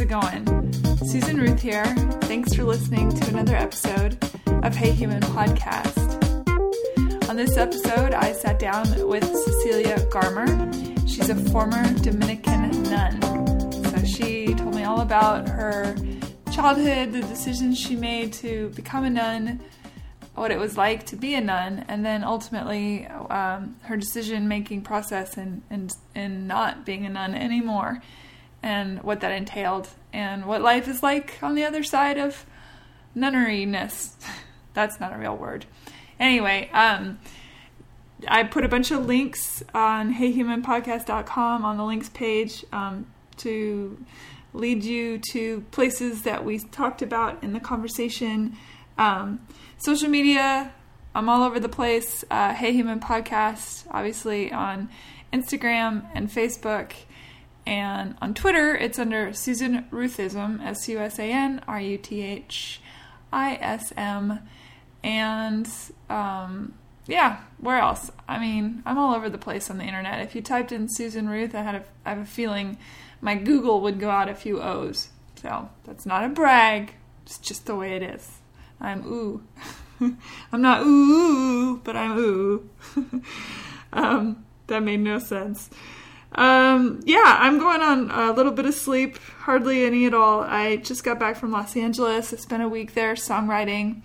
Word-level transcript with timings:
how's 0.00 0.06
it 0.06 0.44
going? 0.46 0.72
Susan 0.98 1.36
Ruth 1.36 1.60
here. 1.60 1.84
Thanks 2.22 2.54
for 2.54 2.64
listening 2.64 3.10
to 3.10 3.28
another 3.28 3.54
episode 3.54 4.16
of 4.64 4.74
Hey 4.74 4.92
Human 4.92 5.20
Podcast. 5.20 5.98
On 7.28 7.36
this 7.36 7.58
episode, 7.58 8.14
I 8.14 8.32
sat 8.32 8.58
down 8.58 8.86
with 9.06 9.24
Cecilia 9.24 9.98
Garmer. 10.08 10.48
She's 11.06 11.28
a 11.28 11.34
former 11.50 11.82
Dominican 11.98 12.82
nun. 12.84 13.20
So 13.84 14.04
she 14.04 14.54
told 14.54 14.74
me 14.74 14.84
all 14.84 15.02
about 15.02 15.46
her 15.50 15.94
childhood, 16.50 17.12
the 17.12 17.20
decisions 17.20 17.78
she 17.78 17.94
made 17.94 18.32
to 18.34 18.70
become 18.70 19.04
a 19.04 19.10
nun, 19.10 19.60
what 20.34 20.50
it 20.50 20.58
was 20.58 20.78
like 20.78 21.04
to 21.06 21.16
be 21.16 21.34
a 21.34 21.42
nun, 21.42 21.84
and 21.88 22.06
then 22.06 22.24
ultimately 22.24 23.06
um, 23.06 23.76
her 23.82 23.98
decision 23.98 24.48
making 24.48 24.80
process 24.80 25.36
and 25.36 25.60
and 25.68 25.92
and 26.14 26.48
not 26.48 26.86
being 26.86 27.04
a 27.04 27.10
nun 27.10 27.34
anymore, 27.34 28.00
and 28.62 29.02
what 29.02 29.20
that 29.20 29.32
entailed, 29.32 29.88
and 30.12 30.46
what 30.46 30.62
life 30.62 30.88
is 30.88 31.02
like 31.02 31.38
on 31.42 31.54
the 31.54 31.64
other 31.64 31.82
side 31.82 32.18
of 32.18 32.44
nunneriness. 33.16 34.12
That's 34.74 35.00
not 35.00 35.12
a 35.12 35.18
real 35.18 35.36
word. 35.36 35.66
Anyway, 36.18 36.70
um, 36.72 37.18
I 38.28 38.44
put 38.44 38.64
a 38.64 38.68
bunch 38.68 38.90
of 38.90 39.06
links 39.06 39.62
on 39.74 40.14
heyhumanpodcast.com 40.14 41.64
on 41.64 41.76
the 41.76 41.84
links 41.84 42.10
page 42.10 42.64
um, 42.72 43.06
to 43.38 43.98
lead 44.52 44.84
you 44.84 45.18
to 45.32 45.62
places 45.70 46.22
that 46.22 46.44
we 46.44 46.58
talked 46.58 47.02
about 47.02 47.42
in 47.42 47.52
the 47.52 47.60
conversation. 47.60 48.56
Um, 48.98 49.40
social 49.78 50.08
media, 50.08 50.72
I'm 51.14 51.28
all 51.28 51.42
over 51.42 51.58
the 51.58 51.68
place. 51.68 52.24
Uh, 52.30 52.52
hey 52.52 52.72
Human 52.72 53.00
Podcast, 53.00 53.84
obviously 53.90 54.52
on 54.52 54.90
Instagram 55.32 56.06
and 56.14 56.28
Facebook. 56.28 56.92
And 57.66 58.16
on 58.20 58.34
Twitter, 58.34 58.74
it's 58.74 58.98
under 58.98 59.32
Susan 59.32 59.84
Ruthism, 59.90 60.62
S 60.64 60.88
U 60.88 60.98
S 60.98 61.18
A 61.18 61.24
N 61.24 61.62
R 61.68 61.80
U 61.80 61.98
T 61.98 62.22
H 62.22 62.80
I 63.32 63.54
S 63.60 63.92
M. 63.96 64.40
And 65.02 65.68
um, 66.08 66.74
yeah, 67.06 67.40
where 67.58 67.78
else? 67.78 68.10
I 68.28 68.38
mean, 68.38 68.82
I'm 68.86 68.98
all 68.98 69.14
over 69.14 69.28
the 69.28 69.38
place 69.38 69.70
on 69.70 69.78
the 69.78 69.84
internet. 69.84 70.20
If 70.20 70.34
you 70.34 70.42
typed 70.42 70.72
in 70.72 70.88
Susan 70.88 71.28
Ruth, 71.28 71.54
I 71.54 71.62
had 71.62 71.74
a, 71.74 71.84
I 72.04 72.10
have 72.10 72.18
a 72.18 72.24
feeling 72.24 72.78
my 73.20 73.34
Google 73.34 73.80
would 73.82 74.00
go 74.00 74.10
out 74.10 74.28
a 74.28 74.34
few 74.34 74.60
O's. 74.62 75.08
So 75.36 75.70
that's 75.84 76.06
not 76.06 76.24
a 76.24 76.28
brag. 76.28 76.94
It's 77.24 77.38
just 77.38 77.66
the 77.66 77.76
way 77.76 77.96
it 77.96 78.02
is. 78.02 78.38
I'm 78.80 79.04
ooh. 79.06 79.42
I'm 80.00 80.62
not 80.62 80.82
ooh, 80.82 81.78
but 81.78 81.96
I'm 81.96 82.16
ooh. 82.18 82.68
um, 83.92 84.44
that 84.66 84.82
made 84.82 85.00
no 85.00 85.18
sense. 85.18 85.70
Um, 86.32 87.00
yeah, 87.04 87.36
I'm 87.40 87.58
going 87.58 87.80
on 87.80 88.10
a 88.10 88.32
little 88.32 88.52
bit 88.52 88.66
of 88.66 88.74
sleep, 88.74 89.18
hardly 89.18 89.84
any 89.84 90.06
at 90.06 90.14
all. 90.14 90.40
I 90.42 90.76
just 90.76 91.02
got 91.04 91.18
back 91.18 91.36
from 91.36 91.50
Los 91.50 91.76
Angeles. 91.76 92.32
I 92.32 92.36
spent 92.36 92.62
a 92.62 92.68
week 92.68 92.94
there 92.94 93.14
songwriting 93.14 94.02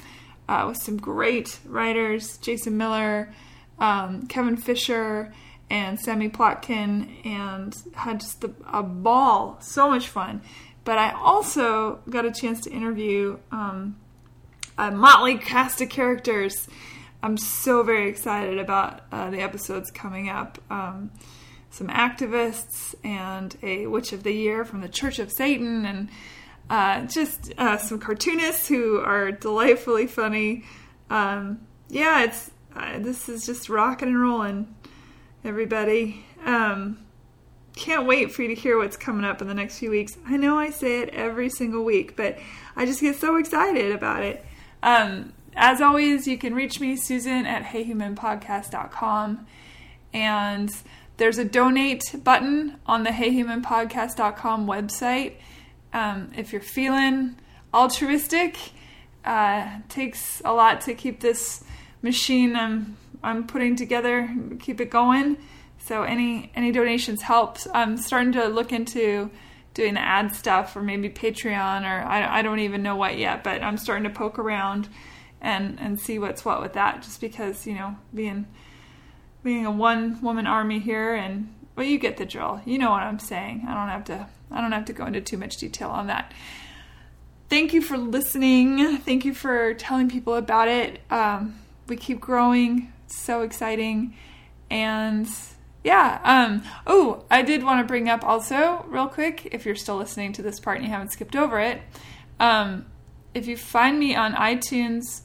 uh, 0.47 0.65
with 0.67 0.77
some 0.77 0.97
great 0.97 1.59
writers 1.65 2.37
Jason 2.37 2.77
Miller, 2.77 3.33
um, 3.79 4.25
Kevin 4.27 4.57
Fisher, 4.57 5.33
and 5.69 5.99
Sammy 5.99 6.29
Plotkin, 6.29 7.25
and 7.25 7.75
had 7.93 8.19
just 8.19 8.43
a, 8.43 8.51
a, 8.71 8.83
ball. 8.83 9.57
So 9.61 9.89
much 9.89 10.07
fun. 10.07 10.41
But 10.83 10.97
I 10.97 11.11
also 11.11 11.99
got 12.09 12.25
a 12.25 12.31
chance 12.31 12.61
to 12.61 12.71
interview 12.71 13.39
um, 13.51 13.97
a 14.77 14.91
motley 14.91 15.37
cast 15.37 15.81
of 15.81 15.89
characters. 15.89 16.67
I'm 17.23 17.37
so 17.37 17.81
very 17.81 18.07
excited 18.07 18.59
about 18.59 19.01
uh, 19.11 19.31
the 19.31 19.41
episodes 19.41 19.89
coming 19.89 20.29
up. 20.29 20.59
Um, 20.69 21.11
some 21.75 21.87
activists 21.89 22.95
and 23.03 23.57
a 23.61 23.85
witch 23.85 24.13
of 24.13 24.23
the 24.23 24.31
year 24.31 24.63
from 24.63 24.79
the 24.79 24.87
Church 24.87 25.19
of 25.19 25.29
Satan, 25.29 25.85
and 25.85 26.09
uh, 26.69 27.01
just 27.01 27.51
uh, 27.57 27.77
some 27.77 27.99
cartoonists 27.99 28.69
who 28.69 28.99
are 29.01 29.31
delightfully 29.31 30.07
funny. 30.07 30.63
Um, 31.09 31.67
yeah, 31.89 32.23
it's 32.23 32.49
uh, 32.73 32.99
this 32.99 33.27
is 33.27 33.45
just 33.45 33.67
rocking 33.67 34.07
and 34.07 34.21
rolling, 34.21 34.73
everybody. 35.43 36.25
Um, 36.45 36.99
can't 37.75 38.07
wait 38.07 38.31
for 38.31 38.43
you 38.43 38.55
to 38.55 38.55
hear 38.55 38.77
what's 38.77 38.95
coming 38.95 39.25
up 39.25 39.41
in 39.41 39.49
the 39.49 39.53
next 39.53 39.77
few 39.79 39.91
weeks. 39.91 40.17
I 40.25 40.37
know 40.37 40.57
I 40.57 40.69
say 40.69 41.01
it 41.01 41.09
every 41.09 41.49
single 41.49 41.83
week, 41.83 42.15
but 42.15 42.39
I 42.77 42.85
just 42.85 43.01
get 43.01 43.17
so 43.17 43.35
excited 43.35 43.91
about 43.91 44.23
it. 44.23 44.45
Um, 44.81 45.33
as 45.57 45.81
always, 45.81 46.25
you 46.25 46.37
can 46.37 46.55
reach 46.55 46.79
me, 46.79 46.95
Susan, 46.95 47.45
at 47.45 47.63
heyhumanpodcast.com. 47.63 49.45
And 50.13 50.71
there's 51.17 51.37
a 51.37 51.45
donate 51.45 52.03
button 52.23 52.77
on 52.85 53.03
the 53.03 53.11
heyhumanpodcast.com 53.11 54.67
website 54.67 55.35
um, 55.95 56.29
if 56.35 56.51
you're 56.51 56.61
feeling 56.61 57.37
altruistic, 57.73 58.57
uh, 59.23 59.79
takes 59.87 60.41
a 60.43 60.53
lot 60.53 60.81
to 60.81 60.93
keep 60.93 61.21
this 61.21 61.63
machine 62.01 62.55
I'm 62.55 62.97
I'm 63.23 63.47
putting 63.47 63.75
together, 63.75 64.29
keep 64.59 64.79
it 64.81 64.91
going. 64.91 65.37
So 65.79 66.03
any 66.03 66.51
any 66.53 66.73
donations 66.73 67.21
helps. 67.21 67.65
I'm 67.73 67.95
starting 67.95 68.33
to 68.33 68.47
look 68.47 68.73
into 68.73 69.31
doing 69.73 69.93
the 69.93 70.01
ad 70.01 70.35
stuff 70.35 70.75
or 70.75 70.81
maybe 70.81 71.09
Patreon 71.09 71.83
or 71.83 72.05
I, 72.05 72.39
I 72.39 72.41
don't 72.41 72.59
even 72.59 72.83
know 72.83 72.97
what 72.97 73.17
yet, 73.17 73.43
but 73.43 73.63
I'm 73.63 73.77
starting 73.77 74.03
to 74.03 74.09
poke 74.09 74.37
around 74.37 74.89
and 75.41 75.79
and 75.79 75.97
see 75.97 76.19
what's 76.19 76.43
what 76.43 76.61
with 76.61 76.73
that. 76.73 77.03
Just 77.03 77.21
because 77.21 77.65
you 77.65 77.73
know 77.73 77.95
being 78.13 78.47
being 79.45 79.65
a 79.65 79.71
one 79.71 80.19
woman 80.21 80.47
army 80.47 80.79
here 80.79 81.13
and 81.13 81.53
well 81.75 81.85
you 81.85 81.97
get 81.99 82.17
the 82.17 82.25
drill. 82.25 82.59
You 82.65 82.79
know 82.79 82.89
what 82.89 83.03
I'm 83.03 83.19
saying. 83.19 83.63
I 83.67 83.73
don't 83.75 83.89
have 83.89 84.03
to 84.05 84.27
I 84.51 84.59
don't 84.59 84.73
have 84.73 84.85
to 84.85 84.93
go 84.93 85.05
into 85.05 85.21
too 85.21 85.37
much 85.37 85.57
detail 85.57 85.89
on 85.89 86.07
that. 86.07 86.33
Thank 87.47 87.73
you 87.73 87.81
for 87.81 87.97
listening. 87.97 88.97
Thank 88.97 89.23
you 89.23 89.33
for 89.33 89.75
telling 89.75 90.09
people 90.09 90.33
about 90.35 90.67
it. 90.67 90.99
Um, 91.11 91.59
we 91.87 91.95
keep 91.95 92.19
growing. 92.19 92.91
It's 93.05 93.21
so 93.21 93.43
exciting. 93.43 94.15
And 94.69 95.29
yeah. 95.83 96.19
Um, 96.23 96.63
oh, 96.87 97.23
I 97.29 97.43
did 97.43 97.63
want 97.63 97.79
to 97.79 97.87
bring 97.87 98.09
up 98.09 98.23
also, 98.23 98.83
real 98.87 99.07
quick, 99.07 99.49
if 99.51 99.63
you're 99.63 99.75
still 99.75 99.97
listening 99.97 100.33
to 100.33 100.41
this 100.41 100.59
part 100.59 100.77
and 100.77 100.85
you 100.85 100.91
haven't 100.91 101.11
skipped 101.11 101.35
over 101.35 101.59
it, 101.59 101.81
um, 102.39 102.87
if 103.35 103.45
you 103.45 103.55
find 103.55 103.99
me 103.99 104.15
on 104.15 104.33
iTunes 104.33 105.21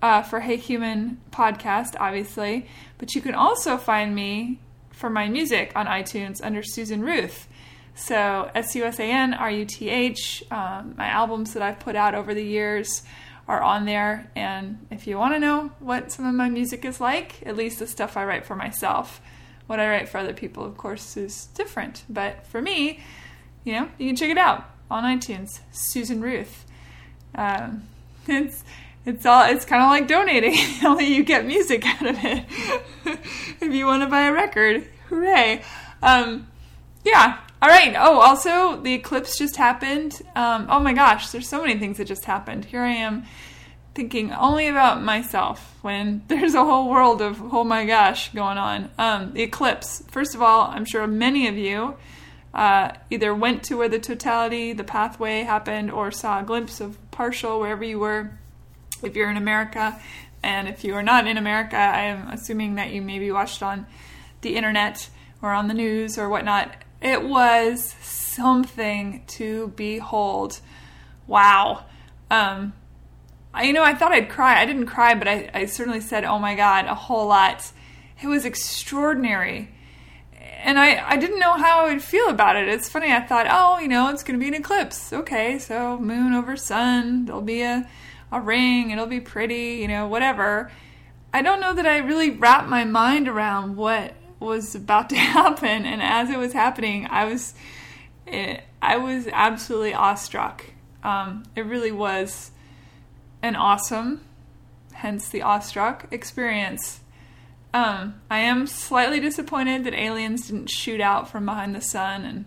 uh, 0.00 0.22
for 0.22 0.40
Hey 0.40 0.56
Human 0.56 1.20
podcast, 1.32 1.96
obviously, 1.98 2.68
but 2.98 3.14
you 3.14 3.20
can 3.20 3.34
also 3.34 3.76
find 3.76 4.14
me 4.14 4.58
for 4.90 5.10
my 5.10 5.28
music 5.28 5.72
on 5.76 5.86
iTunes 5.86 6.40
under 6.42 6.62
Susan 6.62 7.02
Ruth. 7.02 7.48
So 7.94 8.50
S 8.54 8.74
U 8.74 8.84
S 8.84 8.98
A 8.98 9.04
N 9.04 9.34
R 9.34 9.50
U 9.50 9.64
T 9.64 9.88
H. 9.88 10.44
Um, 10.50 10.94
my 10.96 11.06
albums 11.06 11.54
that 11.54 11.62
I've 11.62 11.80
put 11.80 11.96
out 11.96 12.14
over 12.14 12.34
the 12.34 12.44
years 12.44 13.02
are 13.48 13.62
on 13.62 13.84
there. 13.84 14.30
And 14.34 14.86
if 14.90 15.06
you 15.06 15.18
want 15.18 15.34
to 15.34 15.40
know 15.40 15.70
what 15.78 16.12
some 16.12 16.26
of 16.26 16.34
my 16.34 16.48
music 16.48 16.84
is 16.84 17.00
like, 17.00 17.46
at 17.46 17.56
least 17.56 17.78
the 17.78 17.86
stuff 17.86 18.16
I 18.16 18.24
write 18.24 18.44
for 18.44 18.56
myself, 18.56 19.20
what 19.66 19.80
I 19.80 19.88
write 19.88 20.08
for 20.08 20.18
other 20.18 20.32
people, 20.32 20.64
of 20.64 20.76
course, 20.76 21.16
is 21.16 21.46
different. 21.54 22.04
But 22.08 22.46
for 22.46 22.60
me, 22.60 23.00
you 23.64 23.72
know, 23.72 23.88
you 23.98 24.08
can 24.08 24.16
check 24.16 24.30
it 24.30 24.38
out 24.38 24.68
on 24.90 25.04
iTunes. 25.04 25.60
Susan 25.72 26.20
Ruth. 26.20 26.64
Um, 27.34 27.84
it's 28.26 28.64
it's 29.06 29.24
all 29.24 29.44
it's 29.44 29.64
kind 29.64 29.82
of 29.82 29.88
like 29.88 30.06
donating 30.06 30.58
only 30.84 31.06
you 31.06 31.24
get 31.24 31.46
music 31.46 31.86
out 31.86 32.06
of 32.06 32.16
it 32.22 32.44
if 33.60 33.72
you 33.72 33.86
want 33.86 34.02
to 34.02 34.08
buy 34.08 34.26
a 34.26 34.32
record 34.32 34.86
hooray 35.08 35.62
um, 36.02 36.46
yeah 37.04 37.38
all 37.62 37.70
right. 37.70 37.94
Oh, 37.98 38.20
also, 38.20 38.80
the 38.82 38.92
eclipse 38.92 39.38
just 39.38 39.56
happened. 39.56 40.20
Um, 40.34 40.66
oh 40.68 40.78
my 40.78 40.92
gosh, 40.92 41.30
there's 41.30 41.48
so 41.48 41.62
many 41.62 41.78
things 41.78 41.96
that 41.96 42.06
just 42.06 42.26
happened. 42.26 42.66
Here 42.66 42.82
I 42.82 42.92
am 42.92 43.24
thinking 43.94 44.30
only 44.30 44.68
about 44.68 45.02
myself 45.02 45.78
when 45.80 46.22
there's 46.28 46.54
a 46.54 46.64
whole 46.64 46.90
world 46.90 47.22
of 47.22 47.54
oh 47.54 47.64
my 47.64 47.86
gosh 47.86 48.32
going 48.34 48.58
on. 48.58 48.90
Um, 48.98 49.32
the 49.32 49.42
eclipse. 49.42 50.02
First 50.08 50.34
of 50.34 50.42
all, 50.42 50.68
I'm 50.68 50.84
sure 50.84 51.06
many 51.06 51.48
of 51.48 51.56
you 51.56 51.96
uh, 52.52 52.92
either 53.08 53.34
went 53.34 53.62
to 53.64 53.78
where 53.78 53.88
the 53.88 53.98
totality, 53.98 54.74
the 54.74 54.84
pathway 54.84 55.40
happened, 55.40 55.90
or 55.90 56.10
saw 56.10 56.40
a 56.40 56.42
glimpse 56.42 56.80
of 56.80 56.98
partial 57.10 57.58
wherever 57.58 57.84
you 57.84 57.98
were. 57.98 58.32
If 59.02 59.16
you're 59.16 59.30
in 59.30 59.36
America, 59.36 60.00
and 60.42 60.68
if 60.68 60.84
you 60.84 60.94
are 60.94 61.02
not 61.02 61.26
in 61.26 61.36
America, 61.36 61.76
I 61.76 62.02
am 62.02 62.28
assuming 62.28 62.76
that 62.76 62.90
you 62.90 63.02
maybe 63.02 63.30
watched 63.30 63.62
on 63.62 63.86
the 64.40 64.56
internet 64.56 65.08
or 65.42 65.52
on 65.52 65.68
the 65.68 65.74
news 65.74 66.18
or 66.18 66.28
whatnot 66.28 66.74
it 67.00 67.22
was 67.22 67.94
something 68.00 69.22
to 69.26 69.68
behold. 69.76 70.60
Wow. 71.26 71.84
Um, 72.30 72.72
I, 73.52 73.64
you 73.64 73.72
know, 73.72 73.82
I 73.82 73.94
thought 73.94 74.12
I'd 74.12 74.28
cry. 74.28 74.60
I 74.60 74.66
didn't 74.66 74.86
cry, 74.86 75.14
but 75.14 75.28
I, 75.28 75.50
I 75.52 75.66
certainly 75.66 76.00
said, 76.00 76.24
oh 76.24 76.38
my 76.38 76.54
God, 76.54 76.86
a 76.86 76.94
whole 76.94 77.26
lot. 77.26 77.70
It 78.22 78.26
was 78.26 78.44
extraordinary. 78.44 79.72
And 80.62 80.78
I, 80.78 81.10
I 81.10 81.16
didn't 81.16 81.38
know 81.38 81.54
how 81.54 81.84
I 81.84 81.92
would 81.92 82.02
feel 82.02 82.28
about 82.28 82.56
it. 82.56 82.68
It's 82.68 82.88
funny, 82.88 83.12
I 83.12 83.20
thought, 83.20 83.46
oh, 83.48 83.78
you 83.78 83.88
know, 83.88 84.08
it's 84.08 84.22
going 84.22 84.38
to 84.38 84.42
be 84.42 84.48
an 84.48 84.54
eclipse. 84.54 85.12
Okay, 85.12 85.58
so 85.58 85.98
moon 85.98 86.32
over 86.32 86.56
sun, 86.56 87.26
there'll 87.26 87.42
be 87.42 87.62
a, 87.62 87.88
a 88.32 88.40
ring, 88.40 88.90
it'll 88.90 89.06
be 89.06 89.20
pretty, 89.20 89.78
you 89.80 89.88
know, 89.88 90.08
whatever. 90.08 90.70
I 91.32 91.42
don't 91.42 91.60
know 91.60 91.74
that 91.74 91.86
I 91.86 91.98
really 91.98 92.30
wrapped 92.30 92.68
my 92.68 92.84
mind 92.84 93.28
around 93.28 93.76
what 93.76 94.14
was 94.38 94.74
about 94.74 95.08
to 95.10 95.16
happen 95.16 95.86
and 95.86 96.02
as 96.02 96.28
it 96.28 96.36
was 96.36 96.52
happening 96.52 97.06
i 97.10 97.24
was 97.24 97.54
it, 98.26 98.62
I 98.82 98.96
was 98.96 99.28
absolutely 99.32 99.94
awestruck. 99.94 100.64
Um, 101.02 101.44
it 101.54 101.62
really 101.62 101.92
was 101.92 102.50
an 103.42 103.56
awesome, 103.56 104.22
hence 104.92 105.28
the 105.28 105.42
awestruck 105.42 106.06
experience. 106.10 107.00
Um, 107.72 108.20
I 108.30 108.40
am 108.40 108.66
slightly 108.66 109.20
disappointed 109.20 109.84
that 109.84 109.94
aliens 109.94 110.48
didn't 110.48 110.70
shoot 110.70 111.00
out 111.00 111.30
from 111.30 111.44
behind 111.44 111.74
the 111.74 111.80
sun 111.80 112.24
and 112.24 112.44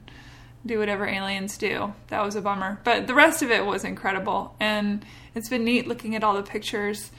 do 0.65 0.79
whatever 0.79 1.07
aliens 1.07 1.57
do. 1.57 1.93
That 2.07 2.23
was 2.23 2.35
a 2.35 2.41
bummer. 2.41 2.81
But 2.83 3.07
the 3.07 3.13
rest 3.13 3.41
of 3.41 3.51
it 3.51 3.65
was 3.65 3.83
incredible. 3.85 4.55
And 4.59 5.05
it's 5.39 5.49
been 5.49 5.63
neat 5.63 5.87
looking 5.87 6.15
at 6.15 6.23
all 6.23 6.35
the 6.35 6.43
pictures. 6.43 7.11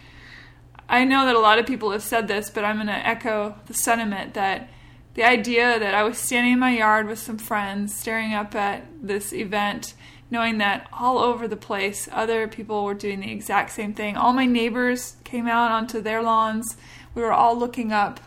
I 0.91 1.05
know 1.05 1.25
that 1.25 1.35
a 1.35 1.41
lot 1.41 1.59
of 1.59 1.67
people 1.67 1.91
have 1.91 2.03
said 2.03 2.29
this, 2.29 2.51
but 2.51 2.65
I'm 2.65 2.77
going 2.77 2.87
to 2.89 2.93
echo 2.93 3.55
the 3.67 3.75
sentiment 3.75 4.35
that 4.35 4.69
the 5.15 5.25
idea 5.25 5.79
that 5.79 5.95
I 5.95 6.03
was 6.03 6.19
standing 6.19 6.53
in 6.53 6.59
my 6.59 6.77
yard 6.77 7.09
with 7.09 7.19
some 7.19 7.39
friends, 7.39 7.95
staring 7.95 8.35
up 8.35 8.55
at 8.55 8.85
this 9.03 9.33
event, 9.33 9.95
knowing 10.31 10.59
that 10.59 10.87
all 10.93 11.19
over 11.19 11.49
the 11.49 11.57
place 11.57 12.09
other 12.13 12.47
people 12.47 12.85
were 12.85 12.95
doing 12.95 13.21
the 13.21 13.33
exact 13.33 13.71
same 13.71 13.95
thing. 13.95 14.17
All 14.17 14.35
my 14.35 14.47
neighbors 14.47 15.17
came 15.25 15.49
out 15.49 15.71
onto 15.71 16.03
their 16.03 16.23
lawns. 16.23 16.77
We 17.15 17.23
were 17.23 17.33
all 17.33 17.59
looking 17.59 17.91
up, 17.91 18.21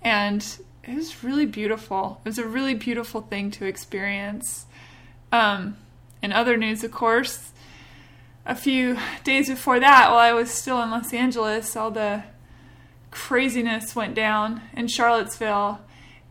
and 0.00 0.46
it 0.84 0.94
was 0.94 1.24
really 1.24 1.46
beautiful. 1.46 2.20
It 2.24 2.28
was 2.28 2.38
a 2.38 2.46
really 2.46 2.74
beautiful 2.74 3.20
thing 3.20 3.50
to 3.52 3.66
experience. 3.66 4.66
Um, 5.32 5.76
in 6.22 6.32
other 6.32 6.56
news, 6.56 6.84
of 6.84 6.92
course, 6.92 7.50
a 8.48 8.56
few 8.56 8.98
days 9.22 9.48
before 9.48 9.78
that, 9.78 10.10
while 10.10 10.18
I 10.18 10.32
was 10.32 10.50
still 10.50 10.82
in 10.82 10.90
Los 10.90 11.12
Angeles, 11.14 11.76
all 11.76 11.92
the 11.92 12.24
craziness 13.12 13.94
went 13.94 14.14
down 14.14 14.60
in 14.74 14.88
Charlottesville 14.88 15.80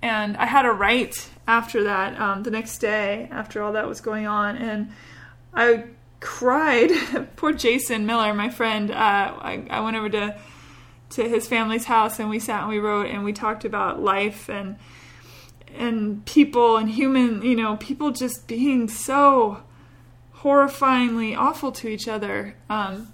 and 0.02 0.38
I 0.38 0.46
had 0.46 0.66
a 0.66 0.72
write 0.72 1.30
after 1.48 1.84
that 1.86 2.20
um, 2.20 2.44
the 2.44 2.52
next 2.52 2.80
day 2.80 3.28
after 3.32 3.64
all 3.64 3.74
that 3.74 3.88
was 3.88 4.02
going 4.02 4.28
on, 4.28 4.58
and 4.58 4.92
I 5.54 5.86
cried. 6.20 6.92
Poor 7.36 7.54
Jason 7.54 8.06
Miller, 8.06 8.34
my 8.34 8.50
friend. 8.50 8.92
Uh, 8.92 8.94
I, 8.96 9.66
I 9.70 9.82
went 9.82 9.98
over 9.98 10.10
to 10.10 10.40
to 11.10 11.24
his 11.28 11.48
family's 11.48 11.86
house 11.86 12.20
and 12.20 12.30
we 12.30 12.38
sat 12.38 12.64
and 12.64 12.70
we 12.70 12.80
wrote 12.80 13.08
and 13.08 13.24
we 13.24 13.32
talked 13.32 13.64
about 13.64 14.02
life 14.02 14.50
and 14.50 14.76
and 15.74 16.26
people 16.26 16.76
and 16.76 16.90
human, 16.90 17.42
you 17.44 17.56
know, 17.56 17.78
people 17.78 18.12
just 18.12 18.46
being 18.46 18.90
so 18.90 19.64
horrifyingly 20.42 21.38
awful 21.38 21.72
to 21.74 21.88
each 21.88 22.08
other. 22.08 22.56
Um, 22.70 23.14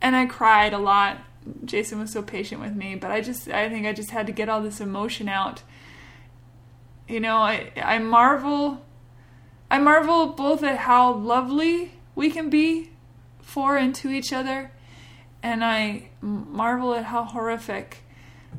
and 0.00 0.16
I 0.16 0.26
cried 0.26 0.72
a 0.72 0.78
lot. 0.78 1.18
Jason 1.64 1.98
was 1.98 2.12
so 2.12 2.22
patient 2.22 2.60
with 2.60 2.74
me, 2.74 2.94
but 2.94 3.10
I 3.10 3.20
just 3.20 3.48
I 3.48 3.68
think 3.68 3.86
I 3.86 3.92
just 3.92 4.10
had 4.10 4.26
to 4.26 4.32
get 4.32 4.48
all 4.48 4.62
this 4.62 4.80
emotion 4.80 5.28
out 5.28 5.62
you 7.12 7.20
know, 7.20 7.36
I 7.36 7.70
I 7.76 7.98
marvel 7.98 8.84
I 9.70 9.78
marvel 9.78 10.28
both 10.28 10.62
at 10.62 10.78
how 10.78 11.12
lovely 11.12 11.92
we 12.14 12.30
can 12.30 12.50
be 12.50 12.90
for 13.40 13.76
and 13.76 13.94
to 13.96 14.10
each 14.10 14.32
other 14.32 14.70
and 15.42 15.64
I 15.64 16.08
marvel 16.20 16.94
at 16.94 17.04
how 17.04 17.24
horrific 17.24 17.98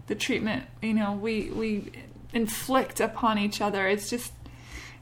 the 0.08 0.16
treatment, 0.16 0.66
you 0.82 0.94
know, 0.94 1.14
we 1.14 1.50
we 1.50 1.92
inflict 2.32 3.00
upon 3.00 3.40
each 3.40 3.60
other. 3.60 3.88
It's 3.88 4.10
just 4.10 4.34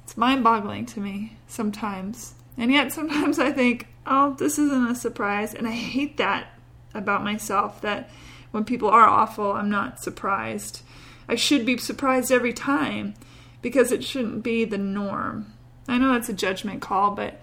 it's 0.04 0.16
mind-boggling 0.16 0.86
to 0.88 1.00
me 1.00 1.38
sometimes. 1.48 2.36
And 2.58 2.72
yet 2.72 2.92
sometimes 2.92 3.40
I 3.40 3.52
think, 3.52 3.88
"Oh, 4.06 4.36
this 4.38 4.60
isn't 4.60 4.88
a 4.88 4.96
surprise." 4.96 5.54
And 5.54 5.68
I 5.68 5.72
hate 5.72 6.18
that 6.18 6.48
about 6.94 7.24
myself 7.24 7.82
that 7.82 8.10
when 8.52 8.66
people 8.66 8.90
are 8.90 9.08
awful, 9.08 9.54
I'm 9.54 9.70
not 9.70 10.02
surprised. 10.02 10.82
I 11.28 11.36
should 11.36 11.66
be 11.66 11.78
surprised 11.78 12.32
every 12.32 12.54
time 12.54 13.14
because 13.62 13.92
it 13.92 14.04
shouldn't 14.04 14.44
be 14.44 14.66
the 14.66 14.78
norm. 14.78 15.54
I 15.88 15.98
know 15.98 16.14
that's 16.14 16.30
a 16.30 16.34
judgment 16.34 16.82
call, 16.82 17.12
but 17.12 17.40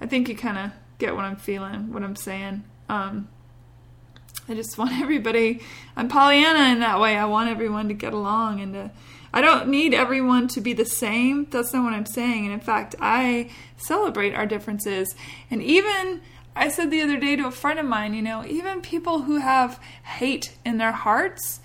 I 0.00 0.06
think 0.06 0.28
you 0.28 0.36
kind 0.36 0.58
of 0.58 0.70
get 0.98 1.16
what 1.16 1.24
I'm 1.24 1.36
feeling, 1.36 1.92
what 1.92 2.02
I'm 2.02 2.16
saying. 2.16 2.64
Um, 2.88 3.28
I 4.48 4.54
just 4.54 4.78
want 4.78 5.00
everybody. 5.00 5.60
I'm 5.96 6.08
Pollyanna 6.08 6.72
in 6.72 6.80
that 6.80 7.00
way. 7.00 7.16
I 7.16 7.24
want 7.24 7.50
everyone 7.50 7.88
to 7.88 7.94
get 7.94 8.12
along 8.12 8.60
and 8.60 8.74
to. 8.74 8.90
I 9.32 9.40
don't 9.40 9.68
need 9.68 9.94
everyone 9.94 10.48
to 10.48 10.60
be 10.60 10.72
the 10.72 10.84
same. 10.84 11.46
That's 11.50 11.72
not 11.72 11.84
what 11.84 11.94
I'm 11.94 12.06
saying. 12.06 12.44
And 12.44 12.52
in 12.52 12.60
fact, 12.60 12.94
I 13.00 13.50
celebrate 13.76 14.34
our 14.34 14.46
differences. 14.46 15.14
And 15.50 15.62
even 15.62 16.20
I 16.54 16.68
said 16.68 16.90
the 16.90 17.00
other 17.00 17.18
day 17.18 17.36
to 17.36 17.46
a 17.46 17.50
friend 17.50 17.78
of 17.78 17.86
mine, 17.86 18.14
you 18.14 18.22
know, 18.22 18.44
even 18.44 18.82
people 18.82 19.22
who 19.22 19.38
have 19.38 19.80
hate 20.04 20.56
in 20.64 20.76
their 20.78 20.92
hearts, 20.92 21.60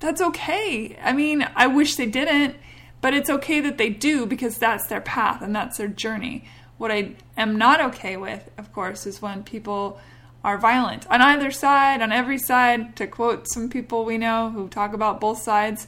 that's 0.00 0.20
okay. 0.20 0.96
I 1.02 1.12
mean, 1.12 1.48
I 1.56 1.66
wish 1.66 1.96
they 1.96 2.06
didn't. 2.06 2.56
But 3.00 3.14
it's 3.14 3.30
okay 3.30 3.60
that 3.60 3.78
they 3.78 3.90
do 3.90 4.26
because 4.26 4.58
that's 4.58 4.86
their 4.88 5.00
path 5.00 5.40
and 5.42 5.54
that's 5.54 5.78
their 5.78 5.88
journey. 5.88 6.44
What 6.78 6.90
I 6.90 7.14
am 7.36 7.56
not 7.56 7.80
okay 7.80 8.16
with, 8.16 8.50
of 8.58 8.72
course, 8.72 9.06
is 9.06 9.22
when 9.22 9.42
people 9.42 10.00
are 10.44 10.58
violent 10.58 11.06
on 11.08 11.20
either 11.20 11.50
side, 11.50 12.00
on 12.00 12.12
every 12.12 12.38
side, 12.38 12.96
to 12.96 13.06
quote 13.06 13.48
some 13.48 13.68
people 13.68 14.04
we 14.04 14.18
know 14.18 14.50
who 14.50 14.68
talk 14.68 14.94
about 14.94 15.20
both 15.20 15.42
sides. 15.42 15.86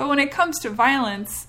But 0.00 0.08
when 0.08 0.18
it 0.18 0.30
comes 0.30 0.58
to 0.60 0.70
violence, 0.70 1.46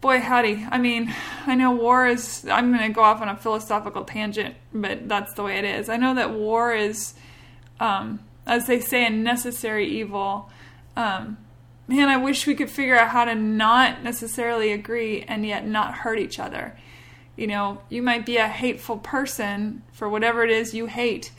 boy, 0.00 0.20
howdy. 0.20 0.68
I 0.70 0.78
mean, 0.78 1.12
I 1.48 1.56
know 1.56 1.72
war 1.72 2.06
is, 2.06 2.46
I'm 2.48 2.72
going 2.72 2.86
to 2.86 2.94
go 2.94 3.02
off 3.02 3.20
on 3.20 3.28
a 3.28 3.36
philosophical 3.36 4.04
tangent, 4.04 4.54
but 4.72 5.08
that's 5.08 5.34
the 5.34 5.42
way 5.42 5.58
it 5.58 5.64
is. 5.64 5.88
I 5.88 5.96
know 5.96 6.14
that 6.14 6.32
war 6.32 6.72
is, 6.72 7.14
um, 7.80 8.20
as 8.46 8.68
they 8.68 8.78
say, 8.78 9.04
a 9.04 9.10
necessary 9.10 9.88
evil. 9.88 10.48
Um, 10.96 11.38
man, 11.88 12.08
I 12.08 12.18
wish 12.18 12.46
we 12.46 12.54
could 12.54 12.70
figure 12.70 12.96
out 12.96 13.08
how 13.08 13.24
to 13.24 13.34
not 13.34 14.04
necessarily 14.04 14.70
agree 14.70 15.22
and 15.22 15.44
yet 15.44 15.66
not 15.66 15.94
hurt 15.94 16.20
each 16.20 16.38
other. 16.38 16.78
You 17.34 17.48
know, 17.48 17.80
you 17.88 18.00
might 18.00 18.24
be 18.24 18.36
a 18.36 18.46
hateful 18.46 18.98
person 18.98 19.82
for 19.90 20.08
whatever 20.08 20.44
it 20.44 20.52
is 20.52 20.72
you 20.72 20.86
hate, 20.86 21.32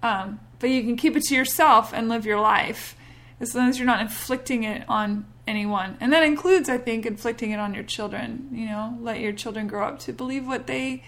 um, 0.00 0.38
but 0.60 0.70
you 0.70 0.84
can 0.84 0.96
keep 0.96 1.16
it 1.16 1.24
to 1.24 1.34
yourself 1.34 1.92
and 1.92 2.08
live 2.08 2.24
your 2.24 2.38
life 2.38 2.96
as 3.40 3.52
long 3.52 3.68
as 3.68 3.80
you're 3.80 3.86
not 3.86 4.00
inflicting 4.00 4.62
it 4.62 4.84
on 4.88 5.26
anyone. 5.46 5.96
And 6.00 6.12
that 6.12 6.22
includes, 6.22 6.68
I 6.68 6.78
think, 6.78 7.06
inflicting 7.06 7.50
it 7.50 7.58
on 7.58 7.74
your 7.74 7.84
children. 7.84 8.48
You 8.52 8.66
know, 8.66 8.98
let 9.00 9.20
your 9.20 9.32
children 9.32 9.66
grow 9.66 9.86
up 9.86 9.98
to 10.00 10.12
believe 10.12 10.46
what 10.46 10.66
they 10.66 11.04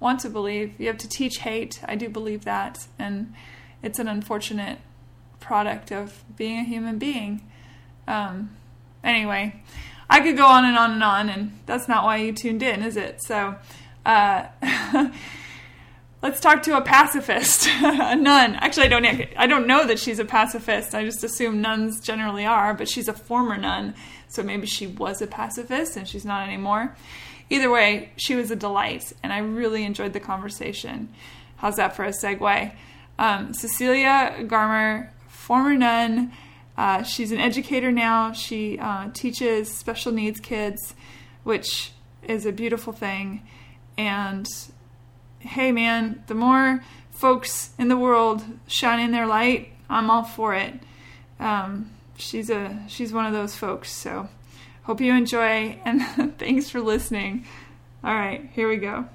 want 0.00 0.20
to 0.20 0.30
believe. 0.30 0.78
You 0.78 0.86
have 0.86 0.98
to 0.98 1.08
teach 1.08 1.38
hate. 1.38 1.80
I 1.84 1.96
do 1.96 2.08
believe 2.08 2.44
that. 2.44 2.86
And 2.98 3.34
it's 3.82 3.98
an 3.98 4.08
unfortunate 4.08 4.78
product 5.40 5.90
of 5.90 6.24
being 6.36 6.58
a 6.58 6.64
human 6.64 6.98
being. 6.98 7.42
Um, 8.06 8.56
anyway, 9.02 9.62
I 10.08 10.20
could 10.20 10.36
go 10.36 10.46
on 10.46 10.64
and 10.64 10.76
on 10.76 10.92
and 10.92 11.04
on, 11.04 11.28
and 11.28 11.58
that's 11.66 11.88
not 11.88 12.04
why 12.04 12.16
you 12.16 12.32
tuned 12.32 12.62
in, 12.62 12.82
is 12.82 12.96
it? 12.96 13.22
So, 13.22 13.56
uh, 14.06 14.46
let's 16.22 16.40
talk 16.40 16.62
to 16.64 16.76
a 16.76 16.80
pacifist, 16.80 17.68
a 17.82 18.16
nun. 18.16 18.54
Actually, 18.56 18.86
I 18.86 18.88
don't. 18.88 19.28
I 19.36 19.46
don't 19.46 19.66
know 19.66 19.86
that 19.86 19.98
she's 19.98 20.18
a 20.18 20.24
pacifist. 20.24 20.94
I 20.94 21.04
just 21.04 21.24
assume 21.24 21.60
nuns 21.60 22.00
generally 22.00 22.44
are, 22.44 22.74
but 22.74 22.88
she's 22.88 23.08
a 23.08 23.12
former 23.12 23.56
nun, 23.56 23.94
so 24.28 24.42
maybe 24.42 24.66
she 24.66 24.86
was 24.86 25.22
a 25.22 25.26
pacifist 25.26 25.96
and 25.96 26.08
she's 26.08 26.24
not 26.24 26.46
anymore. 26.46 26.96
Either 27.50 27.70
way, 27.70 28.12
she 28.16 28.34
was 28.34 28.50
a 28.50 28.56
delight, 28.56 29.12
and 29.22 29.32
I 29.32 29.38
really 29.38 29.84
enjoyed 29.84 30.12
the 30.12 30.20
conversation. 30.20 31.08
How's 31.56 31.76
that 31.76 31.96
for 31.96 32.04
a 32.04 32.10
segue? 32.10 32.72
Um, 33.18 33.54
Cecilia 33.54 34.34
Garmer, 34.46 35.10
former 35.28 35.74
nun 35.74 36.32
uh, 36.78 37.02
she's 37.02 37.32
an 37.32 37.40
educator 37.40 37.90
now. 37.90 38.32
She 38.32 38.78
uh, 38.78 39.10
teaches 39.12 39.68
special 39.68 40.12
needs 40.12 40.38
kids, 40.38 40.94
which 41.42 41.90
is 42.22 42.46
a 42.46 42.52
beautiful 42.52 42.92
thing. 42.92 43.42
And 43.98 44.46
hey, 45.40 45.72
man, 45.72 46.22
the 46.26 46.34
more 46.34 46.82
folks 47.10 47.70
in 47.78 47.88
the 47.88 47.96
world 47.96 48.44
shining 48.66 49.10
their 49.10 49.26
light, 49.26 49.72
I'm 49.88 50.10
all 50.10 50.24
for 50.24 50.54
it. 50.54 50.74
Um, 51.40 51.90
she's 52.16 52.50
a 52.50 52.82
she's 52.88 53.12
one 53.12 53.26
of 53.26 53.32
those 53.32 53.54
folks. 53.56 53.90
So 53.90 54.28
hope 54.82 55.00
you 55.00 55.12
enjoy, 55.12 55.78
and 55.84 56.02
thanks 56.38 56.70
for 56.70 56.80
listening. 56.80 57.46
All 58.04 58.14
right, 58.14 58.48
here 58.52 58.68
we 58.68 58.76
go. 58.76 59.06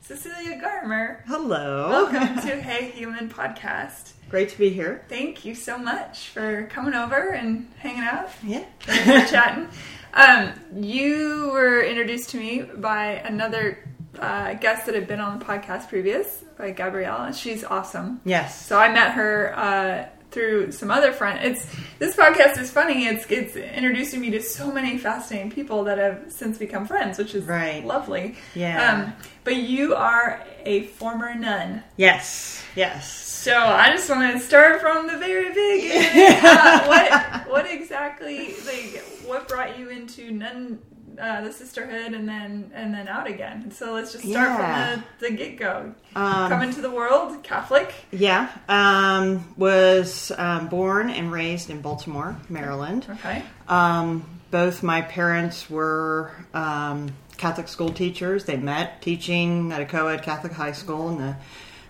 Cecilia 0.00 0.58
Garmer. 0.58 1.20
Hello. 1.26 1.90
Welcome 1.90 2.36
to 2.42 2.56
Hey 2.62 2.90
Human 2.90 3.28
podcast. 3.28 4.12
Great 4.30 4.48
to 4.50 4.58
be 4.58 4.70
here. 4.70 5.04
Thank 5.08 5.44
you 5.44 5.54
so 5.54 5.78
much 5.78 6.28
for 6.28 6.66
coming 6.66 6.94
over 6.94 7.30
and 7.30 7.70
hanging 7.78 8.02
out. 8.02 8.30
Yeah. 8.42 8.64
chatting. 8.86 9.68
Um, 10.14 10.52
you 10.74 11.50
were 11.52 11.82
introduced 11.82 12.30
to 12.30 12.38
me 12.38 12.62
by 12.62 13.22
another 13.24 13.78
uh, 14.20 14.54
guest 14.54 14.86
that 14.86 14.94
had 14.94 15.06
been 15.06 15.20
on 15.20 15.38
the 15.38 15.44
podcast 15.44 15.88
previous, 15.88 16.44
by 16.56 16.72
Gabrielle. 16.72 17.32
She's 17.32 17.64
awesome. 17.64 18.20
Yes. 18.24 18.66
So 18.66 18.78
I 18.78 18.92
met 18.92 19.12
her 19.12 19.54
uh, 19.56 20.08
through 20.30 20.72
some 20.72 20.90
other 20.90 21.12
friends. 21.12 21.40
It's 21.42 21.76
this 21.98 22.16
podcast 22.16 22.58
is 22.58 22.70
funny. 22.70 23.06
It's 23.06 23.24
it's 23.30 23.56
introducing 23.56 24.20
me 24.20 24.30
to 24.30 24.42
so 24.42 24.70
many 24.70 24.98
fascinating 24.98 25.50
people 25.50 25.84
that 25.84 25.98
have 25.98 26.30
since 26.30 26.58
become 26.58 26.86
friends, 26.86 27.18
which 27.18 27.34
is 27.34 27.44
right. 27.44 27.84
lovely. 27.84 28.36
Yeah. 28.54 28.92
Um, 28.92 29.12
but 29.44 29.56
you 29.56 29.94
are 29.94 30.44
a 30.64 30.84
former 30.84 31.34
nun. 31.34 31.82
Yes. 31.96 32.62
Yes. 32.74 33.10
So 33.10 33.56
I 33.56 33.90
just 33.90 34.10
want 34.10 34.32
to 34.32 34.40
start 34.40 34.80
from 34.80 35.06
the 35.06 35.16
very 35.16 35.48
beginning. 35.48 36.40
uh, 36.44 36.84
what 36.84 37.48
what 37.48 37.70
exactly 37.70 38.54
like 38.66 39.02
what 39.24 39.48
brought 39.48 39.78
you 39.78 39.88
into 39.88 40.30
nun 40.30 40.78
uh, 41.20 41.42
the 41.42 41.52
sisterhood 41.52 42.12
and 42.14 42.28
then 42.28 42.70
and 42.74 42.92
then 42.94 43.08
out 43.08 43.26
again. 43.26 43.70
So 43.70 43.92
let's 43.92 44.12
just 44.12 44.24
start 44.24 44.48
Yeah. 44.60 44.94
from 44.94 45.04
the, 45.20 45.28
the 45.28 45.36
get 45.36 45.56
go. 45.58 45.94
Um, 46.14 46.48
Come 46.50 46.62
into 46.62 46.80
the 46.80 46.90
world 46.90 47.42
Catholic. 47.42 47.92
Yeah. 48.10 48.50
Um, 48.68 49.54
was 49.56 50.32
um, 50.36 50.68
born 50.68 51.10
and 51.10 51.30
raised 51.32 51.70
in 51.70 51.80
Baltimore, 51.80 52.36
Maryland. 52.48 53.06
Okay. 53.10 53.42
Um, 53.68 54.24
both 54.50 54.82
my 54.82 55.02
parents 55.02 55.68
were 55.68 56.32
um, 56.54 57.12
Catholic 57.36 57.68
school 57.68 57.90
teachers. 57.90 58.44
They 58.44 58.56
met 58.56 59.02
teaching 59.02 59.72
at 59.72 59.80
a 59.80 59.86
co 59.86 60.06
ed 60.08 60.22
Catholic 60.22 60.52
high 60.52 60.72
school 60.72 61.10
in 61.10 61.18
the 61.18 61.36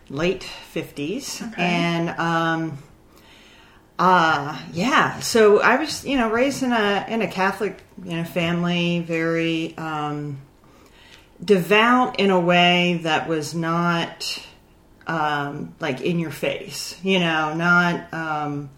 late 0.08 0.49
50s. 0.75 1.47
Okay. 1.52 1.62
And 1.62 2.11
um, 2.18 2.78
uh, 3.99 4.59
yeah, 4.73 5.19
so 5.21 5.61
I 5.61 5.76
was, 5.76 6.05
you 6.05 6.17
know, 6.17 6.31
raised 6.31 6.62
in 6.62 6.73
a 6.73 7.05
in 7.09 7.23
a 7.23 7.28
Catholic, 7.28 7.83
you 8.05 8.17
know, 8.17 8.25
family, 8.25 9.00
very 9.00 9.76
um, 9.76 10.38
devout 11.45 12.19
in 12.21 12.31
a 12.31 12.38
way 12.40 13.00
that 13.02 13.28
was 13.28 13.55
not 13.55 14.40
um, 15.07 15.75
like 15.81 16.00
in 16.00 16.19
your 16.19 16.31
face, 16.31 16.99
you 17.02 17.19
know, 17.19 17.55
not 17.55 18.12
um, 18.12 18.71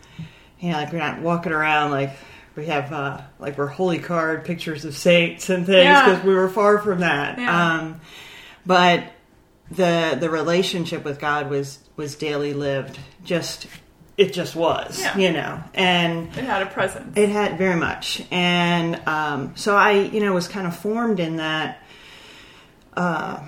you 0.58 0.70
know, 0.70 0.76
like 0.76 0.92
we're 0.92 0.98
not 0.98 1.20
walking 1.20 1.52
around 1.52 1.90
like 1.90 2.12
we 2.56 2.66
have 2.66 2.92
uh, 2.92 3.20
like 3.38 3.56
we're 3.58 3.66
holy 3.66 3.98
card 3.98 4.44
pictures 4.44 4.84
of 4.84 4.96
saints 4.96 5.50
and 5.50 5.66
things 5.66 5.84
Yeah. 5.84 6.08
because 6.10 6.24
we 6.24 6.34
were 6.34 6.48
far 6.48 6.78
from 6.78 7.00
that. 7.00 7.38
Yeah. 7.38 7.74
Um, 7.78 8.00
but 8.66 9.04
the 9.70 10.16
the 10.18 10.28
relationship 10.30 11.04
with 11.04 11.18
God 11.20 11.48
was 11.50 11.78
was 11.96 12.14
daily 12.16 12.52
lived. 12.54 12.98
Just 13.24 13.66
it 14.22 14.32
just 14.34 14.54
was, 14.54 15.00
Yeah. 15.00 15.16
you 15.16 15.32
know, 15.32 15.52
and 15.74 16.28
It 16.36 16.44
had 16.44 16.62
a 16.62 16.66
presence. 16.66 17.16
it 17.16 17.30
had 17.30 17.56
very 17.56 17.76
much, 17.76 18.22
and 18.30 19.00
um, 19.08 19.52
so 19.56 19.76
I, 19.76 19.92
you 20.14 20.20
know, 20.20 20.32
was 20.34 20.46
kind 20.48 20.66
of 20.66 20.76
formed 20.76 21.18
in 21.20 21.36
that, 21.36 21.82
uh, 22.96 23.40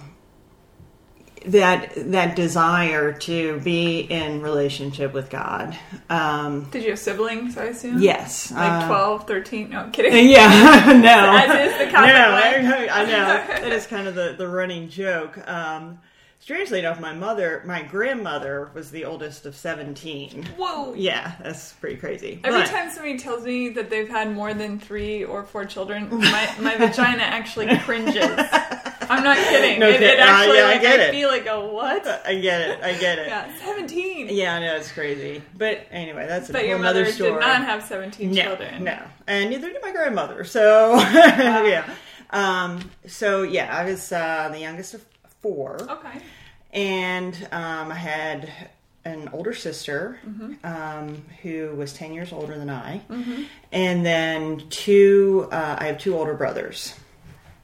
that 1.47 1.93
that 2.13 2.37
desire 2.37 3.13
to 3.13 3.59
be 3.61 3.99
in 4.01 4.43
relationship 4.43 5.13
with 5.13 5.29
God. 5.29 5.77
Um, 6.09 6.69
Did 6.71 6.85
you 6.85 6.91
have 6.91 7.01
siblings? 7.01 7.59
I 7.59 7.65
assume. 7.65 7.99
yes, 8.01 8.53
Like 8.53 8.85
uh, 8.85 8.87
12, 8.87 9.27
13? 9.27 9.71
No, 9.71 9.79
I'm 9.81 9.91
kidding. 9.93 10.13
Yeah, 10.31 10.93
no, 11.03 11.37
As 11.37 11.73
is 11.73 11.79
the 11.79 11.87
Catholic 11.91 12.63
no. 12.63 12.79
I, 12.87 13.01
I 13.01 13.05
know 13.07 13.27
that 13.27 13.73
is 13.73 13.87
kind 13.89 14.07
of 14.07 14.15
the 14.15 14.37
the 14.39 14.47
running 14.47 14.89
joke. 14.89 15.37
Um, 15.49 15.99
strangely 16.43 16.81
enough, 16.81 17.01
my 17.01 17.15
mother, 17.15 17.63
my 17.65 17.83
grandmother, 17.83 18.71
was 18.75 18.91
the 18.91 19.05
oldest 19.05 19.47
of 19.47 19.55
seventeen. 19.57 20.45
Whoa. 20.57 20.93
Yeah, 20.95 21.33
that's 21.43 21.73
pretty 21.75 21.97
crazy. 21.97 22.41
Every 22.45 22.61
But- 22.63 22.69
time 22.71 22.91
somebody 22.91 23.17
tells 23.19 23.45
me 23.45 23.69
that 23.71 23.89
they've 23.91 24.09
had 24.09 24.31
more 24.33 24.53
than 24.53 24.79
three 24.81 25.25
or 25.25 25.45
four 25.45 25.65
children, 25.65 26.09
my, 26.11 26.55
my 26.61 26.77
vagina 26.77 27.23
actually 27.23 27.75
cringes. 27.79 28.25
I'm 29.11 29.25
not 29.25 29.37
kidding. 29.37 29.79
No 29.79 29.89
it, 29.89 30.01
it 30.03 30.19
uh, 30.19 30.23
actually, 30.23 30.57
yeah, 30.59 30.65
I 30.65 30.73
like, 30.73 30.81
get 30.83 31.01
it. 31.01 31.11
feel 31.11 31.29
like 31.29 31.47
a 31.47 31.61
what? 31.61 32.07
I 32.27 32.39
get 32.39 32.61
it. 32.63 32.83
I 32.83 32.95
get 32.95 33.19
it. 33.19 33.27
Yeah, 33.27 33.53
17. 33.59 34.29
Yeah, 34.31 34.55
I 34.55 34.61
know 34.61 34.77
it's 34.77 34.91
crazy, 34.91 35.43
but 35.57 35.87
anyway, 35.91 36.27
that's 36.27 36.49
a 36.49 36.53
But 36.53 36.63
whole 36.63 36.69
your 36.71 36.79
mother 36.79 37.05
story. 37.07 37.31
did 37.33 37.41
not 37.41 37.63
have 37.65 37.83
17 37.83 38.33
no, 38.33 38.43
children. 38.43 38.85
no, 38.85 38.99
and 39.27 39.51
neither 39.51 39.71
did 39.71 39.83
my 39.83 39.93
grandmother. 39.93 40.45
So 40.45 40.95
yeah, 40.99 41.85
um, 42.31 42.91
so 43.07 43.43
yeah, 43.43 43.77
I 43.77 43.85
was 43.85 44.11
uh, 44.13 44.49
the 44.51 44.61
youngest 44.61 44.95
of 44.95 45.05
four, 45.43 45.77
Okay. 45.89 46.21
and 46.73 47.35
um, 47.53 47.91
I 47.93 47.97
had 47.97 48.49
an 49.05 49.29
older 49.33 49.53
sister 49.53 50.19
Mm-hmm. 50.27 50.53
um, 50.65 51.23
who 51.43 51.75
was 51.77 51.93
ten 51.93 52.13
years 52.15 52.33
older 52.33 52.57
than 52.57 52.71
I, 52.71 53.01
and 53.73 54.07
then 54.07 54.63
two. 54.71 55.49
Uh, 55.51 55.77
I 55.79 55.87
have 55.87 55.99
two 55.99 56.17
older 56.17 56.35
brothers, 56.35 56.95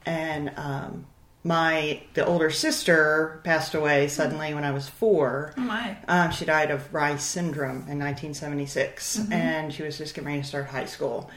and 0.05 0.51
um, 0.57 1.05
my 1.45 2.01
the 2.15 2.25
older 2.25 2.49
sister 2.49 3.39
passed 3.45 3.73
away 3.73 4.09
suddenly 4.09 4.53
when 4.53 4.65
I 4.65 4.71
was 4.71 4.89
four. 4.89 5.53
Oh 5.57 5.61
my. 5.61 5.95
Um, 6.09 6.31
she 6.31 6.43
died 6.43 6.71
of 6.71 6.93
Reye's 6.93 7.23
syndrome 7.23 7.87
in 7.87 7.97
1976, 7.99 9.21
and 9.31 9.73
she 9.73 9.83
was 9.83 9.97
just 9.97 10.13
getting 10.15 10.27
ready 10.27 10.41
to 10.41 10.47
start 10.47 10.65
high 10.67 10.85
school. 10.85 11.29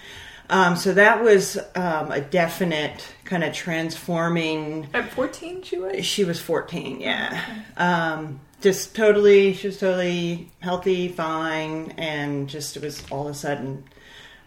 Um, 0.50 0.76
so 0.76 0.92
that 0.94 1.22
was 1.22 1.56
um, 1.74 2.12
a 2.12 2.20
definite 2.20 3.14
kind 3.24 3.42
of 3.44 3.54
transforming. 3.54 4.88
At 4.92 5.10
14, 5.10 5.62
she 5.62 5.78
was? 5.78 6.04
She 6.04 6.24
was 6.24 6.40
14, 6.40 7.00
yeah. 7.00 7.62
Um, 7.76 8.40
just 8.60 8.94
totally, 8.94 9.54
she 9.54 9.68
was 9.68 9.78
totally 9.78 10.50
healthy, 10.60 11.08
fine, 11.08 11.94
and 11.96 12.48
just 12.48 12.76
it 12.76 12.82
was 12.82 13.02
all 13.10 13.26
of 13.28 13.32
a 13.32 13.34
sudden. 13.34 13.84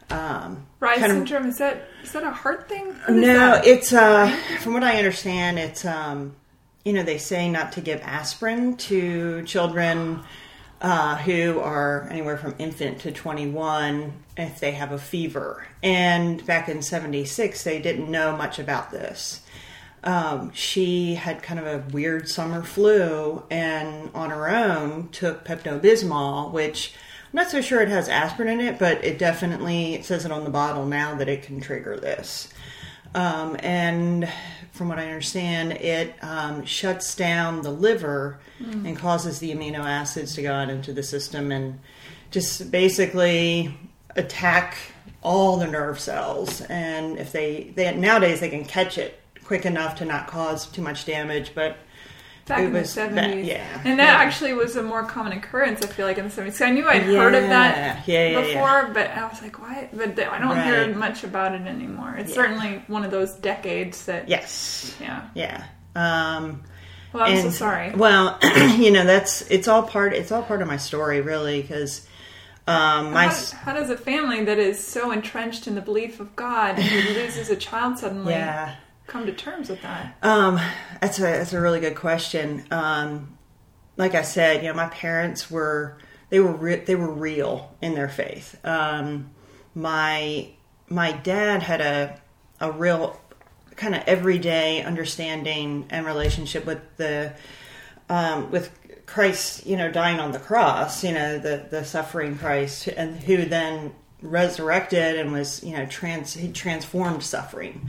Um, 0.09 0.67
Reye 0.79 0.95
kind 0.95 1.05
of- 1.05 1.11
syndrome, 1.17 1.47
is 1.47 1.57
that 1.57 1.87
is 2.03 2.11
that 2.11 2.23
a 2.23 2.29
heart 2.29 2.69
thing? 2.69 2.85
What 2.87 3.09
no, 3.09 3.59
it's 3.63 3.91
uh, 3.91 4.29
from 4.61 4.73
what 4.73 4.83
I 4.83 4.97
understand, 4.97 5.57
it's 5.57 5.83
um, 5.83 6.35
you 6.83 6.93
know, 6.93 7.01
they 7.01 7.17
say 7.17 7.49
not 7.49 7.71
to 7.73 7.81
give 7.81 7.99
aspirin 8.01 8.77
to 8.77 9.43
children 9.43 10.21
uh, 10.81 11.17
who 11.17 11.59
are 11.59 12.07
anywhere 12.11 12.37
from 12.37 12.53
infant 12.59 12.99
to 12.99 13.11
21 13.11 14.13
if 14.37 14.59
they 14.59 14.71
have 14.71 14.91
a 14.91 14.99
fever. 14.99 15.65
And 15.85 16.43
back 16.47 16.67
in 16.67 16.81
76, 16.81 17.63
they 17.63 17.79
didn't 17.79 18.09
know 18.09 18.35
much 18.35 18.57
about 18.57 18.89
this. 18.89 19.41
Um, 20.03 20.51
she 20.51 21.13
had 21.13 21.43
kind 21.43 21.59
of 21.59 21.67
a 21.67 21.85
weird 21.93 22.27
summer 22.27 22.63
flu 22.63 23.43
and 23.51 24.09
on 24.15 24.31
her 24.31 24.49
own 24.49 25.09
took 25.09 25.45
Pepto 25.45 25.79
Bismol, 25.79 26.51
which 26.51 26.95
I'm 27.25 27.37
not 27.37 27.51
so 27.51 27.61
sure 27.61 27.81
it 27.81 27.89
has 27.89 28.09
aspirin 28.09 28.59
in 28.59 28.61
it, 28.61 28.79
but 28.79 29.03
it 29.05 29.19
definitely 29.19 29.93
it 29.93 30.05
says 30.05 30.25
it 30.25 30.31
on 30.31 30.43
the 30.43 30.49
bottle 30.49 30.87
now 30.87 31.13
that 31.15 31.29
it 31.29 31.43
can 31.43 31.61
trigger 31.61 31.97
this. 31.97 32.51
Um, 33.13 33.55
and 33.59 34.27
from 34.71 34.89
what 34.89 34.97
I 34.97 35.05
understand, 35.05 35.73
it 35.73 36.15
um, 36.23 36.65
shuts 36.65 37.13
down 37.13 37.61
the 37.61 37.71
liver 37.71 38.39
and 38.59 38.97
causes 38.97 39.37
the 39.37 39.53
amino 39.53 39.79
acids 39.79 40.33
to 40.35 40.41
go 40.41 40.51
out 40.51 40.69
into 40.69 40.93
the 40.93 41.03
system 41.03 41.51
and 41.51 41.79
just 42.31 42.71
basically 42.71 43.77
attack 44.15 44.77
all 45.25 45.57
the 45.57 45.67
nerve 45.67 45.99
cells. 45.99 46.61
And 46.61 47.17
if 47.17 47.31
they, 47.31 47.73
they 47.75 47.93
nowadays 47.95 48.39
they 48.39 48.49
can 48.49 48.63
catch 48.65 48.97
it 48.97 49.19
quick 49.43 49.65
enough 49.65 49.95
to 49.97 50.05
not 50.05 50.27
cause 50.27 50.67
too 50.67 50.81
much 50.81 51.05
damage, 51.05 51.51
but 51.55 51.77
Back 52.47 52.59
it 52.59 52.65
in 52.65 52.73
the 52.73 52.79
was 52.81 52.95
70s. 52.95 53.15
ba- 53.15 53.41
yeah. 53.41 53.81
And 53.83 53.99
that 53.99 54.05
Yeah. 54.19 54.25
actually 54.25 54.53
was 54.53 54.75
a 54.75 54.83
more 54.83 55.03
common 55.03 55.33
occurrence, 55.33 55.83
I 55.83 55.87
feel 55.87 56.05
like, 56.05 56.17
in 56.19 56.25
the 56.25 56.31
70s. 56.31 56.61
I 56.65 56.69
knew 56.71 56.87
I'd 56.87 57.01
heard 57.03 57.33
of 57.33 57.43
that 57.49 58.07
Yeah, 58.07 58.27
yeah, 58.29 58.39
yeah, 58.39 58.41
before, 58.53 58.91
but 58.93 59.09
I 59.11 59.27
was 59.27 59.41
like, 59.41 59.59
what? 59.59 59.89
But 59.97 60.19
I 60.19 60.37
don't 60.39 60.63
hear 60.63 60.95
much 60.95 61.23
about 61.23 61.53
it 61.55 61.61
anymore. 61.67 62.15
It's 62.17 62.29
Yeah. 62.29 62.35
certainly 62.35 62.83
one 62.87 63.03
of 63.03 63.09
those 63.11 63.33
decades 63.33 64.05
that, 64.05 64.29
yes, 64.29 64.95
yeah. 65.01 65.21
yeah. 65.33 65.63
Um, 65.95 66.63
Well, 67.13 67.23
I'm 67.23 67.37
so 67.37 67.45
and- 67.45 67.53
sorry. 67.53 67.91
Well, 67.95 68.37
you 68.77 68.91
know 68.91 69.05
that's 69.05 69.41
it's 69.43 69.67
all 69.67 69.83
part 69.83 70.13
it's 70.13 70.31
all 70.31 70.43
part 70.43 70.61
of 70.61 70.67
my 70.67 70.75
story 70.77 71.21
really 71.21 71.61
because 71.61 72.05
um, 72.67 73.11
my 73.13 73.27
How, 73.27 73.57
how 73.57 73.73
does 73.73 73.89
a 73.89 73.97
family 73.97 74.43
that 74.45 74.57
is 74.57 74.85
so 74.85 75.11
entrenched 75.11 75.67
in 75.67 75.75
the 75.75 75.81
belief 75.81 76.19
of 76.19 76.35
God 76.35 76.79
and 76.79 76.83
who 76.83 77.13
loses 77.13 77.49
a 77.49 77.55
child 77.55 77.97
suddenly 77.97 78.33
yeah 78.33 78.75
come 79.07 79.25
to 79.27 79.31
terms 79.33 79.69
with 79.69 79.81
that? 79.83 80.15
um, 80.23 80.59
that's 80.99 81.19
a 81.19 81.21
that's 81.21 81.53
a 81.53 81.61
really 81.61 81.79
good 81.79 81.95
question. 81.95 82.65
Um, 82.71 83.37
like 83.97 84.15
I 84.15 84.23
said, 84.23 84.63
you 84.63 84.69
know, 84.69 84.73
my 84.75 84.87
parents 84.87 85.49
were 85.49 85.97
they 86.29 86.39
were 86.39 86.53
re- 86.53 86.83
they 86.83 86.95
were 86.95 87.11
real 87.11 87.75
in 87.81 87.93
their 87.93 88.09
faith. 88.09 88.59
Um, 88.65 89.29
my 89.73 90.49
my 90.89 91.11
dad 91.11 91.63
had 91.63 91.81
a 91.81 92.19
a 92.59 92.71
real 92.71 93.19
kind 93.75 93.93
of 93.93 94.03
everyday 94.07 94.81
understanding 94.81 95.85
and 95.89 96.05
relationship 96.05 96.65
with 96.65 96.79
the 96.97 97.33
um, 98.09 98.51
with 98.51 98.71
Christ, 99.15 99.65
you 99.65 99.77
know, 99.77 99.89
dying 99.89 100.19
on 100.19 100.33
the 100.33 100.39
cross, 100.39 101.01
you 101.01 101.13
know, 101.13 101.39
the 101.39 101.65
the 101.69 101.85
suffering 101.85 102.37
Christ, 102.37 102.89
and 102.89 103.15
who 103.15 103.45
then 103.45 103.93
resurrected 104.21 105.17
and 105.17 105.31
was, 105.31 105.63
you 105.63 105.71
know, 105.71 105.85
trans 105.85 106.33
he 106.33 106.51
transformed 106.51 107.23
suffering. 107.23 107.87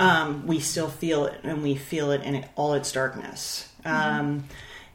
Um, 0.00 0.48
we 0.48 0.58
still 0.58 0.88
feel 0.88 1.26
it, 1.26 1.38
and 1.44 1.62
we 1.62 1.76
feel 1.76 2.10
it 2.10 2.22
in 2.22 2.44
all 2.56 2.74
its 2.74 2.90
darkness, 2.90 3.68
um, 3.84 4.48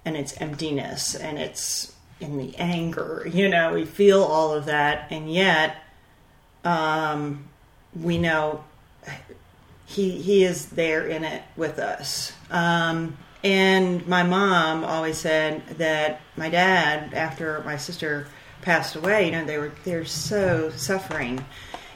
and 0.03 0.17
its 0.17 0.35
emptiness, 0.41 1.15
and 1.15 1.39
its 1.39 1.95
in 2.19 2.37
the 2.37 2.57
anger. 2.57 3.25
You 3.31 3.47
know, 3.47 3.71
we 3.71 3.85
feel 3.85 4.21
all 4.21 4.53
of 4.53 4.65
that, 4.65 5.07
and 5.11 5.33
yet, 5.33 5.77
um, 6.65 7.47
we 7.95 8.17
know 8.17 8.65
he 9.85 10.21
he 10.21 10.43
is 10.43 10.71
there 10.71 11.07
in 11.07 11.23
it 11.23 11.43
with 11.55 11.79
us. 11.79 12.33
Um, 12.51 13.17
and 13.43 14.05
my 14.07 14.23
mom 14.23 14.83
always 14.83 15.17
said 15.17 15.65
that 15.77 16.21
my 16.35 16.49
dad, 16.49 17.13
after 17.13 17.61
my 17.65 17.77
sister 17.77 18.27
passed 18.61 18.95
away, 18.95 19.25
you 19.25 19.31
know, 19.31 19.45
they 19.45 19.57
were 19.57 19.71
they're 19.83 20.05
so 20.05 20.69
suffering 20.71 21.45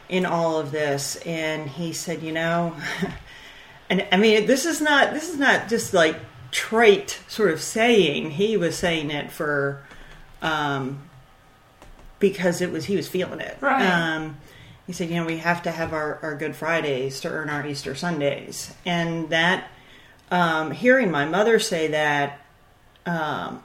in 0.09 0.25
all 0.25 0.59
of 0.59 0.71
this, 0.71 1.15
and 1.25 1.69
he 1.69 1.93
said, 1.93 2.21
you 2.21 2.31
know, 2.31 2.75
and 3.89 4.05
I 4.11 4.17
mean, 4.17 4.45
this 4.45 4.65
is 4.65 4.81
not 4.81 5.13
this 5.13 5.29
is 5.29 5.37
not 5.37 5.67
just 5.67 5.93
like 5.93 6.17
trite 6.51 7.21
sort 7.27 7.51
of 7.51 7.61
saying. 7.61 8.31
He 8.31 8.57
was 8.57 8.77
saying 8.77 9.11
it 9.11 9.31
for 9.31 9.83
um, 10.41 11.01
because 12.19 12.61
it 12.61 12.71
was 12.71 12.85
he 12.85 12.95
was 12.95 13.07
feeling 13.07 13.39
it. 13.39 13.57
Right. 13.59 13.85
Um, 13.85 14.37
he 14.85 14.93
said, 14.93 15.09
you 15.09 15.15
know, 15.15 15.25
we 15.25 15.37
have 15.37 15.63
to 15.63 15.71
have 15.71 15.93
our, 15.93 16.19
our 16.21 16.35
Good 16.35 16.55
Fridays 16.55 17.21
to 17.21 17.29
earn 17.29 17.49
our 17.49 17.65
Easter 17.65 17.95
Sundays. 17.95 18.73
And 18.85 19.29
that, 19.29 19.69
um, 20.31 20.71
hearing 20.71 21.11
my 21.11 21.25
mother 21.25 21.59
say 21.59 21.87
that, 21.87 22.39
um, 23.05 23.63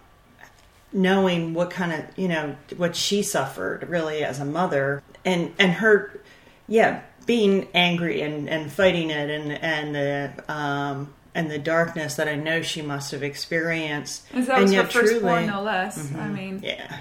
knowing 0.93 1.55
what 1.55 1.71
kind 1.71 1.93
of, 1.93 2.19
you 2.19 2.29
know, 2.29 2.57
what 2.77 2.97
she 2.97 3.23
suffered 3.23 3.89
really 3.89 4.25
as 4.25 4.41
a 4.41 4.45
mother 4.45 5.03
and, 5.25 5.53
and 5.59 5.73
her, 5.73 6.21
yeah, 6.67 7.03
being 7.27 7.69
angry 7.75 8.23
and, 8.23 8.49
and 8.49 8.73
fighting 8.73 9.11
it 9.11 9.31
and, 9.31 9.53
and 9.53 9.95
the, 9.95 10.53
um, 10.53 11.13
and 11.35 11.51
the 11.51 11.59
darkness 11.59 12.17
that 12.17 12.27
I 12.27 12.35
know 12.35 12.63
she 12.63 12.83
must 12.83 13.13
have 13.13 13.23
experienced. 13.23 14.25
As 14.33 14.47
that 14.47 14.57
and 14.57 14.65
was 14.65 14.73
her 14.73 14.85
firstborn, 14.85 15.45
truly- 15.45 15.47
no 15.47 15.63
less. 15.63 16.13
I 16.15 16.29
mean, 16.29 16.61
yeah. 16.63 17.01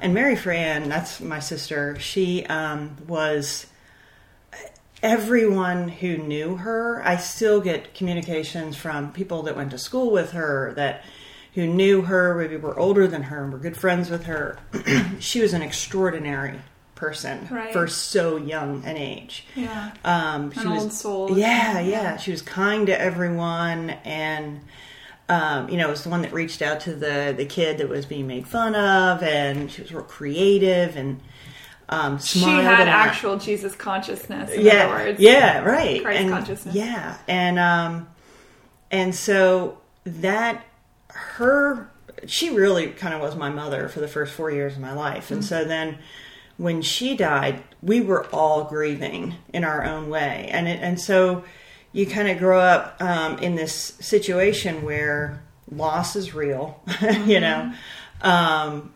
And 0.00 0.12
Mary 0.12 0.36
Fran, 0.36 0.88
that's 0.88 1.20
my 1.20 1.40
sister, 1.40 1.98
she 1.98 2.44
um, 2.46 2.96
was 3.08 3.66
everyone 5.04 5.88
who 5.88 6.16
knew 6.16 6.56
her. 6.56 7.02
I 7.04 7.16
still 7.16 7.60
get 7.60 7.94
communications 7.94 8.74
from 8.76 9.12
people 9.12 9.42
that 9.42 9.54
went 9.54 9.70
to 9.72 9.78
school 9.78 10.10
with 10.10 10.32
her 10.32 10.72
that 10.76 11.04
who 11.52 11.66
knew 11.66 12.02
her, 12.02 12.34
maybe 12.34 12.56
were 12.56 12.76
older 12.78 13.06
than 13.06 13.24
her 13.24 13.44
and 13.44 13.52
were 13.52 13.58
good 13.58 13.76
friends 13.76 14.08
with 14.10 14.24
her. 14.24 14.58
she 15.20 15.40
was 15.40 15.52
an 15.52 15.60
extraordinary 15.62 16.58
person 16.94 17.46
Right. 17.50 17.72
for 17.72 17.86
so 17.86 18.36
young 18.38 18.82
an 18.84 18.96
age. 18.96 19.46
yeah. 19.54 19.92
Um, 20.04 20.50
she 20.52 20.60
An 20.60 20.70
was, 20.70 20.82
old 20.82 20.92
soul. 20.92 21.38
Yeah, 21.38 21.80
yeah. 21.80 22.16
She 22.16 22.30
was 22.30 22.40
kind 22.42 22.86
to 22.86 22.98
everyone, 22.98 23.90
and 24.04 24.62
um, 25.28 25.68
you 25.68 25.76
know, 25.76 25.88
it 25.88 25.90
was 25.90 26.02
the 26.02 26.08
one 26.10 26.22
that 26.22 26.32
reached 26.32 26.62
out 26.62 26.80
to 26.80 26.94
the 26.94 27.34
the 27.36 27.44
kid 27.46 27.78
that 27.78 27.88
was 27.88 28.06
being 28.06 28.26
made 28.26 28.46
fun 28.48 28.74
of, 28.74 29.22
and 29.22 29.70
she 29.70 29.82
was 29.82 29.92
real 29.92 30.02
creative 30.04 30.96
and 30.96 31.20
um, 31.88 32.18
She 32.18 32.40
had 32.40 32.88
actual 32.88 33.38
Jesus 33.38 33.74
consciousness, 33.74 34.50
in 34.50 34.64
yeah, 34.64 34.86
other 34.86 35.04
words. 35.04 35.20
yeah, 35.20 35.60
right, 35.60 36.02
Christ 36.02 36.20
and, 36.20 36.30
consciousness. 36.30 36.74
Yeah, 36.74 37.16
and 37.28 37.58
um, 37.58 38.08
and 38.90 39.14
so 39.14 39.78
that 40.04 40.64
her 41.08 41.90
she 42.26 42.50
really 42.50 42.88
kind 42.88 43.12
of 43.12 43.20
was 43.20 43.36
my 43.36 43.50
mother 43.50 43.88
for 43.88 44.00
the 44.00 44.08
first 44.08 44.32
four 44.32 44.50
years 44.50 44.74
of 44.74 44.80
my 44.80 44.92
life, 44.92 45.30
and 45.30 45.44
so 45.44 45.64
then 45.64 45.98
when 46.56 46.80
she 46.80 47.16
died, 47.16 47.62
we 47.82 48.00
were 48.00 48.26
all 48.26 48.64
grieving 48.64 49.34
in 49.52 49.64
our 49.64 49.84
own 49.84 50.08
way, 50.08 50.48
and 50.50 50.66
it, 50.66 50.80
and 50.80 50.98
so 50.98 51.44
you 51.92 52.06
kind 52.06 52.28
of 52.28 52.38
grow 52.38 52.60
up 52.60 52.96
um, 53.02 53.38
in 53.38 53.56
this 53.56 53.72
situation 54.00 54.82
where 54.82 55.42
loss 55.70 56.16
is 56.16 56.34
real, 56.34 56.80
you 57.26 57.40
know. 57.40 57.72
Um, 58.22 58.93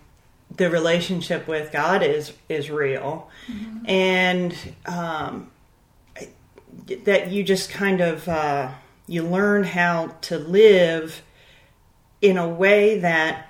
the 0.56 0.70
relationship 0.70 1.46
with 1.46 1.72
God 1.72 2.02
is 2.02 2.32
is 2.48 2.70
real, 2.70 3.30
and 3.84 4.54
um, 4.86 5.50
that 7.04 7.30
you 7.30 7.42
just 7.44 7.70
kind 7.70 8.00
of 8.00 8.28
uh, 8.28 8.70
you 9.06 9.22
learn 9.22 9.64
how 9.64 10.14
to 10.22 10.38
live 10.38 11.22
in 12.20 12.36
a 12.36 12.48
way 12.48 12.98
that 12.98 13.46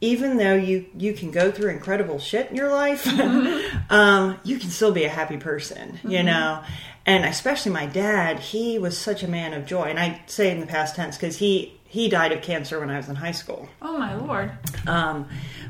even 0.00 0.36
though 0.36 0.54
you 0.54 0.86
you 0.96 1.12
can 1.12 1.30
go 1.30 1.50
through 1.50 1.70
incredible 1.70 2.18
shit 2.18 2.50
in 2.50 2.56
your 2.56 2.70
life, 2.70 3.06
um, 3.90 4.38
you 4.44 4.58
can 4.58 4.70
still 4.70 4.92
be 4.92 5.04
a 5.04 5.08
happy 5.08 5.36
person, 5.36 6.00
you 6.06 6.22
know. 6.22 6.62
And 7.04 7.24
especially 7.24 7.72
my 7.72 7.86
dad, 7.86 8.38
he 8.38 8.78
was 8.78 8.96
such 8.96 9.22
a 9.22 9.28
man 9.28 9.54
of 9.54 9.66
joy, 9.66 9.84
and 9.84 9.98
I 9.98 10.20
say 10.26 10.50
in 10.50 10.60
the 10.60 10.66
past 10.66 10.96
tense 10.96 11.16
because 11.16 11.38
he 11.38 11.78
he 11.92 12.08
died 12.08 12.32
of 12.32 12.40
cancer 12.40 12.80
when 12.80 12.88
I 12.88 12.96
was 12.96 13.10
in 13.10 13.16
high 13.16 13.32
school. 13.32 13.68
Oh 13.82 13.98
my 13.98 14.14
lord. 14.14 14.50
Um, 14.86 15.28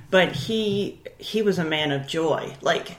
but 0.08 0.30
he 0.30 1.00
he 1.18 1.42
was 1.42 1.58
a 1.58 1.64
man 1.64 1.90
of 1.90 2.06
joy. 2.06 2.54
Like 2.60 2.96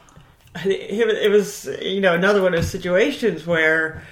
it, 0.65 1.31
was- 1.31 1.69
you 1.81 2.01
know, 2.01 2.13
another 2.13 2.41
one 2.41 2.53
of 2.53 2.59
those 2.59 2.69
situations 2.69 3.47
where 3.47 4.03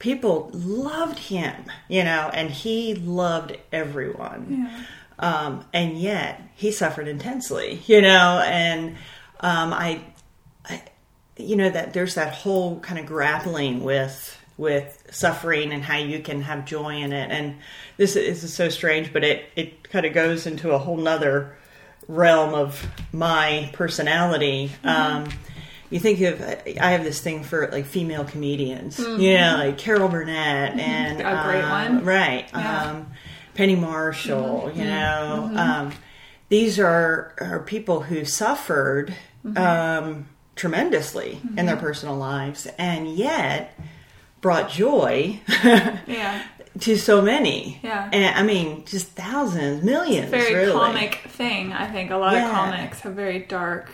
people 0.00 0.50
loved 0.52 1.18
him, 1.18 1.54
you 1.88 2.02
know, 2.02 2.28
and 2.34 2.50
he 2.50 2.96
loved 2.96 3.56
everyone. 3.72 4.66
Yeah. 4.68 4.82
Um, 5.18 5.64
and 5.72 5.96
yet 5.96 6.42
he 6.56 6.72
suffered 6.72 7.06
intensely, 7.06 7.80
you 7.86 8.02
know, 8.02 8.42
and 8.44 8.96
um, 9.40 9.72
I, 9.72 10.00
I, 10.64 10.82
you 11.36 11.54
know, 11.54 11.70
that 11.70 11.92
there's 11.94 12.16
that 12.16 12.34
whole 12.34 12.80
kind 12.80 12.98
of 12.98 13.06
grappling 13.06 13.82
with 13.84 14.35
with 14.58 15.06
suffering 15.10 15.72
and 15.72 15.82
how 15.82 15.98
you 15.98 16.20
can 16.20 16.42
have 16.42 16.64
joy 16.64 16.96
in 16.96 17.12
it. 17.12 17.30
And 17.30 17.56
this 17.96 18.16
is, 18.16 18.26
this 18.26 18.44
is 18.44 18.54
so 18.54 18.68
strange, 18.68 19.12
but 19.12 19.24
it 19.24 19.50
it 19.56 19.88
kind 19.90 20.06
of 20.06 20.12
goes 20.14 20.46
into 20.46 20.70
a 20.72 20.78
whole 20.78 20.96
nother 20.96 21.56
realm 22.08 22.54
of 22.54 22.86
my 23.12 23.70
personality. 23.72 24.70
Um, 24.84 25.28
you 25.90 26.00
think 26.00 26.20
of 26.20 26.40
I 26.80 26.90
have 26.90 27.04
this 27.04 27.20
thing 27.20 27.44
for 27.44 27.68
like 27.70 27.86
female 27.86 28.24
comedians, 28.24 28.98
you 28.98 29.34
know, 29.34 29.56
like 29.58 29.78
Carol 29.78 30.08
Burnett 30.08 30.78
and 30.78 31.20
A 31.20 31.42
great 31.44 31.62
um, 31.62 31.96
one. 31.96 32.04
right? 32.04 32.48
Yeah. 32.52 32.90
Um, 32.90 33.12
Penny 33.54 33.76
Marshall, 33.76 34.70
you 34.74 34.84
know, 34.84 35.50
um, 35.54 35.92
these 36.48 36.78
are 36.78 37.34
are 37.40 37.60
people 37.60 38.02
who 38.02 38.24
suffered 38.24 39.14
um, 39.56 40.28
tremendously 40.56 41.40
in 41.56 41.66
their 41.66 41.76
personal 41.76 42.16
lives, 42.16 42.66
and 42.78 43.08
yet 43.16 43.78
brought 44.40 44.70
joy 44.70 45.40
Yeah. 45.62 46.42
to 46.80 46.96
so 46.98 47.22
many. 47.22 47.80
Yeah. 47.82 48.10
and 48.12 48.36
I 48.36 48.42
mean, 48.42 48.84
just 48.84 49.08
thousands, 49.08 49.82
millions. 49.82 50.30
Very 50.30 50.54
really. 50.54 50.72
comic 50.72 51.14
thing. 51.28 51.72
I 51.72 51.86
think 51.90 52.10
a 52.10 52.16
lot 52.16 52.34
Yeah. 52.34 52.46
of 52.46 52.52
comics 52.54 53.00
have 53.00 53.14
very 53.14 53.38
dark 53.40 53.90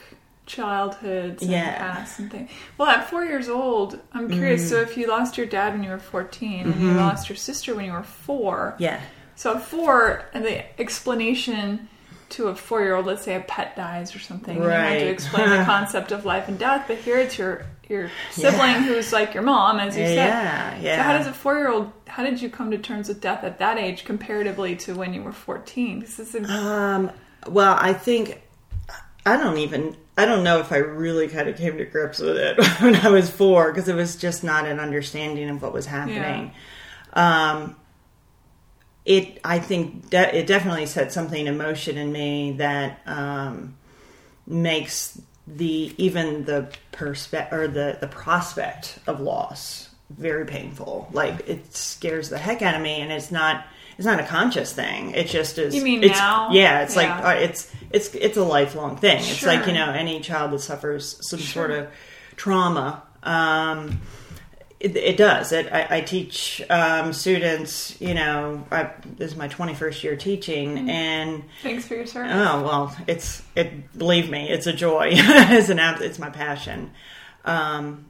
childhoods 0.47 1.43
and 1.43 1.51
Yeah. 1.53 1.77
pasts 1.79 2.19
and 2.19 2.31
things. 2.31 2.51
Well, 2.79 2.89
at 2.89 3.09
four 3.09 3.25
years 3.25 3.49
old, 3.49 3.99
I'm 4.13 4.29
curious. 4.31 4.63
Mm-hmm. 4.63 4.71
So, 4.71 4.81
if 4.81 4.97
you 4.97 5.07
lost 5.09 5.39
your 5.39 5.47
dad 5.47 5.73
when 5.73 5.83
you 5.85 5.91
were 5.91 5.99
14 5.99 6.67
and 6.73 6.81
you 6.83 6.91
lost 6.93 7.29
your 7.29 7.37
sister 7.37 7.75
when 7.75 7.85
you 7.85 7.93
were 7.93 8.03
four, 8.03 8.75
Yeah, 8.79 9.01
so 9.37 9.55
at 9.57 9.63
four, 9.63 10.25
and 10.35 10.45
the 10.45 10.81
explanation 10.81 11.89
to 12.31 12.49
a 12.49 12.55
four-year-old, 12.55 13.07
let's 13.07 13.23
say 13.23 13.35
a 13.37 13.41
pet 13.41 13.77
dies 13.77 14.15
or 14.17 14.19
something, 14.19 14.57
you 14.57 14.63
have 14.65 14.99
to 14.99 15.07
explain 15.09 15.51
the 15.51 15.65
concept 15.75 16.13
of 16.13 16.25
life 16.25 16.49
and 16.49 16.59
death. 16.59 16.85
But 16.89 16.99
here 16.99 17.19
it's 17.19 17.39
your 17.39 17.65
your 17.93 18.11
sibling 18.33 18.55
Yeah. 18.59 18.83
who's 18.85 19.13
like 19.13 19.35
your 19.35 19.45
mom, 19.45 19.79
as 19.79 19.97
you 19.97 20.05
said. 20.07 20.17
yeah, 20.17 20.79
yeah. 20.81 20.97
So 20.97 21.03
how 21.03 21.19
does 21.19 21.27
a 21.29 21.33
four-year-old? 21.33 21.93
How 22.09 22.25
did 22.25 22.43
you 22.43 22.51
come 22.51 22.73
to 22.73 22.79
terms 22.79 23.07
with 23.09 23.21
death 23.21 23.45
at 23.45 23.59
that 23.61 23.79
age, 23.79 24.05
comparatively 24.05 24.75
to 24.77 24.95
when 24.95 25.15
you 25.15 25.23
were 25.23 25.33
fourteen? 25.33 26.01
This 26.01 26.19
is 26.19 26.35
a, 26.35 26.43
Um, 26.53 27.11
well, 27.47 27.77
I 27.79 27.93
think 27.93 28.43
I 29.25 29.37
don't 29.37 29.59
even 29.59 29.97
I 30.19 30.25
don't 30.25 30.43
know 30.45 30.59
if 30.59 30.73
I 30.73 30.79
really 30.79 31.29
kind 31.29 31.49
of 31.49 31.57
came 31.57 31.79
to 31.79 31.85
grips 31.85 32.19
with 32.19 32.37
it 32.37 32.59
when 32.81 32.97
I 32.97 33.09
was 33.11 33.31
four 33.31 33.73
because 33.73 33.89
it 33.89 33.95
was 33.95 34.17
just 34.17 34.43
not 34.43 34.67
an 34.67 34.81
understanding 34.81 35.49
of 35.49 35.63
what 35.63 35.73
was 35.73 35.87
happening. 35.87 36.53
Um, 37.13 37.77
it 39.05 39.41
I 39.45 39.59
think 39.59 40.11
de- 40.11 40.37
it 40.39 40.47
definitely 40.47 40.87
set 40.87 41.13
something 41.13 41.47
in 41.47 41.57
motion 41.57 41.97
in 41.99 42.13
me 42.13 42.53
that 42.59 43.01
um, 43.07 43.77
makes 44.47 45.21
the 45.47 45.93
even 45.99 46.45
the 46.45 46.69
perspe- 46.93 47.53
or 47.53 47.69
the 47.69 47.99
the 48.01 48.09
prospect 48.09 48.99
of 49.07 49.21
loss 49.21 49.89
very 50.11 50.45
painful. 50.45 51.09
Like 51.13 51.49
it 51.49 51.75
scares 51.75 52.29
the 52.29 52.39
heck 52.39 52.63
out 52.63 52.75
of 52.75 52.83
me, 52.83 53.01
and 53.01 53.11
it's 53.11 53.31
not 53.31 53.65
it's 53.97 54.07
not 54.07 54.21
a 54.21 54.25
conscious 54.25 54.73
thing. 54.73 55.11
It 55.13 55.27
just 55.29 55.59
is. 55.59 55.75
You 55.75 55.83
mean 55.83 56.03
it's, 56.03 56.19
now? 56.19 56.51
Yeah, 56.53 56.83
it's 56.83 56.95
Yeah. 56.97 57.17
like 57.19 57.25
uh, 57.25 57.41
it's 57.41 57.73
it's 57.91 58.15
it's 58.15 58.37
a 58.37 58.45
lifelong 58.45 58.97
thing. 58.97 59.19
It's 59.19 59.45
like 59.45 59.67
you 59.67 59.73
know 59.73 59.91
any 59.91 60.21
child 60.21 60.53
that 60.53 60.61
suffers 60.61 61.19
some 61.27 61.39
Sure. 61.41 61.69
sort 61.69 61.71
of 61.79 61.89
trauma. 62.37 63.03
Um, 63.23 64.01
it, 64.83 64.97
it 64.97 65.17
does. 65.17 65.53
It, 65.53 65.73
I, 65.73 65.99
I 65.99 66.01
teach 66.01 66.61
um, 66.69 67.13
students. 67.13 68.01
You 68.01 68.15
know, 68.15 68.67
I, 68.71 68.91
this 69.17 69.31
is 69.33 69.37
my 69.37 69.49
twenty 69.49 69.75
first 69.75 70.03
year 70.05 70.17
teaching, 70.17 70.77
Mm-hmm. 70.77 70.89
and 70.91 71.45
thanks 71.63 71.87
for 71.87 71.95
your 71.95 72.07
service. 72.07 72.33
Oh 72.35 72.63
well, 72.63 72.97
it's 73.07 73.43
it. 73.55 73.97
Believe 73.97 74.29
me, 74.29 74.51
it's 74.51 74.67
a 74.67 74.73
joy. 74.73 75.09
it's 75.13 75.69
an 75.69 75.79
it's 75.81 76.19
my 76.19 76.31
passion, 76.31 76.91
um, 77.45 78.07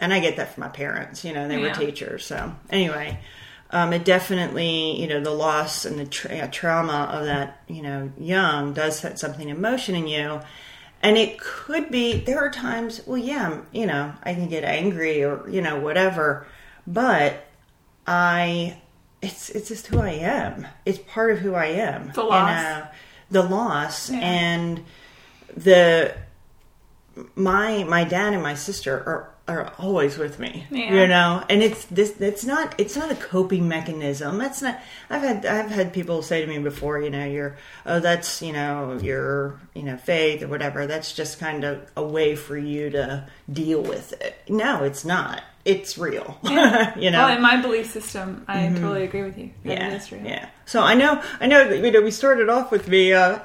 and 0.00 0.12
I 0.12 0.20
get 0.20 0.36
that 0.36 0.52
from 0.54 0.62
my 0.62 0.68
parents. 0.68 1.24
You 1.24 1.32
know, 1.32 1.48
they 1.48 1.58
were 1.58 1.70
teachers. 1.72 2.24
So 2.26 2.54
anyway, 2.70 3.18
um, 3.70 3.92
it 3.92 4.04
definitely 4.04 5.00
you 5.00 5.06
know 5.06 5.20
the 5.20 5.30
loss 5.30 5.84
and 5.84 5.98
the 5.98 6.06
tra- 6.06 6.48
trauma 6.48 7.08
of 7.12 7.24
that 7.26 7.62
you 7.68 7.82
know 7.82 8.10
young 8.18 8.72
does 8.74 8.98
set 8.98 9.18
something 9.18 9.48
in 9.48 9.60
motion 9.60 9.94
in 9.94 10.06
you, 10.06 10.40
and 11.02 11.16
it 11.16 11.38
could 11.38 11.90
be 11.90 12.18
there 12.20 12.38
are 12.38 12.50
times. 12.50 13.00
Well, 13.06 13.18
yeah, 13.18 13.60
you 13.72 13.86
know, 13.86 14.12
I 14.22 14.34
can 14.34 14.48
get 14.48 14.64
angry 14.64 15.22
or 15.24 15.48
you 15.48 15.60
know 15.62 15.78
whatever, 15.78 16.46
but 16.86 17.44
I. 18.06 18.80
It's 19.22 19.48
it's 19.50 19.68
just 19.68 19.86
who 19.88 19.98
I 19.98 20.10
am. 20.10 20.66
It's 20.84 20.98
part 20.98 21.32
of 21.32 21.38
who 21.38 21.54
I 21.54 21.66
am. 21.66 22.12
The 22.14 22.22
loss. 22.22 22.50
And, 22.50 22.82
uh, 22.82 22.86
the 23.30 23.42
loss 23.42 24.10
Yeah. 24.10 24.18
and 24.20 24.84
the 25.56 26.14
my 27.34 27.82
my 27.84 28.04
dad 28.04 28.34
and 28.34 28.42
my 28.42 28.54
sister 28.54 28.92
are 28.94 29.30
are 29.48 29.72
always 29.78 30.18
with 30.18 30.38
me. 30.38 30.66
Yeah. 30.70 30.94
You 30.94 31.06
know, 31.06 31.44
and 31.48 31.62
it's 31.62 31.84
this. 31.86 32.20
It's 32.20 32.44
not. 32.44 32.74
It's 32.78 32.96
not 32.96 33.10
a 33.10 33.14
coping 33.14 33.68
mechanism. 33.68 34.38
That's 34.38 34.62
not. 34.62 34.80
I've 35.08 35.22
had. 35.22 35.46
I've 35.46 35.70
had 35.70 35.92
people 35.92 36.22
say 36.22 36.40
to 36.40 36.46
me 36.46 36.58
before. 36.58 37.00
You 37.00 37.10
know, 37.10 37.24
you're. 37.24 37.56
Oh, 37.84 38.00
that's 38.00 38.42
you 38.42 38.52
know 38.52 38.98
your 39.00 39.60
you 39.74 39.82
know 39.82 39.96
faith 39.96 40.42
or 40.42 40.48
whatever. 40.48 40.86
That's 40.86 41.12
just 41.12 41.38
kind 41.38 41.64
of 41.64 41.88
a 41.96 42.02
way 42.04 42.34
for 42.34 42.56
you 42.56 42.90
to 42.90 43.28
deal 43.52 43.82
with 43.82 44.20
it. 44.20 44.36
No, 44.48 44.82
it's 44.82 45.04
not. 45.04 45.42
It's 45.66 45.98
real. 45.98 46.38
you 46.44 46.50
know. 46.54 47.26
Well, 47.26 47.36
in 47.36 47.42
my 47.42 47.60
belief 47.60 47.90
system, 47.90 48.44
I 48.46 48.68
totally 48.68 49.02
agree 49.02 49.24
with 49.24 49.36
you. 49.36 49.50
That 49.64 49.78
yeah, 49.78 50.16
it 50.16 50.24
yeah. 50.24 50.48
So 50.64 50.80
I 50.80 50.94
know, 50.94 51.20
I 51.40 51.48
know 51.48 51.68
that 51.68 51.84
you 51.84 51.90
know 51.90 52.02
we 52.02 52.12
started 52.12 52.48
off 52.48 52.70
with 52.70 52.86
the 52.86 53.14
uh, 53.14 53.38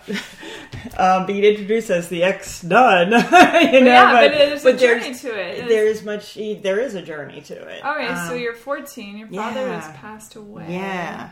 uh, 0.97 1.25
being 1.25 1.43
introduced 1.43 1.89
as 1.89 2.09
the 2.09 2.21
ex 2.21 2.63
nun. 2.63 3.07
you 3.11 3.17
know, 3.17 3.25
yeah, 3.31 4.11
but 4.21 4.31
there's 4.31 4.63
a 4.65 4.77
journey 4.77 5.01
there's- 5.01 5.21
to 5.21 5.29
it. 5.29 5.47
It's- 5.55 5.67
There 5.67 5.87
is 5.87 6.03
much. 6.03 6.35
There 6.35 6.79
is 6.79 6.93
a 6.93 7.01
journey 7.01 7.41
to 7.41 7.55
it. 7.55 7.83
Okay, 7.83 8.07
so 8.27 8.33
Um, 8.35 8.39
you're 8.39 8.53
14. 8.53 9.17
Your 9.17 9.27
father 9.27 9.61
yeah. 9.61 9.81
has 9.81 9.97
passed 9.97 10.35
away. 10.35 10.67
yeah. 10.69 11.31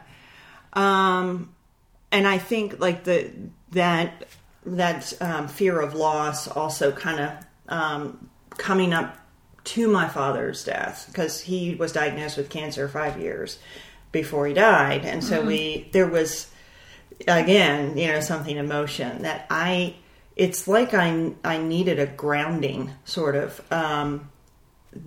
Um, 0.74 1.54
and 2.12 2.28
I 2.28 2.40
think 2.40 2.80
like 2.80 3.04
the 3.04 3.30
that 3.74 4.26
that 4.66 5.14
um, 5.22 5.48
fear 5.48 5.80
of 5.80 5.94
loss 5.94 6.48
also 6.48 6.92
kind 6.92 7.20
of 7.20 7.32
um, 7.68 8.30
coming 8.58 8.92
up 8.92 9.19
to 9.76 9.88
my 9.88 10.08
father's 10.08 10.64
death 10.64 11.06
because 11.08 11.42
he 11.42 11.76
was 11.76 11.92
diagnosed 11.92 12.38
with 12.38 12.50
cancer 12.50 12.88
five 12.88 13.20
years 13.20 13.60
before 14.12 14.48
he 14.48 14.54
died, 14.54 15.06
and 15.06 15.24
so 15.24 15.42
we 15.42 15.90
there 15.92 16.08
was 16.08 16.52
again 17.28 17.98
you 17.98 18.08
know 18.08 18.20
something 18.22 18.58
emotion 18.58 19.22
that 19.24 19.46
I 19.50 19.96
it's 20.36 20.68
like 20.68 20.94
I 20.94 21.34
I 21.44 21.58
needed 21.58 22.00
a 22.00 22.06
grounding 22.08 22.92
sort 23.06 23.36
of 23.36 23.62
um, 23.72 24.30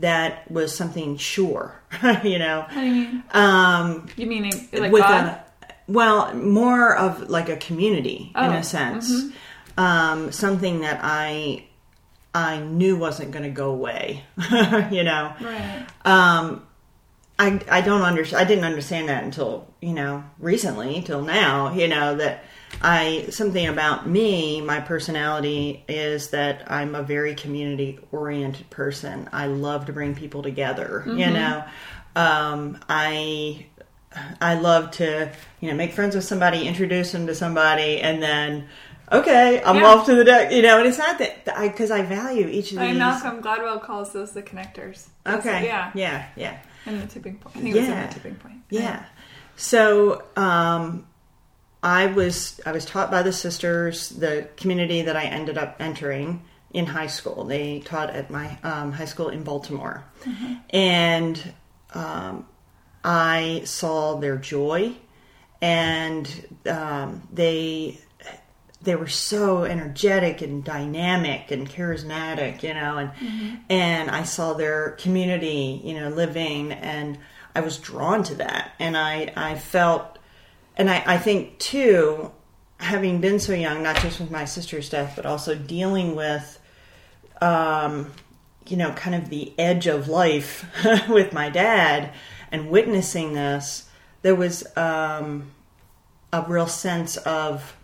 that 0.00 0.50
was 0.50 0.74
something 0.74 1.16
sure 1.16 1.80
you 2.22 2.38
know? 2.38 2.60
What 2.68 2.74
do 2.74 2.80
you 2.86 2.92
mean? 2.92 3.24
um, 3.32 4.06
You 4.16 4.26
mean 4.26 4.50
like 4.72 4.92
with 4.92 5.02
God? 5.02 5.24
a 5.26 5.44
well 5.88 6.34
more 6.34 6.94
of 6.96 7.28
like 7.30 7.48
a 7.48 7.56
community 7.56 8.30
in 8.36 8.42
Oh, 8.44 8.52
a 8.52 8.62
sense 8.62 9.10
um, 9.78 10.30
something 10.30 10.80
that 10.82 11.00
i 11.02 11.64
i 12.34 12.58
knew 12.58 12.96
wasn't 12.96 13.30
going 13.30 13.44
to 13.44 13.50
go 13.50 13.70
away 13.70 14.24
you 14.90 15.04
know 15.04 15.34
right. 15.40 15.86
um, 16.04 16.66
I, 17.38 17.60
I 17.68 17.80
don't 17.80 18.02
understand. 18.02 18.40
I 18.40 18.44
didn't 18.44 18.64
understand 18.64 19.08
that 19.08 19.24
until 19.24 19.66
you 19.80 19.94
know 19.94 20.22
recently, 20.38 21.02
till 21.02 21.22
now. 21.22 21.74
You 21.74 21.88
know 21.88 22.14
that 22.16 22.44
I 22.80 23.26
something 23.30 23.66
about 23.66 24.08
me, 24.08 24.60
my 24.60 24.80
personality 24.80 25.84
is 25.88 26.30
that 26.30 26.70
I'm 26.70 26.94
a 26.94 27.02
very 27.02 27.34
community 27.34 27.98
oriented 28.12 28.70
person. 28.70 29.28
I 29.32 29.46
love 29.46 29.86
to 29.86 29.92
bring 29.92 30.14
people 30.14 30.42
together. 30.42 31.04
You 31.06 31.30
know, 31.30 31.64
um, 32.14 32.78
I 32.88 33.66
I 34.40 34.54
love 34.54 34.92
to 34.92 35.32
you 35.60 35.68
know 35.68 35.74
make 35.74 35.92
friends 35.94 36.14
with 36.14 36.24
somebody, 36.24 36.68
introduce 36.68 37.10
them 37.12 37.26
to 37.26 37.34
somebody, 37.34 38.00
and 38.00 38.22
then 38.22 38.68
okay, 39.12 39.62
I'm 39.64 39.76
Yeah. 39.76 39.86
off 39.86 40.06
to 40.06 40.14
the 40.14 40.24
deck. 40.24 40.52
You 40.52 40.62
know, 40.62 40.78
and 40.78 40.86
it's 40.88 40.98
not 40.98 41.18
that 41.18 41.44
because 41.60 41.90
I, 41.90 42.02
value 42.02 42.46
each 42.48 42.72
of 42.72 42.78
I 42.78 42.82
mean, 42.82 42.90
these. 42.94 42.98
Malcolm 43.00 43.42
Gladwell 43.42 43.82
calls 43.82 44.12
those 44.12 44.32
the 44.32 44.42
connectors. 44.42 45.08
That's- 45.24 45.46
Okay. 45.46 45.66
Yeah. 45.66 45.90
Yeah. 45.94 46.26
Yeah. 46.36 46.56
And 46.86 47.00
the 47.02 47.06
tipping 47.06 47.36
point. 47.36 47.56
I 47.56 47.60
think 47.60 47.74
it 47.76 47.78
was 47.78 47.88
in 47.88 47.94
Yeah. 47.94 48.06
the 48.06 48.14
tipping 48.14 48.34
point. 48.36 48.56
Yeah. 48.70 49.04
So 49.56 50.24
um, 50.36 51.06
I 51.82 52.06
was 52.06 52.60
I 52.66 52.72
was 52.72 52.84
taught 52.84 53.10
by 53.10 53.22
the 53.22 53.32
sisters, 53.32 54.08
the 54.08 54.48
community 54.56 55.02
that 55.02 55.16
I 55.16 55.24
ended 55.24 55.58
up 55.58 55.76
entering 55.78 56.42
in 56.72 56.86
high 56.86 57.06
school. 57.06 57.44
They 57.44 57.80
taught 57.80 58.10
at 58.10 58.30
my 58.30 58.56
um, 58.64 58.92
high 58.92 59.04
school 59.04 59.28
in 59.28 59.42
Baltimore, 59.44 60.04
and 60.70 61.52
um, 61.94 62.46
I 63.04 63.62
saw 63.64 64.16
their 64.16 64.36
joy, 64.36 64.94
and 65.60 66.28
um, 66.68 67.22
they 67.32 67.98
they 68.82 68.96
were 68.96 69.08
so 69.08 69.64
energetic 69.64 70.42
and 70.42 70.64
dynamic 70.64 71.50
and 71.50 71.68
charismatic, 71.68 72.62
you 72.62 72.74
know, 72.74 72.98
and 72.98 73.60
and 73.68 74.10
I 74.10 74.24
saw 74.24 74.54
their 74.54 74.92
community, 74.92 75.80
you 75.84 75.94
know, 75.94 76.08
living, 76.08 76.72
and 76.72 77.18
I 77.54 77.60
was 77.60 77.78
drawn 77.78 78.22
to 78.24 78.34
that, 78.36 78.72
and 78.78 78.96
I 78.96 79.32
I 79.36 79.54
felt, 79.56 80.18
and 80.76 80.90
I 80.90 81.02
I 81.06 81.18
think 81.18 81.58
too, 81.58 82.32
having 82.78 83.20
been 83.20 83.38
so 83.38 83.52
young, 83.52 83.82
not 83.82 83.96
just 83.96 84.18
with 84.18 84.30
my 84.30 84.44
sister's 84.44 84.88
death, 84.88 85.14
but 85.14 85.26
also 85.26 85.54
dealing 85.54 86.16
with, 86.16 86.58
um, 87.40 88.10
you 88.66 88.76
know, 88.76 88.92
kind 88.92 89.14
of 89.14 89.28
the 89.28 89.52
edge 89.58 89.86
of 89.86 90.08
life 90.08 90.66
with 91.08 91.32
my 91.32 91.50
dad, 91.50 92.12
and 92.50 92.68
witnessing 92.68 93.34
this, 93.34 93.88
there 94.22 94.34
was 94.34 94.64
um, 94.76 95.52
a 96.32 96.42
real 96.48 96.66
sense 96.66 97.16
of 97.18 97.76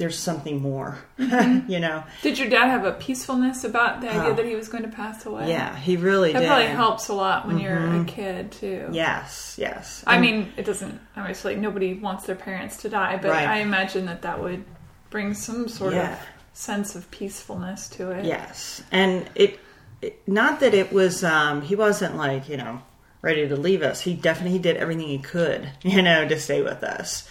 there's 0.00 0.18
something 0.18 0.60
more, 0.62 0.98
you 1.18 1.78
know. 1.78 2.02
Did 2.22 2.38
your 2.38 2.48
dad 2.48 2.68
have 2.68 2.84
a 2.86 2.92
peacefulness 2.92 3.64
about 3.64 4.00
the 4.00 4.08
idea 4.10 4.34
that 4.34 4.46
he 4.46 4.56
was 4.56 4.66
going 4.66 4.82
to 4.82 4.88
pass 4.88 5.26
away? 5.26 5.48
Yeah, 5.50 5.76
he 5.76 5.96
really 5.98 6.32
That 6.32 6.40
did. 6.40 6.46
probably 6.48 6.66
helps 6.68 7.08
a 7.08 7.12
lot 7.12 7.46
when 7.46 7.58
you're 7.58 8.00
a 8.00 8.04
kid, 8.06 8.50
too. 8.50 8.88
Yes, 8.92 9.56
yes. 9.58 10.02
I 10.06 10.14
And- 10.16 10.22
mean, 10.22 10.52
it 10.56 10.64
doesn't, 10.64 10.98
obviously, 11.16 11.54
nobody 11.56 11.94
wants 11.94 12.24
their 12.24 12.34
parents 12.34 12.78
to 12.78 12.88
die, 12.88 13.18
but 13.20 13.30
Right. 13.30 13.46
I 13.46 13.58
imagine 13.58 14.06
that 14.06 14.22
that 14.22 14.42
would 14.42 14.64
bring 15.10 15.34
some 15.34 15.68
sort 15.68 15.92
Yeah. 15.92 16.14
of 16.14 16.18
sense 16.54 16.96
of 16.96 17.10
peacefulness 17.10 17.86
to 17.90 18.10
it. 18.10 18.24
Yes, 18.24 18.82
and 18.90 19.28
it, 19.34 19.60
it 20.02 20.26
not 20.26 20.60
that 20.60 20.72
it 20.72 20.92
was 20.92 21.22
um, 21.22 21.62
he 21.62 21.76
wasn't 21.76 22.16
like 22.16 22.48
you 22.48 22.56
know 22.56 22.80
ready 23.22 23.46
to 23.46 23.54
leave 23.56 23.82
us. 23.82 24.00
He 24.00 24.14
definitely 24.14 24.58
did 24.58 24.76
everything 24.78 25.08
he 25.08 25.18
could, 25.18 25.68
you 25.82 26.00
know, 26.00 26.26
to 26.26 26.40
stay 26.40 26.62
with 26.62 26.82
us. 26.82 27.28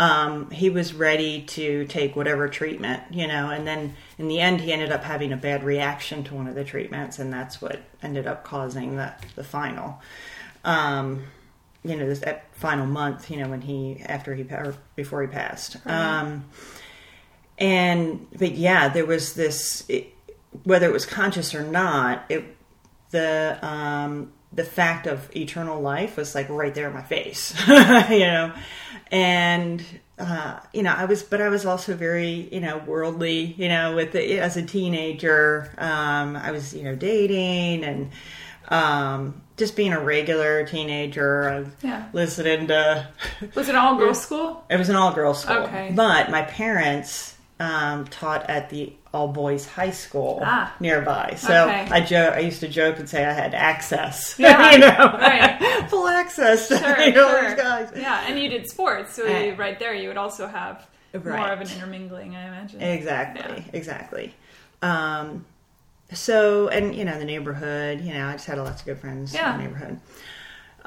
Um, 0.00 0.50
he 0.50 0.70
was 0.70 0.94
ready 0.94 1.42
to 1.42 1.84
take 1.84 2.16
whatever 2.16 2.48
treatment, 2.48 3.02
you 3.10 3.26
know, 3.26 3.50
and 3.50 3.66
then 3.66 3.94
in 4.16 4.28
the 4.28 4.40
end, 4.40 4.62
he 4.62 4.72
ended 4.72 4.90
up 4.90 5.04
having 5.04 5.30
a 5.30 5.36
bad 5.36 5.62
reaction 5.62 6.24
to 6.24 6.34
one 6.34 6.46
of 6.46 6.54
the 6.54 6.64
treatments, 6.64 7.18
and 7.18 7.30
that's 7.30 7.60
what 7.60 7.82
ended 8.02 8.26
up 8.26 8.42
causing 8.42 8.96
the 8.96 9.12
the 9.36 9.44
final. 9.44 10.00
Um, 10.64 11.24
you 11.84 11.96
know, 11.96 12.06
this 12.06 12.20
that 12.20 12.46
final 12.54 12.86
month, 12.86 13.30
you 13.30 13.36
know, 13.36 13.50
when 13.50 13.60
he 13.60 14.00
after 14.06 14.34
he 14.34 14.42
or 14.44 14.74
before 14.96 15.20
he 15.20 15.28
passed. 15.28 15.76
Um, 15.86 16.46
and 17.58 18.26
but 18.38 18.52
yeah, 18.52 18.88
there 18.88 19.04
was 19.04 19.34
this 19.34 19.84
it, 19.86 20.14
whether 20.64 20.86
it 20.86 20.92
was 20.94 21.04
conscious 21.04 21.54
or 21.54 21.62
not, 21.62 22.24
it 22.30 22.56
the 23.10 23.58
um, 23.60 24.32
the 24.52 24.64
fact 24.64 25.06
of 25.06 25.34
eternal 25.36 25.80
life 25.80 26.16
was 26.16 26.34
like 26.34 26.48
right 26.48 26.74
there 26.74 26.88
in 26.88 26.94
my 26.94 27.02
face, 27.02 27.54
you 27.68 28.18
know, 28.20 28.52
and 29.10 29.82
uh, 30.18 30.60
you 30.72 30.82
know 30.82 30.92
I 30.92 31.04
was, 31.06 31.22
but 31.22 31.40
I 31.40 31.48
was 31.48 31.64
also 31.66 31.94
very 31.94 32.48
you 32.52 32.60
know 32.60 32.78
worldly, 32.78 33.54
you 33.56 33.68
know, 33.68 33.94
with 33.94 34.12
the, 34.12 34.38
as 34.40 34.56
a 34.56 34.62
teenager, 34.62 35.72
um, 35.78 36.36
I 36.36 36.50
was 36.50 36.74
you 36.74 36.82
know 36.82 36.94
dating 36.96 37.84
and 37.84 38.10
um, 38.68 39.40
just 39.56 39.76
being 39.76 39.92
a 39.92 40.00
regular 40.00 40.64
teenager, 40.66 41.64
was 41.64 41.68
Yeah. 41.82 42.06
listening 42.12 42.68
to. 42.68 43.08
Was 43.54 43.68
it 43.68 43.74
all 43.74 43.96
girls' 43.96 44.22
school? 44.26 44.64
It 44.70 44.76
was 44.76 44.88
an 44.90 44.96
all 44.96 45.12
girls 45.12 45.42
school. 45.42 45.56
Okay. 45.56 45.92
But 45.94 46.30
my 46.30 46.42
parents 46.42 47.36
um, 47.58 48.04
taught 48.06 48.48
at 48.48 48.70
the 48.70 48.92
all 49.12 49.28
boys 49.28 49.66
high 49.66 49.90
school 49.90 50.40
Ah. 50.44 50.72
nearby. 50.78 51.34
So 51.36 51.64
Okay. 51.68 51.88
I 51.90 52.36
I 52.36 52.38
used 52.40 52.60
to 52.60 52.68
joke 52.68 52.98
and 52.98 53.08
say 53.08 53.24
I 53.24 53.32
had 53.32 53.54
access. 53.54 54.36
Yeah, 54.38 54.70
you 54.72 54.78
know, 54.78 54.86
right. 55.18 55.86
full 55.90 56.06
access. 56.06 56.68
to, 56.68 56.78
Sure, 56.78 57.00
you 57.06 57.12
know, 57.12 57.28
sure. 57.28 57.48
these 57.50 57.60
guys. 57.60 57.92
Yeah, 57.96 58.24
and 58.28 58.38
you 58.38 58.48
did 58.48 58.68
sports, 58.68 59.14
so 59.14 59.24
Right. 59.26 59.46
you, 59.48 59.54
right 59.54 59.78
there 59.78 59.94
you 59.94 60.08
would 60.08 60.16
also 60.16 60.46
have 60.46 60.86
more 61.12 61.48
of 61.50 61.60
an 61.60 61.68
intermingling, 61.68 62.36
I 62.36 62.46
imagine. 62.46 62.80
Exactly. 62.80 63.64
Yeah. 63.66 63.70
Exactly. 63.72 64.34
Um, 64.80 65.44
so 66.12 66.68
and 66.68 66.94
you 66.94 67.04
know 67.04 67.18
the 67.18 67.24
neighborhood. 67.24 68.00
You 68.00 68.14
know, 68.14 68.28
I 68.28 68.32
just 68.32 68.46
had 68.46 68.58
lots 68.58 68.80
of 68.80 68.86
good 68.86 68.98
friends 68.98 69.34
Yeah. 69.34 69.52
in 69.52 69.58
the 69.58 69.64
neighborhood. 69.64 70.00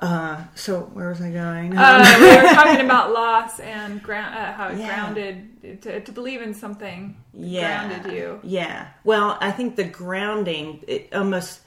Uh, 0.04 0.44
so 0.54 0.82
where 0.94 1.08
was 1.08 1.22
I 1.22 1.32
going? 1.32 1.78
Uh, 1.78 2.18
we 2.20 2.28
were 2.28 2.54
talking 2.54 2.84
about 2.84 3.13
loss 3.13 3.62
and 3.62 4.04
ground, 4.04 4.36
uh, 4.36 4.52
how 4.52 4.68
it 4.68 4.78
Yeah. 4.78 4.88
grounded 4.88 5.82
to, 5.84 6.02
to 6.02 6.12
believe 6.12 6.42
in 6.42 6.54
something 6.54 7.16
yeah. 7.34 7.88
grounded 7.88 8.12
you. 8.12 8.39
Yeah. 8.44 8.88
Well, 9.06 9.38
I 9.39 9.52
think 9.52 9.78
the 9.78 9.86
grounding, 9.86 10.84
it 10.88 11.08
almost, 11.13 11.62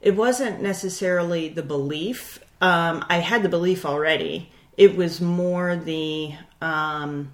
it 0.00 0.14
wasn't 0.14 0.62
necessarily 0.62 1.48
the 1.48 1.64
belief. 1.64 2.38
Um, 2.60 3.04
I 3.08 3.18
had 3.18 3.42
the 3.42 3.48
belief 3.48 3.84
already. 3.84 4.52
It 4.76 4.96
was 4.96 5.20
more 5.20 5.74
the, 5.74 6.34
um, 6.62 7.32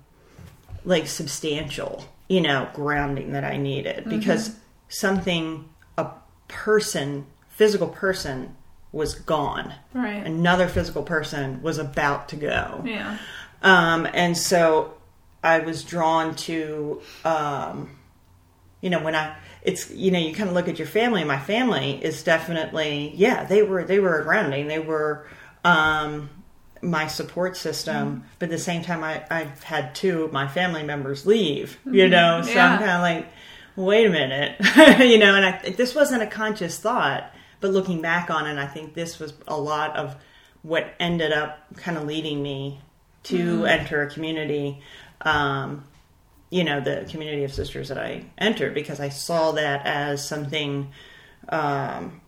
like 0.87 1.07
substantial, 1.07 2.03
you 2.29 2.41
know, 2.41 2.67
grounding 2.73 3.33
that 3.33 3.45
I 3.45 3.59
needed 3.59 4.09
because 4.09 4.57
something, 4.89 5.69
a 5.99 6.13
person, 6.49 7.27
physical 7.51 7.89
person 7.89 8.56
was 8.97 9.15
gone. 9.15 9.73
Right. 9.93 10.25
Another 10.27 10.67
physical 10.69 11.03
person 11.03 11.63
was 11.63 11.79
about 11.79 12.29
to 12.31 12.37
go. 12.37 12.83
Yeah. 12.85 13.19
Um, 13.63 14.09
and 14.13 14.37
so 14.37 14.95
I 15.45 15.61
was 15.61 15.85
drawn 15.85 16.35
to, 16.37 17.01
um, 17.25 17.97
you 18.81 18.91
know, 18.91 19.03
when 19.03 19.15
I, 19.15 19.37
it's, 19.63 19.91
you 19.91 20.11
know, 20.11 20.19
you 20.19 20.35
kind 20.35 20.49
of 20.49 20.55
look 20.55 20.69
at 20.69 20.79
your 20.79 20.89
family. 20.89 21.25
My 21.25 21.39
family 21.39 22.03
is 22.03 22.23
definitely, 22.23 23.13
yeah, 23.15 23.45
they 23.45 23.63
were, 23.63 23.85
they 23.85 24.01
were 24.01 24.23
grounding. 24.23 24.69
They 24.69 24.79
were, 24.79 25.27
um, 25.65 26.31
my 26.83 27.07
support 27.07 27.57
system, 27.57 28.25
but 28.39 28.47
at 28.47 28.53
the 28.53 28.59
same 28.59 28.83
time, 28.83 29.03
I, 29.03 29.25
I've 29.31 29.63
had 29.63 29.95
two 29.95 30.25
of 30.25 30.33
my 30.33 30.47
family 30.47 30.83
members 30.83 31.27
leave, 31.27 31.79
you 31.85 32.07
know, 32.09 32.43
so 32.43 32.51
Yeah. 32.51 32.73
I'm 32.73 32.79
kind 32.79 32.91
of 32.91 33.01
like, 33.01 33.27
wait 33.77 34.07
a 34.07 34.11
minute, 34.11 34.57
you 35.11 35.19
know, 35.19 35.35
and 35.35 35.45
I, 35.45 35.71
this 35.71 35.95
wasn't 35.95 36.23
a 36.23 36.27
conscious 36.27 36.79
thought, 36.79 37.33
but 37.61 37.71
looking 37.71 38.03
back 38.03 38.31
on 38.31 38.47
it, 38.47 38.59
I 38.59 38.67
think 38.67 38.95
this 38.95 39.19
was 39.19 39.33
a 39.47 39.59
lot 39.59 39.97
of 39.97 40.17
what 40.63 40.95
ended 40.99 41.33
up 41.33 41.59
kind 41.77 41.97
of 41.97 42.05
leading 42.05 42.43
me 42.43 42.81
to 43.25 43.67
enter 43.67 44.03
a 44.03 44.11
community, 44.11 44.81
um, 45.21 45.85
you 46.51 46.65
know, 46.65 46.81
the 46.81 47.07
community 47.11 47.45
of 47.45 47.53
sisters 47.53 47.89
that 47.89 47.99
I 47.99 48.25
entered 48.39 48.75
because 48.75 49.01
I 49.01 49.09
saw 49.09 49.53
that 49.53 49.85
as 49.85 50.27
something, 50.27 50.93
um, 51.49 52.21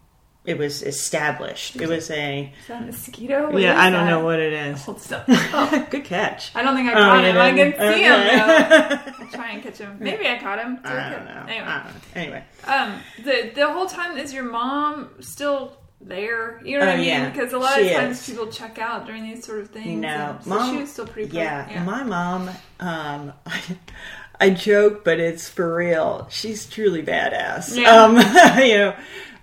it 0.49 0.57
was 0.59 0.83
established. 0.83 1.77
It 1.77 1.89
was 1.89 2.11
a, 2.11 2.45
Is 2.61 2.67
that 2.69 2.83
a 2.83 2.87
mosquito? 2.87 3.51
What 3.53 3.61
yeah, 3.63 3.81
I 3.81 3.91
don't 3.91 4.07
that? 4.07 4.11
know 4.11 4.25
what 4.25 4.39
it 4.41 4.53
is. 4.53 4.83
Hold 4.85 5.01
still. 5.01 5.23
Oh, 5.29 5.87
Good 5.91 6.05
catch. 6.05 6.55
I 6.57 6.63
don't 6.63 6.75
think 6.75 6.89
I 6.89 6.93
Oh, 6.93 6.97
caught 6.97 7.25
him. 7.25 7.37
I 7.37 7.49
can 7.53 7.57
didn't? 7.71 7.95
see 7.95 8.03
him 8.03 8.13
Okay. 8.13 8.37
though. 8.37 9.13
I'll 9.25 9.31
try 9.31 9.51
and 9.53 9.63
catch 9.63 9.79
him. 9.79 9.97
Maybe 10.01 10.27
I 10.27 10.39
caught 10.39 10.59
him. 10.59 10.79
I 10.85 11.11
don't 11.11 11.25
know. 11.27 11.45
Anyway, 11.49 11.67
I 11.67 11.83
don't 11.83 11.95
know. 11.95 12.01
Anyway. 12.21 12.45
um, 12.67 13.01
the 13.25 13.51
the 13.55 13.73
whole 13.73 13.87
time 13.87 14.17
is 14.19 14.33
your 14.33 14.45
mom 14.45 15.11
still 15.21 15.77
there? 16.01 16.61
You 16.65 16.79
know 16.79 16.87
what 16.87 16.91
Oh, 16.91 16.93
I 16.93 16.97
mean? 16.97 17.07
yeah. 17.09 17.29
Because 17.31 17.53
a 17.53 17.59
lot 17.59 17.75
She 17.75 17.89
of 17.91 17.97
times 17.97 18.21
is. 18.21 18.27
people 18.35 18.47
check 18.47 18.79
out 18.79 19.05
during 19.07 19.25
these 19.25 19.45
sort 19.45 19.59
of 19.61 19.71
things. 19.71 20.01
No, 20.01 20.39
so 20.43 20.49
mom. 20.51 20.75
she 20.75 20.81
was 20.81 20.91
still 20.93 21.07
pretty. 21.07 21.37
yeah, 21.37 21.69
yeah. 21.71 21.83
my 21.85 22.03
mom. 22.05 22.49
Um, 22.81 23.33
I, 23.45 23.61
I 24.41 24.51
joke, 24.51 25.03
but 25.05 25.19
it's 25.19 25.49
for 25.49 25.75
real. 25.75 26.29
She's 26.31 26.67
truly 26.67 27.03
badass. 27.03 27.77
Yeah. 27.77 28.03
Um, 28.05 28.17
you 28.65 28.79
know, 28.79 28.95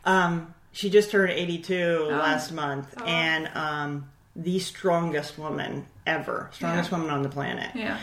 um, 0.05 0.53
she 0.75 0.89
just 0.89 1.09
turned 1.09 1.31
eighty-two 1.31 2.07
last 2.11 2.51
month, 2.51 2.93
Oh. 2.99 3.05
and 3.05 3.49
um, 3.55 4.09
the 4.35 4.59
strongest 4.59 5.37
woman 5.39 5.85
ever, 6.05 6.49
strongest 6.53 6.91
Yeah. 6.91 6.97
woman 6.97 7.11
on 7.13 7.21
the 7.23 7.29
planet. 7.29 7.71
yeah. 7.73 7.97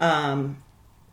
Um, 0.00 0.62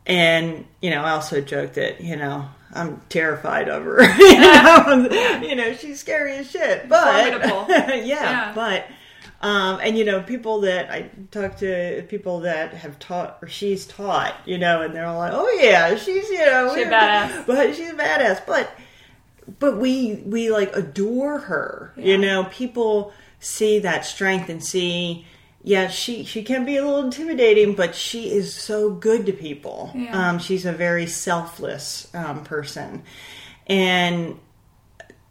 and 0.06 0.66
you 0.82 0.92
know, 0.92 1.02
I 1.02 1.12
also 1.12 1.42
joke 1.42 1.74
that 1.74 2.02
you 2.02 2.16
know 2.18 2.48
I'm 2.74 3.02
terrified 3.10 3.70
of 3.70 3.84
her. 3.84 4.02
you, 4.20 4.40
know? 4.40 5.40
you 5.48 5.56
know, 5.56 5.74
she's 5.74 6.00
scary 6.00 6.34
as 6.36 6.52
shit. 6.52 6.88
But 6.90 7.40
yeah, 7.40 8.04
Yeah. 8.06 8.52
but 8.54 8.86
um, 9.42 9.80
and 9.82 9.98
you 9.98 10.06
know, 10.06 10.22
people 10.22 10.62
that 10.62 10.90
I 10.92 11.10
talk 11.32 11.58
to, 11.58 12.04
people 12.10 12.42
that 12.42 12.74
have 12.74 13.00
taught 13.00 13.38
or 13.42 13.48
she's 13.48 13.86
taught, 13.86 14.36
you 14.46 14.58
know, 14.58 14.82
and 14.82 14.94
they're 14.96 15.06
all 15.06 15.18
like, 15.20 15.34
"Oh 15.34 15.50
yeah, 15.62 15.96
she's 15.96 16.30
you 16.30 16.46
know, 16.46 16.72
She's 16.76 16.88
a 16.88 16.90
badass. 16.90 17.46
but 17.48 17.76
she's 17.76 17.90
a 17.90 17.94
badass." 17.94 18.46
But 18.46 18.70
but 19.60 19.78
we 19.78 20.16
we 20.26 20.52
like 20.52 20.76
adore 20.76 21.40
her. 21.40 21.94
Yeah. 21.98 22.06
You 22.06 22.18
know, 22.18 22.44
people 22.46 23.14
see 23.40 23.80
that 23.80 24.06
strength 24.06 24.50
and 24.50 24.64
see. 24.64 25.26
Yeah, 25.64 25.88
she 25.88 26.24
she 26.26 26.44
can 26.44 26.66
be 26.66 26.78
a 26.78 26.86
little 26.86 27.04
intimidating, 27.04 27.74
but 27.74 27.96
she 27.96 28.32
is 28.32 28.54
so 28.54 28.92
good 28.92 29.26
to 29.26 29.34
people. 29.34 29.92
Yeah. 29.96 30.30
Um, 30.30 30.40
she's 30.40 30.66
a 30.66 30.72
very 30.72 31.08
selfless 31.08 32.14
um, 32.14 32.44
person, 32.44 33.04
and 33.68 34.40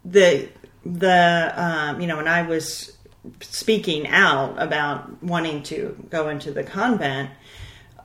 the 0.03 0.49
the 0.85 1.53
um, 1.55 2.01
you 2.01 2.07
know 2.07 2.17
when 2.17 2.27
I 2.27 2.41
was 2.41 2.97
speaking 3.39 4.07
out 4.07 4.61
about 4.61 5.23
wanting 5.23 5.63
to 5.63 5.97
go 6.09 6.29
into 6.29 6.51
the 6.51 6.63
convent, 6.63 7.31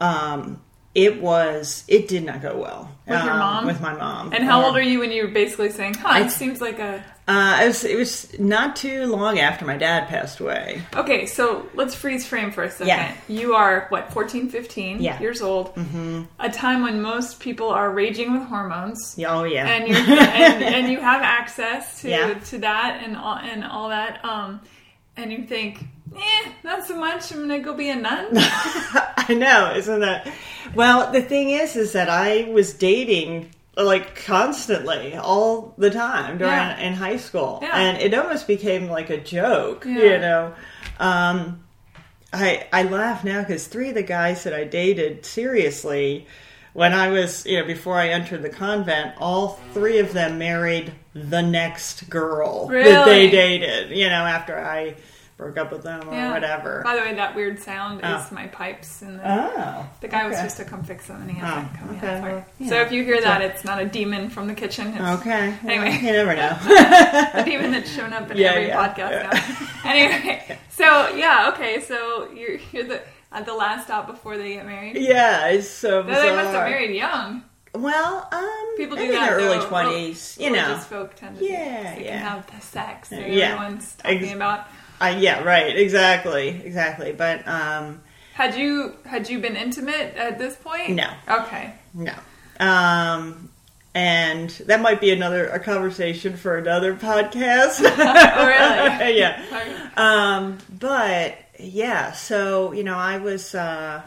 um, 0.00 0.62
it 0.94 1.20
was 1.22 1.84
it 1.88 2.08
did 2.08 2.24
not 2.24 2.42
go 2.42 2.56
well 2.58 2.90
With 3.06 3.22
your 3.22 3.32
um, 3.32 3.38
mom? 3.38 3.66
With 3.66 3.80
my 3.80 3.92
mom. 3.94 4.32
And 4.32 4.42
how 4.44 4.58
Um, 4.60 4.64
old 4.66 4.76
are 4.76 4.82
you 4.82 4.98
when 5.00 5.12
you 5.12 5.22
were 5.24 5.30
basically 5.32 5.70
saying, 5.70 5.94
"Huh, 5.94 6.08
I- 6.08 6.20
it 6.26 6.30
seems 6.30 6.60
like 6.60 6.78
a." 6.78 7.02
Uh, 7.28 7.60
it 7.62 7.66
was 7.68 7.84
it 7.84 7.96
was 7.96 8.38
not 8.40 8.74
too 8.74 9.06
long 9.06 9.38
after 9.38 9.64
my 9.64 9.76
dad 9.76 10.08
passed 10.08 10.40
away. 10.40 10.82
Okay, 10.96 11.26
so 11.26 11.64
let's 11.74 11.94
freeze 11.94 12.26
frame 12.26 12.50
for 12.50 12.64
a 12.64 12.70
second. 12.70 12.88
Yeah. 12.88 13.14
You 13.28 13.54
are, 13.54 13.86
what, 13.90 14.12
14, 14.12 14.48
15 14.48 15.00
Yeah. 15.00 15.20
years 15.20 15.40
old. 15.40 15.72
Mm-hmm. 15.76 16.22
A 16.40 16.50
time 16.50 16.82
when 16.82 17.00
most 17.00 17.38
people 17.38 17.68
are 17.68 17.88
raging 17.92 18.32
with 18.32 18.42
hormones. 18.48 19.14
Oh 19.24 19.44
yeah, 19.44 19.68
And, 19.68 19.86
you're, 19.86 19.96
and, 19.96 20.64
and 20.74 20.88
you 20.92 20.98
have 20.98 21.22
access 21.22 22.00
to, 22.02 22.08
Yeah. 22.10 22.34
to 22.34 22.58
that 22.58 23.00
and 23.04 23.16
all, 23.16 23.36
and 23.36 23.64
all 23.64 23.90
that. 23.90 24.24
Um, 24.24 24.60
and 25.16 25.30
you 25.30 25.44
think, 25.44 25.84
eh, 26.16 26.52
not 26.64 26.84
so 26.86 26.96
much. 26.96 27.30
I'm 27.32 27.38
going 27.48 27.48
to 27.50 27.58
go 27.60 27.74
be 27.74 27.88
a 27.90 27.96
nun. 27.96 28.28
I 28.34 29.34
know, 29.36 29.72
isn't 29.76 30.00
that? 30.00 30.32
Well, 30.74 31.12
the 31.12 31.22
thing 31.22 31.50
is, 31.50 31.76
is 31.76 31.92
that 31.92 32.08
I 32.08 32.48
was 32.50 32.72
dating 32.72 33.50
like 33.76 34.14
constantly 34.26 35.14
all 35.16 35.74
the 35.78 35.90
time 35.90 36.38
during 36.38 36.52
Yeah. 36.52 36.78
in 36.80 36.94
high 36.94 37.16
school, 37.16 37.60
Yeah. 37.62 37.76
and 37.76 37.98
it 38.02 38.12
almost 38.14 38.46
became 38.46 38.88
like 38.88 39.10
a 39.10 39.18
joke, 39.18 39.84
Yeah. 39.86 39.94
you 40.02 40.18
know. 40.18 40.54
Um, 40.98 41.64
I 42.32 42.66
I 42.72 42.82
laugh 42.84 43.24
now 43.24 43.40
because 43.40 43.66
three 43.66 43.88
of 43.88 43.94
the 43.94 44.02
guys 44.02 44.44
that 44.44 44.52
I 44.54 44.64
dated 44.64 45.24
seriously. 45.24 46.26
When 46.72 46.92
I 46.92 47.08
was, 47.10 47.44
you 47.46 47.58
know, 47.58 47.64
before 47.66 47.96
I 47.98 48.10
entered 48.10 48.42
the 48.42 48.48
convent, 48.48 49.14
all 49.18 49.58
three 49.74 49.98
of 49.98 50.12
them 50.12 50.38
married 50.38 50.92
the 51.14 51.42
next 51.42 52.08
girl 52.08 52.68
that 52.68 53.06
they 53.06 53.28
dated, 53.28 53.90
you 53.90 54.08
know, 54.08 54.24
after 54.24 54.56
I 54.56 54.94
broke 55.40 55.56
up 55.56 55.72
with 55.72 55.82
them 55.82 56.06
or 56.08 56.12
Yeah. 56.12 56.32
whatever. 56.32 56.82
By 56.84 56.96
the 56.96 57.00
way, 57.00 57.14
that 57.14 57.34
weird 57.34 57.58
sound 57.60 58.00
Oh. 58.04 58.16
is 58.18 58.30
my 58.30 58.46
pipes. 58.48 59.00
And 59.02 59.18
the, 59.18 59.22
Oh. 59.32 59.86
the 60.00 60.08
guy 60.08 60.26
was 60.28 60.36
supposed 60.36 60.58
to 60.58 60.64
come 60.66 60.82
fix 60.84 61.06
them, 61.06 61.22
and 61.22 61.30
he 61.30 61.40
Oh, 61.40 61.44
hasn't 61.46 61.78
come 61.78 61.96
okay, 61.96 62.06
yet. 62.06 62.22
Well, 62.22 62.44
yeah. 62.58 62.68
So 62.68 62.74
if 62.82 62.92
you 62.92 63.04
hear 63.04 63.20
that, 63.22 63.40
it's 63.40 63.64
not 63.64 63.80
a 63.80 63.86
demon 63.86 64.28
from 64.28 64.46
the 64.48 64.54
kitchen. 64.54 64.88
It's 64.88 65.00
Okay. 65.20 65.54
Well, 65.64 65.72
Anyway. 65.72 65.96
you 66.02 66.12
never 66.12 66.36
know. 66.36 66.56
a 67.34 67.42
demon 67.44 67.72
that's 67.72 67.90
shown 67.90 68.12
up 68.12 68.30
in 68.30 68.36
Yeah, 68.36 68.50
every 68.52 68.68
podcast 68.68 69.32
now. 69.32 69.90
anyway, 69.90 70.58
so 70.70 71.08
yeah, 71.16 71.50
okay, 71.54 71.80
so 71.80 72.28
you're 72.32 72.58
you're 72.72 72.84
the 72.84 73.00
at 73.32 73.46
the 73.46 73.54
last 73.54 73.84
stop 73.84 74.06
before 74.08 74.36
they 74.36 74.54
get 74.54 74.66
married. 74.66 74.96
yeah, 74.96 75.46
it's 75.48 75.68
so 75.70 76.02
bizarre. 76.02 76.22
they 76.22 76.36
must 76.36 76.50
have 76.50 76.68
married 76.68 76.94
young. 76.94 77.44
Well, 77.72 78.28
um, 78.32 78.76
People 78.76 78.96
do 78.96 79.02
maybe 79.04 79.14
that 79.14 79.32
in 79.32 79.38
their 79.38 79.46
early 79.56 79.64
twenties. 79.66 80.36
You 80.40 80.50
know, 80.50 80.60
religious 80.66 80.86
folk 80.86 81.14
tend 81.14 81.38
to 81.38 81.44
Yeah, 81.48 81.96
yeah. 81.96 82.10
can 82.10 82.18
have 82.18 82.46
the 82.52 82.60
sex 82.60 83.08
that 83.10 83.30
Yeah. 83.30 83.52
everyone's 83.54 83.94
talking 83.94 84.24
Ex- 84.24 84.34
about. 84.34 84.66
I, 85.00 85.16
yeah, 85.16 85.42
right, 85.42 85.76
exactly, 85.76 86.48
exactly. 86.48 87.12
But 87.12 87.46
um, 87.48 88.02
Had 88.34 88.54
you 88.54 88.96
had 89.04 89.28
you 89.28 89.38
been 89.38 89.56
intimate 89.56 90.14
at 90.16 90.38
this 90.38 90.56
point? 90.56 90.90
No. 90.90 91.10
Okay. 91.28 91.72
no, 91.94 92.14
um, 92.60 93.48
and 93.94 94.50
that 94.66 94.80
might 94.80 95.00
be 95.00 95.10
another 95.10 95.48
a 95.48 95.58
conversation 95.58 96.36
for 96.36 96.56
another 96.58 96.94
podcast. 96.94 97.80
Oh 97.98 98.46
really? 98.46 99.18
yeah. 99.18 99.42
Um, 99.96 100.58
but 100.78 101.38
yeah, 101.58 102.12
so 102.12 102.72
you 102.72 102.84
know, 102.84 102.96
I 102.96 103.18
was. 103.18 103.54
Uh, 103.54 104.02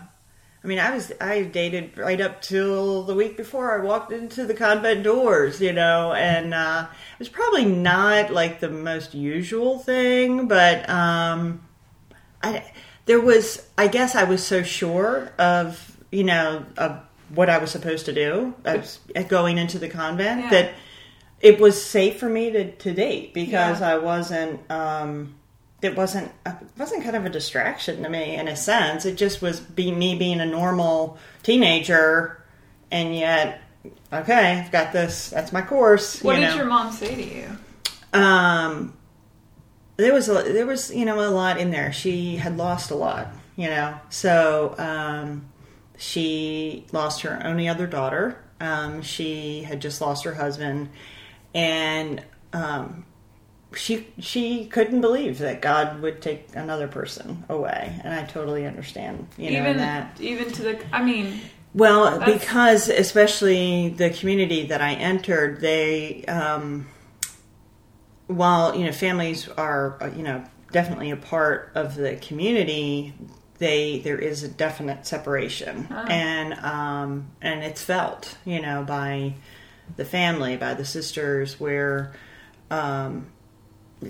I 0.63 0.67
mean, 0.67 0.79
I 0.79 0.93
was 0.95 1.11
I 1.19 1.43
dated 1.43 1.97
right 1.97 2.21
up 2.21 2.41
till 2.41 3.03
the 3.03 3.13
week 3.13 3.35
before 3.35 3.77
I 3.77 3.83
walked 3.83 4.13
into 4.13 4.45
the 4.45 4.53
convent 4.53 5.03
doors, 5.03 5.59
you 5.59 5.73
know, 5.73 6.13
and 6.13 6.53
uh, 6.53 6.87
it 6.89 7.19
was 7.19 7.27
probably 7.29 7.65
not 7.65 8.31
like 8.31 8.61
the 8.61 8.69
most 8.69 9.13
usual 9.13 9.79
thing, 9.79 10.47
but 10.47 10.89
um, 10.89 11.61
I 12.41 12.63
there 13.05 13.19
was 13.19 13.67
I 13.77 13.87
guess 13.89 14.15
I 14.15 14.23
was 14.23 14.41
so 14.45 14.63
sure 14.63 15.33
of 15.37 15.97
you 16.11 16.23
know 16.23 16.65
of 16.77 16.99
what 17.35 17.49
I 17.49 17.57
was 17.57 17.71
supposed 17.71 18.05
to 18.05 18.13
do 18.13 18.53
of 18.63 18.99
going 19.27 19.57
into 19.57 19.79
the 19.79 19.89
convent 19.89 20.41
Yeah. 20.43 20.49
that 20.51 20.73
it 21.41 21.59
was 21.59 21.83
safe 21.83 22.19
for 22.19 22.29
me 22.29 22.51
to, 22.51 22.71
to 22.71 22.93
date 22.93 23.33
because 23.33 23.81
Yeah. 23.81 23.95
I 23.95 23.97
wasn't 23.97 24.61
um, 24.71 25.35
it 25.83 25.95
wasn't 25.95 26.31
it 26.45 26.55
wasn't 26.77 27.03
kind 27.03 27.15
of 27.15 27.25
a 27.25 27.29
distraction 27.29 28.03
to 28.03 28.09
me 28.09 28.35
in 28.35 28.47
a 28.47 28.55
sense. 28.55 29.05
It 29.05 29.17
just 29.17 29.41
was 29.41 29.59
be 29.59 29.91
me 29.91 30.15
being 30.15 30.39
a 30.39 30.45
normal 30.45 31.17
teenager, 31.43 32.43
and 32.91 33.15
yet 33.15 33.61
okay, 34.11 34.59
I've 34.59 34.71
got 34.71 34.93
this. 34.93 35.29
That's 35.29 35.51
my 35.51 35.61
course. 35.61 36.21
What 36.21 36.35
you 36.35 36.41
did 36.41 36.49
know. 36.49 36.55
your 36.55 36.65
mom 36.65 36.91
say 36.91 37.15
to 37.15 37.23
you? 37.23 37.57
Um, 38.13 38.93
there 39.97 40.13
was 40.13 40.29
a, 40.29 40.43
there 40.43 40.65
was 40.65 40.93
you 40.93 41.05
know 41.05 41.19
a 41.19 41.29
lot 41.29 41.59
in 41.59 41.71
there. 41.71 41.91
She 41.91 42.37
had 42.37 42.57
lost 42.57 42.91
a 42.91 42.95
lot, 42.95 43.27
you 43.55 43.67
know. 43.67 43.99
So 44.09 44.75
um, 44.77 45.49
she 45.97 46.85
lost 46.91 47.21
her 47.21 47.41
only 47.43 47.67
other 47.67 47.87
daughter. 47.87 48.43
Um, 48.59 49.01
she 49.01 49.63
had 49.63 49.81
just 49.81 49.99
lost 49.99 50.23
her 50.23 50.33
husband, 50.33 50.89
and 51.53 52.23
um, 52.53 53.05
she 53.75 54.07
she 54.19 54.65
couldn't 54.65 55.01
believe 55.01 55.39
that 55.39 55.61
God 55.61 56.01
would 56.01 56.21
take 56.21 56.47
another 56.55 56.87
person 56.87 57.43
away. 57.49 57.99
And 58.03 58.13
I 58.13 58.23
totally 58.23 58.65
understand, 58.65 59.27
you 59.37 59.51
know, 59.51 59.59
even 59.61 59.77
that. 59.77 60.19
even 60.21 60.51
to 60.53 60.61
the 60.61 60.79
I 60.95 61.03
mean, 61.03 61.39
Well, 61.73 62.19
That's- 62.19 62.39
because 62.39 62.87
especially 62.89 63.89
the 63.89 64.09
community 64.11 64.67
that 64.67 64.79
I 64.81 64.93
entered, 64.93 65.59
they, 65.61 66.23
um, 66.25 66.87
while 68.27 68.75
you 68.75 68.85
know 68.85 68.91
families 68.91 69.49
are 69.49 69.97
uh, 70.01 70.09
you 70.15 70.23
know 70.23 70.43
definitely 70.71 71.11
a 71.11 71.15
part 71.17 71.71
of 71.75 71.95
the 71.95 72.15
community, 72.15 73.13
they 73.57 73.99
there 73.99 74.17
is 74.17 74.43
a 74.43 74.47
definite 74.47 75.05
separation, 75.05 75.87
Ah. 75.91 76.05
and 76.07 76.53
um, 76.55 77.27
and 77.41 77.63
it's 77.63 77.81
felt 77.83 78.37
you 78.45 78.61
know 78.61 78.83
by 78.83 79.33
the 79.97 80.05
family, 80.05 80.55
by 80.57 80.73
the 80.73 80.85
sisters, 80.85 81.59
where 81.59 82.13
um, 82.71 83.27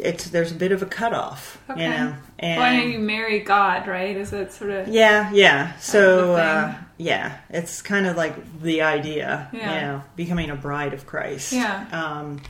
it's 0.02 0.30
there's 0.30 0.52
a 0.52 0.56
bit 0.56 0.72
of 0.72 0.82
a 0.82 0.86
cutoff, 0.86 1.62
Okay. 1.70 1.84
you 1.84 1.90
know. 1.90 2.16
And 2.40 2.60
Why 2.60 2.76
don't 2.78 2.92
you 2.92 3.00
marry 3.00 3.40
God, 3.40 3.88
right? 3.88 4.16
Is 4.16 4.34
it 4.34 4.52
sort 4.52 4.72
of 4.72 4.88
yeah, 4.88 5.32
yeah. 5.34 5.76
So 5.78 6.36
uh, 6.36 6.76
yeah, 6.98 7.38
it's 7.50 7.82
kind 7.82 8.06
of 8.08 8.16
like 8.18 8.36
the 8.62 8.82
idea, 8.84 9.50
Yeah. 9.54 9.76
you 9.76 9.82
know, 9.82 10.04
becoming 10.16 10.50
a 10.50 10.56
bride 10.56 10.94
of 10.94 11.06
Christ. 11.06 11.54
Yeah. 11.54 11.86
Um, 11.92 12.42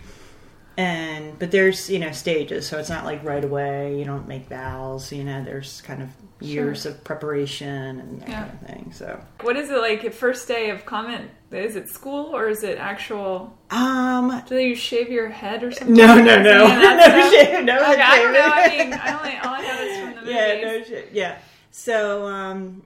and 0.76 1.38
but 1.38 1.52
there's 1.52 1.90
you 1.90 2.00
know 2.00 2.12
stages, 2.12 2.68
so 2.68 2.80
it's 2.80 2.90
not 2.90 3.06
like 3.06 3.24
right 3.24 3.44
away. 3.44 3.98
You 4.00 4.06
don't 4.06 4.28
make 4.28 4.48
vows. 4.48 5.12
You 5.12 5.24
know, 5.24 5.44
there's 5.44 5.82
kind 5.82 6.02
of 6.02 6.10
years 6.44 6.86
of 6.86 7.04
preparation 7.04 8.00
and 8.00 8.22
that 8.22 8.30
Yeah. 8.30 8.42
kind 8.48 8.54
of 8.62 8.68
thing. 8.68 8.92
So 8.94 9.24
what 9.42 9.56
is 9.58 9.70
it 9.70 9.78
like 9.78 10.04
at 10.04 10.14
first 10.14 10.48
day 10.48 10.70
of 10.70 10.86
comment? 10.86 11.30
Is 11.52 11.76
it 11.76 11.88
school 11.90 12.36
or 12.36 12.50
is 12.50 12.64
it 12.64 12.78
actual? 12.78 13.58
um, 13.70 14.44
Do 14.48 14.58
you 14.58 14.76
shave 14.76 15.10
your 15.10 15.30
head 15.30 15.64
or 15.64 15.72
something? 15.72 15.96
no, 15.96 16.16
no, 16.16 16.42
no, 16.42 16.66
Any 16.66 16.82
no, 16.84 17.00
stuff? 17.00 17.64
no, 17.66 17.92
Okay, 17.92 18.02
I 18.02 18.18
don't 18.22 18.34
know. 18.34 18.50
I 18.52 18.68
shaving. 18.70 18.90
mean, 18.90 19.00
I 19.02 19.18
only 19.20 19.38
all 19.38 19.54
I 19.54 19.62
have 19.62 19.88
is 19.88 19.98
from 20.00 20.10
the 20.16 20.22
movies. 20.22 20.34
yeah, 20.36 20.62
no 20.62 20.84
shit. 20.84 21.10
Yeah. 21.14 21.38
So, 21.72 22.26
um, 22.28 22.84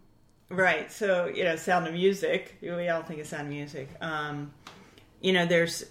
right. 0.50 0.92
So, 0.92 1.28
you 1.28 1.44
know, 1.44 1.56
Sound 1.56 1.88
of 1.88 1.94
Music. 1.94 2.58
We 2.62 2.88
all 2.90 3.04
think 3.04 3.20
of 3.22 3.28
Sound 3.28 3.44
of 3.48 3.54
Music. 3.54 3.90
Um, 4.02 4.52
you 5.22 5.34
know, 5.34 5.46
there's, 5.46 5.84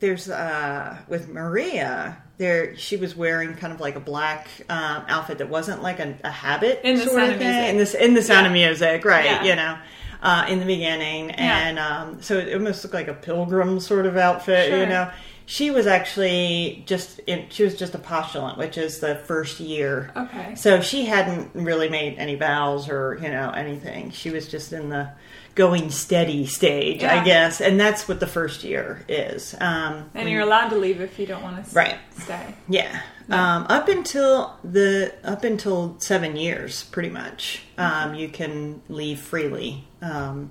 there's, 0.00 0.28
uh, 0.28 0.98
with 1.08 1.28
Maria, 1.28 2.16
there, 2.38 2.76
she 2.76 2.96
was 2.96 3.14
wearing 3.14 3.54
kind 3.54 3.72
of 3.72 3.80
like 3.80 3.96
a 3.96 4.00
black, 4.00 4.48
um, 4.68 5.04
outfit 5.08 5.38
that 5.38 5.48
wasn't 5.48 5.82
like 5.82 6.00
a, 6.00 6.16
a 6.24 6.30
habit. 6.30 6.80
In 6.84 6.96
the 6.96 7.04
sort 7.04 7.16
Sound 7.16 7.32
of 7.32 7.38
thing. 7.38 7.48
Music. 7.48 7.70
In 7.70 7.76
this, 7.78 7.94
in 7.94 8.14
the 8.14 8.22
Sound 8.22 8.46
of 8.46 8.52
Music, 8.52 9.04
right. 9.04 9.24
Yeah. 9.24 9.44
You 9.44 9.56
know. 9.56 9.78
Uh, 10.22 10.46
in 10.48 10.58
the 10.58 10.64
beginning, 10.64 11.32
and 11.32 11.78
um, 11.78 12.22
so 12.22 12.38
it 12.38 12.54
almost 12.54 12.82
looked 12.82 12.94
like 12.94 13.08
a 13.08 13.12
pilgrim 13.12 13.78
sort 13.78 14.06
of 14.06 14.16
outfit, 14.16 14.70
you 14.70 14.86
know. 14.86 15.10
She 15.44 15.70
was 15.70 15.86
actually 15.86 16.82
just 16.86 17.18
in, 17.26 17.50
she 17.50 17.62
was 17.62 17.76
just 17.76 17.94
a 17.94 17.98
postulant, 17.98 18.56
which 18.56 18.78
is 18.78 19.00
the 19.00 19.16
first 19.16 19.60
year 19.60 20.10
Okay. 20.16 20.54
so 20.54 20.80
she 20.80 21.04
hadn't 21.04 21.50
really 21.54 21.90
made 21.90 22.16
any 22.16 22.36
vows 22.36 22.88
or, 22.88 23.18
you 23.20 23.28
know, 23.28 23.50
anything. 23.50 24.12
She 24.12 24.30
was 24.30 24.48
just 24.48 24.72
in 24.72 24.88
the 24.88 25.10
going 25.54 25.90
steady 25.90 26.46
stage, 26.46 27.02
Yeah. 27.02 27.20
I 27.20 27.24
guess. 27.24 27.60
And 27.60 27.78
that's 27.78 28.08
what 28.08 28.20
the 28.20 28.26
first 28.26 28.64
year 28.64 29.04
is. 29.08 29.54
Um, 29.60 30.10
And 30.14 30.28
you're 30.28 30.40
allowed 30.42 30.68
to 30.70 30.76
leave 30.76 31.00
if 31.00 31.18
you 31.18 31.26
don't 31.26 31.42
want 31.42 31.64
to 31.64 31.74
Right. 31.74 31.96
stay. 32.18 32.54
yeah. 32.68 33.00
Um, 33.30 33.64
up 33.70 33.88
until 33.88 34.54
the 34.62 35.14
up 35.24 35.44
until 35.44 35.96
seven 35.98 36.36
years, 36.36 36.82
pretty 36.84 37.08
much, 37.08 37.62
um, 37.78 38.14
you 38.14 38.28
can 38.28 38.82
leave 38.88 39.18
freely. 39.18 39.84
Um, 40.02 40.50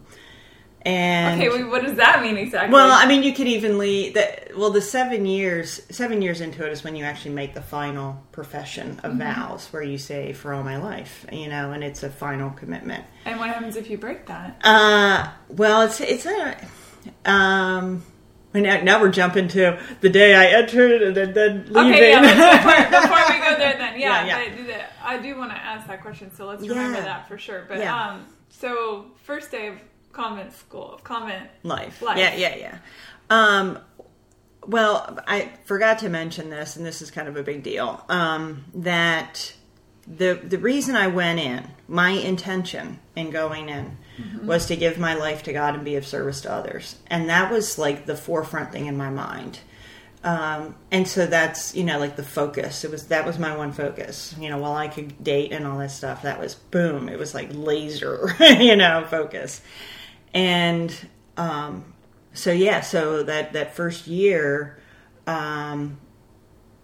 and 0.85 1.41
Okay, 1.41 1.49
wait, 1.49 1.63
what 1.69 1.81
does 1.83 1.95
that 1.97 2.21
mean 2.21 2.37
exactly? 2.37 2.73
well, 2.73 2.91
I 2.91 3.05
mean, 3.07 3.23
you 3.23 3.33
could 3.33 3.47
even 3.47 3.77
leave. 3.77 4.13
The, 4.15 4.51
well, 4.57 4.69
the 4.69 4.81
seven 4.81 5.25
years, 5.25 5.81
seven 5.89 6.21
years 6.21 6.41
into 6.41 6.65
it 6.65 6.71
is 6.71 6.83
when 6.83 6.95
you 6.95 7.03
actually 7.05 7.33
make 7.35 7.53
the 7.53 7.61
final 7.61 8.21
profession 8.31 8.99
of 9.03 9.13
vows, 9.13 9.67
where 9.71 9.81
you 9.83 9.97
say 9.97 10.33
"for 10.33 10.53
all 10.53 10.63
my 10.63 10.77
life," 10.77 11.25
you 11.31 11.47
know, 11.47 11.71
and 11.71 11.83
it's 11.83 12.03
a 12.03 12.09
final 12.09 12.49
commitment. 12.51 13.05
and 13.25 13.39
what 13.39 13.49
happens 13.49 13.75
if 13.77 13.89
you 13.89 13.97
break 13.97 14.25
that? 14.27 14.57
Uh, 14.63 15.29
well, 15.49 15.81
it's 15.83 16.01
it's 16.01 16.25
a 16.25 16.57
um. 17.25 18.03
Now, 18.55 18.81
now 18.83 19.01
we're 19.01 19.09
jumping 19.09 19.47
to 19.47 19.79
the 20.01 20.09
day 20.09 20.35
I 20.35 20.45
entered 20.59 21.01
and 21.01 21.17
then, 21.17 21.33
then 21.33 21.65
leaving. 21.73 21.93
Okay, 21.93 22.11
yeah, 22.11 22.21
before, 22.21 23.01
before 23.01 23.23
we 23.29 23.39
go 23.39 23.57
there, 23.57 23.73
then 23.79 23.93
yeah, 23.99 24.25
Yeah, 24.27 24.43
yeah. 24.43 24.63
The, 25.01 25.07
I 25.07 25.17
do 25.17 25.35
want 25.37 25.49
to 25.49 25.57
ask 25.57 25.87
that 25.87 26.03
question, 26.03 26.31
so 26.35 26.45
let's 26.45 26.61
remember 26.61 27.01
that 27.01 27.27
for 27.27 27.39
sure. 27.39 27.65
But 27.67 27.81
um, 27.81 28.27
so 28.49 29.05
first 29.23 29.49
day 29.49 29.69
of 29.69 29.79
convent 30.13 30.53
school, 30.53 30.99
convent. 31.03 31.49
life. 31.63 32.01
Life. 32.01 32.17
Yeah, 32.17 32.35
yeah, 32.35 32.55
yeah. 32.55 32.77
Um, 33.29 33.79
well, 34.65 35.19
I 35.27 35.49
forgot 35.65 35.99
to 35.99 36.09
mention 36.09 36.49
this, 36.49 36.77
and 36.77 36.85
this 36.85 37.01
is 37.01 37.11
kind 37.11 37.27
of 37.27 37.35
a 37.35 37.43
big 37.43 37.63
deal. 37.63 38.05
Um, 38.07 38.65
that 38.75 39.53
the 40.07 40.39
the 40.41 40.57
reason 40.57 40.95
I 40.95 41.07
went 41.07 41.39
in, 41.39 41.67
my 41.87 42.11
intention 42.11 42.99
in 43.15 43.31
going 43.31 43.69
in, 43.69 43.97
was 44.43 44.67
to 44.67 44.75
give 44.75 44.99
my 44.99 45.15
life 45.15 45.43
to 45.43 45.53
God 45.53 45.75
and 45.75 45.83
be 45.83 45.95
of 45.95 46.05
service 46.05 46.41
to 46.41 46.51
others, 46.51 46.97
and 47.07 47.29
that 47.29 47.51
was 47.51 47.77
like 47.77 48.05
the 48.05 48.15
forefront 48.15 48.71
thing 48.71 48.85
in 48.85 48.95
my 48.95 49.09
mind. 49.09 49.59
Um, 50.23 50.75
and 50.89 51.05
so 51.05 51.25
that's 51.25 51.75
you 51.75 51.83
know 51.83 51.99
like 51.99 52.15
the 52.15 52.23
focus. 52.23 52.85
It 52.85 52.91
was 52.91 53.07
that 53.07 53.25
was 53.25 53.37
my 53.37 53.55
one 53.57 53.73
focus. 53.73 54.35
You 54.39 54.49
know, 54.49 54.57
while 54.57 54.75
I 54.75 54.87
could 54.87 55.21
date 55.23 55.51
and 55.51 55.67
all 55.67 55.79
that 55.79 55.91
stuff, 55.91 56.21
that 56.21 56.39
was 56.39 56.55
boom. 56.55 57.09
It 57.09 57.19
was 57.19 57.33
like 57.33 57.49
laser, 57.51 58.33
you 58.39 58.75
know, 58.75 59.05
focus. 59.09 59.61
And 60.33 60.95
um, 61.37 61.93
so 62.33 62.51
yeah, 62.51 62.81
so 62.81 63.23
that 63.23 63.53
that 63.53 63.75
first 63.75 64.07
year, 64.07 64.79
um, 65.27 65.97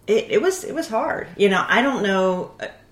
it, 0.08 0.28
it 0.32 0.42
was 0.42 0.64
it 0.64 0.74
was 0.76 0.88
hard. 0.90 1.28
You 1.38 1.50
know, 1.50 1.66
I 1.68 1.82
don't 1.82 2.04
know, 2.04 2.52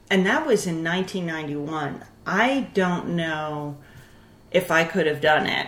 and 0.10 0.26
that 0.26 0.46
was 0.46 0.66
in 0.68 0.84
1991. 0.84 2.04
I 2.26 2.68
don't 2.74 3.16
know 3.16 3.78
if 4.52 4.72
I 4.72 4.84
could 4.84 5.08
have 5.08 5.22
done 5.22 5.46
it 5.46 5.68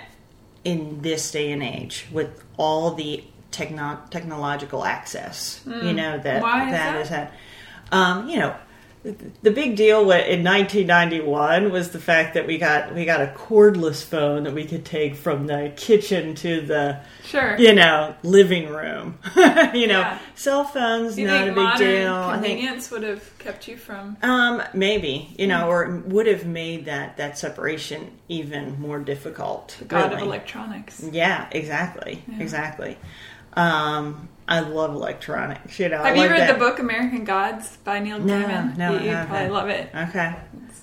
in 0.64 1.02
this 1.02 1.32
day 1.32 1.52
and 1.52 1.64
age 1.64 2.08
with 2.12 2.44
all 2.58 2.92
the 2.96 3.24
techno- 3.52 4.00
technological 4.10 4.84
access. 4.86 5.62
You 5.66 5.94
know 5.94 6.18
that 6.18 6.38
Hmm. 6.38 6.44
Why 6.44 6.66
is 6.66 6.72
that 6.72 6.94
that? 6.94 7.02
is 7.02 7.10
had. 7.10 7.32
Um, 7.92 8.30
you 8.30 8.38
know, 8.40 8.56
the 9.04 9.52
big 9.52 9.78
deal 9.78 10.02
in 10.12 10.44
1991 10.44 11.72
was 11.72 11.92
the 11.92 12.00
fact 12.00 12.34
that 12.34 12.46
we 12.46 12.58
got 12.58 12.94
we 12.94 13.06
got 13.06 13.22
a 13.22 13.28
cordless 13.28 14.04
phone 14.04 14.44
that 14.44 14.54
we 14.54 14.66
could 14.66 14.84
take 14.84 15.16
from 15.16 15.48
the 15.48 15.72
kitchen 15.78 16.36
to 16.36 16.62
the 16.62 17.00
Sure. 17.24 17.56
you 17.58 17.74
know 17.74 18.16
living 18.24 18.68
room. 18.70 19.18
you 19.36 19.88
know, 19.88 20.00
Yeah. 20.00 20.20
cell 20.36 20.64
phones 20.66 21.18
you 21.18 21.28
not 21.28 21.48
a 21.48 21.54
big 21.54 21.78
deal. 21.78 22.14
I 22.14 22.34
think 22.40 22.60
convenience 22.60 22.92
would 22.92 23.04
have 23.04 23.38
kept 23.40 23.68
you 23.68 23.78
from? 23.78 24.18
um, 24.22 24.62
maybe 24.74 25.34
you 25.38 25.48
know, 25.48 25.70
or 25.70 26.02
would 26.08 26.28
have 26.28 26.46
made 26.46 26.86
that 26.86 27.18
that 27.18 27.38
separation 27.38 28.12
even 28.28 28.80
more 28.82 29.00
difficult. 29.00 29.78
God 29.88 30.12
of 30.14 30.20
electronics. 30.20 31.04
Yeah, 31.12 31.48
exactly, 31.52 32.22
exactly. 32.38 32.98
Um, 33.54 34.30
I 34.48 34.62
love 34.62 34.94
electronics. 34.94 35.80
You 35.80 35.90
know, 35.90 36.02
I 36.02 36.08
Have 36.08 36.16
you 36.16 36.22
like 36.24 36.32
read 36.32 36.40
that. 36.42 36.54
the 36.54 36.60
book 36.60 36.80
American 36.80 37.24
Gods 37.24 37.78
by 37.84 38.00
Neil 38.00 38.20
No, 38.20 38.34
Gaiman? 38.42 38.78
no, 38.78 38.94
you, 38.94 38.98
I 38.98 39.14
haven't. 39.14 39.28
probably 39.30 39.50
love 39.50 39.70
it. 39.70 39.90
Okay, 39.96 40.36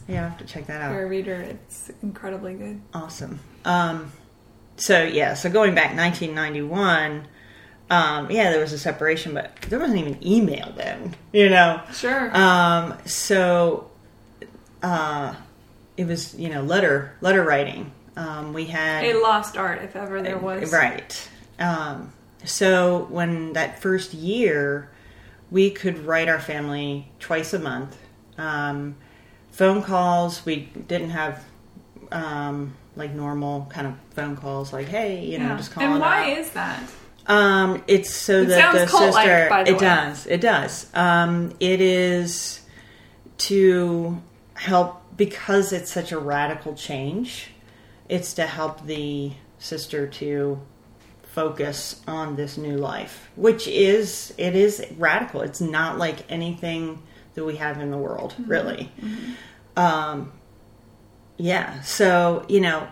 yeah, 0.09 0.25
I 0.27 0.29
have 0.29 0.39
to 0.39 0.45
check 0.45 0.67
that 0.67 0.81
out. 0.83 0.95
a 0.97 1.05
reader, 1.07 1.35
it's 1.35 1.91
incredibly 2.03 2.55
good. 2.55 2.81
Awesome. 2.95 3.41
Um, 3.65 4.13
so 4.77 5.03
yeah, 5.03 5.35
so 5.35 5.51
going 5.51 5.75
back 5.75 5.97
1991. 5.97 7.27
Um, 7.89 8.29
yeah, 8.33 8.51
there 8.51 8.61
was 8.61 8.73
a 8.73 8.79
separation, 8.81 9.33
but 9.33 9.55
there 9.69 9.79
wasn't 9.79 10.01
even 10.01 10.27
email 10.27 10.73
then. 10.77 11.15
You 11.33 11.49
know, 11.49 11.81
Sure. 11.93 12.37
Um, 12.37 12.99
so 13.07 13.91
uh, 14.83 15.35
it 15.97 16.05
was, 16.07 16.35
you 16.35 16.49
know, 16.49 16.63
letter 16.63 17.17
letter 17.21 17.43
writing. 17.45 17.93
Um, 18.17 18.53
we 18.55 18.65
had 18.65 19.05
a 19.05 19.21
lost 19.21 19.57
art, 19.57 19.83
if 19.83 19.95
ever 19.95 20.21
there 20.21 20.37
was. 20.39 20.73
right. 20.73 21.29
Um, 21.61 22.13
so 22.47 23.07
when 23.11 23.53
that 23.53 23.81
first 23.83 24.15
year, 24.15 24.91
we 25.51 25.71
could 25.71 26.07
write 26.07 26.29
our 26.29 26.41
family 26.41 27.11
twice 27.21 27.53
a 27.53 27.59
month. 27.59 27.97
Um, 28.39 28.97
phone 29.51 29.83
calls. 29.83 30.45
We 30.47 30.57
didn't 30.87 31.11
have 31.11 31.45
um, 32.13 32.75
like 32.97 33.13
normal 33.15 33.67
kind 33.71 33.87
of 33.87 33.95
phone 34.15 34.37
calls, 34.37 34.73
like 34.73 34.87
"Hey, 34.89 35.25
you 35.25 35.39
know, 35.39 35.49
Yeah. 35.49 35.57
just 35.57 35.73
calling." 35.73 35.91
And 35.93 36.01
why 36.01 36.31
is 36.31 36.51
that? 36.51 36.81
Um, 37.27 37.83
it's 37.89 38.15
so 38.15 38.43
It 38.43 38.47
that 38.49 38.73
the 38.73 38.87
sister. 38.87 39.47
by 39.51 39.65
the 39.65 39.71
it 39.71 39.75
way. 39.75 39.79
does. 39.81 40.27
It 40.27 40.41
does. 40.41 40.87
Um, 40.95 41.53
it 41.59 41.81
is 41.81 42.61
to 43.39 44.23
help 44.55 45.03
because 45.17 45.73
it's 45.73 45.91
such 45.91 46.13
a 46.13 46.19
radical 46.19 46.75
change. 46.75 47.49
It's 48.09 48.33
to 48.35 48.47
help 48.47 48.87
the 48.87 49.33
sister 49.59 50.07
to 50.07 50.61
focus 51.37 52.01
on 52.09 52.35
this 52.37 52.57
new 52.57 52.79
life, 52.79 53.31
which 53.37 53.68
is 53.68 54.33
it 54.38 54.57
is 54.57 54.83
radical. 54.96 55.42
It's 55.42 55.61
not 55.61 55.99
like 55.99 56.25
anything 56.33 57.03
that 57.35 57.44
we 57.44 57.57
have 57.57 57.79
in 57.81 57.90
the 57.90 57.99
world, 57.99 58.33
Mm-hmm. 58.40 58.51
really. 58.51 58.92
Um, 59.77 60.33
yeah. 61.37 61.83
So 61.83 62.47
you 62.49 62.61
know, 62.62 62.89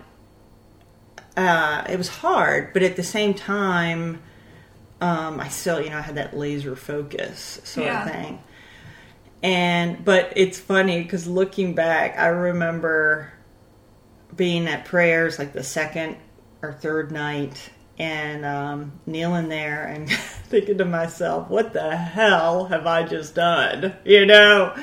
uh, 1.36 1.84
it 1.88 1.96
was 1.96 2.08
hard, 2.08 2.72
but 2.74 2.82
at 2.82 2.96
the 2.96 3.02
same 3.02 3.32
time, 3.32 4.20
um, 5.00 5.40
I 5.40 5.48
still, 5.48 5.80
you 5.80 5.88
know, 5.90 5.98
I 5.98 6.02
had 6.02 6.16
that 6.16 6.36
laser 6.36 6.76
focus 6.76 7.60
sort 7.64 7.86
Yeah. 7.86 8.04
of 8.04 8.12
thing. 8.12 8.42
And, 9.42 10.04
but 10.04 10.32
it's 10.36 10.58
funny 10.58 11.02
because 11.02 11.26
looking 11.26 11.74
back, 11.74 12.18
I 12.18 12.28
remember 12.28 13.30
being 14.34 14.66
at 14.68 14.84
prayers 14.84 15.38
like 15.38 15.52
the 15.52 15.62
second 15.62 16.16
or 16.62 16.72
third 16.72 17.10
night 17.12 17.70
and 17.98 18.44
um, 18.44 18.92
kneeling 19.06 19.48
there 19.48 19.86
and 19.86 20.10
thinking 20.48 20.78
to 20.78 20.84
myself, 20.84 21.48
what 21.48 21.72
the 21.72 21.96
hell 21.96 22.66
have 22.66 22.86
I 22.86 23.02
just 23.04 23.34
done? 23.34 23.94
You 24.04 24.26
know? 24.26 24.74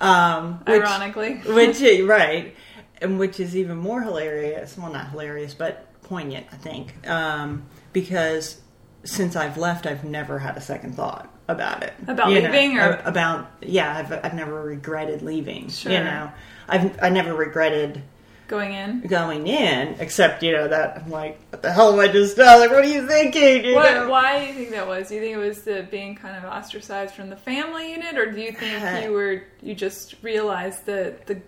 Um, 0.00 0.60
which- 0.66 0.82
Ironically. 0.82 1.34
which 1.46 1.80
right 2.06 2.54
and 3.00 3.18
which 3.18 3.40
is 3.40 3.56
even 3.56 3.76
more 3.78 4.00
hilarious 4.02 4.76
well 4.78 4.92
not 4.92 5.10
hilarious 5.10 5.54
but 5.54 5.86
poignant. 6.02 6.46
I 6.52 6.56
think 6.56 7.08
um, 7.08 7.64
because 7.92 8.60
since 9.04 9.34
I've 9.34 9.56
left, 9.56 9.86
I've 9.86 10.04
never 10.04 10.38
had 10.38 10.56
a 10.56 10.60
second 10.60 10.94
thought 10.94 11.28
about 11.48 11.82
it. 11.82 11.92
About 12.06 12.30
You 12.30 12.40
know, 12.42 12.50
leaving 12.50 12.78
or- 12.78 13.00
about 13.04 13.50
yeah, 13.60 13.96
I've 13.96 14.12
I've 14.24 14.34
never 14.34 14.62
regretted 14.62 15.22
leaving. 15.22 15.68
Sure. 15.70 15.92
You 15.92 15.98
know, 15.98 16.30
I've 16.68 17.02
I 17.02 17.08
never 17.08 17.34
regretted 17.34 18.02
Going 18.48 18.74
in. 18.74 19.00
going 19.02 19.46
in, 19.46 19.96
except 19.98 20.42
you 20.42 20.52
know 20.52 20.68
that 20.68 20.98
I'm 21.04 21.10
like, 21.10 21.40
what 21.50 21.62
the 21.62 21.72
hell 21.72 21.92
am 21.92 22.00
I 22.00 22.08
just 22.08 22.36
done? 22.36 22.60
Like, 22.60 22.70
what 22.70 22.84
are 22.84 22.88
you 22.88 23.06
thinking? 23.06 23.64
You 23.64 23.74
What, 23.74 24.08
why 24.08 24.40
do 24.40 24.46
you 24.46 24.52
think 24.54 24.70
that 24.72 24.86
was? 24.86 25.08
Do 25.08 25.14
you 25.14 25.20
think 25.22 25.34
it 25.34 25.38
was 25.38 25.62
the 25.62 25.86
being 25.90 26.14
kind 26.16 26.36
of 26.36 26.44
ostracized 26.44 27.14
from 27.14 27.30
the 27.30 27.36
family 27.36 27.92
unit, 27.92 28.18
or 28.18 28.30
do 28.30 28.40
you 28.40 28.52
think 28.52 28.82
Uh, 28.84 29.00
you 29.04 29.12
were 29.12 29.44
you 29.62 29.74
just 29.74 30.16
realized 30.22 30.84
the 30.84 31.14
the 31.26 31.40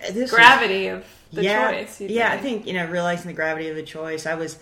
This 0.00 0.14
was- 0.14 0.30
gravity 0.30 0.88
of 0.88 1.04
the 1.32 1.42
yeah, 1.42 1.70
choice? 1.72 2.00
you 2.00 2.08
Yeah, 2.08 2.28
I 2.28 2.38
think? 2.38 2.42
think 2.62 2.66
you 2.68 2.74
know 2.74 2.86
realizing 2.86 3.26
the 3.26 3.32
gravity 3.34 3.68
of 3.70 3.74
the 3.76 3.82
choice. 3.82 4.24
I 4.26 4.34
was, 4.34 4.56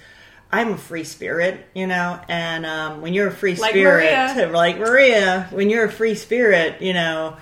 I'm 0.51 0.73
a 0.73 0.79
free 0.79 1.05
spirit, 1.05 1.67
you 1.75 1.87
know, 1.87 2.19
and 2.29 2.65
um, 2.65 3.03
when 3.03 3.13
you're 3.13 3.29
a 3.29 3.33
free 3.33 3.55
Like 3.57 3.71
spirit, 3.73 4.05
Maria. 4.37 4.51
like 4.53 4.79
Maria, 4.79 5.49
when 5.51 5.69
you're 5.69 5.85
a 5.85 5.93
free 5.93 6.15
spirit, 6.15 6.81
you 6.81 6.95
know, 6.95 7.37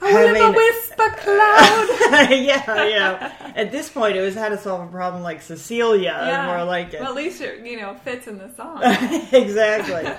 I 0.00 0.32
live 0.32 0.36
a 0.36 0.56
whisper 0.56 1.10
cloud. 1.16 2.30
yeah, 2.30 2.84
yeah. 2.84 3.52
At 3.54 3.72
this 3.72 3.88
point, 3.88 4.16
it 4.16 4.20
was 4.20 4.34
how 4.34 4.48
to 4.48 4.58
solve 4.58 4.88
a 4.88 4.90
problem 4.90 5.22
like 5.22 5.42
Cecilia, 5.42 6.22
yeah, 6.26 6.46
more 6.46 6.64
like 6.64 6.92
it. 6.92 7.00
Well, 7.00 7.10
at 7.10 7.16
least 7.16 7.40
it 7.40 7.64
you 7.64 7.80
know 7.80 7.94
fits 8.04 8.26
in 8.26 8.38
the 8.38 8.52
song. 8.54 8.80
exactly. 9.32 10.12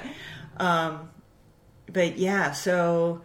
um, 0.58 1.10
but 1.92 2.18
yeah, 2.18 2.52
so 2.52 3.22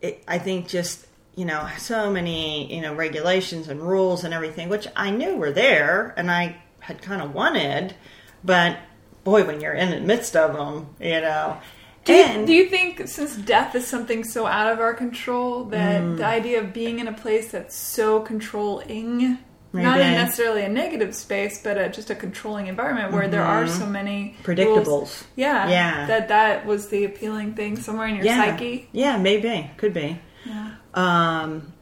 it, 0.00 0.24
I 0.26 0.38
think 0.38 0.68
just 0.68 1.06
you 1.36 1.44
know 1.44 1.68
so 1.78 2.10
many 2.10 2.74
you 2.74 2.80
know 2.80 2.94
regulations 2.94 3.68
and 3.68 3.80
rules 3.80 4.24
and 4.24 4.32
everything, 4.32 4.68
which 4.68 4.86
I 4.96 5.10
knew 5.10 5.36
were 5.36 5.52
there 5.52 6.14
and 6.16 6.30
I 6.30 6.56
had 6.80 7.02
kind 7.02 7.20
of 7.20 7.34
wanted, 7.34 7.94
but 8.42 8.78
boy, 9.22 9.44
when 9.44 9.60
you're 9.60 9.74
in 9.74 9.90
the 9.90 10.00
midst 10.00 10.34
of 10.34 10.54
them, 10.54 10.94
you 10.98 11.20
know. 11.20 11.60
Do 12.04 12.14
you, 12.14 12.22
and 12.22 12.46
do 12.46 12.52
you 12.54 12.66
think 12.68 13.06
since 13.08 13.36
death 13.36 13.74
is 13.74 13.86
something 13.86 14.24
so 14.24 14.46
out 14.46 14.72
of 14.72 14.80
our 14.80 14.94
control 14.94 15.64
that 15.64 16.00
Mm. 16.00 16.16
the 16.16 16.24
idea 16.24 16.58
of 16.60 16.72
being 16.72 16.98
in 16.98 17.06
a 17.08 17.12
place 17.12 17.50
that's 17.52 17.76
so 17.76 18.20
controlling 18.20 19.38
not 19.72 20.00
in 20.00 20.12
necessarily 20.14 20.62
a 20.62 20.68
negative 20.68 21.14
space 21.14 21.62
but 21.62 21.76
a, 21.78 21.88
just 21.90 22.10
a 22.10 22.14
controlling 22.14 22.66
environment 22.68 23.12
where 23.12 23.28
there 23.28 23.44
are 23.44 23.66
so 23.68 23.86
many 23.86 24.34
Mm-hmm. 24.34 24.42
predictables. 24.50 24.86
rules. 24.86 25.24
yeah 25.36 25.68
Yeah. 25.68 26.06
that 26.06 26.28
that 26.28 26.66
was 26.66 26.88
the 26.88 27.04
appealing 27.04 27.54
thing 27.54 27.76
somewhere 27.76 28.08
in 28.08 28.16
your 28.16 28.24
yeah, 28.24 28.46
psyche 28.46 28.88
yeah, 28.92 29.16
maybe 29.18 29.70
could 29.76 29.92
be. 29.94 30.18
yeah 30.46 30.70
Um, 30.94 31.72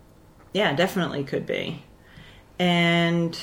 yeah, 0.53 0.75
definitely 0.75 1.25
could 1.25 1.47
be. 1.47 1.83
And 2.59 3.39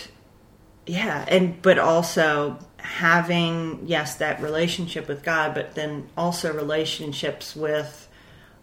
yeah, 0.85 1.25
and 1.27 1.61
but 1.61 1.79
also 1.79 2.59
having 2.85 3.81
yes 3.85 4.15
that 4.15 4.41
relationship 4.41 5.07
with 5.07 5.23
God, 5.23 5.53
but 5.53 5.75
then 5.75 6.07
also 6.15 6.53
relationships 6.53 7.55
with 7.55 8.07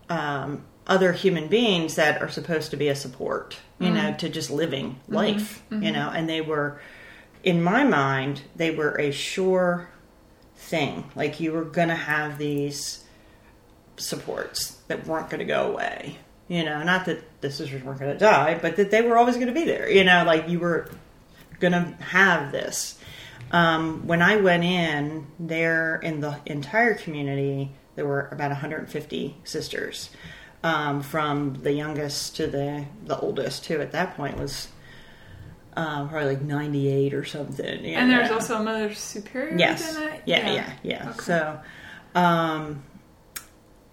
um, 0.08 0.64
other 0.86 1.12
human 1.12 1.48
beings 1.48 1.96
that 1.96 2.22
are 2.22 2.28
supposed 2.28 2.70
to 2.70 2.76
be 2.76 2.88
a 2.88 2.96
support, 2.96 3.58
you 3.78 3.90
know, 3.90 4.00
mm-hmm. 4.00 4.16
to 4.16 4.28
just 4.28 4.50
living 4.50 4.90
mm-hmm. 4.90 5.14
life, 5.14 5.62
you 5.70 5.78
mm-hmm. 5.78 5.92
know, 5.92 6.10
and 6.10 6.28
they 6.28 6.40
were 6.40 6.80
in 7.42 7.60
my 7.62 7.82
mind 7.82 8.42
they 8.54 8.70
were 8.70 8.98
a 9.00 9.10
sure 9.10 9.90
thing. 10.56 11.10
Like 11.14 11.40
you 11.40 11.52
were 11.52 11.64
going 11.64 11.88
to 11.88 11.94
have 11.94 12.38
these 12.38 13.04
supports 13.96 14.78
that 14.88 15.06
weren't 15.06 15.30
going 15.30 15.40
to 15.40 15.44
go 15.44 15.70
away. 15.70 16.18
You 16.48 16.64
know, 16.64 16.82
not 16.82 17.06
that 17.06 17.22
the 17.40 17.50
sisters 17.50 17.82
weren't 17.82 18.00
going 18.00 18.12
to 18.12 18.18
die, 18.18 18.58
but 18.60 18.76
that 18.76 18.90
they 18.90 19.02
were 19.02 19.16
always 19.16 19.36
going 19.36 19.48
to 19.48 19.54
be 19.54 19.64
there. 19.64 19.88
You 19.90 20.04
know, 20.04 20.24
like 20.24 20.48
you 20.48 20.60
were 20.60 20.88
going 21.60 21.72
to 21.72 22.02
have 22.02 22.52
this. 22.52 22.98
Um, 23.52 24.06
when 24.06 24.22
I 24.22 24.36
went 24.36 24.64
in 24.64 25.26
there 25.38 25.96
in 25.96 26.20
the 26.20 26.40
entire 26.46 26.94
community, 26.94 27.72
there 27.94 28.06
were 28.06 28.28
about 28.32 28.50
150 28.50 29.36
sisters, 29.44 30.10
um, 30.64 31.02
from 31.02 31.54
the 31.62 31.72
youngest 31.72 32.36
to 32.36 32.46
the 32.46 32.86
the 33.04 33.18
oldest. 33.18 33.64
Too 33.64 33.80
at 33.82 33.92
that 33.92 34.16
point 34.16 34.38
was 34.38 34.68
um, 35.76 36.08
probably 36.08 36.36
like 36.36 36.42
98 36.42 37.14
or 37.14 37.24
something. 37.24 37.84
you 37.84 37.94
and 37.94 38.10
there's 38.10 38.28
know. 38.28 38.34
also 38.36 38.56
a 38.56 38.62
mother 38.62 38.94
superior 38.94 39.56
Yes. 39.58 39.96
it 39.96 40.22
Yeah, 40.26 40.50
yeah, 40.52 40.72
yeah. 40.82 41.08
Okay. 41.10 41.18
So, 41.20 41.60
um, 42.14 42.82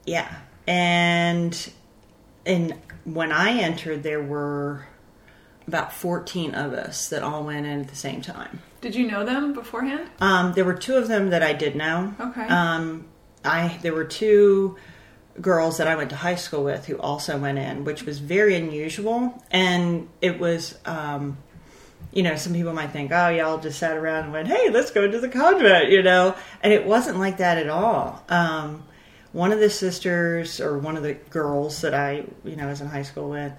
yeah, 0.05 0.33
and 0.67 1.71
and 2.45 2.73
when 3.03 3.31
I 3.31 3.59
entered, 3.59 4.03
there 4.03 4.23
were 4.23 4.85
about 5.67 5.91
fourteen 5.93 6.55
of 6.55 6.73
us 6.73 7.09
that 7.09 7.23
all 7.23 7.43
went 7.43 7.65
in 7.65 7.81
at 7.81 7.87
the 7.89 7.95
same 7.95 8.21
time. 8.21 8.61
Did 8.81 8.95
you 8.95 9.09
know 9.09 9.25
them 9.25 9.53
beforehand 9.53 10.09
Um, 10.19 10.53
there 10.53 10.65
were 10.65 10.73
two 10.73 10.95
of 10.95 11.07
them 11.07 11.29
that 11.29 11.43
I 11.43 11.53
did 11.53 11.75
know. 11.75 12.13
Okay. 12.19 12.47
Um, 12.47 13.05
I 13.43 13.77
there 13.81 13.93
were 13.93 14.05
two 14.05 14.77
girls 15.41 15.77
that 15.77 15.87
I 15.87 15.95
went 15.95 16.09
to 16.09 16.15
high 16.17 16.35
school 16.35 16.63
with 16.63 16.85
who 16.85 16.97
also 16.97 17.37
went 17.37 17.57
in, 17.57 17.85
which 17.85 18.03
was 18.03 18.19
very 18.19 18.55
unusual, 18.55 19.41
and 19.51 20.09
it 20.21 20.39
was. 20.39 20.77
Um, 20.85 21.37
you 22.11 22.23
know, 22.23 22.35
some 22.35 22.53
people 22.53 22.73
might 22.73 22.91
think, 22.91 23.11
oh, 23.11 23.29
y'all 23.29 23.59
just 23.59 23.77
sat 23.77 23.95
around 23.95 24.23
and 24.23 24.33
went, 24.33 24.47
hey, 24.47 24.71
let's 24.71 24.89
go 24.89 25.07
to 25.07 25.19
the 25.19 25.29
convent, 25.29 25.89
you 25.89 26.01
know, 26.01 26.33
and 26.63 26.73
it 26.73 26.83
wasn't 26.83 27.19
like 27.19 27.37
that 27.37 27.59
at 27.59 27.69
all. 27.69 28.23
Um, 28.29 28.83
one 29.31 29.51
of 29.51 29.59
the 29.59 29.69
sisters 29.69 30.59
or 30.59 30.79
one 30.79 30.97
of 30.97 31.03
the 31.03 31.13
girls 31.13 31.81
that 31.81 31.93
I, 31.93 32.23
you 32.43 32.55
know, 32.55 32.67
was 32.67 32.81
in 32.81 32.87
high 32.87 33.03
school 33.03 33.29
with 33.29 33.53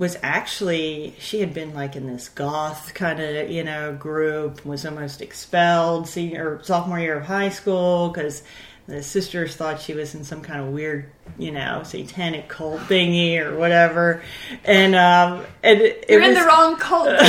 was 0.00 0.16
actually, 0.22 1.14
she 1.18 1.40
had 1.40 1.52
been 1.52 1.74
like 1.74 1.94
in 1.94 2.06
this 2.06 2.30
goth 2.30 2.94
kind 2.94 3.20
of, 3.20 3.50
you 3.50 3.62
know, 3.62 3.92
group, 3.94 4.64
was 4.64 4.86
almost 4.86 5.20
expelled 5.20 6.08
senior 6.08 6.58
sophomore 6.62 6.98
year 6.98 7.18
of 7.18 7.26
high 7.26 7.50
school 7.50 8.08
because 8.08 8.42
the 8.86 9.02
sisters 9.02 9.54
thought 9.56 9.78
she 9.78 9.92
was 9.92 10.14
in 10.14 10.24
some 10.24 10.40
kind 10.40 10.58
of 10.58 10.68
weird, 10.68 11.10
you 11.38 11.50
know, 11.50 11.82
satanic 11.84 12.48
cult 12.48 12.80
thingy 12.88 13.44
or 13.44 13.58
whatever. 13.58 14.22
And, 14.64 14.94
um, 14.94 15.44
and 15.62 15.82
it, 15.82 16.06
it 16.08 16.10
you're 16.12 16.22
in 16.22 16.30
was, 16.30 16.38
the 16.38 16.46
wrong 16.46 16.76
cult 16.76 17.08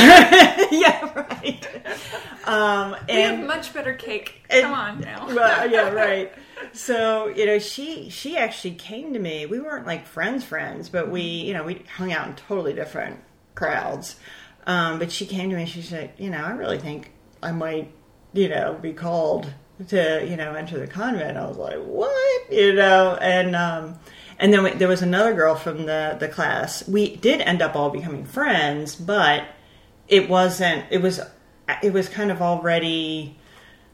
yeah, 0.72 1.14
right. 1.14 1.68
Um, 2.44 2.96
we 3.08 3.14
have 3.22 3.34
and 3.40 3.48
much 3.48 3.72
better 3.72 3.94
cake 3.94 4.44
and- 4.50 4.64
come 4.64 4.74
on 4.74 5.00
now 5.02 5.28
well, 5.28 5.70
yeah, 5.70 5.90
right. 5.90 6.34
So 6.74 7.28
you 7.28 7.46
know, 7.46 7.60
she 7.60 8.10
she 8.10 8.38
actually 8.38 8.76
came 8.76 9.14
to 9.14 9.20
me. 9.20 9.46
We 9.46 9.60
weren't 9.60 9.86
like 9.88 10.06
friends, 10.06 10.44
friends, 10.44 10.90
but 10.90 11.10
we 11.10 11.22
you 11.22 11.54
know 11.54 11.64
we 11.64 11.84
hung 11.96 12.12
out 12.14 12.28
in 12.28 12.36
totally 12.36 12.74
different 12.74 13.20
crowds. 13.56 14.16
Um, 14.68 15.00
but 15.00 15.12
she 15.12 15.26
came 15.26 15.50
to 15.50 15.56
me. 15.56 15.64
And 15.64 15.72
she 15.72 15.82
said, 15.82 16.14
you 16.18 16.30
know, 16.30 16.44
I 16.44 16.52
really 16.52 16.78
think 16.78 17.12
I 17.42 17.52
might, 17.52 17.92
you 18.34 18.48
know, 18.50 18.78
be 18.82 18.94
called 18.94 19.52
to 19.88 20.26
you 20.28 20.38
know 20.38 20.54
enter 20.54 20.80
the 20.80 20.88
convent. 20.88 21.38
I 21.38 21.48
was 21.48 21.58
like, 21.58 21.80
what, 21.80 22.52
you 22.52 22.74
know, 22.74 23.16
and. 23.22 23.56
um 23.56 24.00
and 24.42 24.52
then 24.52 24.64
we, 24.64 24.72
there 24.72 24.88
was 24.88 25.04
another 25.04 25.36
girl 25.36 25.54
from 25.54 25.86
the, 25.86 26.18
the 26.20 26.28
class. 26.28 26.88
We 26.88 27.16
did 27.18 27.42
end 27.42 27.62
up 27.62 27.76
all 27.76 27.92
becoming 27.92 28.26
friends, 28.26 28.96
but 28.96 29.44
it 30.08 30.28
wasn't. 30.28 30.86
It 30.90 31.00
was 31.00 31.22
it 31.84 31.94
was 31.94 32.10
kind 32.10 32.32
of 32.32 32.42
already 32.42 33.38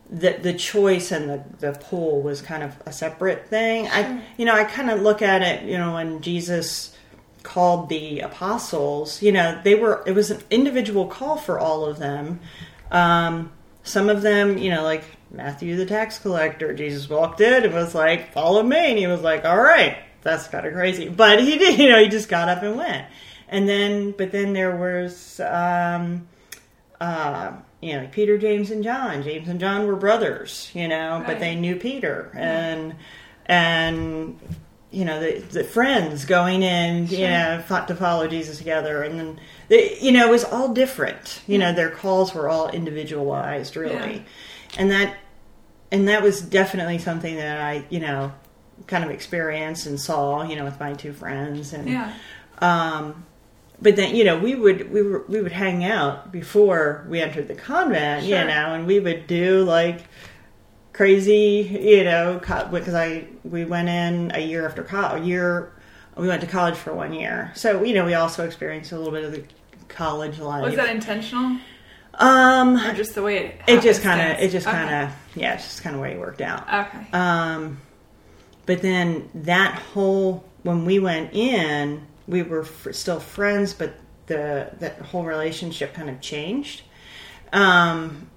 the 0.10 0.38
the 0.42 0.54
choice 0.54 1.12
and 1.12 1.30
the 1.30 1.44
the 1.60 1.74
pull 1.74 2.22
was 2.22 2.42
kind 2.42 2.64
of 2.64 2.76
a 2.86 2.94
separate 2.94 3.48
thing. 3.48 3.88
I 3.88 4.22
you 4.38 4.46
know 4.46 4.54
I 4.54 4.64
kind 4.64 4.90
of 4.90 5.02
look 5.02 5.22
at 5.22 5.42
it. 5.42 5.64
You 5.64 5.78
know 5.78 5.94
when 5.94 6.22
Jesus 6.22 6.96
called 7.44 7.90
the 7.90 8.22
apostles, 8.22 9.22
you 9.22 9.32
know 9.32 9.60
they 9.64 9.76
were 9.76 10.04
it 10.06 10.14
was 10.14 10.32
an 10.32 10.42
individual 10.50 11.08
call 11.08 11.38
for 11.38 11.60
all 11.60 11.86
of 11.86 12.00
them. 12.00 12.40
Um, 12.92 13.52
some 13.84 14.10
of 14.10 14.22
them, 14.22 14.58
you 14.58 14.70
know, 14.70 14.84
like 14.84 15.04
Matthew 15.32 15.76
the 15.76 15.86
tax 15.86 16.20
collector, 16.20 16.74
Jesus 16.74 17.10
walked 17.10 17.42
in 17.42 17.66
and 17.66 17.74
was 17.74 17.94
like, 17.94 18.34
"Follow 18.34 18.64
me," 18.64 18.78
and 18.78 18.98
he 18.98 19.08
was 19.08 19.22
like, 19.22 19.46
"All 19.46 19.60
right." 19.60 19.98
That's 20.24 20.48
kind 20.48 20.66
of 20.66 20.74
crazy, 20.74 21.08
but 21.08 21.42
he 21.42 21.58
did. 21.58 21.80
You 21.80 21.90
know, 21.90 22.02
he 22.02 22.10
just 22.10 22.28
got 22.28 22.50
up 22.50 22.64
and 22.64 22.76
went. 22.76 23.06
And 23.50 23.68
then, 23.68 24.12
but 24.12 24.32
then 24.32 24.54
there 24.54 24.76
was. 24.76 25.40
Um, 25.40 26.28
uh, 27.00 27.54
you 27.82 27.94
know, 27.94 28.00
like 28.00 28.12
Peter, 28.12 28.38
James, 28.38 28.72
and 28.72 28.84
John. 28.84 29.24
James 29.24 29.48
and 29.48 29.60
John 29.60 29.86
were 29.88 29.96
brothers, 29.96 30.72
you 30.74 30.88
know, 30.88 31.24
but 31.26 31.40
they 31.40 31.56
knew 31.56 31.76
Peter, 31.76 32.32
and 32.36 32.96
and 33.46 34.40
you 34.92 35.06
know 35.06 35.20
the, 35.20 35.40
the 35.52 35.64
friends 35.64 36.26
going 36.26 36.64
in, 36.64 37.08
you 37.08 37.28
know, 37.28 37.64
fought 37.68 37.88
to 37.90 37.96
follow 37.96 38.28
Jesus 38.28 38.58
together, 38.58 39.04
and 39.04 39.20
then 39.20 39.40
they, 39.68 39.98
you 40.00 40.12
know 40.12 40.28
it 40.28 40.32
was 40.32 40.44
all 40.44 40.74
different. 40.74 41.42
You 41.48 41.58
know, 41.58 41.74
their 41.74 41.92
calls 41.92 42.34
were 42.34 42.50
all 42.50 42.70
individualized, 42.70 43.76
really, 43.76 43.94
Yeah. 43.94 44.22
and 44.80 44.92
that 44.92 45.18
and 45.92 46.08
that 46.08 46.22
was 46.24 46.42
definitely 46.42 46.98
something 46.98 47.36
that 47.36 47.60
I, 47.62 47.86
you 47.90 48.00
know, 48.00 48.34
kind 48.88 49.04
of 49.04 49.12
experienced 49.12 49.86
and 49.86 50.00
saw, 50.00 50.44
you 50.44 50.56
know, 50.56 50.66
with 50.66 50.80
my 50.80 50.94
two 50.94 51.14
friends, 51.14 51.74
and 51.74 51.88
yeah. 51.88 52.14
um, 52.60 53.26
but 53.82 53.96
then 53.96 54.16
you 54.16 54.24
know 54.24 54.38
we 54.40 54.56
would 54.56 54.92
we 54.92 55.02
were 55.02 55.24
we 55.28 55.42
would 55.42 55.52
hang 55.52 55.84
out 55.86 56.32
before 56.32 57.06
we 57.10 57.22
entered 57.22 57.48
the 57.48 57.56
convent, 57.56 58.26
Sure. 58.26 58.40
you 58.40 58.46
know, 58.46 58.74
and 58.74 58.88
we 58.88 59.00
would 59.00 59.28
do 59.28 59.64
like 59.64 60.02
crazy, 60.94 61.80
you 61.82 62.04
know, 62.04 62.40
because 62.40 62.94
I 62.94 63.26
we 63.44 63.66
went 63.66 63.90
in 63.90 64.32
a 64.34 64.40
year 64.40 64.66
after 64.68 64.84
college. 64.84 65.24
A 65.24 65.26
year 65.26 65.72
we 66.16 66.28
went 66.28 66.42
to 66.42 66.48
college 66.48 66.76
for 66.76 66.94
one 66.94 67.14
year, 67.14 67.52
so 67.56 67.84
you 67.84 67.94
know 67.94 68.06
we 68.06 68.16
also 68.16 68.46
experienced 68.46 68.92
a 68.92 68.98
little 68.98 69.14
bit 69.14 69.24
of 69.24 69.32
the 69.32 69.44
college 69.88 70.40
life. 70.40 70.64
was 70.66 70.76
that 70.76 70.90
intentional 70.90 71.58
Um, 72.16 72.76
or 72.78 72.94
just 72.94 73.14
the 73.16 73.22
way 73.22 73.38
it? 73.38 73.62
it 73.68 73.82
just 73.82 74.02
kind 74.02 74.20
of, 74.20 74.40
it 74.44 74.50
just 74.52 74.66
kind 74.66 75.06
of, 75.06 75.14
yeah, 75.36 75.54
it's 75.54 75.64
just 75.66 75.84
kind 75.84 75.96
of 75.96 76.02
way 76.02 76.14
it 76.14 76.20
worked 76.20 76.42
out. 76.42 76.64
Okay. 76.74 77.08
Um, 77.14 77.80
but 78.66 78.82
then 78.82 79.30
that 79.36 79.76
whole 79.76 80.44
when 80.68 80.84
we 80.84 81.00
went 81.00 81.34
in, 81.34 82.06
we 82.28 82.44
were 82.44 82.64
f- 82.64 82.90
still 82.92 83.22
friends, 83.22 83.74
but 83.74 83.94
the 84.26 84.70
that 84.80 85.00
whole 85.00 85.24
relationship 85.24 85.94
kind 85.94 86.10
of 86.10 86.20
changed. 86.20 86.82
Um, 87.54 88.30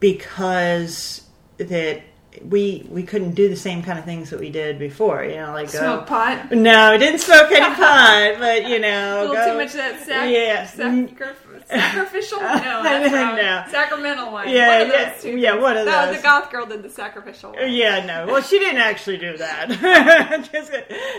because 0.00 1.28
that 1.58 2.02
we 2.44 2.86
we 2.88 3.02
couldn't 3.02 3.32
do 3.32 3.48
the 3.48 3.56
same 3.56 3.82
kind 3.82 3.98
of 3.98 4.04
things 4.04 4.30
that 4.30 4.38
we 4.40 4.50
did 4.50 4.78
before. 4.78 5.24
You 5.24 5.36
know, 5.36 5.52
like 5.52 5.68
Smoke 5.68 6.00
go. 6.00 6.06
pot. 6.06 6.52
No, 6.52 6.92
we 6.92 6.98
didn't 6.98 7.20
smoke 7.20 7.50
any 7.50 7.74
pot, 7.74 8.36
but 8.38 8.68
you 8.68 8.78
know, 8.78 9.20
A 9.20 9.28
little 9.28 9.34
go, 9.34 9.52
too 9.52 9.56
much 9.56 9.68
of 9.70 9.72
that 9.74 10.00
sac- 10.06 10.30
Yeah. 10.30 10.64
sacri- 10.66 11.34
sacrificial? 11.66 12.38
No, 12.40 12.82
that's 12.82 13.12
wrong. 13.12 13.36
No. 13.36 13.64
Sacramental 13.70 14.32
one. 14.32 14.48
Yeah, 14.48 14.78
one 14.78 14.82
of 14.82 14.88
yeah, 14.94 15.12
those 15.12 15.22
two 15.22 15.36
yeah, 15.38 15.54
one 15.54 15.76
of 15.76 15.86
no, 15.86 16.06
those. 16.06 16.16
the 16.16 16.22
goth 16.22 16.50
girl 16.50 16.66
did 16.66 16.82
the 16.82 16.90
sacrificial 16.90 17.52
one. 17.52 17.72
Yeah, 17.72 18.04
no. 18.06 18.26
Well, 18.32 18.42
she 18.42 18.58
didn't 18.58 18.80
actually 18.80 19.18
do 19.18 19.36
that. 19.36 20.48
just, 20.52 20.72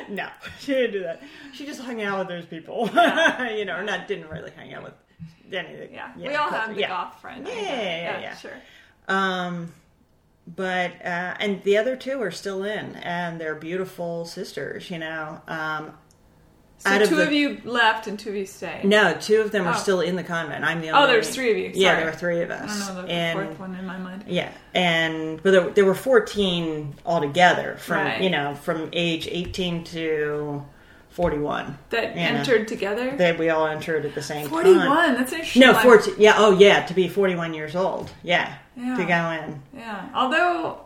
no, 0.10 0.28
she 0.60 0.74
didn't 0.74 0.92
do 0.94 1.04
that. 1.04 1.22
She 1.54 1.66
just 1.66 1.82
hung 1.82 2.02
out 2.02 2.20
with 2.20 2.28
those 2.30 2.46
people. 2.46 2.88
you 3.56 3.66
know, 3.66 3.76
or 3.78 3.84
not 3.84 4.08
didn't 4.08 4.30
really 4.30 4.52
hang 4.52 4.74
out 4.74 4.84
with 4.84 4.94
any. 5.54 5.90
Yeah, 5.92 6.12
we 6.16 6.34
all 6.36 6.50
have 6.50 6.74
the 6.74 6.80
yeah. 6.80 6.88
goth 6.88 7.20
friend. 7.22 7.46
I 7.48 7.52
Yeah, 7.52 7.62
yeah, 7.72 8.20
yeah. 8.22 8.36
Sure. 8.38 8.54
Um, 9.08 9.74
but 10.48 10.92
uh, 11.06 11.36
and 11.40 11.62
the 11.64 11.78
other 11.78 11.96
two 11.96 12.22
are 12.22 12.32
still 12.32 12.64
in, 12.64 12.96
and 12.98 13.40
they're 13.40 13.56
beautiful 13.56 14.26
sisters. 14.26 14.90
You 14.90 15.00
know, 15.00 15.42
um, 15.48 15.94
So 16.78 16.90
Out 16.90 17.04
of 17.04 17.10
two 17.10 17.18
the- 17.18 17.24
of 17.28 17.32
you 17.32 17.62
left 17.64 18.08
and 18.08 18.18
two 18.18 18.30
of 18.32 18.36
you 18.36 18.46
stayed. 18.48 18.86
no, 18.86 19.14
two 19.14 19.40
of 19.40 19.52
them 19.52 19.68
are 19.68 19.76
Oh. 19.76 19.78
still 19.78 20.02
in 20.02 20.16
the 20.16 20.24
convent. 20.24 20.66
I'm 20.66 20.82
the 20.82 20.90
only. 20.90 21.04
Oh, 21.04 21.06
there's 21.08 21.30
three 21.30 21.52
of 21.52 21.58
you. 21.58 21.72
Yeah, 21.76 21.98
there 21.98 22.06
were 22.08 22.12
three 22.12 22.42
of 22.42 22.50
I 22.50 22.56
us. 22.56 22.88
don't 22.88 22.96
know 22.96 23.02
the, 23.04 23.12
and 23.12 23.40
fourth 23.50 23.60
one 23.60 23.76
in 23.76 23.86
my 23.86 23.98
mind. 24.00 24.24
Yeah, 24.28 24.50
and 24.74 25.42
but 25.44 25.52
there, 25.52 25.70
there 25.70 25.86
were 25.86 25.94
fourteen 25.94 26.96
altogether 27.06 27.76
from 27.78 27.98
Right. 27.98 28.22
you 28.22 28.32
know 28.32 28.56
from 28.56 28.90
age 28.94 29.28
eighteen 29.30 29.84
to 29.86 30.66
forty 31.12 31.38
one. 31.38 31.78
That 31.92 32.16
Yeah. 32.16 32.22
entered 32.24 32.68
together. 32.68 33.12
That 33.18 33.38
we 33.38 33.50
all 33.50 33.68
entered 33.68 34.06
at 34.06 34.16
the 34.16 34.22
same 34.22 34.42
time. 34.44 34.50
Forty-one. 34.50 35.16
That's 35.16 35.32
interesting. 35.34 35.62
No, 35.62 35.72
Like- 35.74 35.84
fourteen. 35.84 36.16
Yeah. 36.18 36.36
Oh, 36.38 36.58
yeah. 36.58 36.86
To 36.86 36.94
be 36.94 37.08
forty 37.08 37.36
one 37.36 37.54
years 37.54 37.76
old. 37.76 38.10
Yeah. 38.24 38.52
Yeah. 38.78 38.96
To 38.98 39.04
go 39.04 39.32
in. 39.44 39.62
Yeah. 39.78 40.06
Although, 40.16 40.80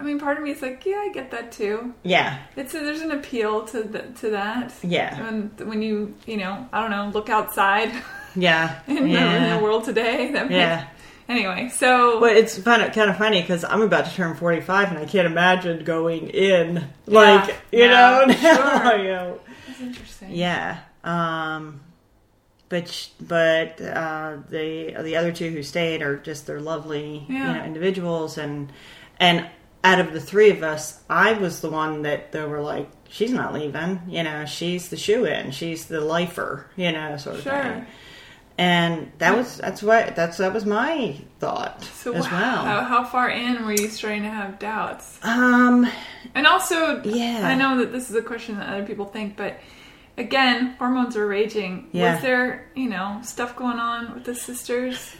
I 0.00 0.02
mean, 0.02 0.18
part 0.18 0.36
of 0.38 0.42
me 0.44 0.50
is 0.50 0.60
like, 0.62 0.84
yeah, 0.84 0.96
I 0.96 1.10
get 1.12 1.30
that 1.30 1.52
too. 1.52 1.94
Yeah. 2.02 2.38
It's 2.56 2.74
a, 2.74 2.78
there's 2.80 3.00
an 3.00 3.12
appeal 3.12 3.62
to 3.66 3.82
the, 3.82 4.00
to 4.20 4.30
that. 4.30 4.72
Yeah. 4.82 5.20
When 5.22 5.50
when 5.68 5.82
you 5.82 6.14
you 6.26 6.36
know 6.36 6.68
I 6.72 6.80
don't 6.82 6.90
know 6.90 7.10
look 7.14 7.28
outside 7.30 7.90
Yeah. 8.36 8.80
in, 8.88 9.08
the, 9.08 9.18
in 9.18 9.56
the 9.56 9.62
world 9.62 9.84
today. 9.84 10.32
That 10.32 10.50
Yeah. 10.50 10.76
makes- 10.76 10.88
Anyway, 11.30 11.68
so 11.68 12.20
But 12.20 12.38
it's 12.38 12.56
fun, 12.56 12.80
kind 12.92 13.10
of 13.10 13.18
funny 13.18 13.42
because 13.42 13.62
I'm 13.62 13.82
about 13.82 14.06
to 14.06 14.14
turn 14.14 14.34
45 14.34 14.88
and 14.92 14.98
I 14.98 15.04
can't 15.04 15.26
imagine 15.26 15.84
going 15.84 16.28
in 16.30 16.86
like 17.06 17.54
you 17.70 17.86
no, 17.86 18.24
know 18.24 18.24
now, 18.42 18.88
sure. 18.90 18.96
you 18.96 19.08
know. 19.12 19.40
That's 19.78 19.80
interesting. 19.80 20.30
Yeah. 20.32 20.80
Um, 21.04 21.80
but 22.68 23.08
but 23.20 23.80
uh, 23.80 24.36
the 24.50 24.94
the 25.02 25.16
other 25.16 25.32
two 25.32 25.50
who 25.50 25.62
stayed 25.62 26.02
are 26.02 26.16
just 26.16 26.46
they're 26.46 26.60
lovely 26.60 27.24
you 27.28 27.38
know, 27.38 27.64
individuals 27.64 28.36
and 28.38 28.70
and 29.18 29.48
out 29.84 30.00
of 30.00 30.12
the 30.12 30.20
three 30.20 30.50
of 30.50 30.62
us, 30.62 31.00
I 31.08 31.32
was 31.34 31.60
the 31.60 31.70
one 31.70 32.02
that 32.02 32.32
they 32.32 32.44
were 32.44 32.60
like, 32.60 32.90
she's 33.08 33.30
not 33.32 33.54
leaving. 33.54 34.00
You 34.08 34.24
know, 34.24 34.44
she's 34.44 34.88
the 34.90 34.96
shoe 34.96 35.24
in. 35.24 35.52
She's 35.52 35.86
the 35.86 36.00
lifer. 36.00 36.66
You 36.76 36.92
know, 36.92 37.16
sort 37.16 37.36
of 37.36 37.42
Sure. 37.42 37.62
thing. 37.62 37.86
And 38.58 39.12
that 39.18 39.36
was 39.36 39.58
that's 39.58 39.82
what 39.84 40.16
that's 40.16 40.38
that 40.38 40.52
was 40.52 40.66
my 40.66 41.14
thought 41.38 41.84
So 41.84 42.12
as 42.12 42.24
wow, 42.24 42.64
well. 42.64 42.84
how, 42.84 43.04
far 43.04 43.30
in 43.30 43.64
were 43.64 43.70
you 43.72 43.88
starting 43.88 44.22
to 44.24 44.30
have 44.30 44.58
doubts? 44.58 45.18
Um, 45.22 45.88
And 46.34 46.44
also, 46.46 47.00
Yeah. 47.04 47.46
I 47.46 47.54
know 47.54 47.78
that 47.78 47.92
this 47.92 48.10
is 48.10 48.16
a 48.16 48.22
question 48.22 48.58
that 48.58 48.68
other 48.68 48.84
people 48.84 49.04
think, 49.06 49.36
but 49.36 49.60
again, 50.16 50.74
hormones 50.78 51.16
are 51.16 51.26
raging. 51.28 51.88
Yeah. 51.92 52.14
Was 52.14 52.22
there, 52.22 52.68
you 52.74 52.88
know, 52.90 53.20
stuff 53.22 53.54
going 53.54 53.78
on 53.78 54.12
with 54.14 54.24
the 54.24 54.34
sisters? 54.34 55.14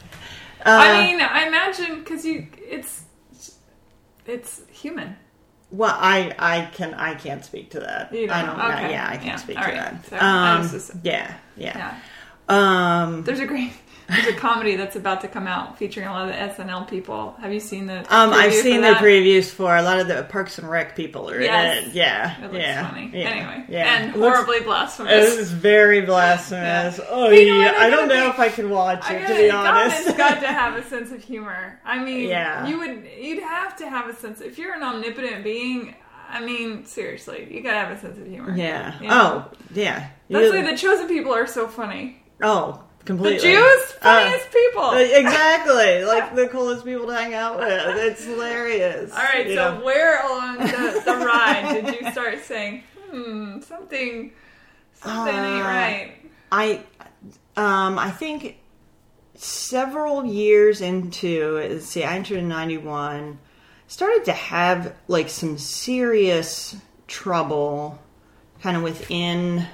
uh, 0.65 0.77
I 0.83 1.05
mean, 1.05 1.21
I 1.21 1.47
imagine 1.47 1.99
because 1.99 2.25
you, 2.25 2.47
it's, 2.57 3.03
it's 4.25 4.61
human. 4.69 5.15
well, 5.71 5.95
I 5.97 6.35
I 6.37 6.65
can 6.73 6.93
I 6.93 7.15
can't 7.15 7.43
speak 7.45 7.71
to 7.71 7.79
that. 7.79 8.13
You 8.13 8.27
don't 8.27 8.35
I 8.35 8.45
don't 8.45 8.57
know. 8.57 8.65
Okay. 8.67 8.91
Yeah, 8.91 9.07
I 9.09 9.15
can't 9.15 9.25
Yeah. 9.27 9.35
speak 9.37 9.57
All 9.57 9.63
to 9.63 9.71
right. 9.71 10.03
that. 10.03 10.09
So, 10.09 10.17
um, 10.19 10.69
just- 10.69 10.91
yeah, 11.03 11.33
yeah. 11.55 11.77
Yeah. 11.77 11.99
Um, 12.49 13.23
There's 13.23 13.39
a 13.39 13.45
great, 13.45 13.71
there's 14.07 14.25
a 14.25 14.33
comedy 14.33 14.75
that's 14.75 14.95
about 14.95 15.21
to 15.21 15.27
come 15.27 15.45
out 15.47 15.77
featuring 15.77 16.07
a 16.07 16.11
lot 16.11 16.27
of 16.29 16.33
the 16.57 16.63
SNL 16.63 16.89
people. 16.89 17.35
Have 17.39 17.53
you 17.53 17.59
seen 17.59 17.85
the? 17.85 17.99
um, 18.13 18.33
I've 18.33 18.55
seen 18.55 18.81
the 18.81 18.93
previews 18.93 19.51
for 19.51 19.75
a 19.77 19.83
lot 19.83 19.99
of 19.99 20.07
the 20.07 20.23
Parks 20.23 20.57
and 20.57 20.67
Rec 20.67 20.95
people 20.95 21.29
are 21.29 21.39
Yes. 21.39 21.83
in 21.83 21.89
it. 21.91 21.93
Yeah, 21.95 22.37
It 22.39 22.41
looks 22.45 22.55
yeah, 22.55 22.89
funny. 22.89 23.11
yeah, 23.13 23.29
Anyway, 23.29 23.65
yeah. 23.69 23.97
and 23.97 24.15
looks- 24.15 24.35
horribly 24.37 24.57
It 24.57 24.63
blasphemous. 24.65 25.13
It 25.13 25.39
is 25.39 25.51
very 25.51 26.01
blasphemous. 26.01 26.97
Yeah. 26.97 27.05
Oh 27.07 27.29
You 27.29 27.49
know 27.49 27.59
yeah, 27.61 27.75
I 27.77 27.89
don't 27.91 28.07
know 28.07 28.23
be- 28.25 28.29
if 28.33 28.39
I 28.39 28.49
can 28.49 28.71
watch 28.71 29.07
it 29.11 29.21
gotta, 29.21 29.27
to 29.27 29.41
be 29.43 29.47
God 29.49 29.67
honest. 29.77 30.07
has 30.07 30.17
got 30.17 30.39
to 30.41 30.47
have 30.47 30.75
a 30.75 30.83
sense 30.89 31.11
of 31.11 31.23
humor. 31.23 31.79
I 31.85 31.99
mean, 32.03 32.27
Yeah. 32.29 32.65
you 32.67 32.79
would, 32.79 33.07
you'd 33.21 33.43
have 33.43 33.75
to 33.77 33.87
have 33.87 34.09
a 34.09 34.15
sense. 34.15 34.41
If 34.41 34.57
you're 34.57 34.73
an 34.73 34.81
omnipotent 34.81 35.43
being, 35.43 35.93
I 36.27 36.41
mean, 36.43 36.85
seriously, 36.85 37.47
you 37.51 37.61
gotta 37.61 37.77
have 37.77 37.91
a 37.95 37.99
sense 38.01 38.17
of 38.17 38.25
humor. 38.25 38.55
yeah. 38.55 38.99
You 38.99 39.07
know? 39.09 39.45
Oh 39.51 39.57
yeah. 39.75 40.07
that's 40.31 40.45
You- 40.45 40.51
why 40.63 40.71
the 40.71 40.75
chosen 40.75 41.07
people 41.07 41.31
are 41.31 41.45
so 41.45 41.67
funny. 41.67 42.15
Oh 42.41 42.81
The 42.99 43.05
completely. 43.05 43.39
Jews, 43.39 43.95
Uh, 44.01 44.37
people. 44.53 44.83
uh, 44.83 44.97
exactly, 44.97 46.03
like 46.13 46.35
the 46.35 46.47
coolest 46.47 46.85
people 46.85 47.07
to 47.07 47.13
hang 47.15 47.33
out 47.33 47.57
with. 47.59 47.97
It's 47.97 48.23
hilarious. 48.25 49.11
All 49.11 49.17
right, 49.23 49.47
so 49.47 49.55
know? 49.77 49.83
where 49.83 50.25
along 50.25 50.57
the, 50.59 51.01
the 51.05 51.17
ride 51.25 51.81
did 51.85 51.99
you 52.01 52.11
start 52.11 52.43
saying, 52.43 52.83
hmm, 53.09 53.59
something, 53.61 54.31
something 54.93 55.35
ain't 55.35 55.63
Uh, 55.63 55.67
right? 55.67 56.13
I 56.51 56.81
um 57.57 57.99
I 57.99 58.11
think 58.11 58.57
several 59.35 60.25
years 60.25 60.81
into 60.81 61.55
let's 61.57 61.85
see, 61.85 62.03
I 62.03 62.15
entered 62.15 62.37
in 62.39 62.47
ninety 62.47 62.77
one, 62.77 63.39
started 63.87 64.25
to 64.25 64.33
have 64.33 64.95
like 65.07 65.29
some 65.29 65.57
serious 65.57 66.75
trouble 67.07 67.99
kind 68.61 68.75
of 68.77 68.83
within 68.83 69.65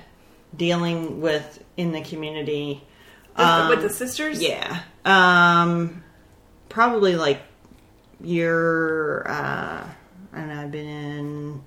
dealing 0.55 1.21
with 1.21 1.63
in 1.77 1.91
the 1.91 2.01
community. 2.01 2.83
With, 3.37 3.45
Um, 3.45 3.69
the, 3.69 3.75
with 3.75 3.83
the 3.83 3.89
sisters? 3.89 4.41
Yeah. 4.41 4.81
Um 5.03 6.03
probably 6.69 7.15
like 7.15 7.41
year 8.21 9.23
uh 9.27 9.83
I 10.33 10.37
don't 10.37 10.49
know, 10.49 10.61
I've 10.61 10.71
been 10.71 10.87
in 10.87 11.63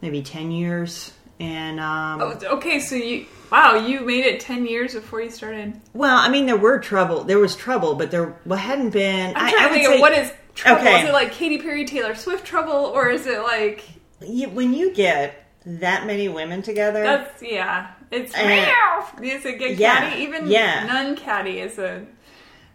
maybe 0.00 0.22
ten 0.22 0.50
years 0.50 1.12
and 1.40 1.80
um 1.80 2.20
Oh, 2.20 2.38
okay, 2.56 2.80
so 2.80 2.94
you, 2.94 3.26
wow, 3.50 3.74
you 3.74 4.00
made 4.00 4.24
it 4.24 4.40
10 4.40 4.66
years 4.66 4.94
before 4.94 5.20
you 5.20 5.30
started. 5.30 5.80
Well, 5.94 6.16
I 6.16 6.28
mean, 6.28 6.46
there 6.46 6.56
were 6.56 6.78
trouble. 6.80 7.24
There 7.24 7.38
was 7.38 7.54
trouble, 7.56 7.94
but 7.94 8.10
there 8.10 8.36
well, 8.44 8.58
hadn't 8.58 8.90
been. 8.90 9.34
I'm 9.36 9.50
trying 9.52 9.54
I 9.54 9.62
to 9.62 9.68
would 9.70 9.74
think 9.74 9.86
say, 9.86 10.00
what 10.00 10.12
is 10.12 10.32
trouble. 10.54 10.80
Okay. 10.82 11.02
Is 11.02 11.08
it 11.08 11.12
like 11.12 11.32
Katy 11.32 11.58
Perry, 11.58 11.84
Taylor 11.84 12.14
Swift 12.16 12.44
trouble, 12.44 12.72
or 12.72 13.08
is 13.08 13.26
it 13.26 13.40
like 13.42 13.84
you- 14.20 14.48
when 14.50 14.74
you 14.74 14.92
get 14.92 15.44
that 15.64 16.06
many 16.06 16.28
women 16.28 16.62
together. 16.62 17.02
that's 17.02 17.42
yeah? 17.42 17.88
It's 18.10 18.32
meow. 18.34 19.06
Is 19.22 19.44
it 19.44 19.58
get 19.58 19.76
yeah, 19.76 20.10
catty? 20.10 20.22
Even 20.22 20.48
yeah. 20.50 20.86
nun 20.86 21.16
catty 21.16 21.60
is 21.60 21.78
a. 21.78 22.06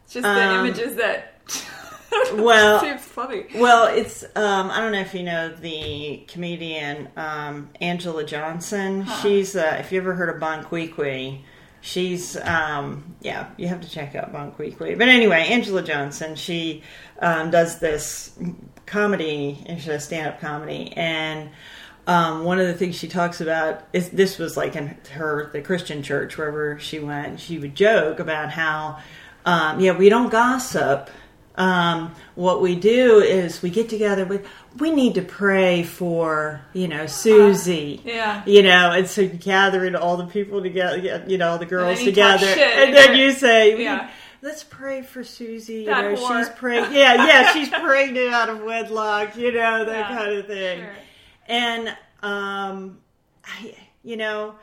It's 0.04 0.14
just 0.14 0.24
the 0.24 0.30
Um, 0.30 0.66
images 0.66 0.96
that. 0.96 1.30
well- 2.34 2.80
seems 2.82 3.02
funny. 3.02 3.46
well, 3.56 3.88
it's 3.88 4.24
um, 4.36 4.70
I 4.70 4.80
don't 4.80 4.92
know 4.92 5.00
if 5.00 5.14
you 5.14 5.24
know 5.24 5.50
the 5.50 6.24
comedian 6.28 7.10
um, 7.18 7.70
Anjelah 7.82 8.28
Johnson. 8.28 9.06
She's 9.22 9.56
uh, 9.56 9.78
if 9.80 9.92
you 9.92 10.00
ever 10.00 10.14
heard 10.14 10.30
of 10.30 10.40
Bon 10.40 10.64
Qui 10.64 10.88
Qui, 10.88 11.44
she's 11.82 12.38
um, 12.38 13.16
yeah, 13.22 13.50
you 13.58 13.68
have 13.68 13.82
to 13.82 13.90
check 13.90 14.14
out 14.16 14.32
Bon 14.32 14.52
Qui 14.52 14.72
Qui. 14.72 14.96
But 14.96 15.08
anyway, 15.08 15.46
Anjelah 15.50 15.86
Johnson, 15.86 16.36
she 16.36 16.84
um, 17.20 17.50
does 17.50 17.80
this 17.80 18.38
comedy 18.86 19.64
and 19.66 19.82
she 19.82 19.88
does 19.88 20.04
stand 20.06 20.28
up 20.28 20.40
comedy 20.40 20.94
and. 20.96 21.50
Um, 22.06 22.44
one 22.44 22.60
of 22.60 22.68
the 22.68 22.74
things 22.74 22.96
she 22.98 23.08
talks 23.08 23.40
about 23.40 23.84
is 23.94 24.10
this 24.10 24.38
was 24.38 24.58
like 24.58 24.76
in 24.76 24.98
her 25.14 25.50
the 25.54 25.62
Christian 25.62 26.04
church 26.04 26.38
wherever 26.38 26.78
she 26.80 27.00
went. 27.00 27.40
She 27.40 27.58
would 27.60 27.76
joke 27.76 28.20
about 28.20 28.52
how, 28.52 29.00
um, 29.46 29.80
yeah, 29.80 29.98
we 29.98 30.10
don't 30.10 30.30
gossip. 30.30 31.10
Um, 31.56 32.14
what 32.36 32.62
we 32.62 32.76
do 32.76 33.20
is 33.20 33.62
we 33.62 33.70
get 33.70 33.88
together 33.88 34.26
with. 34.26 34.46
We 34.80 34.90
need 34.92 35.14
to 35.16 35.22
pray 35.22 35.84
for 35.84 36.62
you 36.74 36.88
know 36.88 37.06
Susie. 37.06 38.02
Yeah. 38.04 38.42
You 38.48 38.64
know, 38.64 38.92
and 38.92 39.08
so 39.08 39.28
gathering 39.28 39.96
all 39.96 40.18
the 40.18 40.26
people 40.26 40.62
together, 40.64 41.24
you 41.28 41.38
know, 41.38 41.52
all 41.52 41.58
the 41.60 41.66
girls 41.68 42.02
you 42.02 42.12
talk 42.12 42.40
together, 42.40 42.60
and 42.60 42.84
and 42.90 42.96
then 42.96 43.16
you're- 43.18 43.32
say, 43.34 43.82
Yeah. 43.82 44.10
Let's 44.42 44.66
pray 44.66 45.04
for 45.04 45.24
Susie. 45.24 45.84
You 45.84 45.92
know, 45.92 46.16
whore. 46.16 46.40
she's 46.40 46.50
praying. 46.50 46.86
Yeah, 46.92 47.26
yeah, 47.28 47.54
she's 47.54 47.70
pregnant 47.70 48.34
out 48.34 48.50
of 48.50 48.62
wedlock. 48.62 49.38
You 49.38 49.54
know 49.54 49.86
that 49.86 50.10
Yeah, 50.10 50.18
kind 50.18 50.34
of 50.34 50.48
thing. 50.48 50.80
sure. 50.80 50.90
And 51.48 51.90
um, 52.22 53.00
I, 53.46 53.76
you 54.04 54.18
know, 54.18 54.56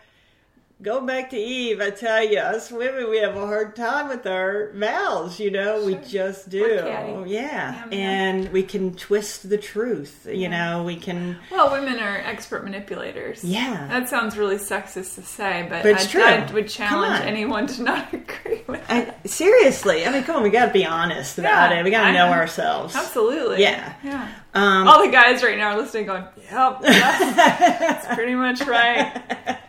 go 0.83 1.05
back 1.05 1.28
to 1.31 1.37
Eve. 1.37 1.81
I 1.81 1.91
tell 1.91 2.24
you, 2.24 2.39
us 2.39 2.70
women, 2.70 3.11
we 3.11 3.18
have 3.18 3.37
a 3.37 3.47
hard 3.47 3.76
time 3.76 4.09
with 4.09 4.26
our 4.26 4.72
mouths. 4.72 5.39
You 5.39 5.51
know, 5.51 5.85
we 5.85 5.97
just 5.97 6.49
do. 6.49 6.59
Yeah, 6.59 7.24
Yeah, 7.26 7.85
and 7.93 8.51
we 8.51 8.62
can 8.62 8.95
twist 8.95 9.51
the 9.51 9.59
truth. 9.59 10.26
You 10.31 10.49
know, 10.49 10.83
we 10.83 10.97
can. 10.97 11.37
Well, 11.51 11.70
women 11.70 12.01
are 12.01 12.16
expert 12.18 12.64
manipulators. 12.64 13.45
Yeah. 13.45 13.87
That 13.89 14.09
sounds 14.09 14.39
really 14.39 14.57
sexist 14.57 15.16
to 15.16 15.22
say, 15.22 15.66
but, 15.68 15.83
But 15.83 15.93
it's 15.93 16.14
I, 16.16 16.45
true. 16.47 16.55
Would 16.55 16.68
challenge 16.68 17.26
anyone 17.26 17.66
to 17.66 17.83
not 17.83 18.12
agree 18.14 18.62
with 18.66 18.83
I, 18.89 19.14
seriously, 19.26 20.07
I 20.07 20.12
mean, 20.12 20.24
come 20.24 20.37
on, 20.37 20.43
we 20.43 20.51
got 20.51 20.66
to 20.66 20.72
be 20.72 20.87
honest 20.87 21.39
about 21.39 21.70
Yeah, 21.72 21.81
it. 21.81 21.85
We 21.85 21.91
got 21.91 22.07
to 22.07 22.12
know 22.14 22.28
know. 22.28 22.33
ourselves. 22.33 22.97
Absolutely. 22.97 23.61
Yeah. 23.61 23.93
Yeah. 24.03 24.28
Um, 24.53 24.88
All 24.88 25.05
the 25.05 25.12
guys 25.12 25.42
right 25.42 25.57
now 25.57 25.72
are 25.74 25.80
listening 25.80 26.07
going, 26.07 26.24
yep, 26.51 26.80
that's, 26.80 27.36
that's 27.36 28.14
pretty 28.14 28.34
much 28.34 28.61
right. 28.62 29.22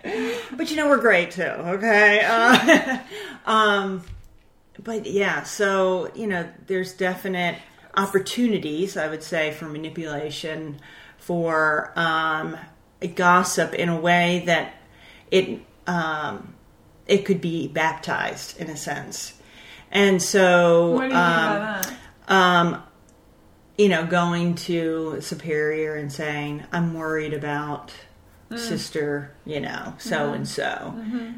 but 0.58 0.70
you 0.72 0.76
know 0.76 0.88
we're 0.90 0.98
great 1.00 1.32
too 1.32 1.44
okay 1.44 2.22
uh, 2.26 2.98
um 3.46 4.02
but 4.84 5.06
yeah 5.06 5.44
so 5.44 6.12
you 6.16 6.26
know 6.28 6.50
there's 6.66 6.94
definite 6.94 7.56
opportunities 7.96 8.98
i 8.98 9.08
would 9.08 9.22
say 9.24 9.52
for 9.52 9.66
manipulation 9.66 10.80
for 11.18 11.94
um 11.96 12.58
gossip 13.16 13.74
in 13.76 13.90
a 13.90 14.00
way 14.00 14.42
that 14.48 14.74
it 15.30 15.60
um 15.88 16.56
it 17.08 17.24
could 17.26 17.40
be 17.42 17.68
baptized 17.68 18.60
in 18.60 18.70
a 18.70 18.76
sense 18.78 19.34
and 19.92 20.22
so 20.22 20.94
What 20.94 21.02
do 21.02 21.08
you 21.08 21.14
mean 21.14 21.20
um, 21.20 21.50
by 21.50 21.60
that? 21.60 21.94
um, 22.28 22.84
you 23.78 23.90
know, 23.90 24.06
going 24.06 24.56
to 24.56 25.20
superior 25.22 25.96
and 25.96 26.12
saying, 26.12 26.64
"I'm 26.72 26.94
worried 26.94 27.34
about 27.34 27.92
sister," 28.56 29.32
you 29.46 29.62
know, 29.62 29.94
so 29.98 30.34
and 30.34 30.46
so, 30.48 30.94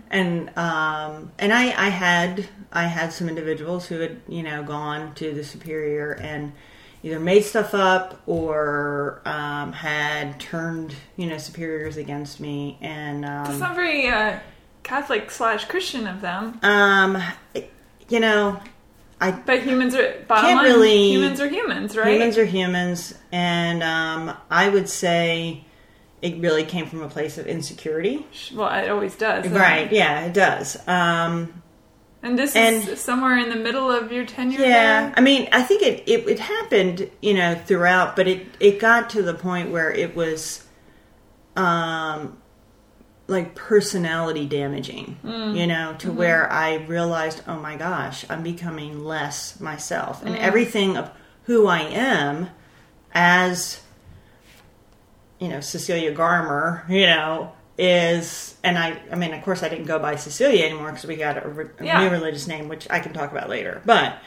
and 0.09 0.49
um, 0.57 1.31
and 1.37 1.53
I, 1.53 1.65
I 1.65 1.89
had 1.89 2.47
I 2.71 2.85
had 2.87 3.13
some 3.13 3.29
individuals 3.29 3.85
who 3.85 3.99
had 3.99 4.19
you 4.27 4.41
know 4.43 4.63
gone 4.63 5.13
to 5.15 5.31
the 5.33 5.43
superior 5.43 6.13
and 6.13 6.53
either 7.03 7.19
made 7.19 7.41
stuff 7.43 7.73
up 7.75 8.21
or 8.25 9.21
um, 9.25 9.73
had 9.73 10.39
turned 10.39 10.95
you 11.15 11.27
know 11.27 11.37
superiors 11.37 11.97
against 11.97 12.39
me, 12.39 12.77
and 12.81 13.23
It's 13.25 13.49
um, 13.49 13.59
not 13.59 13.75
very 13.75 14.07
uh, 14.07 14.39
Catholic 14.81 15.29
slash 15.29 15.65
Christian 15.65 16.07
of 16.07 16.21
them. 16.21 16.59
um, 16.63 17.21
you 18.09 18.19
know, 18.19 18.59
I 19.27 19.31
But 19.31 19.61
humans 19.63 19.95
are, 19.95 20.13
bottom 20.27 20.45
Can't 20.49 20.57
line, 20.57 20.65
really- 20.65 21.11
humans 21.11 21.39
are 21.41 21.47
humans, 21.47 21.95
right? 21.97 22.13
Humans 22.13 22.37
are 22.37 22.45
humans, 22.45 23.13
and 23.31 23.81
um, 23.83 24.35
I 24.49 24.69
would 24.69 24.89
say 24.89 25.63
it 26.21 26.37
really 26.39 26.63
came 26.63 26.85
from 26.85 27.01
a 27.03 27.09
place 27.09 27.37
of 27.37 27.47
insecurity. 27.47 28.25
well, 28.55 28.69
it 28.83 28.89
always 28.89 29.15
does. 29.15 29.47
Right? 29.47 29.87
it? 29.91 29.93
Yeah, 29.95 30.25
it 30.25 30.33
does. 30.33 30.77
Um, 30.87 31.61
And 32.21 32.39
this 32.39 32.55
And- 32.55 32.87
is 32.87 33.01
somewhere 33.01 33.37
in 33.37 33.49
the 33.49 33.57
middle 33.57 33.91
of 33.91 34.11
your 34.11 34.25
tenure 34.25 34.59
yeah, 34.61 35.01
there? 35.01 35.13
I 35.17 35.21
mean, 35.21 35.49
I 35.51 35.61
think 35.61 35.81
it, 35.83 36.03
it 36.07 36.27
it 36.27 36.39
happened, 36.39 37.09
you 37.21 37.33
know, 37.33 37.55
throughout, 37.65 38.15
but 38.15 38.27
it 38.29 38.47
it 38.61 38.79
got 38.79 39.09
to 39.11 39.21
the 39.21 39.33
point 39.33 39.71
where 39.71 39.91
it 39.91 40.15
was, 40.15 40.63
um, 41.57 42.37
like 43.33 43.55
personality 43.55 44.45
damaging, 44.45 45.17
mm. 45.23 45.57
you 45.57 45.67
know, 45.67 45.95
to 45.99 46.07
mm-hmm. 46.07 46.17
where 46.17 46.49
I 46.51 46.75
realized, 46.75 47.41
oh 47.47 47.59
my 47.59 47.75
gosh, 47.75 48.25
I'm 48.29 48.43
becoming 48.43 49.03
less 49.03 49.59
myself, 49.59 50.23
and 50.23 50.35
mm. 50.35 50.39
everything 50.39 50.95
of 50.95 51.11
who 51.43 51.67
I 51.67 51.81
am 51.81 52.49
as 53.13 53.81
you 55.39 55.49
know 55.49 55.59
Cecilia 55.59 56.15
Garmer, 56.15 56.87
you 56.89 57.05
know, 57.05 57.51
is 57.77 58.55
and 58.63 58.77
I 58.77 58.99
I 59.11 59.15
mean 59.15 59.33
of 59.33 59.43
course 59.43 59.63
I 59.63 59.69
didn't 59.69 59.85
go 59.85 59.99
by 59.99 60.15
Cecilia 60.15 60.65
anymore 60.65 60.91
because 60.91 61.05
we 61.05 61.15
got 61.15 61.43
a, 61.43 61.49
re- 61.49 61.69
a 61.79 61.85
Yeah. 61.85 62.03
new 62.03 62.09
religious 62.09 62.47
name 62.47 62.69
which 62.69 62.87
I 62.89 62.99
can 62.99 63.13
talk 63.13 63.31
about 63.31 63.49
later. 63.49 63.81
But 63.85 64.17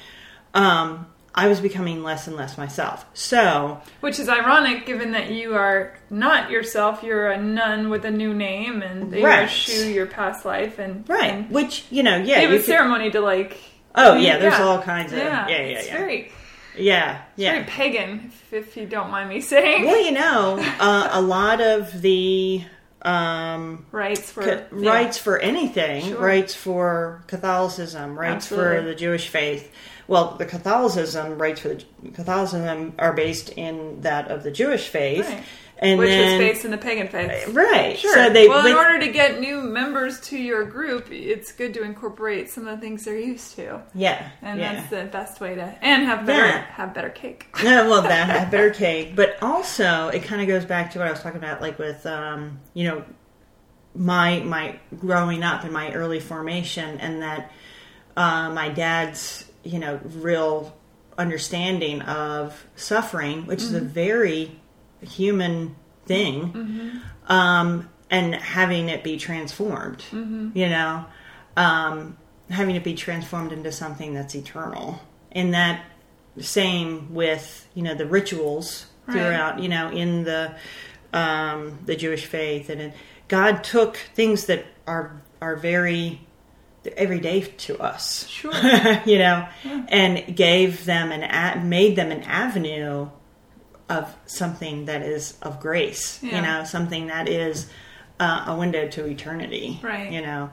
um 0.53 1.07
I 1.39 1.49
was 1.49 1.61
becoming 1.61 2.03
less 2.03 2.27
and 2.27 2.35
less 2.35 2.57
myself. 2.57 3.05
So 3.13 3.81
Which 4.01 4.19
is 4.19 4.29
ironic 4.29 4.87
given 4.87 5.13
that 5.13 5.31
you 5.31 5.55
are 5.55 5.93
not 6.09 6.51
yourself, 6.51 7.03
you're 7.03 7.31
a 7.31 7.41
nun 7.43 7.91
with 7.91 8.05
a 8.07 8.11
new 8.11 8.33
name 8.33 8.81
and 8.83 9.13
they 9.13 9.23
Right. 9.23 9.45
eschew 9.45 9.87
your 9.89 10.07
past 10.07 10.45
life 10.47 10.79
and 10.79 11.07
right, 11.09 11.33
and 11.35 11.51
which 11.51 11.85
you 11.91 12.03
know, 12.03 12.17
yeah, 12.17 12.37
they 12.37 12.43
have 12.45 12.53
a 12.53 12.57
could- 12.57 12.65
ceremony 12.65 13.11
to 13.11 13.21
like 13.21 13.59
Oh 13.95 14.15
yeah, 14.17 14.39
there's 14.39 14.61
all 14.61 14.81
kinds 14.83 15.13
of 15.13 15.19
yeah, 15.19 15.47
yeah, 15.49 15.57
yeah, 15.57 15.63
it's 15.79 15.87
yeah, 15.89 15.97
very 15.99 16.33
yeah, 16.79 17.23
yeah. 17.37 17.53
very 17.53 17.65
pagan, 17.65 18.31
if, 18.51 18.53
if 18.53 18.77
you 18.77 18.85
don't 18.87 19.11
mind 19.11 19.29
me 19.31 19.41
saying. 19.41 19.87
Well, 19.87 20.03
you 20.05 20.13
know, 20.13 20.59
uh, 20.79 21.09
a 21.13 21.21
lot 21.23 21.61
of 21.63 22.03
the 22.03 22.63
um, 23.03 23.87
Rites 23.93 24.31
for 24.33 24.43
ca- 24.43 24.65
yeah. 24.77 24.91
rites 24.93 25.17
for 25.19 25.39
anything, 25.39 26.05
Sure. 26.07 26.19
rites 26.21 26.55
for 26.55 27.23
Catholicism, 27.29 28.19
rites 28.19 28.47
for 28.49 28.83
the 28.83 28.95
Jewish 28.95 29.29
faith. 29.29 29.71
Well, 30.09 30.37
the 30.39 30.47
Catholicism 30.47 31.39
rites 31.39 31.61
for 31.61 31.69
the 31.71 31.85
Catholicism 32.15 32.95
are 32.99 33.13
based 33.13 33.51
in 33.51 34.01
that 34.03 34.31
of 34.31 34.43
the 34.45 34.51
Jewish 34.51 34.89
faith, 34.89 35.29
Right. 35.29 35.43
and 35.79 35.99
which 35.99 36.09
then 36.11 36.39
was 36.39 36.49
based 36.49 36.65
in 36.65 36.71
the 36.71 36.79
pagan 36.79 37.09
faith. 37.09 37.49
right. 37.49 37.99
Sure. 37.99 38.15
So 38.15 38.31
they 38.31 38.47
well, 38.49 38.65
in 38.65 38.75
order 38.77 39.01
to 39.01 39.09
get 39.11 39.41
new 39.41 39.61
members 39.61 40.21
to 40.29 40.39
your 40.39 40.65
group, 40.65 41.11
it's 41.11 41.51
good 41.53 41.75
to 41.75 41.83
incorporate 41.83 42.49
some 42.51 42.69
of 42.69 42.77
the 42.77 42.81
things 42.87 43.05
they're 43.05 43.19
used 43.19 43.57
to, 43.57 43.83
yeah, 43.95 44.31
and 44.43 44.61
yeah. 44.61 44.75
that's 44.75 44.91
the 44.91 45.05
best 45.07 45.41
way 45.41 45.55
to 45.57 45.63
and 45.83 46.05
have 46.05 46.25
better 46.25 46.47
Yeah. 46.47 46.65
have 46.71 46.95
better 46.95 47.11
cake. 47.11 47.49
no, 47.65 47.91
well, 47.91 48.03
that 48.03 48.29
have 48.39 48.51
better 48.51 48.71
cake, 48.71 49.17
but 49.17 49.37
also 49.43 50.09
it 50.09 50.23
kind 50.23 50.41
of 50.41 50.47
goes 50.47 50.65
back 50.65 50.93
to 50.93 51.01
what 51.01 51.09
I 51.09 51.11
was 51.11 51.21
talking 51.21 51.39
about, 51.39 51.61
like 51.61 51.79
with 51.81 52.07
um, 52.07 52.61
you 52.75 52.85
know 52.89 53.05
my 53.95 54.41
my 54.41 54.79
growing 55.01 55.43
up 55.43 55.65
and 55.65 55.73
my 55.73 55.93
early 55.93 56.21
formation, 56.21 57.01
and 57.01 57.23
that 57.23 57.51
uh, 58.17 58.51
my 58.51 58.69
dad's 58.69 59.45
you 59.67 59.79
know 59.79 60.01
real 60.05 60.77
understanding 61.19 62.03
of 62.03 62.67
suffering, 62.77 63.47
which 63.47 63.63
is 63.63 63.73
a 63.73 63.81
very 63.81 64.53
human 65.01 65.75
thing, 66.07 67.01
um, 67.29 67.89
and 68.11 68.35
having 68.35 68.89
it 68.89 69.03
be 69.03 69.17
transformed, 69.17 70.03
you 70.13 70.69
know, 70.69 71.05
um, 71.57 72.17
having 72.51 72.77
it 72.77 72.85
be 72.85 72.95
transformed 72.95 73.53
into 73.53 73.73
something 73.73 74.15
that's 74.15 74.35
eternal, 74.35 75.01
and 75.33 75.55
that 75.55 75.85
same 76.39 77.15
with 77.15 77.67
you 77.75 77.83
know 77.83 77.95
the 77.95 78.07
rituals 78.07 78.87
Right. 79.07 79.15
throughout 79.15 79.61
you 79.61 79.69
know 79.69 79.89
in 79.91 80.25
the 80.25 80.55
um, 81.13 81.79
the 81.87 81.95
Jewish 81.95 82.27
faith. 82.27 82.69
And 82.71 82.81
it, 82.81 82.95
God 83.29 83.63
took 83.63 83.97
things 84.15 84.47
that 84.47 84.65
are 84.87 85.23
are 85.41 85.55
very 85.57 86.26
everyday 86.97 87.41
to 87.43 87.79
us 87.81 88.27
Sure. 88.29 88.53
you 89.07 89.19
know 89.19 89.47
and 89.89 90.37
gave 90.37 90.85
them 90.85 91.13
an 91.13 91.23
a- 91.23 91.63
made 91.65 91.97
them 91.97 92.11
an 92.11 92.23
avenue 92.25 93.09
of 93.89 94.13
something 94.27 94.87
that 94.87 95.03
is 95.03 95.37
of 95.43 95.61
grace 95.61 96.21
Yeah. 96.23 96.37
you 96.37 96.43
know 96.43 96.65
something 96.65 97.07
that 97.09 97.29
is 97.29 97.69
uh, 98.19 98.45
a 98.49 98.57
window 98.57 98.89
to 98.89 99.07
eternity 99.07 99.79
Right. 99.83 100.11
you 100.11 100.23
know 100.23 100.51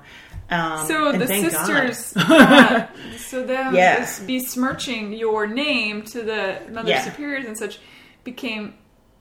um, 0.49 0.85
So 0.87 1.13
the 1.13 1.25
sisters, 1.25 2.13
uh, 2.17 2.87
so 3.17 3.43
them 3.45 3.73
Yeah. 3.73 4.05
besmirching 4.27 5.13
your 5.13 5.47
name 5.47 6.03
to 6.03 6.21
the 6.21 6.57
mother 6.69 6.89
Yeah. 6.89 7.01
superiors 7.01 7.45
and 7.45 7.57
such 7.57 7.79
became 8.23 8.73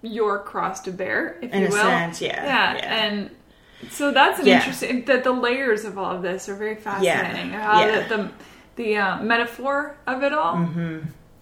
your 0.02 0.42
cross 0.42 0.80
to 0.80 0.90
bear, 0.90 1.38
if 1.40 1.52
In 1.52 1.60
you 1.62 1.66
a 1.68 1.70
will. 1.70 1.76
sense, 1.78 2.20
yeah, 2.20 2.44
yeah, 2.44 2.74
yeah. 2.74 3.04
and 3.04 3.30
so 3.90 4.12
that's 4.12 4.38
an 4.40 4.46
Yeah. 4.46 4.58
interesting. 4.58 5.04
That 5.04 5.24
the 5.24 5.32
layers 5.32 5.84
of 5.84 5.98
all 5.98 6.14
of 6.16 6.22
this 6.22 6.48
are 6.48 6.54
very 6.54 6.76
fascinating. 6.76 7.50
How 7.50 7.80
yeah. 7.84 8.06
the 8.08 8.16
the, 8.16 8.30
the 8.76 8.96
uh, 8.96 9.22
metaphor 9.22 9.96
of 10.06 10.22
it 10.22 10.32
all. 10.32 10.66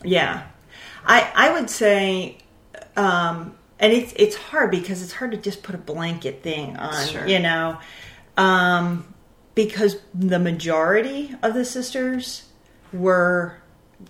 Yeah, 0.03 0.43
I 1.07 1.31
I 1.35 1.53
would 1.53 1.69
say, 1.71 2.39
um, 2.97 3.55
and 3.79 3.93
it's 3.93 4.13
it's 4.17 4.37
hard 4.37 4.71
because 4.71 5.03
it's 5.03 5.13
hard 5.13 5.31
to 5.33 5.37
just 5.37 5.63
put 5.63 5.75
a 5.75 5.79
blanket 5.79 6.43
thing 6.43 6.77
on, 6.77 7.07
Sure. 7.07 7.27
you 7.27 7.39
know, 7.39 7.79
um, 8.37 9.13
because 9.55 9.99
the 10.15 10.39
majority 10.39 11.35
of 11.43 11.55
the 11.55 11.65
sisters 11.65 12.45
were 12.93 13.57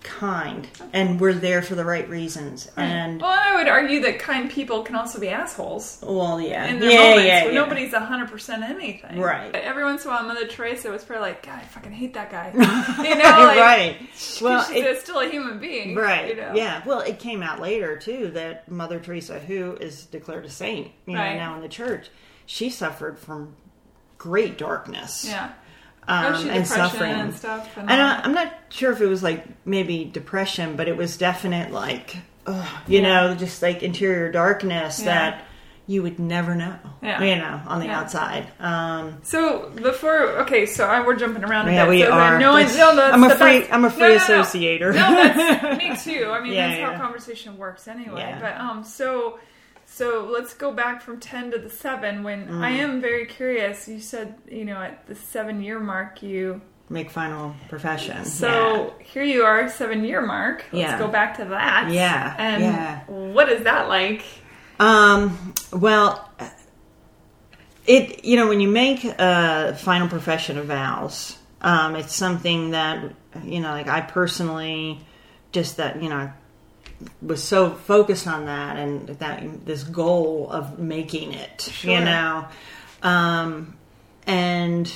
kind 0.03 0.67
and 0.93 1.19
we're 1.19 1.33
there 1.33 1.61
for 1.61 1.75
the 1.75 1.83
right 1.85 2.07
reasons, 2.09 2.65
hmm. 2.69 2.79
and 2.79 3.21
Well, 3.21 3.29
I 3.31 3.55
would 3.55 3.67
argue 3.67 4.01
that 4.01 4.19
kind 4.19 4.49
people 4.49 4.83
can 4.83 4.95
also 4.95 5.19
be 5.19 5.29
assholes. 5.29 5.99
well, 6.01 6.39
yeah, 6.39 6.65
in 6.67 6.79
their 6.79 6.89
yeah, 6.91 6.97
moments 7.09 7.25
yeah, 7.27 7.45
yeah. 7.45 7.51
nobody's 7.51 7.93
hundred 7.93 8.29
percent 8.29 8.63
anything. 8.63 9.19
Right. 9.19 9.53
Every 9.53 9.83
once 9.83 10.03
in 10.05 10.11
a 10.11 10.13
while, 10.13 10.23
Mother 10.23 10.47
Teresa 10.47 10.89
was 10.89 11.03
probably 11.03 11.29
like, 11.29 11.45
"God, 11.45 11.59
I 11.61 11.65
fucking 11.65 11.91
hate 11.91 12.13
that 12.13 12.31
guy." 12.31 12.51
You 13.03 13.15
know, 13.15 13.23
like, 13.23 13.59
right. 13.59 13.97
Well, 14.41 14.63
she's 14.65 14.83
it- 14.85 15.01
still 15.01 15.19
a 15.19 15.29
human 15.29 15.59
being, 15.59 15.95
Right. 15.95 16.29
You 16.29 16.35
know? 16.35 16.53
Yeah. 16.55 16.81
Well, 16.85 17.01
it 17.01 17.19
came 17.19 17.43
out 17.43 17.59
later 17.59 17.97
too 17.97 18.29
that 18.31 18.69
Mother 18.71 18.99
Teresa, 18.99 19.39
who 19.39 19.75
is 19.81 20.05
declared 20.05 20.45
a 20.45 20.49
saint, 20.49 20.91
you 21.05 21.13
know, 21.13 21.19
Right. 21.19 21.35
now 21.35 21.55
in 21.55 21.61
the 21.61 21.69
church, 21.69 22.09
she 22.45 22.69
suffered 22.69 23.19
from 23.19 23.55
great 24.17 24.57
darkness. 24.57 25.25
yeah. 25.27 25.51
Um, 26.11 26.33
oh, 26.35 26.49
and 26.49 26.67
suffering. 26.67 27.11
and 27.11 27.33
stuff. 27.33 27.77
And 27.77 27.89
And 27.89 28.01
I, 28.01 28.19
I'm 28.21 28.33
not 28.33 28.53
sure 28.69 28.91
if 28.91 28.99
it 29.01 29.07
was 29.07 29.23
like 29.23 29.45
maybe 29.65 30.03
depression, 30.05 30.75
but 30.75 30.87
it 30.87 30.97
was 30.97 31.15
definite 31.17 31.71
like, 31.71 32.17
ugh, 32.45 32.67
you 32.87 32.99
Yeah. 33.01 33.27
know, 33.29 33.35
just 33.35 33.61
like 33.61 33.81
interior 33.83 34.31
darkness 34.31 34.99
Yeah. 34.99 35.05
that, 35.05 35.45
you 35.87 36.03
would 36.03 36.19
never 36.19 36.53
know. 36.55 36.75
Yeah. 37.01 37.21
You 37.21 37.35
know, 37.37 37.61
on 37.67 37.79
the 37.79 37.87
Yeah. 37.87 37.99
outside. 37.99 38.47
Um, 38.59 39.17
So 39.23 39.69
before, 39.75 40.19
okay, 40.43 40.65
so 40.65 40.85
I, 40.85 41.05
we're 41.05 41.15
jumping 41.15 41.43
around 41.43 41.67
Yeah, 41.73 41.87
we 41.87 42.01
so 42.03 42.11
are. 42.11 42.37
No, 42.39 42.55
That's- 42.55 42.77
no, 42.77 42.95
that's 42.95 43.13
I'm 43.13 43.23
a 43.23 43.29
free- 43.35 43.59
best. 43.61 43.73
I'm 43.73 43.85
a 43.85 43.89
free 43.89 44.01
No, 44.01 44.07
no, 44.07 44.13
no. 44.13 44.19
associator. 44.43 44.93
No, 44.93 45.11
that's 45.15 45.77
me 46.05 46.13
too. 46.13 46.29
I 46.29 46.39
mean, 46.41 46.53
Yeah, 46.53 46.67
that's 46.67 46.91
how 46.97 46.97
conversation 47.03 47.57
works 47.57 47.87
anyway. 47.87 48.37
But 48.39 48.57
um, 48.57 48.83
so 48.83 49.39
so 49.93 50.29
let's 50.31 50.53
go 50.53 50.71
back 50.71 51.01
from 51.01 51.19
ten 51.19 51.51
to 51.51 51.57
the 51.57 51.69
seven. 51.69 52.23
When 52.23 52.47
Mm. 52.47 52.63
I 52.63 52.69
am 52.69 53.01
very 53.01 53.25
curious, 53.25 53.87
you 53.87 53.99
said 53.99 54.35
you 54.49 54.63
know 54.65 54.77
at 54.81 55.05
the 55.07 55.15
seven 55.15 55.61
year 55.61 55.79
mark 55.79 56.23
you. 56.23 56.61
make 56.89 57.09
final 57.09 57.55
profession. 57.69 58.25
So 58.25 58.93
here 58.99 59.23
you 59.23 59.43
are, 59.43 59.69
seven 59.69 60.03
year 60.03 60.21
mark. 60.21 60.65
Let's 60.73 60.91
Yeah. 60.91 60.99
go 60.99 61.07
back 61.07 61.37
to 61.37 61.45
that. 61.45 61.89
Yeah, 61.89 62.35
And 62.37 62.61
yeah. 62.63 62.99
what 63.07 63.47
is 63.49 63.63
that 63.63 63.87
like? 63.87 64.23
Um, 64.77 65.53
well, 65.71 66.29
it 67.87 68.25
you 68.25 68.35
know 68.35 68.47
when 68.47 68.59
you 68.59 68.67
make 68.67 69.03
a 69.05 69.75
final 69.79 70.07
profession 70.07 70.57
of 70.57 70.65
vows, 70.65 71.37
um, 71.61 71.95
it's 71.95 72.13
something 72.15 72.71
that 72.71 73.03
you 73.43 73.59
know, 73.61 73.71
like 73.71 73.87
I 73.87 74.01
personally 74.01 74.99
just 75.53 75.77
that 75.77 76.01
you 76.03 76.09
know 76.09 76.31
was 77.21 77.43
so 77.43 77.71
focused 77.71 78.27
on 78.27 78.45
that 78.45 78.77
and 78.77 79.07
that 79.19 79.65
this 79.65 79.83
goal 79.83 80.49
of 80.51 80.79
making 80.79 81.33
it, 81.33 81.61
Sure. 81.61 81.93
you 81.93 81.99
know, 82.05 82.45
um, 83.03 83.75
and 84.27 84.91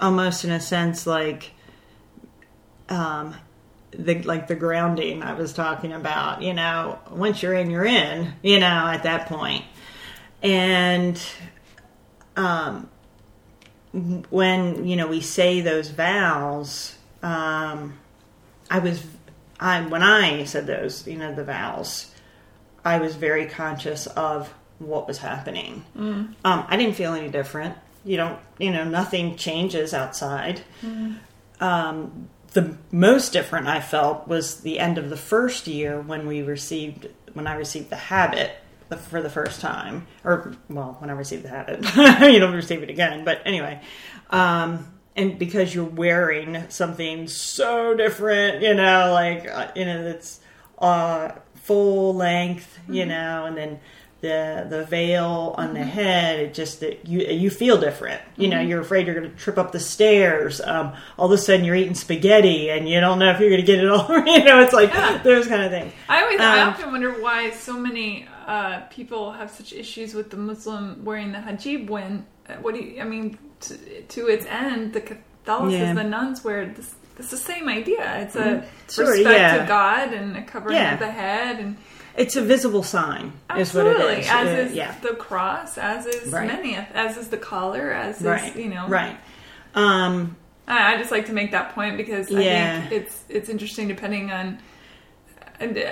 almost 0.00 0.44
in 0.44 0.50
a 0.50 0.60
sense 0.60 1.06
like 1.06 1.52
um, 2.88 3.34
the 3.90 4.22
like 4.22 4.48
the 4.48 4.54
grounding 4.54 5.22
I 5.22 5.34
was 5.34 5.52
talking 5.52 5.92
about. 5.92 6.42
You 6.42 6.54
know, 6.54 6.98
once 7.10 7.42
you're 7.42 7.54
in, 7.54 7.70
you're 7.70 7.84
in. 7.86 8.32
You 8.42 8.60
know, 8.60 8.66
at 8.66 9.02
that 9.04 9.26
point, 9.28 9.64
and 10.42 11.20
um, 12.36 12.88
when 14.30 14.86
you 14.86 14.96
know 14.96 15.06
we 15.06 15.20
say 15.20 15.60
those 15.60 15.90
vows, 15.90 16.96
um, 17.22 17.98
I 18.70 18.78
was 18.78 19.02
I 19.62 19.80
when 19.82 20.02
I 20.02 20.44
said 20.44 20.66
those, 20.66 21.06
you 21.06 21.16
know, 21.16 21.34
the 21.34 21.44
vows, 21.44 22.12
I 22.84 22.98
was 22.98 23.14
very 23.14 23.46
conscious 23.46 24.06
of 24.08 24.52
what 24.78 25.06
was 25.06 25.18
happening. 25.18 25.84
Um, 26.44 26.64
I 26.68 26.76
didn't 26.76 26.96
feel 26.96 27.14
any 27.14 27.28
different. 27.28 27.76
You 28.04 28.16
don't, 28.16 28.38
you 28.58 28.70
know, 28.72 28.84
nothing 28.84 29.36
changes 29.36 29.94
outside. 29.94 30.62
Um, 31.60 32.28
the 32.52 32.76
most 32.90 33.32
different 33.32 33.68
I 33.68 33.80
felt 33.80 34.26
was 34.28 34.60
the 34.62 34.78
end 34.78 34.98
of 34.98 35.08
the 35.08 35.16
first 35.16 35.66
year 35.66 36.00
when 36.00 36.26
we 36.26 36.42
received 36.42 37.08
when 37.32 37.46
I 37.46 37.54
received 37.54 37.88
the 37.90 37.96
habit 37.96 38.52
for 39.08 39.22
the 39.22 39.30
first 39.30 39.60
time, 39.60 40.06
or 40.24 40.54
well, 40.68 40.96
when 40.98 41.08
I 41.08 41.14
received 41.14 41.44
the 41.44 41.48
habit, 41.48 41.82
you 42.32 42.38
don't 42.38 42.54
receive 42.54 42.82
it 42.82 42.90
again. 42.90 43.24
But 43.24 43.40
anyway, 43.46 43.80
um, 44.30 44.92
and 45.16 45.38
because 45.38 45.74
you're 45.74 45.84
wearing 45.84 46.64
something 46.70 47.28
so 47.28 47.94
different, 47.94 48.62
you 48.62 48.74
know, 48.74 49.12
like 49.12 49.46
uh, 49.48 49.70
you 49.76 49.84
know, 49.84 50.06
it's 50.06 50.40
uh, 50.78 51.32
full 51.54 52.14
length, 52.14 52.78
you 52.88 53.06
know, 53.06 53.44
and 53.46 53.56
then 53.56 53.80
the 54.20 54.64
the 54.70 54.84
veil 54.84 55.52
on 55.58 55.74
the 55.74 55.82
head, 55.82 56.38
it 56.38 56.54
just 56.54 56.78
that 56.80 57.06
you 57.08 57.20
you 57.26 57.50
feel 57.50 57.76
different. 57.78 58.20
You 58.36 58.48
know, 58.48 58.60
you're 58.60 58.80
afraid 58.80 59.06
you're 59.06 59.18
going 59.18 59.28
to 59.30 59.36
trip 59.36 59.58
up 59.58 59.72
the 59.72 59.80
stairs. 59.80 60.60
Um, 60.60 60.92
all 61.18 61.26
of 61.26 61.32
a 61.32 61.38
sudden, 61.38 61.64
you're 61.64 61.74
eating 61.74 61.96
spaghetti, 61.96 62.70
and 62.70 62.88
you 62.88 63.00
don't 63.00 63.18
know 63.18 63.30
if 63.30 63.40
you're 63.40 63.50
going 63.50 63.60
to 63.60 63.66
get 63.66 63.82
it 63.82 63.90
all. 63.90 64.06
You 64.26 64.44
know, 64.44 64.60
it's 64.62 64.72
like 64.72 64.90
Yeah. 64.90 65.18
those 65.24 65.46
kind 65.48 65.62
of 65.62 65.70
things. 65.72 65.92
I 66.08 66.22
always, 66.22 66.40
I 66.40 66.62
Um, 66.62 66.68
often 66.68 66.92
wonder 66.92 67.10
why 67.20 67.50
so 67.50 67.72
many 67.74 68.28
uh, 68.46 68.80
people 68.90 69.32
have 69.32 69.50
such 69.50 69.72
issues 69.72 70.14
with 70.14 70.30
the 70.30 70.36
Muslim 70.36 71.04
wearing 71.04 71.32
the 71.32 71.38
hijab. 71.38 71.88
When 71.90 72.24
uh, 72.48 72.54
what 72.62 72.74
do 72.74 72.80
you? 72.80 73.00
I 73.00 73.04
mean, 73.04 73.36
to, 73.62 74.02
to 74.02 74.26
its 74.28 74.46
end, 74.46 74.92
the 74.92 75.00
Catholics, 75.00 75.72
Yeah. 75.74 75.94
the 75.94 76.04
nuns 76.04 76.44
wear 76.44 76.66
this. 76.66 76.94
It's 77.18 77.30
the 77.30 77.36
same 77.36 77.68
idea. 77.68 78.22
It's 78.22 78.36
a 78.36 78.64
Sure, 78.90 79.10
respect 79.10 79.38
yeah. 79.38 79.58
to 79.58 79.66
God 79.66 80.12
and 80.14 80.36
a 80.36 80.42
covering 80.42 80.76
Yeah. 80.76 80.94
of 80.94 80.98
the 80.98 81.10
head, 81.10 81.58
and 81.60 81.76
It's 82.16 82.36
a 82.36 82.42
visible 82.42 82.82
sign, 82.82 83.32
absolutely, 83.50 83.92
is 83.92 83.98
what 83.98 84.10
it 84.12 84.18
is. 84.20 84.28
as 84.30 84.46
Uh, 84.46 84.68
is 84.70 84.72
yeah, 84.74 84.94
the 85.02 85.14
cross, 85.14 85.78
as 85.78 86.06
is 86.06 86.32
Right. 86.32 86.46
many, 86.46 86.76
as 86.76 87.16
is 87.16 87.28
the 87.28 87.36
collar, 87.38 87.90
as 87.92 88.20
right. 88.22 88.50
is 88.50 88.56
you 88.56 88.68
know, 88.68 88.86
right. 88.88 89.16
Um, 89.74 90.36
I, 90.68 90.94
I 90.94 90.96
just 90.98 91.10
like 91.10 91.26
to 91.26 91.32
make 91.32 91.50
that 91.52 91.74
point 91.74 91.96
because 91.96 92.30
I 92.34 92.42
think 92.42 92.92
it's 92.92 93.24
it's 93.28 93.48
interesting 93.48 93.88
depending 93.88 94.30
on. 94.30 94.58
And 95.60 95.76
uh, 95.78 95.90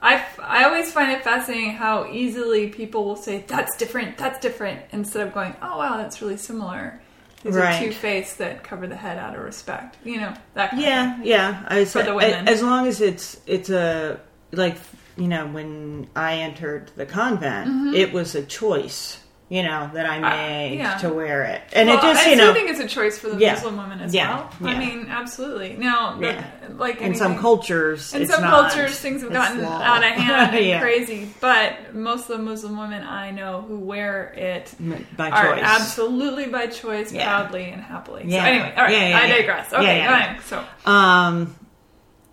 I 0.00 0.24
I 0.40 0.64
always 0.64 0.92
find 0.92 1.10
it 1.12 1.24
fascinating 1.24 1.72
how 1.72 2.10
easily 2.10 2.68
people 2.68 3.04
will 3.04 3.16
say 3.16 3.44
that's 3.46 3.76
different, 3.76 4.16
that's 4.16 4.38
different, 4.38 4.80
instead 4.92 5.26
of 5.26 5.34
going, 5.34 5.54
oh 5.60 5.78
wow, 5.78 5.96
that's 5.96 6.22
really 6.22 6.36
similar. 6.36 7.00
These 7.42 7.54
Right. 7.54 7.80
are 7.80 7.86
two 7.86 7.92
faiths 7.92 8.34
that 8.36 8.64
cover 8.64 8.86
the 8.88 8.96
head 8.96 9.16
out 9.18 9.36
of 9.36 9.42
respect. 9.44 9.96
You 10.04 10.20
know 10.20 10.34
that. 10.54 10.70
Kind 10.70 10.82
of 10.82 10.88
Yeah, 10.88 11.16
thing. 11.18 11.26
yeah. 11.26 11.64
I 11.68 11.84
For 11.84 12.02
the 12.02 12.14
women. 12.14 12.48
as 12.48 12.62
long 12.62 12.86
as 12.86 13.00
it's 13.00 13.40
it's 13.46 13.70
a 13.70 14.20
like 14.52 14.76
you 15.16 15.28
know 15.28 15.46
when 15.46 16.08
I 16.16 16.36
entered 16.36 16.90
the 16.96 17.06
convent, 17.06 17.68
mm-hmm. 17.68 17.94
it 17.94 18.12
was 18.12 18.34
a 18.34 18.42
choice. 18.44 19.18
You 19.50 19.62
know 19.62 19.90
that 19.94 20.04
I 20.04 20.16
Mm-hmm. 20.18 20.24
Uh, 20.24 20.28
made 20.30 20.78
yeah. 20.78 20.96
to 20.98 21.08
wear 21.08 21.42
it, 21.44 21.62
and 21.72 21.88
Well, 21.88 21.96
it 21.98 22.02
just 22.02 22.26
you 22.26 22.34
still 22.34 22.44
know 22.46 22.50
I 22.50 22.54
think 22.54 22.68
it's 22.70 22.80
a 22.80 22.86
choice 22.88 23.18
for 23.18 23.30
the 23.30 23.38
Yeah. 23.38 23.54
Muslim 23.54 23.78
women 23.78 24.00
as 24.00 24.12
Yeah. 24.14 24.36
well. 24.60 24.68
I 24.70 24.78
mean, 24.78 25.06
absolutely. 25.08 25.74
Now, 25.78 26.16
the- 26.20 26.44
like 26.76 27.00
in 27.00 27.14
some 27.14 27.38
cultures, 27.38 28.12
In 28.12 28.26
some 28.26 28.42
not. 28.42 28.50
cultures, 28.72 29.00
things 29.00 29.22
have 29.22 29.32
gotten 29.32 29.64
out 29.64 30.04
of 30.04 30.10
hand 30.10 30.54
and 30.54 30.82
crazy. 30.82 31.30
But 31.40 31.94
most 31.94 32.28
of 32.28 32.36
the 32.36 32.44
Muslim 32.44 32.76
women 32.78 33.02
I 33.02 33.30
know 33.30 33.64
who 33.66 33.78
wear 33.78 34.34
it 34.36 34.74
by 35.16 35.30
are 35.30 35.54
choice. 35.54 35.64
absolutely 35.64 36.46
by 36.48 36.66
choice, 36.66 37.10
proudly 37.10 37.70
and 37.70 37.82
happily. 37.82 38.24
Yeah. 38.26 38.42
So 38.44 38.50
anyway, 38.50 38.74
all 38.76 38.84
right, 38.84 39.14
I 39.14 39.28
digress. 39.28 39.72
Okay, 39.72 39.98
Yeah, 39.98 40.36
yeah, 40.36 40.40
So 40.40 40.64
Um. 40.90 41.54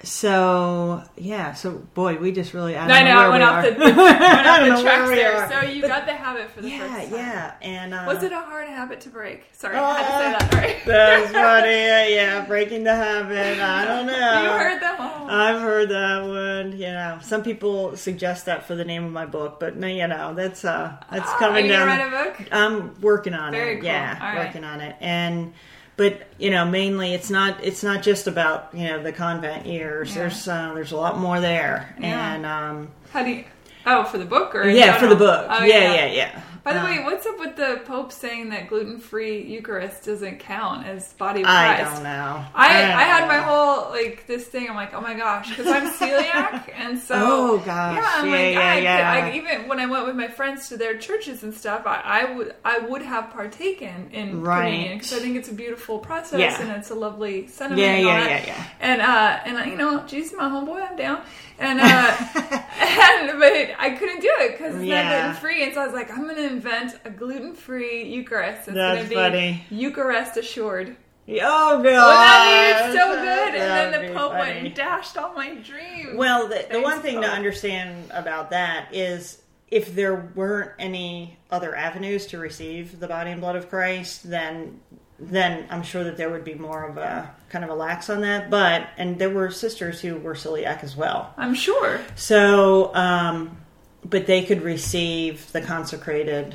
So 0.05 1.03
yeah. 1.17 1.53
So 1.53 1.71
boy, 1.93 2.17
we 2.17 2.31
just 2.31 2.53
really. 2.53 2.75
I, 2.75 2.85
I 2.85 2.87
don't 2.87 3.05
know 3.05 3.19
I 3.19 3.29
went 3.29 3.41
we 3.41 3.47
off 3.47 3.65
are. 3.65 3.71
the, 3.71 3.79
went 3.79 3.97
off 3.99 4.21
I 4.21 4.59
don't 4.59 4.69
the 4.69 4.75
know 4.75 4.81
tracks 4.81 5.09
there. 5.09 5.35
are. 5.35 5.51
So 5.63 5.67
you 5.69 5.81
But- 5.81 5.87
got 5.87 6.05
the 6.05 6.13
habit 6.13 6.49
for 6.51 6.61
the 6.61 6.69
Yeah, 6.69 6.79
first 6.95 7.09
time. 7.09 7.19
yeah, 7.19 7.53
and 7.61 7.93
uh, 7.93 8.03
Was 8.07 8.23
it 8.23 8.31
a 8.31 8.39
hard 8.39 8.67
habit 8.67 9.01
to 9.01 9.09
break? 9.09 9.43
Sorry, 9.53 9.75
I 9.75 9.99
had 10.01 10.37
to 10.39 10.39
say 10.45 10.47
that. 10.47 10.53
Right. 10.53 10.77
That's 10.85 11.31
funny. 11.31 11.75
Yeah, 12.15 12.45
breaking 12.45 12.83
the 12.83 12.95
habit. 12.95 13.59
I 13.59 13.85
don't 13.85 14.05
know. 14.05 14.13
you 14.43 14.49
heard 14.59 14.81
them 14.81 14.95
all. 14.99 15.29
I've 15.29 15.59
heard 15.59 15.89
that 15.89 16.21
one. 16.23 16.77
You 16.77 16.87
know, 16.91 17.17
some 17.21 17.43
people 17.43 17.97
suggest 17.97 18.45
that 18.45 18.65
for 18.67 18.75
the 18.75 18.85
name 18.85 19.03
of 19.05 19.11
my 19.11 19.25
book, 19.25 19.59
but 19.59 19.75
no, 19.75 19.87
you 19.87 20.07
know, 20.07 20.33
that's 20.33 20.63
uh, 20.63 20.95
that's 21.11 21.29
Are 21.29 21.39
coming 21.39 21.65
you 21.65 21.71
gonna 21.73 21.85
down. 21.97 22.11
write 22.11 22.31
a 22.35 22.37
book? 22.39 22.47
I'm 22.51 23.01
working 23.01 23.33
on 23.33 23.51
Very 23.51 23.73
it. 23.73 23.75
cool. 23.77 23.85
Yeah, 23.85 24.17
All 24.21 24.27
right. 24.35 24.45
working 24.45 24.63
on 24.63 24.81
it, 24.81 24.95
and 25.01 25.53
but 25.97 26.27
you 26.37 26.49
know, 26.51 26.65
mainly 26.65 27.13
it's 27.13 27.29
not 27.29 27.63
it's 27.63 27.83
not 27.83 28.03
just 28.03 28.27
about 28.27 28.69
you 28.73 28.85
know 28.85 29.01
the 29.01 29.11
convent 29.11 29.65
years. 29.65 30.09
Yeah. 30.09 30.15
There's 30.21 30.47
uh, 30.47 30.71
there's 30.73 30.91
a 30.91 30.97
lot 30.97 31.17
more 31.19 31.39
there, 31.39 31.95
Yeah. 31.99 32.33
and 32.35 32.45
um, 32.45 32.91
How 33.11 33.23
do 33.23 33.29
you? 33.31 33.45
Oh, 33.85 34.03
for 34.03 34.17
the 34.17 34.25
book 34.25 34.55
or 34.55 34.67
yeah, 34.67 34.97
for 34.99 35.07
the 35.07 35.15
book. 35.15 35.45
Oh, 35.49 35.63
yeah, 35.63 35.93
yeah, 35.93 36.05
yeah. 36.07 36.41
By 36.65 36.73
the 36.73 36.81
Uh, 36.81 36.85
way, 36.85 37.03
what's 37.03 37.27
up 37.27 37.37
with 37.37 37.55
the 37.57 37.81
Pope 37.85 38.11
saying 38.11 38.49
that 38.49 38.67
gluten-free 38.69 39.43
Eucharist 39.43 40.03
doesn't 40.03 40.39
count 40.39 40.87
as 40.87 41.13
body 41.13 41.41
of 41.43 41.47
I 41.47 41.77
don't 41.77 42.01
know. 42.01 42.43
I, 42.55 42.67
don't 42.81 42.91
I 42.91 43.03
had 43.03 43.27
my 43.27 43.37
whole 43.37 43.91
like 43.91 44.25
this 44.25 44.45
thing. 44.47 44.67
I'm 44.67 44.75
like, 44.75 44.91
oh 44.95 44.99
my 44.99 45.13
gosh, 45.13 45.47
because 45.49 45.67
I'm 45.67 45.93
celiac, 45.93 46.71
and 46.75 46.97
so 46.97 47.15
Oh, 47.17 47.57
gosh. 47.59 47.97
yeah, 47.97 48.11
I'm 48.15 48.25
Yeah, 48.25 48.31
like, 48.35 48.53
yeah, 48.55 48.71
I, 48.71 48.77
yeah. 48.79 49.25
I, 49.27 49.35
even 49.35 49.67
when 49.67 49.79
I 49.79 49.85
went 49.85 50.07
with 50.07 50.15
my 50.15 50.27
friends 50.27 50.67
to 50.69 50.77
their 50.77 50.97
churches 50.97 51.43
and 51.43 51.53
stuff, 51.53 51.83
I, 51.85 52.01
I 52.03 52.33
would 52.33 52.55
I 52.65 52.79
would 52.79 53.03
have 53.03 53.29
partaken 53.31 54.09
in 54.11 54.41
Right. 54.41 54.65
communion 54.65 54.97
because 54.97 55.13
I 55.13 55.19
think 55.19 55.35
it's 55.35 55.49
a 55.49 55.53
beautiful 55.53 55.99
process 55.99 56.39
Yeah. 56.39 56.59
and 56.63 56.71
it's 56.71 56.89
a 56.89 56.95
lovely 56.95 57.45
sentiment. 57.45 57.79
Yeah, 57.85 57.97
yeah, 57.97 58.27
yeah, 58.27 58.43
yeah. 58.47 58.63
And 58.79 59.01
uh, 59.03 59.39
and 59.45 59.57
uh, 59.59 59.61
you 59.69 59.75
know, 59.77 60.03
Jesus, 60.07 60.33
my 60.35 60.49
homeboy, 60.49 60.89
I'm 60.89 60.97
down. 60.97 61.21
And 61.59 61.79
uh, 61.79 61.83
and 62.79 63.39
but 63.39 63.75
I 63.79 63.95
couldn't 63.97 64.21
do 64.21 64.31
it 64.39 64.53
because 64.57 64.75
it's 64.75 64.83
Yeah. 64.85 65.03
not 65.03 65.11
gluten 65.21 65.41
free, 65.41 65.63
and 65.63 65.73
so 65.73 65.81
I 65.81 65.85
was 65.85 65.93
like, 65.93 66.11
I'm 66.11 66.27
gonna 66.27 66.41
invent 66.41 66.99
a 67.05 67.09
gluten 67.09 67.55
free 67.55 68.03
Eucharist. 68.03 68.67
It's 68.67 68.75
That's 68.75 68.97
gonna 68.99 69.09
be 69.09 69.15
funny. 69.15 69.63
Eucharist 69.69 70.37
assured. 70.37 70.95
Oh 71.27 71.33
god, 71.33 71.83
Wouldn't 71.83 71.83
that 71.85 72.91
be 72.91 72.97
so 72.97 73.07
good? 73.15 73.55
And 73.55 73.61
That'd 73.61 73.93
then 73.93 74.13
the 74.13 74.19
Pope 74.19 74.33
went 74.33 74.57
and 74.65 74.75
dashed 74.75 75.17
all 75.17 75.33
my 75.33 75.55
dreams. 75.55 76.15
Well, 76.15 76.47
the, 76.47 76.67
the 76.69 76.81
one 76.81 77.01
thing 77.01 77.21
to 77.21 77.27
understand 77.27 78.11
about 78.11 78.51
that 78.51 78.93
is 78.93 79.41
if 79.69 79.95
there 79.95 80.31
weren't 80.35 80.71
any 80.77 81.39
other 81.49 81.75
avenues 81.75 82.27
to 82.27 82.37
receive 82.37 82.99
the 82.99 83.07
body 83.07 83.31
and 83.31 83.41
blood 83.41 83.55
of 83.55 83.69
Christ, 83.69 84.29
then 84.29 84.79
then 85.19 85.65
I'm 85.69 85.83
sure 85.83 86.03
that 86.03 86.17
there 86.17 86.29
would 86.29 86.43
be 86.43 86.55
more 86.55 86.83
of 86.83 86.97
a 86.97 87.33
kind 87.49 87.63
of 87.63 87.69
a 87.71 87.75
lax 87.75 88.09
on 88.09 88.21
that. 88.21 88.49
But 88.49 88.89
and 88.97 89.17
there 89.19 89.29
were 89.29 89.49
sisters 89.51 90.01
who 90.01 90.17
were 90.17 90.33
celiac 90.33 90.83
as 90.83 90.95
well, 90.95 91.33
I'm 91.37 91.53
sure. 91.53 92.01
so 92.15 92.93
um, 92.95 93.57
but 94.03 94.27
they 94.27 94.43
could 94.43 94.61
receive 94.61 95.51
the 95.51 95.61
consecrated 95.61 96.53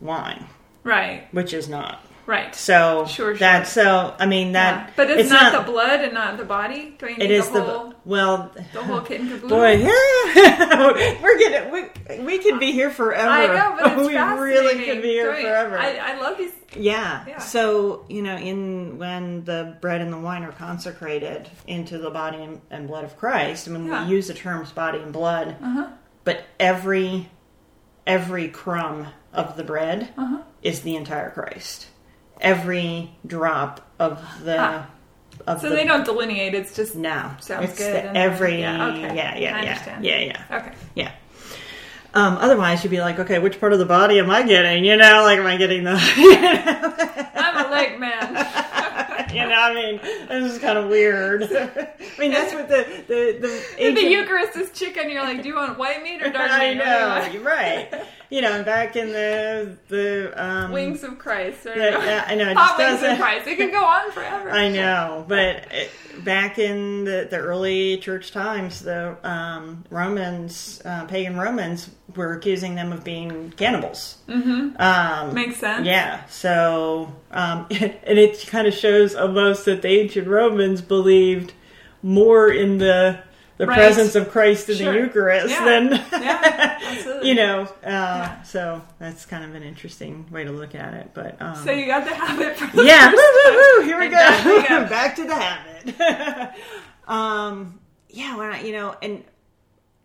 wine, 0.00 0.46
Right. 0.84 1.26
which 1.32 1.52
is 1.52 1.68
not. 1.68 2.04
Right. 2.28 2.54
So 2.54 3.06
Sure, 3.06 3.32
sure. 3.32 3.36
that 3.38 3.66
so 3.66 4.14
I 4.18 4.26
mean 4.26 4.52
that 4.52 4.88
Yeah. 4.88 4.92
But 4.96 5.10
it's, 5.10 5.30
not, 5.30 5.64
the 5.64 5.72
blood 5.72 6.02
and 6.02 6.12
not 6.12 6.36
the 6.36 6.44
body. 6.44 6.94
Do 6.98 7.06
I 7.06 7.14
need 7.14 7.22
it 7.22 7.30
is 7.30 7.48
the 7.48 7.60
the, 7.62 7.94
well 8.04 8.52
the 8.74 8.82
whole 8.82 9.00
kit 9.00 9.20
and 9.22 9.30
caboodle? 9.30 9.48
boy 9.48 9.72
yeah 9.76 11.18
we're 11.22 11.38
gonna 11.38 11.70
we, 11.72 12.22
we 12.24 12.38
could 12.38 12.60
be 12.60 12.70
here 12.72 12.90
forever 12.90 13.30
I 13.30 13.46
know, 13.46 13.76
but 13.80 13.98
it's 13.98 14.06
we 14.08 14.16
really 14.16 14.84
could 14.84 15.00
be 15.00 15.08
here 15.08 15.32
Don't 15.32 15.40
forever 15.42 15.78
I, 15.78 15.96
I 15.96 16.20
love 16.20 16.36
these. 16.36 16.52
yeah. 16.76 17.24
Yeah. 17.26 17.38
So 17.38 18.04
you 18.10 18.20
know, 18.22 18.36
in 18.36 18.98
when 18.98 19.44
the 19.44 19.78
bread 19.80 20.02
and 20.02 20.12
the 20.12 20.18
wine 20.18 20.44
are 20.44 20.52
consecrated 20.52 21.48
into 21.66 21.96
the 21.96 22.10
body 22.10 22.42
and, 22.42 22.60
and 22.70 22.88
blood 22.88 23.04
of 23.04 23.16
Christ, 23.16 23.66
I 23.68 23.70
mean, 23.70 23.86
Yeah. 23.86 24.04
we 24.04 24.10
use 24.14 24.26
the 24.28 24.34
terms 24.34 24.70
body 24.70 24.98
and 24.98 25.14
blood, 25.14 25.56
Uh-huh. 25.62 25.88
but 26.24 26.44
every 26.60 27.30
every 28.06 28.48
crumb 28.48 29.06
of 29.32 29.56
the 29.56 29.64
bread 29.64 30.10
Uh-huh. 30.18 30.42
is 30.62 30.82
the 30.82 30.94
entire 30.96 31.30
Christ. 31.30 31.86
Every 32.40 33.10
drop 33.26 33.80
of 33.98 34.22
the 34.44 34.56
Ah. 34.58 34.86
of 35.46 35.60
So 35.60 35.68
the 35.70 35.76
they 35.76 35.84
don't 35.84 36.04
delineate. 36.04 36.54
It's 36.54 36.74
just 36.74 36.94
no, 36.94 37.30
Sounds 37.40 37.70
it's 37.70 37.78
good, 37.78 37.94
the- 37.94 38.16
every 38.16 38.60
yeah, 38.60 38.76
yeah, 38.76 39.06
okay. 39.06 39.16
yeah, 39.16 39.36
yeah, 39.38 39.62
yeah, 39.62 39.98
yeah, 40.00 40.18
yeah. 40.50 40.58
okay. 40.58 40.72
Yeah. 40.94 41.10
Um, 42.14 42.38
otherwise, 42.38 42.82
you'd 42.82 42.90
be 42.90 43.00
like, 43.00 43.18
okay, 43.18 43.38
which 43.38 43.60
part 43.60 43.72
of 43.74 43.78
the 43.78 43.84
body 43.84 44.18
am 44.18 44.30
I 44.30 44.42
getting? 44.42 44.84
You 44.84 44.96
know, 44.96 45.22
like, 45.24 45.38
am 45.38 45.46
I 45.46 45.56
getting 45.58 45.84
the? 45.84 45.92
I'm 47.34 47.66
a 47.66 47.70
leg 47.70 47.98
man. 48.00 48.34
you 49.34 49.46
know, 49.46 49.54
I 49.54 49.74
mean, 49.74 50.00
this 50.28 50.52
is 50.52 50.58
kind 50.58 50.78
of 50.78 50.88
weird. 50.88 51.42
I 51.52 51.94
mean, 52.18 52.30
that's 52.30 52.54
what 52.54 52.68
the 52.68 52.86
the 53.06 53.38
the, 53.40 53.64
ancient, 53.78 53.96
the 53.96 54.10
Eucharist 54.10 54.56
is 54.56 54.70
chicken, 54.72 55.10
you're 55.10 55.22
like, 55.22 55.42
do 55.42 55.48
you 55.48 55.54
want 55.54 55.78
white 55.78 56.02
meat 56.02 56.22
or 56.22 56.30
dark 56.30 56.50
meat? 56.50 56.80
I 56.80 57.18
What 57.18 57.26
do 57.26 57.32
you 57.32 57.32
know, 57.32 57.32
you're 57.32 57.42
right. 57.42 58.04
You 58.30 58.42
know, 58.42 58.62
back 58.62 58.96
in 58.96 59.08
the 59.08 59.76
the 59.88 60.32
um, 60.36 60.72
Wings 60.72 61.02
of 61.02 61.18
Christ. 61.18 61.66
Or 61.66 61.74
Yeah, 61.74 62.04
yeah, 62.04 62.24
I 62.26 62.34
know, 62.34 62.50
it 62.50 62.56
Hot 62.56 62.78
wings 62.78 63.02
of 63.02 63.18
Christ. 63.18 63.46
It 63.46 63.56
could 63.56 63.72
go 63.72 63.84
on 63.84 64.10
forever. 64.12 64.50
I 64.50 64.68
know, 64.68 65.24
but 65.26 65.66
it, 65.70 65.90
back 66.24 66.58
in 66.58 67.04
the, 67.04 67.26
the 67.30 67.38
early 67.38 67.98
church 67.98 68.32
times, 68.32 68.80
the 68.80 69.16
um, 69.26 69.84
Romans, 69.90 70.82
uh, 70.84 71.04
pagan 71.06 71.38
Romans, 71.38 71.90
were 72.16 72.34
accusing 72.34 72.74
them 72.74 72.92
of 72.92 73.04
being 73.04 73.50
cannibals. 73.52 74.18
Mm-hmm. 74.28 74.80
Um, 74.80 75.34
Makes 75.34 75.58
sense. 75.58 75.86
Yeah, 75.86 76.24
so 76.26 77.12
um, 77.30 77.66
and 77.70 78.18
it 78.18 78.46
kind 78.46 78.66
of 78.66 78.74
shows 78.74 79.14
almost 79.18 79.64
that 79.66 79.82
the 79.82 79.88
ancient 79.88 80.26
Romans 80.28 80.80
believed 80.80 81.52
more 82.02 82.50
in 82.50 82.78
the 82.78 83.20
the 83.58 83.66
Right. 83.66 83.74
presence 83.76 84.14
of 84.14 84.30
Christ 84.30 84.68
in 84.68 84.76
Sure. 84.76 84.92
the 84.92 84.98
Eucharist 85.00 85.48
Yeah. 85.48 85.64
than 85.64 85.90
Yeah, 86.12 87.20
you 87.22 87.34
know. 87.34 87.64
Uh, 87.84 88.40
So 88.44 88.80
that's 89.00 89.26
kind 89.26 89.42
of 89.44 89.56
an 89.56 89.64
interesting 89.64 90.26
way 90.30 90.44
to 90.44 90.52
look 90.52 90.76
at 90.76 90.94
it. 90.94 91.10
But 91.12 91.42
um, 91.42 91.56
So 91.56 91.72
you 91.72 91.86
got 91.86 92.04
the 92.04 92.14
habit 92.14 92.56
from 92.56 92.70
yeah, 92.86 93.10
first 93.10 93.16
woo, 93.20 93.52
woo, 93.52 93.78
woo, 93.80 93.84
here 93.84 93.98
we 93.98 94.08
back 94.10 94.44
we 94.44 94.62
go. 94.62 94.68
go. 94.68 94.86
Back 94.88 95.16
to 95.16 95.24
the 95.24 95.34
habit. 95.34 96.54
um, 97.08 97.80
yeah, 98.10 98.36
when 98.36 98.52
I, 98.52 98.62
you 98.62 98.72
know, 98.72 98.94
and 99.02 99.24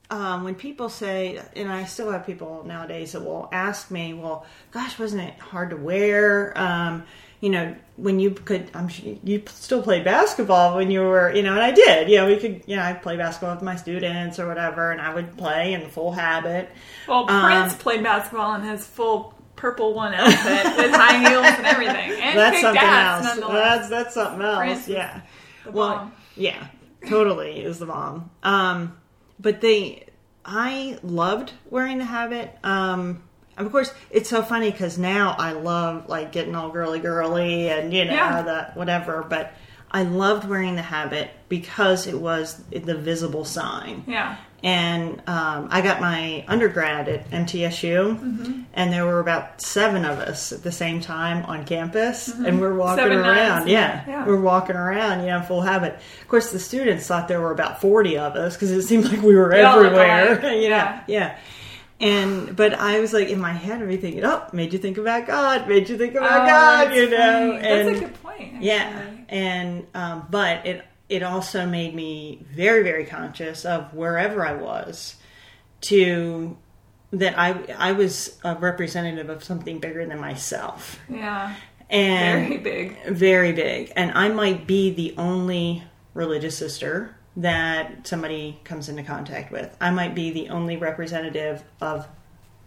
um, 0.09 0.43
when 0.43 0.55
people 0.55 0.89
say, 0.89 1.39
and 1.55 1.71
I 1.71 1.85
still 1.85 2.11
have 2.11 2.25
people 2.25 2.63
nowadays 2.65 3.11
that 3.13 3.21
will 3.21 3.49
ask 3.51 3.89
me, 3.91 4.13
well, 4.13 4.45
gosh, 4.71 4.97
wasn't 4.99 5.23
it 5.23 5.39
hard 5.39 5.69
to 5.71 5.77
wear? 5.77 6.57
Um, 6.57 7.03
you 7.43 7.49
know, 7.49 7.75
when 7.97 8.21
you 8.21 8.31
could, 8.31 8.71
I'm 8.73 8.87
sure 8.87 9.17
you 9.21 9.43
still 9.47 9.83
played 9.83 10.05
basketball 10.05 10.77
when 10.77 10.89
you 10.89 11.01
were, 11.01 11.29
you 11.35 11.43
know, 11.43 11.51
and 11.51 11.61
I 11.61 11.71
did. 11.71 12.07
You 12.07 12.15
know, 12.19 12.27
we 12.27 12.37
could, 12.37 12.63
you 12.67 12.77
know, 12.77 12.81
I 12.81 12.93
play 12.93 13.17
basketball 13.17 13.53
with 13.55 13.61
my 13.61 13.75
students 13.75 14.39
or 14.39 14.47
whatever, 14.47 14.91
and 14.91 15.01
I 15.01 15.13
would 15.13 15.37
play 15.37 15.73
in 15.73 15.81
the 15.83 15.89
full 15.89 16.13
habit. 16.13 16.69
Well, 17.05 17.29
Um, 17.29 17.43
Prince 17.43 17.73
played 17.75 18.01
basketball 18.01 18.55
in 18.55 18.61
his 18.61 18.87
full 18.87 19.37
purple 19.57 19.93
one 19.93 20.13
outfit 20.13 20.77
with 20.77 20.91
high 20.93 21.29
heels 21.29 21.45
and 21.45 21.65
everything, 21.65 22.11
and 22.11 22.39
That's 22.39 22.61
something 22.61 22.81
ass 22.81 23.25
else. 23.37 23.51
That's 23.51 23.89
that's 23.89 24.13
something 24.13 24.41
else. 24.41 24.57
Prince 24.59 24.87
yeah. 24.87 25.21
well, 25.69 25.95
bomb. 25.97 26.13
yeah, 26.37 26.67
totally 27.09 27.59
is 27.61 27.77
the 27.77 27.87
bomb. 27.87 28.31
Um, 28.43 28.95
but 29.37 29.59
they, 29.59 30.05
I 30.45 30.97
loved 31.03 31.51
wearing 31.69 31.97
the 31.97 32.05
habit. 32.05 32.57
Um, 32.63 33.21
of 33.57 33.71
course, 33.71 33.93
it's 34.11 34.29
so 34.29 34.41
funny 34.41 34.71
because 34.71 34.97
now 34.97 35.35
I 35.37 35.51
love 35.53 36.09
like 36.09 36.31
getting 36.31 36.55
all 36.55 36.69
girly 36.69 36.99
girly 36.99 37.69
and 37.69 37.93
you 37.93 38.05
know 38.05 38.13
Yeah. 38.13 38.41
that 38.41 38.75
whatever. 38.77 39.25
But 39.27 39.53
I 39.91 40.03
loved 40.03 40.47
wearing 40.49 40.75
the 40.75 40.81
habit 40.81 41.29
because 41.49 42.07
it 42.07 42.19
was 42.19 42.57
the 42.71 42.95
visible 42.97 43.45
sign 43.45 44.03
yeah. 44.07 44.37
and 44.63 45.21
um, 45.27 45.67
I 45.69 45.81
got 45.81 46.01
my 46.01 46.43
undergrad 46.47 47.07
at 47.07 47.29
MTSU, 47.29 48.17
Mm-hmm. 48.19 48.61
and 48.73 48.91
there 48.91 49.05
were 49.05 49.19
about 49.19 49.61
seven 49.61 50.03
of 50.03 50.17
us 50.17 50.51
at 50.51 50.63
the 50.63 50.71
same 50.71 50.99
time 50.99 51.45
on 51.45 51.63
campus, 51.65 52.27
and 52.27 52.59
we're 52.59 52.73
walking 52.73 53.03
Mm-hmm. 53.03 53.13
Seven 53.13 53.29
around. 53.37 53.67
Yeah. 53.69 54.03
yeah. 54.07 54.25
we're 54.25 54.41
walking 54.41 54.75
around, 54.75 55.19
you 55.21 55.27
know, 55.27 55.43
full 55.43 55.61
habit. 55.61 55.93
Of 56.21 56.27
course, 56.27 56.51
the 56.51 56.59
students 56.59 57.05
thought 57.05 57.27
there 57.27 57.39
were 57.41 57.51
about 57.51 57.79
forty 57.79 58.17
of 58.17 58.33
us 58.35 58.55
because 58.55 58.71
it 58.71 58.81
seemed 58.81 59.05
like 59.05 59.21
we 59.21 59.35
were 59.35 59.49
We 59.49 59.57
everywhere. 59.59 60.39
alike. 60.39 60.41
you 60.43 60.69
know, 60.69 60.75
Yeah. 60.77 61.03
yeah. 61.05 61.37
And 61.99 62.55
but 62.55 62.73
I 62.73 62.99
was 62.99 63.13
like 63.13 63.29
in 63.29 63.39
my 63.39 63.53
head, 63.53 63.87
be 63.87 63.97
thinking, 63.97 64.25
"Oh, 64.25 64.45
made 64.51 64.73
you 64.73 64.79
think 64.79 64.97
about 64.97 65.27
God, 65.27 65.67
made 65.67 65.87
you 65.89 65.97
think 65.97 66.15
about 66.15 66.41
Oh, 66.41 66.45
God," 66.47 66.95
you 66.95 67.09
know. 67.09 67.51
funny. 67.53 67.67
And 67.67 67.87
that's 67.87 67.97
a 67.97 68.01
good 68.05 68.23
point. 68.23 68.41
actually. 68.55 68.67
yeah, 68.67 69.11
and 69.29 69.87
um, 69.93 70.27
but 70.29 70.65
it 70.65 70.85
it 71.09 71.23
also 71.23 71.65
made 71.65 71.93
me 71.95 72.45
very 72.53 72.83
very 72.83 73.05
conscious 73.05 73.63
of 73.65 73.93
wherever 73.93 74.45
I 74.45 74.53
was 74.53 75.15
to 75.81 76.57
that 77.11 77.37
I 77.37 77.51
I 77.77 77.91
was 77.91 78.39
a 78.43 78.55
representative 78.55 79.29
of 79.29 79.43
something 79.43 79.79
bigger 79.79 80.05
than 80.05 80.19
myself 80.19 80.99
Yeah. 81.07 81.53
and 81.89 82.47
Very 82.47 82.57
big. 82.57 83.03
very 83.05 83.51
big, 83.53 83.93
and 83.95 84.11
I 84.13 84.29
might 84.29 84.65
be 84.65 84.89
the 84.89 85.13
only 85.17 85.83
religious 86.15 86.57
sister 86.57 87.15
that 87.37 88.05
somebody 88.07 88.59
comes 88.63 88.89
into 88.89 89.03
contact 89.03 89.51
with. 89.51 89.75
I 89.81 89.89
might 89.89 90.13
be 90.13 90.31
the 90.31 90.49
only 90.49 90.77
representative 90.77 91.63
of 91.81 92.07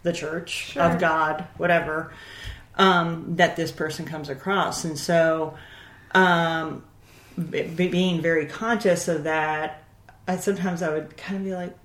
the 0.03 0.11
church, 0.13 0.49
Sure. 0.71 0.83
of 0.83 0.99
God, 0.99 1.45
whatever, 1.57 2.11
um, 2.75 3.35
that 3.37 3.55
this 3.55 3.71
person 3.71 4.05
comes 4.05 4.29
across. 4.29 4.83
And 4.83 4.97
so, 4.97 5.55
um, 6.13 6.83
be, 7.37 7.87
being 7.87 8.21
very 8.21 8.45
conscious 8.45 9.07
of 9.07 9.23
that, 9.23 9.83
I 10.27 10.37
sometimes 10.37 10.81
I 10.81 10.89
would 10.89 11.15
kind 11.15 11.37
of 11.37 11.43
be 11.45 11.53
like? 11.55 11.75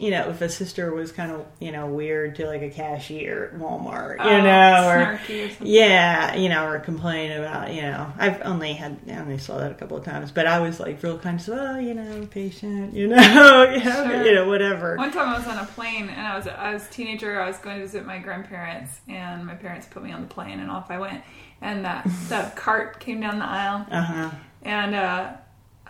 You 0.00 0.10
know, 0.10 0.30
if 0.30 0.40
a 0.40 0.48
sister 0.48 0.92
was 0.92 1.12
kind 1.12 1.30
of 1.30 1.44
you 1.60 1.72
know 1.72 1.86
weird 1.86 2.36
to 2.36 2.46
like 2.46 2.62
a 2.62 2.70
cashier 2.70 3.50
at 3.52 3.60
Walmart, 3.60 4.16
you 4.24 4.30
Oh, 4.30 4.40
know, 4.42 4.88
or 4.88 5.18
snarky 5.18 5.44
or 5.46 5.48
something. 5.50 5.66
yeah, 5.66 6.34
you 6.36 6.48
know, 6.48 6.66
or 6.66 6.78
complain 6.80 7.32
about, 7.32 7.72
you 7.74 7.82
know, 7.82 8.12
I've 8.18 8.40
only 8.42 8.72
had, 8.72 8.98
I 9.08 9.16
only 9.18 9.38
saw 9.38 9.58
that 9.58 9.70
a 9.70 9.74
couple 9.74 9.96
of 9.98 10.04
times, 10.04 10.32
but 10.32 10.46
I 10.46 10.60
was 10.60 10.80
like 10.80 11.02
real 11.02 11.18
kind 11.18 11.38
of, 11.38 11.48
oh, 11.50 11.78
you 11.78 11.94
know, 11.94 12.26
patient, 12.30 12.94
you 12.94 13.08
know, 13.08 13.16
you 13.72 13.84
know, 13.84 14.04
Sure. 14.04 14.24
you 14.24 14.34
know, 14.34 14.48
whatever. 14.48 14.96
One 14.96 15.12
time 15.12 15.28
I 15.28 15.38
was 15.38 15.46
on 15.46 15.58
a 15.58 15.66
plane 15.66 16.08
and 16.08 16.26
I 16.26 16.36
was 16.36 16.46
I 16.46 16.72
was 16.72 16.86
a 16.86 16.90
teenager. 16.90 17.40
I 17.40 17.46
was 17.46 17.58
going 17.58 17.76
to 17.76 17.82
visit 17.82 18.06
my 18.06 18.18
grandparents 18.18 19.00
and 19.08 19.44
my 19.46 19.54
parents 19.54 19.86
put 19.90 20.02
me 20.02 20.12
on 20.12 20.22
the 20.22 20.28
plane 20.28 20.60
and 20.60 20.70
off 20.70 20.90
I 20.90 20.98
went. 20.98 21.22
And 21.60 21.84
that 21.84 22.06
that 22.30 22.56
cart 22.56 23.00
came 23.00 23.20
down 23.20 23.38
the 23.38 23.44
aisle 23.44 23.86
Uh 23.90 24.02
huh. 24.02 24.30
and 24.62 24.94
uh, 24.94 25.32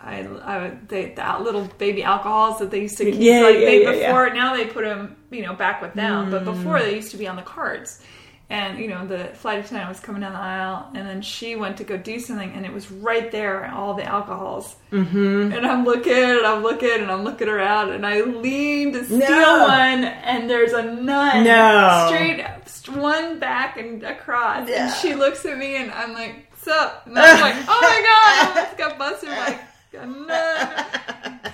I 0.03 0.27
I 0.43 0.71
they, 0.87 1.13
the 1.13 1.37
little 1.41 1.65
baby 1.77 2.03
alcohols 2.03 2.59
that 2.59 2.71
they 2.71 2.81
used 2.81 2.97
to 2.97 3.05
keep 3.05 3.15
Yeah, 3.19 3.41
like 3.41 3.55
yeah, 3.59 3.65
they 3.65 3.83
yeah, 3.83 3.91
yeah. 3.91 4.07
before 4.07 4.29
now 4.33 4.55
they 4.55 4.65
put 4.65 4.83
them 4.83 5.15
you 5.29 5.43
know 5.43 5.53
back 5.53 5.81
with 5.81 5.93
them 5.93 6.31
but 6.31 6.41
Mm. 6.43 6.45
before 6.45 6.79
they 6.79 6.95
used 6.95 7.11
to 7.11 7.17
be 7.17 7.27
on 7.27 7.35
the 7.35 7.41
carts. 7.43 8.01
And 8.49 8.79
you 8.79 8.89
know 8.89 9.07
the 9.07 9.25
flight 9.33 9.59
attendant 9.63 9.87
was 9.87 10.01
coming 10.01 10.19
down 10.23 10.33
the 10.33 10.39
aisle, 10.39 10.87
and 10.93 11.07
then 11.07 11.21
she 11.21 11.55
went 11.55 11.77
to 11.77 11.85
go 11.85 11.95
do 11.95 12.19
something, 12.19 12.51
and 12.51 12.65
it 12.65 12.73
was 12.73 12.91
right 12.91 13.31
there, 13.31 13.71
all 13.73 13.93
the 13.93 14.03
alcohols. 14.03 14.75
Mm-hmm. 14.91 15.53
And 15.53 15.65
I'm 15.65 15.85
looking, 15.85 16.11
and 16.11 16.45
I'm 16.45 16.61
looking, 16.61 16.91
and 16.99 17.09
I'm 17.09 17.23
looking 17.23 17.47
around, 17.47 17.91
and 17.93 18.05
I 18.05 18.19
lean 18.19 18.91
to 18.91 19.05
steal 19.05 19.19
No. 19.19 19.61
one, 19.69 20.03
and 20.03 20.49
there's 20.49 20.73
a 20.73 20.83
nun 20.83 21.45
No. 21.45 22.07
straight 22.09 22.41
up, 22.41 22.67
one 22.97 23.39
back 23.39 23.77
and 23.77 24.03
across, 24.03 24.67
Yeah. 24.67 24.87
and 24.87 24.93
she 24.95 25.15
looks 25.15 25.45
at 25.45 25.57
me, 25.57 25.77
and 25.77 25.89
I'm 25.89 26.11
like, 26.13 26.51
"Sup?" 26.61 27.03
And 27.05 27.17
I'm 27.17 27.39
like, 27.39 27.55
"Oh 27.69 27.79
my 27.81 28.01
god!" 28.01 28.57
I 28.57 28.59
almost 28.59 28.77
got 28.77 28.97
busted 28.99 29.29
like. 29.29 29.61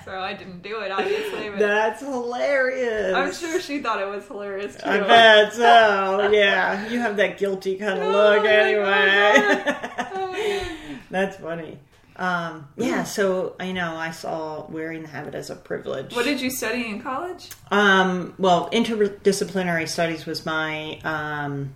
So 0.04 0.18
I 0.20 0.32
didn't 0.38 0.62
do 0.62 0.80
it, 0.80 0.90
obviously, 0.90 1.50
That's 1.50 2.00
hilarious. 2.00 3.14
I'm 3.14 3.32
sure 3.32 3.60
she 3.60 3.80
thought 3.80 4.00
it 4.00 4.08
was 4.08 4.26
hilarious 4.26 4.74
too. 4.76 4.88
I 4.88 4.98
bet 5.00 5.52
so. 5.52 6.30
Yeah, 6.32 6.88
you 6.88 6.98
have 7.00 7.16
that 7.18 7.36
guilty 7.38 7.76
kind 7.76 7.98
of 8.00 8.06
Oh 8.06 8.10
look 8.12 8.44
anyway. 8.46 9.74
Oh. 10.20 10.64
That's 11.10 11.36
funny. 11.36 11.78
Um, 12.16 12.68
yeah, 12.76 13.04
so 13.04 13.54
you 13.60 13.72
know, 13.74 13.96
I 13.96 14.10
saw 14.12 14.66
wearing 14.68 15.02
the 15.02 15.08
habit 15.08 15.34
as 15.34 15.50
a 15.50 15.56
privilege. 15.56 16.14
What 16.14 16.24
did 16.24 16.40
you 16.40 16.50
study 16.50 16.86
in 16.88 17.00
college? 17.02 17.50
Um, 17.70 18.34
well, 18.38 18.70
interdisciplinary 18.70 19.88
studies 19.88 20.26
was 20.26 20.44
my 20.46 20.98
um, 21.04 21.74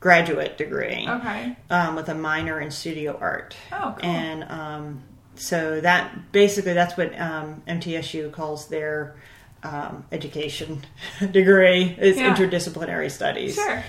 graduate 0.00 0.58
degree 0.58 1.06
Okay. 1.08 1.56
um, 1.70 1.96
with 1.96 2.08
a 2.08 2.14
minor 2.14 2.60
in 2.60 2.70
studio 2.70 3.16
art. 3.20 3.56
Oh, 3.72 3.94
cool. 3.98 4.08
And 4.10 4.44
um, 4.44 5.02
so 5.40 5.80
that 5.80 6.32
basically 6.32 6.74
that's 6.74 6.96
what 6.96 7.18
um, 7.18 7.62
MTSU 7.66 8.30
calls 8.32 8.68
their 8.68 9.16
um, 9.62 10.04
education 10.12 10.84
degree 11.30 11.96
is 11.98 12.16
Yeah. 12.16 12.34
interdisciplinary 12.34 13.10
studies. 13.10 13.54
Sure. 13.54 13.82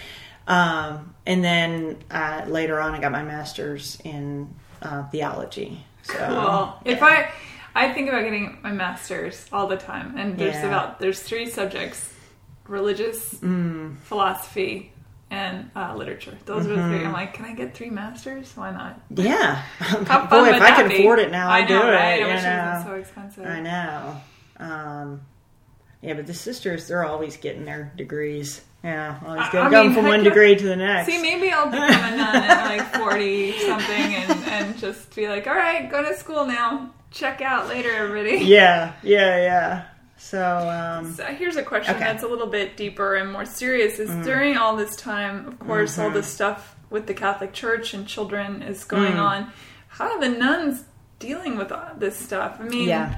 Um, 0.48 1.14
and 1.26 1.44
then 1.44 1.98
uh, 2.10 2.44
later 2.48 2.80
on, 2.80 2.94
I 2.94 3.00
got 3.00 3.12
my 3.12 3.24
master's 3.24 4.00
in 4.04 4.54
uh, 4.82 5.04
theology. 5.10 5.84
So, 6.04 6.14
Well, 6.18 6.82
if 6.86 7.04
I 7.04 7.30
I 7.76 7.94
think 7.94 8.10
about 8.10 8.24
getting 8.24 8.58
my 8.64 8.72
master's 8.72 9.46
all 9.54 9.68
the 9.68 9.78
time, 9.78 10.18
and 10.18 10.38
there's 10.38 10.56
Yeah. 10.56 10.68
about 10.68 11.00
there's 11.00 11.22
three 11.22 11.48
subjects: 11.50 12.12
religious, 12.68 13.36
Mm. 13.36 13.98
philosophy, 14.00 14.92
and 15.32 15.72
uh, 15.76 15.96
literature. 15.96 16.38
Those 16.46 16.68
are 16.68 16.70
the 16.70 16.76
Mm-hmm. 16.76 16.90
three. 16.98 17.06
I'm 17.06 17.14
like, 17.14 17.34
can 17.34 17.46
I 17.46 17.54
get 17.54 17.74
three 17.74 17.90
masters? 17.90 18.52
Why 18.56 18.70
not? 18.72 19.00
yeah, 19.10 19.56
How 19.80 20.26
boy, 20.30 20.50
if 20.50 20.62
I 20.62 20.72
can 20.76 20.90
be? 20.90 21.00
afford 21.00 21.18
it 21.20 21.32
now, 21.32 21.50
I, 21.50 21.60
I 21.60 21.62
know, 21.62 21.68
do 21.68 21.88
it. 21.88 21.92
right? 21.92 22.22
I 22.24 22.28
wish 22.28 22.40
it 22.40 22.44
know? 22.44 22.66
wasn't 22.74 22.88
so 22.88 22.96
expensive. 22.96 23.46
I 23.48 23.60
know. 23.62 24.22
Um, 24.58 25.22
yeah, 26.02 26.14
but 26.14 26.28
the 26.28 26.34
sisters, 26.34 26.88
they're 26.88 27.06
always 27.06 27.38
getting 27.38 27.66
their 27.66 27.92
degrees. 27.96 28.62
Yeah, 28.84 29.20
always 29.26 29.48
go- 29.50 29.62
I 29.62 29.70
going 29.70 29.88
mean, 29.90 29.96
from 29.96 30.06
one 30.08 30.24
degree 30.24 30.56
to 30.56 30.66
the 30.66 30.76
next. 30.76 31.06
See, 31.08 31.22
maybe 31.22 31.52
I'll 31.52 31.68
become 31.70 31.84
a 32.14 32.18
nun 32.18 32.36
at 32.36 32.66
like 32.66 32.94
40 32.96 33.60
something 33.60 34.16
and, 34.16 34.32
and 34.46 34.78
just 34.78 35.16
be 35.16 35.30
like, 35.30 35.48
all 35.48 35.54
right, 35.56 35.90
go 35.90 36.04
to 36.04 36.16
school 36.18 36.46
now. 36.46 36.94
Check 37.12 37.42
out 37.42 37.68
later, 37.68 37.92
everybody. 37.94 38.44
Yeah, 38.46 38.94
yeah, 39.04 39.38
yeah. 39.38 39.84
So, 40.24 40.70
um, 40.70 41.14
So 41.14 41.26
here's 41.26 41.56
a 41.58 41.64
question 41.64 41.96
Okay. 41.96 42.04
Mm. 42.04 42.08
that's 42.08 42.24
a 42.24 42.28
little 42.28 42.48
bit 42.48 42.78
deeper 42.78 43.16
and 43.16 43.32
more 43.32 43.44
serious. 43.46 44.00
Is 44.00 44.10
during 44.26 44.56
all 44.56 44.76
this 44.78 44.96
time, 44.96 45.48
of 45.48 45.60
course, 45.60 45.98
all 45.98 46.06
Mm-hmm. 46.06 46.16
this 46.16 46.28
stuff 46.28 46.76
with 46.90 47.08
the 47.08 47.14
Catholic 47.14 47.54
Church 47.54 47.94
and 47.94 48.08
children 48.08 48.62
is 48.62 48.84
Mm. 48.86 48.88
going 48.88 49.18
on. 49.18 49.52
How 49.88 50.12
are 50.12 50.20
the 50.20 50.30
nuns 50.30 50.84
dealing 51.20 51.58
with 51.58 51.72
all 51.72 51.90
this 51.98 52.18
stuff? 52.18 52.58
I 52.60 52.64
mean, 52.64 52.88
yeah. 52.88 53.18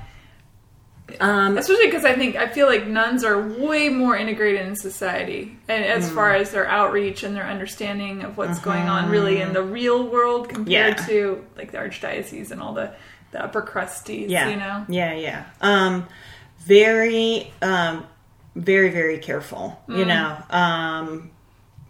Um, 1.19 1.57
especially 1.57 1.87
because 1.87 2.05
I 2.05 2.13
think 2.15 2.37
I 2.37 2.47
feel 2.47 2.65
like 2.67 2.87
nuns 2.87 3.25
are 3.25 3.37
way 3.39 3.89
more 3.89 4.15
integrated 4.15 4.65
in 4.65 4.75
society, 4.77 5.57
and 5.67 5.83
as 5.83 6.09
Mm. 6.09 6.15
far 6.15 6.33
as 6.33 6.51
their 6.51 6.65
outreach 6.65 7.23
and 7.23 7.35
their 7.35 7.45
understanding 7.45 8.23
of 8.23 8.37
what's 8.37 8.57
going 8.59 8.87
on, 8.87 9.09
really 9.09 9.41
in 9.41 9.51
the 9.51 9.61
real 9.61 10.07
world 10.07 10.47
compared 10.49 10.95
Mm-hmm. 10.97 11.11
Yeah. 11.11 11.19
to 11.19 11.45
like 11.57 11.71
the 11.73 11.77
archdiocese 11.79 12.51
and 12.51 12.61
all 12.61 12.73
the 12.73 12.91
the 13.31 13.43
upper 13.43 13.61
crusties. 13.61 14.29
yeah, 14.29 14.47
you 14.49 14.55
know. 14.55 14.85
yeah, 14.87 15.13
yeah. 15.13 15.43
Um, 15.59 16.07
very, 16.65 17.51
um, 17.61 18.05
very, 18.55 18.89
very 18.89 19.17
careful. 19.17 19.81
Mm. 19.87 19.97
You 19.97 20.05
know, 20.05 20.37
um, 20.49 21.31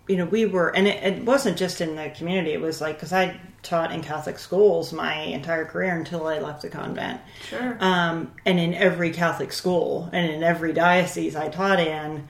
you 0.08 0.18
know, 0.18 0.26
we 0.26 0.46
were, 0.46 0.76
and 0.76 0.88
it, 0.88 1.04
it 1.04 1.24
wasn't 1.24 1.58
just 1.58 1.82
in 1.82 1.96
the 1.96 2.10
community. 2.10 2.54
It 2.54 2.62
was 2.62 2.82
like 2.82 2.96
because 2.96 3.14
I 3.14 3.40
taught 3.62 3.92
in 3.92 4.02
Catholic 4.02 4.38
schools 4.38 4.92
my 4.92 5.16
entire 5.16 5.66
career 5.66 5.96
until 5.96 6.28
I 6.28 6.40
left 6.40 6.62
the 6.62 6.70
convent. 6.70 7.22
Sure. 7.48 7.78
Um, 7.80 8.34
and 8.46 8.60
in 8.60 8.74
every 8.74 9.12
Catholic 9.12 9.54
school 9.54 10.10
and 10.12 10.30
in 10.30 10.44
every 10.44 10.74
diocese 10.74 11.36
I 11.36 11.50
taught 11.50 11.80
in, 11.80 12.28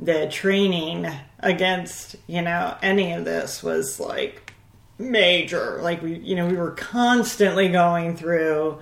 the 0.00 0.28
training 0.28 1.08
against 1.40 2.14
you 2.28 2.40
know 2.40 2.76
any 2.82 3.12
of 3.12 3.24
this 3.24 3.64
was 3.64 3.98
like 3.98 4.54
major. 4.98 5.80
Like 5.82 6.02
we, 6.02 6.18
you 6.18 6.36
know, 6.36 6.46
we 6.46 6.56
were 6.56 6.72
constantly 6.72 7.68
going 7.68 8.16
through 8.16 8.78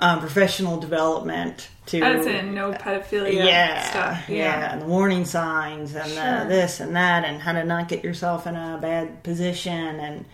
um, 0.00 0.20
professional 0.20 0.78
development 0.78 1.68
to 1.86 2.00
As 2.02 2.26
in 2.26 2.54
no 2.54 2.72
pedophilia 2.72 3.32
yeah, 3.46 3.90
stuff. 3.90 4.28
yeah, 4.28 4.72
and 4.72 4.82
the 4.82 4.86
warning 4.86 5.24
signs 5.24 5.94
and 5.94 6.10
Sure. 6.10 6.40
the 6.44 6.44
this 6.48 6.80
and 6.80 6.94
that, 6.96 7.24
and 7.24 7.40
how 7.42 7.52
to 7.52 7.64
not 7.64 7.88
get 7.88 8.04
yourself 8.04 8.46
in 8.46 8.54
a 8.54 8.78
bad 8.80 9.22
position, 9.22 9.72
and 10.00 10.24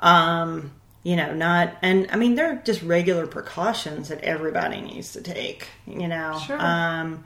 um, 0.00 0.72
you 1.02 1.14
know, 1.16 1.32
not 1.34 1.76
and 1.82 2.08
I 2.10 2.16
mean, 2.16 2.34
they're 2.34 2.60
just 2.64 2.82
regular 2.82 3.26
precautions 3.26 4.08
that 4.08 4.20
everybody 4.22 4.80
needs 4.80 5.12
to 5.12 5.22
take. 5.22 5.68
You 5.86 6.08
know, 6.08 6.38
Sure. 6.44 6.60
um, 6.60 7.24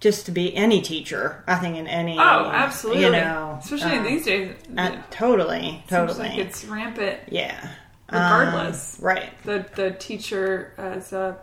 just 0.00 0.24
to 0.26 0.32
be 0.32 0.56
any 0.56 0.80
teacher, 0.80 1.44
I 1.46 1.56
think 1.56 1.76
in 1.76 1.86
any 1.86 2.18
Oh, 2.18 2.22
absolutely. 2.50 3.02
you 3.04 3.10
know, 3.12 3.58
Especially 3.62 3.98
um, 3.98 4.04
these 4.04 4.24
days. 4.24 4.50
uh, 4.70 4.72
yeah. 4.92 5.02
totally, 5.10 5.84
totally, 5.88 6.28
like 6.30 6.38
it's 6.38 6.64
rampant 6.64 7.18
yeah, 7.28 7.68
regardless. 8.12 8.98
Um, 8.98 9.04
right, 9.06 9.42
the 9.44 9.66
the 9.76 9.90
teacher 9.92 10.72
as 10.78 11.12
a 11.12 11.38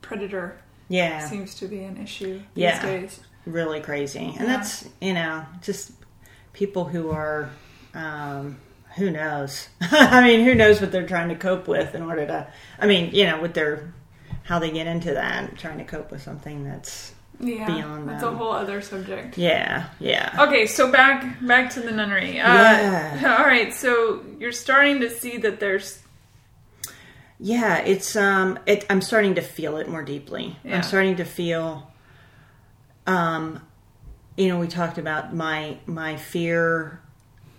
predator 0.00 0.58
yeah, 0.88 1.26
seems 1.26 1.54
to 1.56 1.66
be 1.68 1.82
an 1.84 1.96
issue 1.96 2.40
these 2.54 2.62
Yeah. 2.64 2.82
days. 2.84 3.20
really 3.46 3.80
crazy. 3.80 4.20
And 4.20 4.34
Yeah. 4.48 4.56
that's, 4.56 4.88
you 5.00 5.14
know, 5.14 5.44
just 5.62 5.92
people 6.52 6.84
who 6.84 7.10
are, 7.10 7.48
um, 7.94 8.58
who 8.96 9.10
knows? 9.10 9.68
I 9.80 10.22
mean, 10.22 10.44
who 10.44 10.54
knows 10.54 10.80
what 10.80 10.92
they're 10.92 11.06
trying 11.06 11.30
to 11.30 11.34
cope 11.34 11.66
with 11.66 11.94
in 11.94 12.02
order 12.02 12.26
to, 12.26 12.46
I 12.78 12.86
mean, 12.86 13.12
you 13.14 13.24
know, 13.24 13.40
with 13.40 13.54
their, 13.54 13.92
how 14.44 14.58
they 14.58 14.70
get 14.70 14.86
into 14.86 15.14
that, 15.14 15.56
trying 15.58 15.78
to 15.78 15.84
cope 15.84 16.10
with 16.12 16.22
something 16.22 16.62
that's, 16.64 17.12
Yeah, 17.40 17.66
Beyond 17.66 18.08
that's 18.08 18.22
them. 18.22 18.34
a 18.34 18.36
whole 18.36 18.52
other 18.52 18.80
subject. 18.82 19.36
yeah, 19.38 19.86
yeah. 19.98 20.36
Okay, 20.38 20.66
so 20.66 20.92
back 20.92 21.24
back 21.40 21.70
to 21.70 21.80
the 21.80 21.90
nunnery. 21.90 22.38
Uh, 22.38 22.52
Yeah. 22.54 23.36
All 23.38 23.44
right, 23.46 23.72
so 23.74 24.22
you're 24.38 24.52
starting 24.52 25.00
to 25.00 25.10
see 25.10 25.38
that 25.38 25.58
there's 25.58 26.01
Yeah, 27.44 27.78
it's 27.78 28.14
um 28.14 28.56
it 28.66 28.86
I'm 28.88 29.00
starting 29.00 29.34
to 29.34 29.42
feel 29.42 29.76
it 29.78 29.88
more 29.88 30.04
deeply. 30.04 30.56
Yeah. 30.62 30.76
I'm 30.76 30.82
starting 30.84 31.16
to 31.16 31.24
feel 31.24 31.90
um 33.04 33.60
you 34.36 34.48
know, 34.48 34.60
we 34.60 34.68
talked 34.68 34.96
about 34.96 35.34
my 35.34 35.78
my 35.84 36.16
fear 36.16 37.02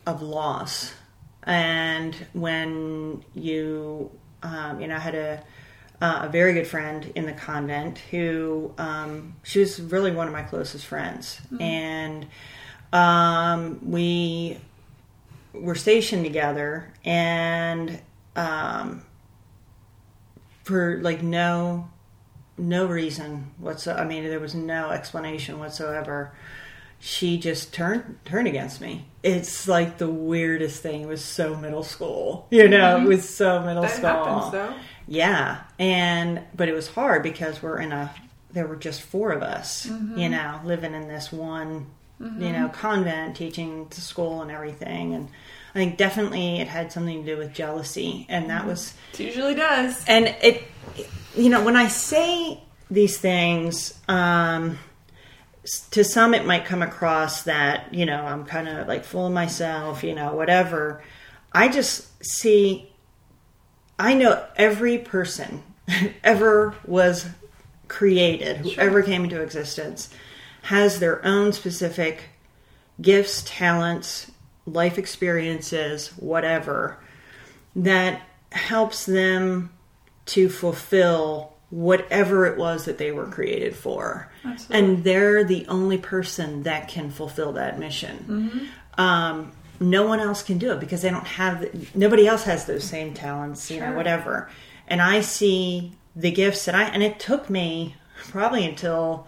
of 0.08 0.22
loss. 0.22 0.94
And 1.44 2.16
when 2.32 3.26
you 3.34 4.10
um 4.42 4.80
you 4.80 4.88
know, 4.88 4.96
I 4.96 5.00
had 5.00 5.16
a 5.16 5.44
uh, 6.02 6.22
a 6.24 6.30
very 6.30 6.54
good 6.54 6.68
friend 6.68 7.12
in 7.16 7.26
the 7.26 7.34
convent 7.34 7.98
who 8.00 8.74
um 8.78 9.36
she 9.44 9.60
was 9.60 9.82
really 9.82 10.12
one 10.12 10.28
of 10.28 10.34
my 10.34 10.44
closest 10.44 10.86
friends. 10.86 11.42
And 11.60 12.28
um 12.94 13.80
we 13.84 14.60
were 15.52 15.76
stationed 15.76 16.24
together 16.24 16.94
and 17.04 18.00
um 18.38 19.04
for 20.64 21.00
like 21.02 21.22
no 21.22 21.90
no 22.58 22.86
reason 22.86 23.52
whatsoever. 23.58 24.02
I 24.02 24.06
mean, 24.06 24.24
there 24.24 24.40
was 24.40 24.56
no 24.56 24.90
explanation 24.90 25.60
whatsoever. 25.60 26.34
She 27.00 27.38
just 27.38 27.74
turned 27.74 28.20
turned 28.26 28.48
against 28.48 28.80
me. 28.80 29.06
It's 29.24 29.68
like 29.68 29.98
the 29.98 30.10
weirdest 30.10 30.82
thing. 30.82 31.02
It 31.02 31.08
was 31.08 31.24
so 31.24 31.56
middle 31.56 31.84
school, 31.84 32.48
you 32.52 32.68
know. 32.68 32.98
It 32.98 33.00
mm-hmm. 33.00 33.08
was 33.08 33.30
so 33.30 33.62
middle 33.62 33.84
that 33.84 33.92
school. 33.92 34.10
happens 34.10 34.52
though. 34.52 34.74
Yeah, 35.08 35.64
and 35.78 36.42
but 36.56 36.70
it 36.70 36.74
was 36.74 36.88
hard 36.88 37.24
because 37.24 37.62
we're 37.62 37.80
in 37.80 37.92
a. 37.92 38.14
There 38.52 38.68
were 38.68 38.76
just 38.76 39.02
four 39.02 39.32
of 39.32 39.42
us, 39.42 39.88
mm-hmm. 39.88 40.18
you 40.18 40.30
know, 40.30 40.62
living 40.64 40.94
in 40.94 41.08
this 41.08 41.32
one, 41.32 41.88
you 42.20 42.28
mm-hmm. 42.28 42.52
know, 42.52 42.70
convent, 42.70 43.36
teaching 43.36 43.90
to 43.90 44.00
school 44.00 44.44
and 44.44 44.52
everything. 44.52 45.16
And 45.16 45.30
I 45.76 45.80
think 45.80 45.98
definitely 45.98 46.60
it 46.60 46.68
had 46.68 46.92
something 46.92 47.26
to 47.26 47.36
do 47.36 47.38
with 47.38 47.54
jealousy, 47.54 48.26
and 48.30 48.50
that 48.50 48.66
was 48.68 48.94
It 49.14 49.20
usually 49.22 49.56
does. 49.56 50.04
and 50.08 50.28
it 50.42 50.64
you 51.36 51.50
know 51.50 51.64
when 51.64 51.76
i 51.76 51.88
say 51.88 52.62
these 52.92 53.18
things 53.18 54.00
um 54.08 54.78
to 55.90 56.04
some 56.04 56.36
it 56.36 56.46
might 56.46 56.64
come 56.66 56.84
across 56.84 57.42
that 57.44 57.92
you 57.92 58.06
know 58.06 58.24
i'm 58.24 58.46
kind 58.46 58.68
of 58.68 58.88
like 58.88 59.04
full 59.04 59.26
of 59.26 59.34
myself 59.34 60.04
you 60.04 60.14
know 60.14 60.36
whatever 60.36 61.02
i 61.54 61.68
just 61.68 62.08
see 62.24 62.88
i 63.98 64.14
know 64.14 64.46
every 64.58 65.00
person 65.00 65.64
ever 66.24 66.76
was 66.86 67.26
created 67.88 68.58
whoever 68.58 69.02
came 69.02 69.24
into 69.24 69.42
existence 69.42 70.10
has 70.64 71.00
their 71.00 71.26
own 71.26 71.52
specific 71.52 72.26
gifts 73.02 73.42
talents 73.48 74.30
life 74.66 74.98
experiences 74.98 76.10
whatever 76.18 76.98
that 77.76 78.22
helps 78.52 79.06
them 79.06 79.72
to 80.26 80.50
fulfill 80.50 81.54
whatever 81.70 82.46
it 82.46 82.58
was 82.58 82.86
that 82.86 82.98
they 83.00 83.12
were 83.12 83.26
created 83.26 83.76
for. 83.76 84.32
Absolutely. 84.46 84.78
And 84.78 85.04
they're 85.04 85.44
the 85.44 85.66
only 85.68 85.98
person 85.98 86.64
that 86.64 86.88
can 86.88 87.10
fulfill 87.10 87.54
that 87.54 87.80
mission. 87.80 88.70
Um, 88.98 89.52
no 89.80 90.06
one 90.06 90.20
else 90.20 90.44
can 90.44 90.60
do 90.60 90.72
it 90.72 90.80
because 90.80 91.02
they 91.02 91.10
don't 91.10 91.26
have, 91.26 91.96
nobody 91.96 92.28
else 92.28 92.44
has 92.44 92.66
those 92.66 92.84
same 92.84 93.14
talents, 93.14 93.72
you 93.72 93.80
know, 93.80 93.96
whatever. 93.96 94.50
And 94.88 95.02
I 95.02 95.22
see 95.22 95.94
the 96.16 96.32
gifts 96.32 96.66
that 96.66 96.76
I, 96.76 96.84
and 96.84 97.02
it 97.02 97.20
took 97.20 97.50
me 97.50 97.96
probably 98.30 98.66
until 98.66 99.28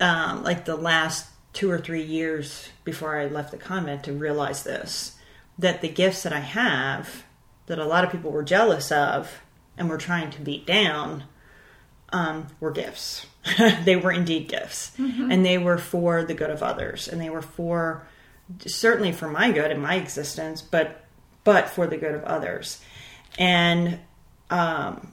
um, 0.00 0.42
like 0.44 0.66
the 0.66 0.76
last 0.76 1.26
two 1.58 1.68
or 1.68 1.78
three 1.78 2.04
years 2.04 2.68
before 2.84 3.18
I 3.18 3.26
left 3.26 3.50
the 3.50 3.56
convent 3.56 4.04
to 4.04 4.12
realize 4.12 4.62
this 4.62 5.16
that 5.58 5.80
the 5.80 5.88
gifts 5.88 6.22
that 6.22 6.32
I 6.32 6.38
have 6.38 7.24
that 7.66 7.80
a 7.80 7.84
lot 7.84 8.04
of 8.04 8.12
people 8.12 8.30
were 8.30 8.44
jealous 8.44 8.92
of 8.92 9.40
and 9.76 9.90
were 9.90 9.98
trying 9.98 10.30
to 10.30 10.40
beat 10.40 10.66
down 10.66 11.24
um, 12.10 12.46
were 12.60 12.70
gifts. 12.70 13.26
they 13.84 13.96
were 13.96 14.12
indeed 14.12 14.46
gifts, 14.46 14.92
and 14.98 15.44
they 15.44 15.58
were 15.58 15.78
for 15.78 16.22
the 16.22 16.32
good 16.32 16.50
of 16.50 16.62
others, 16.62 17.08
and 17.08 17.20
they 17.20 17.28
were 17.28 17.42
for 17.42 18.06
certainly 18.64 19.10
for 19.10 19.26
my 19.26 19.50
good 19.50 19.72
and 19.72 19.82
my 19.82 19.96
existence, 19.96 20.62
but 20.62 21.06
but 21.42 21.68
for 21.68 21.88
the 21.88 21.96
good 21.96 22.14
of 22.14 22.22
others. 22.22 22.80
And 23.36 23.98
um, 24.48 25.10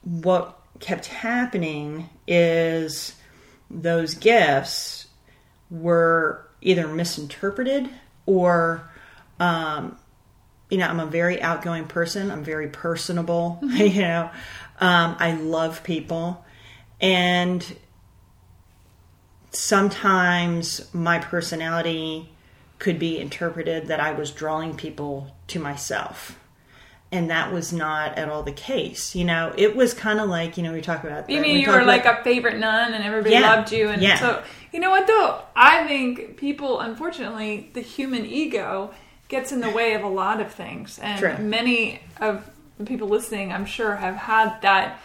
what 0.00 0.58
kept 0.80 1.06
happening 1.08 2.08
is 2.26 3.16
those 3.82 4.14
gifts 4.14 5.06
were 5.70 6.48
either 6.60 6.86
misinterpreted 6.88 7.88
or 8.26 8.90
um, 9.40 9.98
you 10.70 10.78
know, 10.78 10.86
I'm 10.86 11.00
a 11.00 11.06
very 11.06 11.40
outgoing 11.42 11.86
person. 11.86 12.30
I'm 12.30 12.44
very 12.44 12.68
personable. 12.68 13.58
you 13.62 14.02
know, 14.02 14.30
um, 14.80 15.16
I 15.18 15.32
love 15.32 15.84
people, 15.84 16.44
and 17.00 17.64
sometimes 19.50 20.92
my 20.92 21.18
personality 21.18 22.30
could 22.78 22.98
be 22.98 23.18
interpreted 23.18 23.86
that 23.86 24.00
I 24.00 24.12
was 24.12 24.30
drawing 24.30 24.76
people 24.76 25.34
to 25.48 25.60
myself. 25.60 26.38
And 27.14 27.30
that 27.30 27.52
was 27.52 27.72
not 27.72 28.18
at 28.18 28.28
all 28.28 28.42
the 28.42 28.50
case. 28.52 29.14
You 29.14 29.24
know, 29.24 29.52
it 29.56 29.76
was 29.76 29.94
kind 29.94 30.18
of 30.18 30.28
like, 30.28 30.56
you 30.56 30.64
know, 30.64 30.72
we 30.72 30.80
talk 30.80 31.04
about. 31.04 31.30
You 31.30 31.40
mean 31.40 31.54
we 31.54 31.60
you 31.62 31.68
were 31.68 31.76
about- 31.76 31.86
like 31.86 32.06
a 32.06 32.22
favorite 32.24 32.58
nun 32.58 32.92
and 32.92 33.04
everybody 33.04 33.34
Yeah. 33.36 33.54
loved 33.54 33.70
you? 33.70 33.88
And 33.88 34.02
Yeah. 34.02 34.18
so, 34.18 34.42
you 34.72 34.80
know 34.80 34.90
what 34.90 35.06
though? 35.06 35.38
I 35.54 35.86
think 35.86 36.36
people, 36.36 36.80
unfortunately, 36.80 37.70
the 37.72 37.82
human 37.82 38.26
ego 38.26 38.92
gets 39.28 39.52
in 39.52 39.60
the 39.60 39.70
way 39.70 39.94
of 39.94 40.02
a 40.02 40.08
lot 40.08 40.40
of 40.40 40.50
things. 40.52 40.98
And 41.00 41.18
True. 41.20 41.36
many 41.38 42.00
of 42.20 42.50
the 42.78 42.84
people 42.84 43.06
listening, 43.06 43.52
I'm 43.52 43.64
sure, 43.64 43.94
have 43.94 44.16
had 44.16 44.60
that 44.62 44.98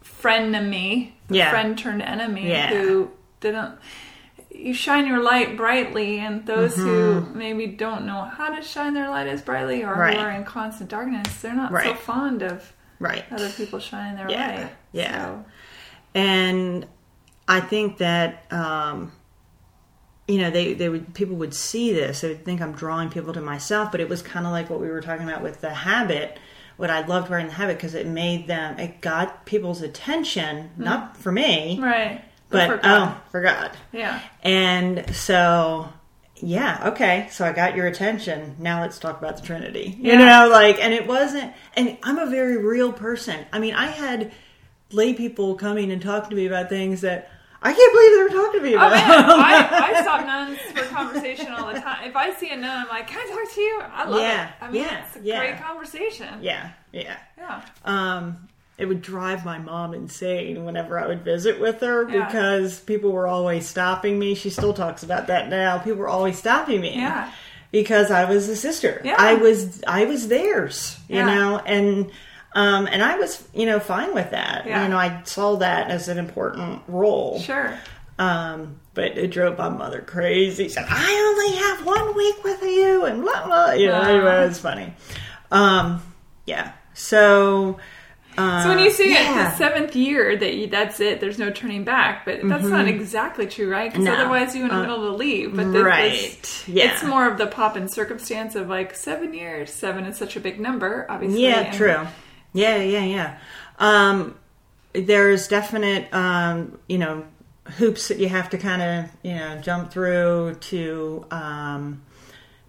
friend 0.00 0.54
the 1.28 1.36
Yeah. 1.36 1.50
friend 1.50 1.76
turned 1.78 2.00
enemy, 2.02 2.50
who 2.68 3.10
didn't. 3.40 3.72
You 4.52 4.74
shine 4.74 5.06
your 5.06 5.22
light 5.22 5.56
brightly, 5.56 6.18
and 6.18 6.44
those 6.44 6.74
who 6.76 7.20
maybe 7.34 7.66
don't 7.66 8.04
know 8.04 8.22
how 8.24 8.54
to 8.54 8.62
shine 8.62 8.94
their 8.94 9.08
light 9.08 9.26
as 9.28 9.42
brightly 9.42 9.82
or 9.82 9.88
Mm-hmm. 9.92 10.00
Right. 10.00 10.16
who 10.16 10.22
are 10.22 10.30
in 10.32 10.44
constant 10.44 10.90
darkness, 10.90 11.40
they're 11.40 11.54
not 11.54 11.72
so 11.82 11.94
fond 11.94 12.42
of 12.42 12.72
right. 12.98 13.24
other 13.30 13.48
people 13.50 13.78
shining 13.78 14.16
their 14.16 14.30
Yeah. 14.30 14.60
light. 14.62 14.72
Yeah. 14.92 15.24
So, 15.24 15.44
and 16.14 16.86
I 17.46 17.60
think 17.60 17.98
that 17.98 18.44
um, 18.52 19.12
you 20.28 20.38
know 20.38 20.50
they 20.50 20.74
they 20.74 20.88
would 20.88 21.14
people 21.14 21.36
would 21.36 21.54
see 21.54 21.92
this 21.92 22.20
they 22.20 22.28
would 22.28 22.44
think 22.44 22.60
I'm 22.60 22.72
drawing 22.72 23.08
people 23.10 23.32
to 23.32 23.40
myself 23.40 23.90
but 23.90 24.00
it 24.00 24.08
was 24.08 24.22
kind 24.22 24.46
of 24.46 24.52
like 24.52 24.70
what 24.70 24.80
we 24.80 24.88
were 24.88 25.00
talking 25.00 25.28
about 25.28 25.42
with 25.42 25.60
the 25.60 25.70
habit 25.70 26.38
what 26.76 26.88
I 26.90 27.04
loved 27.06 27.28
wearing 27.30 27.46
the 27.48 27.52
habit 27.54 27.76
because 27.76 27.94
it 27.94 28.06
made 28.06 28.46
them 28.46 28.78
it 28.78 29.00
got 29.00 29.44
people's 29.46 29.82
attention 29.82 30.70
not 30.76 31.16
for 31.16 31.32
me 31.32 31.78
right. 31.80 32.22
But 32.50 32.68
For 32.68 32.76
God. 32.78 32.84
oh 33.16 33.20
for 33.30 33.40
God 33.42 33.70
Yeah. 33.92 34.20
and 34.42 35.14
so 35.14 35.88
yeah 36.36 36.88
okay 36.88 37.28
so 37.30 37.44
I 37.44 37.52
got 37.52 37.76
your 37.76 37.86
attention 37.86 38.56
now 38.58 38.80
let's 38.80 38.98
talk 38.98 39.18
about 39.18 39.36
the 39.36 39.42
Trinity 39.42 39.96
you 40.00 40.12
Yeah. 40.12 40.18
know 40.44 40.48
like 40.50 40.80
and 40.80 40.92
it 40.92 41.06
wasn't 41.06 41.52
and 41.76 41.96
I'm 42.02 42.18
a 42.18 42.26
very 42.26 42.56
real 42.58 42.92
person 42.92 43.44
I 43.52 43.58
mean 43.58 43.74
I 43.74 43.86
had 43.86 44.32
lay 44.92 45.14
people 45.14 45.54
coming 45.54 45.92
and 45.92 46.00
talking 46.02 46.30
to 46.30 46.36
me 46.36 46.46
about 46.46 46.68
things 46.68 47.02
that 47.02 47.30
I 47.62 47.74
can't 47.74 47.92
believe 47.92 48.10
they 48.16 48.22
were 48.38 48.42
talking 48.44 48.60
to 48.60 48.66
me 48.66 48.72
Oh 48.74 48.78
about. 48.78 48.90
man, 48.92 49.04
I, 49.06 49.92
I 49.94 50.02
stop 50.02 50.24
nuns 50.24 50.58
for 50.72 50.82
conversation 50.94 51.48
all 51.52 51.70
the 51.72 51.78
time. 51.78 52.08
If 52.08 52.16
I 52.16 52.32
see 52.32 52.50
a 52.50 52.56
nun, 52.56 52.84
I'm 52.84 52.88
like, 52.88 53.06
"Can 53.06 53.18
I 53.20 53.30
talk 53.30 53.54
to 53.54 53.60
you?" 53.60 53.80
I 53.82 54.08
love 54.08 54.20
Yeah, 54.22 54.48
it. 54.48 54.54
I 54.62 54.70
mean, 54.70 54.82
yeah, 54.82 55.04
it's 55.06 55.16
a 55.16 55.20
yeah. 55.22 55.38
great 55.40 55.60
conversation. 55.62 56.28
yeah, 56.40 56.70
yeah. 56.90 57.18
Yeah. 57.36 57.60
Um, 57.84 58.48
it 58.80 58.86
would 58.86 59.02
drive 59.02 59.44
my 59.44 59.58
mom 59.58 59.94
insane 59.94 60.64
whenever 60.64 60.98
I 60.98 61.06
would 61.06 61.22
visit 61.22 61.60
with 61.60 61.80
her 61.80 62.08
Yeah. 62.08 62.26
because 62.26 62.80
people 62.80 63.12
were 63.12 63.26
always 63.28 63.68
stopping 63.68 64.18
me. 64.18 64.34
She 64.34 64.50
still 64.50 64.72
talks 64.72 65.02
about 65.02 65.26
that 65.28 65.48
now. 65.48 65.78
People 65.78 65.98
were 65.98 66.08
always 66.08 66.38
stopping 66.38 66.80
me. 66.80 66.96
Yeah. 66.96 67.30
Because 67.70 68.10
I 68.10 68.24
was 68.24 68.48
a 68.48 68.56
sister. 68.56 69.00
Yeah. 69.04 69.14
I 69.18 69.34
was 69.34 69.82
I 69.86 70.04
was 70.06 70.26
theirs, 70.28 70.98
you 71.08 71.22
know, 71.24 71.58
and 71.58 72.10
um 72.54 72.88
and 72.90 73.00
I 73.02 73.16
was, 73.16 73.46
you 73.54 73.66
know, 73.66 73.78
fine 73.78 74.12
with 74.14 74.30
that. 74.32 74.66
You 74.66 74.88
know, 74.88 74.96
I 74.98 75.22
saw 75.24 75.56
that 75.56 75.90
as 75.90 76.08
an 76.08 76.18
important 76.18 76.82
role. 76.88 77.38
Sure. 77.38 77.72
Um, 78.18 78.80
but 78.92 79.16
it 79.16 79.30
drove 79.30 79.56
my 79.56 79.68
mother 79.70 80.00
crazy. 80.02 80.64
She 80.64 80.68
said, 80.70 80.84
I 80.88 81.12
only 81.30 81.56
have 81.56 81.86
one 81.86 82.14
week 82.14 82.44
with 82.44 82.62
you, 82.62 83.06
and 83.06 83.22
blah, 83.22 83.46
blah. 83.46 83.70
You 83.72 83.86
know, 83.86 84.00
anyway, 84.02 84.42
it 84.44 84.48
was 84.48 84.58
funny. 84.58 84.92
Um, 85.50 86.02
yeah. 86.44 86.72
So, 86.92 87.78
uh, 88.38 88.62
So 88.62 88.68
when 88.70 88.78
you 88.78 88.90
say 88.90 89.10
yeah. 89.10 89.18
at 89.18 89.50
the 89.50 89.56
seventh 89.56 89.94
year 89.96 90.36
that 90.36 90.54
you, 90.54 90.66
that's 90.68 91.00
it, 91.00 91.20
there's 91.20 91.38
no 91.38 91.50
turning 91.50 91.84
back, 91.84 92.24
but 92.24 92.40
that's 92.42 92.64
not 92.64 92.86
exactly 92.88 93.46
true, 93.46 93.70
right? 93.70 93.90
Because 93.92 94.04
Mm-hmm. 94.06 94.14
No. 94.14 94.20
otherwise 94.20 94.54
you 94.54 94.62
wouldn't 94.62 94.80
Uh, 94.88 94.92
able 94.94 95.10
to 95.10 95.16
leave. 95.16 95.54
But 95.56 95.72
this, 95.72 95.82
right. 95.82 96.64
Yeah. 96.68 96.92
It's 96.92 97.02
more 97.02 97.26
of 97.30 97.38
the 97.38 97.46
pop 97.46 97.76
and 97.76 97.90
circumstance 97.92 98.54
of 98.54 98.68
like 98.68 98.94
seven 98.94 99.34
years. 99.34 99.72
Seven 99.72 100.04
is 100.06 100.16
such 100.16 100.36
a 100.36 100.40
big 100.40 100.60
number, 100.60 101.06
obviously. 101.08 101.42
Yeah, 101.44 101.60
and- 101.60 101.76
true. 101.76 102.06
Yeah, 102.52 102.76
yeah, 102.76 103.04
yeah. 103.04 103.38
Um, 103.78 104.36
there's 104.92 105.46
definite, 105.48 106.12
um, 106.12 106.78
you 106.88 106.98
know, 106.98 107.24
hoops 107.78 108.08
that 108.08 108.18
you 108.18 108.28
have 108.28 108.50
to 108.50 108.58
kind 108.58 108.82
of, 108.82 109.10
you 109.22 109.34
know, 109.36 109.58
jump 109.60 109.92
through 109.92 110.56
to 110.60 111.24
um, 111.30 112.02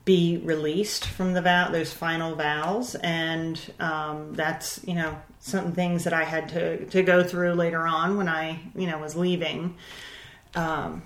be 0.05 0.37
released 0.43 1.05
from 1.07 1.33
the 1.33 1.41
vow, 1.41 1.69
those 1.71 1.91
final 1.93 2.35
vows, 2.35 2.93
and 2.95 3.59
um, 3.79 4.33
that's, 4.33 4.79
you 4.85 4.93
know, 4.93 5.15
some 5.43 5.73
things 5.73 6.03
that 6.05 6.13
I 6.13 6.23
had 6.23 6.49
to 6.49 6.85
to 6.85 7.03
go 7.03 7.23
through 7.23 7.53
later 7.53 7.81
on 7.85 8.15
when 8.17 8.29
I, 8.29 8.59
you 8.75 8.87
know, 8.87 8.97
was 8.99 9.15
leaving. 9.15 9.75
Um, 10.55 11.01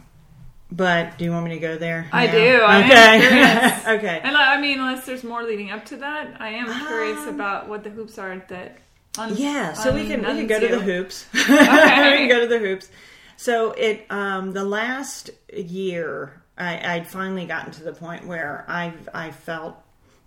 but 0.72 1.18
do 1.18 1.26
you 1.26 1.32
want 1.32 1.46
me 1.46 1.52
to 1.52 1.60
go 1.60 1.78
there? 1.78 2.08
I 2.12 2.26
now? 2.28 2.32
do. 2.34 2.62
I 2.62 2.86
okay. 2.86 3.92
okay. 3.98 4.22
And 4.24 4.36
I 4.36 4.56
I 4.56 4.62
mean, 4.62 4.80
unless 4.80 5.06
there's 5.06 5.24
more 5.24 5.44
leading 5.44 5.72
up 5.72 5.86
to 5.86 5.98
that, 5.98 6.40
I 6.40 6.50
am 6.50 6.66
curious 6.88 7.20
Um, 7.20 7.36
about 7.36 7.70
what 7.70 7.84
the 7.84 7.90
hoops 7.90 8.18
are 8.18 8.38
that. 8.50 8.78
Un- 9.18 9.36
Yeah, 9.38 9.72
so 9.74 9.94
we 9.96 10.06
can 10.08 10.22
we 10.22 10.46
can 10.46 10.48
go 10.48 10.60
to 10.60 10.68
the 10.68 10.80
hoops. 10.82 11.26
we 11.34 11.40
can 11.46 12.28
go 12.28 12.42
to 12.42 12.48
the 12.48 12.60
hoops. 12.60 12.90
So 13.38 13.72
it 13.72 14.06
um, 14.10 14.52
the 14.52 14.66
last 14.66 15.30
year, 15.54 16.42
I, 16.58 16.96
I'd 16.96 17.08
finally 17.08 17.46
gotten 17.46 17.72
to 17.74 17.84
the 17.84 17.94
point 17.94 18.26
where 18.28 18.66
I 18.68 18.94
I 19.14 19.32
felt 19.32 19.78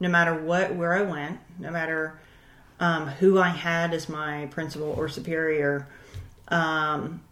no 0.01 0.09
matter 0.09 0.35
what 0.35 0.75
where 0.75 0.95
I 0.95 1.03
went, 1.03 1.39
no 1.59 1.71
matter 1.71 2.19
um, 2.81 3.07
who 3.09 3.39
I 3.39 3.49
had 3.49 3.93
as 3.95 4.09
my 4.09 4.47
principal 4.47 4.95
or 4.97 5.09
superior, 5.09 5.89
um, 6.49 7.22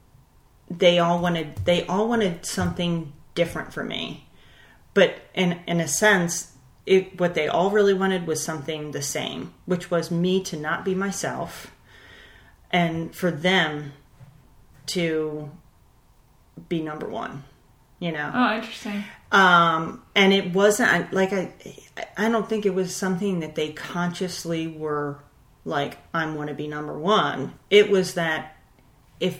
they 0.70 0.98
all 0.98 1.20
wanted 1.20 1.56
they 1.64 1.86
all 1.86 2.08
wanted 2.08 2.44
something 2.44 3.12
different 3.34 3.72
for 3.72 3.84
me. 3.84 4.28
But 4.94 5.14
in 5.34 5.60
in 5.66 5.80
a 5.80 5.86
sense, 5.88 6.52
it, 6.86 7.18
what 7.20 7.34
they 7.34 7.48
all 7.48 7.70
really 7.70 7.94
wanted 7.94 8.26
was 8.26 8.42
something 8.42 8.90
the 8.92 9.02
same, 9.02 9.52
which 9.66 9.90
was 9.90 10.10
me 10.10 10.42
to 10.44 10.56
not 10.56 10.84
be 10.84 10.94
myself, 10.94 11.70
and 12.70 13.14
for 13.14 13.30
them 13.30 13.92
to 14.86 15.50
be 16.68 16.80
number 16.80 17.06
one. 17.08 17.44
You 17.98 18.12
know, 18.12 18.30
Oh, 18.34 18.54
interesting. 18.56 19.04
um, 19.32 20.02
and 20.14 20.32
it 20.32 20.52
wasn't 20.52 21.12
like 21.14 21.32
I. 21.32 21.52
I 22.18 22.28
don't 22.28 22.46
think 22.46 22.66
it 22.66 22.74
was 22.74 22.94
something 22.94 23.40
that 23.40 23.54
they 23.54 23.72
consciously 23.72 24.66
were 24.66 25.18
like, 25.66 25.98
"I 26.14 26.24
want 26.30 26.48
to 26.48 26.54
be 26.54 26.66
number 26.68 26.98
one." 26.98 27.52
It 27.68 27.90
was 27.90 28.14
that 28.14 28.56
if 29.20 29.38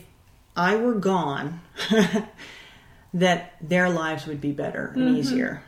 I 0.55 0.77
were 0.77 0.95
gone, 0.95 1.61
that 3.15 3.55
their 3.61 3.89
lives 3.89 4.27
would 4.27 4.41
be 4.41 4.53
better 4.53 4.93
and 4.95 5.17
easier, 5.17 5.63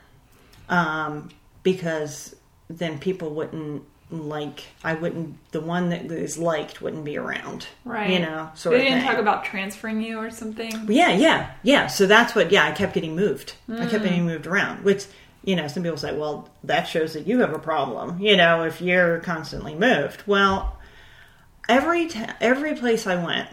um, 0.68 1.30
because 1.62 2.34
then 2.68 2.98
people 2.98 3.30
wouldn't 3.30 3.82
like. 4.10 4.64
I 4.84 4.94
wouldn't. 4.94 5.36
The 5.52 5.60
one 5.60 5.90
that 5.90 6.06
is 6.10 6.38
liked 6.38 6.80
wouldn't 6.82 7.04
be 7.04 7.16
around, 7.16 7.66
Right. 7.84 8.10
You 8.10 8.18
know, 8.20 8.50
sort 8.54 8.76
they 8.76 8.84
didn't 8.84 9.04
talk 9.04 9.18
about 9.18 9.44
transferring 9.44 10.02
you 10.02 10.18
or 10.18 10.30
something. 10.30 10.72
Yeah, 10.88 11.10
yeah, 11.12 11.50
yeah. 11.62 11.86
So 11.86 12.06
that's 12.06 12.34
what. 12.34 12.50
Yeah, 12.50 12.64
I 12.66 12.72
kept 12.72 12.94
getting 12.94 13.14
moved. 13.16 13.54
I 13.70 13.86
kept 13.86 14.02
Mm. 14.04 14.08
getting 14.08 14.26
moved 14.26 14.46
around, 14.46 14.84
which 14.84 15.06
you 15.44 15.56
know, 15.56 15.68
some 15.68 15.82
people 15.82 15.98
say, 15.98 16.16
well, 16.16 16.48
that 16.64 16.84
shows 16.84 17.14
that 17.14 17.26
you 17.26 17.40
have 17.40 17.52
a 17.52 17.58
problem. 17.58 18.20
You 18.20 18.36
know, 18.36 18.64
if 18.64 18.80
you're 18.80 19.20
constantly 19.20 19.74
moved. 19.74 20.22
Well, 20.26 20.78
every 21.68 22.08
t- 22.08 22.24
every 22.40 22.74
place 22.74 23.06
I 23.06 23.22
went, 23.22 23.48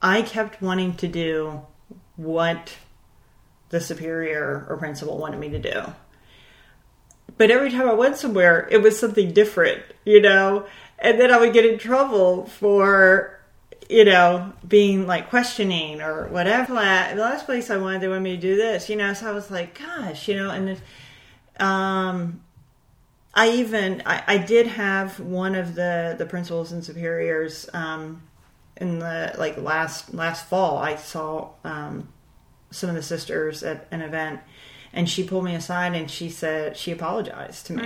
I 0.00 0.22
kept 0.22 0.62
wanting 0.62 0.94
to 0.96 1.08
do 1.08 1.62
what 2.16 2.76
the 3.70 3.80
superior 3.80 4.66
or 4.68 4.76
principal 4.76 5.18
wanted 5.18 5.38
me 5.40 5.50
to 5.50 5.58
do. 5.58 5.82
But 7.36 7.50
every 7.50 7.70
time 7.70 7.88
I 7.88 7.94
went 7.94 8.16
somewhere, 8.16 8.66
it 8.70 8.82
was 8.82 8.98
something 8.98 9.32
different, 9.32 9.82
you 10.04 10.20
know? 10.20 10.66
And 10.98 11.20
then 11.20 11.30
I 11.30 11.38
would 11.38 11.52
get 11.52 11.64
in 11.64 11.78
trouble 11.78 12.46
for, 12.46 13.38
you 13.88 14.04
know, 14.04 14.52
being 14.66 15.06
like 15.06 15.28
questioning 15.30 16.00
or 16.00 16.26
whatever. 16.28 16.74
The 16.74 17.20
last 17.20 17.46
place 17.46 17.70
I 17.70 17.76
went, 17.76 18.00
they 18.00 18.08
wanted 18.08 18.22
me 18.22 18.34
to 18.34 18.42
do 18.42 18.56
this, 18.56 18.88
you 18.88 18.96
know? 18.96 19.12
So 19.12 19.28
I 19.28 19.32
was 19.32 19.50
like, 19.50 19.78
gosh, 19.78 20.26
you 20.26 20.34
know, 20.36 20.50
and, 20.50 20.80
um, 21.60 22.42
I 23.34 23.50
even, 23.50 24.02
I, 24.06 24.22
I 24.26 24.38
did 24.38 24.66
have 24.66 25.20
one 25.20 25.54
of 25.54 25.74
the, 25.74 26.14
the 26.18 26.26
principals 26.26 26.72
and 26.72 26.84
superiors, 26.84 27.68
um, 27.72 28.22
in 28.76 29.00
the, 29.00 29.34
like 29.38 29.58
last, 29.58 30.14
last 30.14 30.48
fall, 30.48 30.78
I 30.78 30.96
saw, 30.96 31.50
um, 31.64 32.08
some 32.70 32.90
of 32.90 32.96
the 32.96 33.02
sisters 33.02 33.62
at 33.62 33.86
an 33.90 34.02
event 34.02 34.40
and 34.92 35.08
she 35.08 35.24
pulled 35.24 35.44
me 35.44 35.54
aside 35.54 35.94
and 35.94 36.10
she 36.10 36.28
said 36.28 36.76
she 36.76 36.92
apologized 36.92 37.66
to 37.66 37.72
me. 37.72 37.82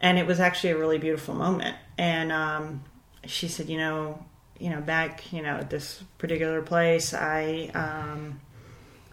And 0.00 0.18
it 0.18 0.26
was 0.26 0.40
actually 0.40 0.70
a 0.70 0.78
really 0.78 0.98
beautiful 0.98 1.34
moment. 1.34 1.76
And 1.98 2.32
um, 2.32 2.84
she 3.26 3.48
said 3.48 3.68
you 3.68 3.78
know 3.78 4.24
you 4.58 4.70
know 4.70 4.80
back 4.80 5.32
you 5.32 5.42
know 5.42 5.56
at 5.56 5.70
this 5.70 6.02
particular 6.18 6.62
place 6.62 7.14
i 7.14 7.70
um, 7.74 8.40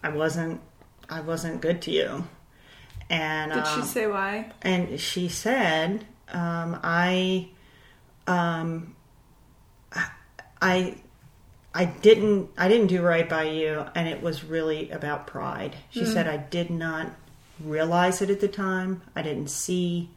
i 0.04 0.10
wasn't 0.10 0.60
i 1.10 1.22
wasn't 1.22 1.62
good 1.62 1.82
to 1.82 1.92
you 1.92 2.28
And 3.10 3.54
Did 3.54 3.66
she 3.68 3.82
um, 3.82 3.84
say 3.84 4.08
why? 4.08 4.52
and 4.62 5.00
she 5.00 5.30
said, 5.30 6.06
um, 6.34 6.80
"I, 6.84 7.48
um, 8.28 8.96
I, 10.62 10.96
I 11.74 11.86
didn't, 11.86 12.50
I 12.58 12.68
didn't 12.68 12.88
do 12.88 13.02
right 13.02 13.28
by 13.30 13.44
you, 13.44 13.86
and 13.96 14.08
it 14.08 14.22
was 14.22 14.44
really 14.44 14.90
about 14.92 15.28
pride." 15.28 15.76
She 15.90 16.06
said, 16.06 16.28
"I 16.28 16.38
did 16.38 16.70
not 16.70 17.12
realize 17.64 18.22
it 18.22 18.30
at 18.30 18.40
the 18.42 18.48
time. 18.48 19.02
I 19.16 19.22
didn't 19.22 19.50
see 19.50 20.10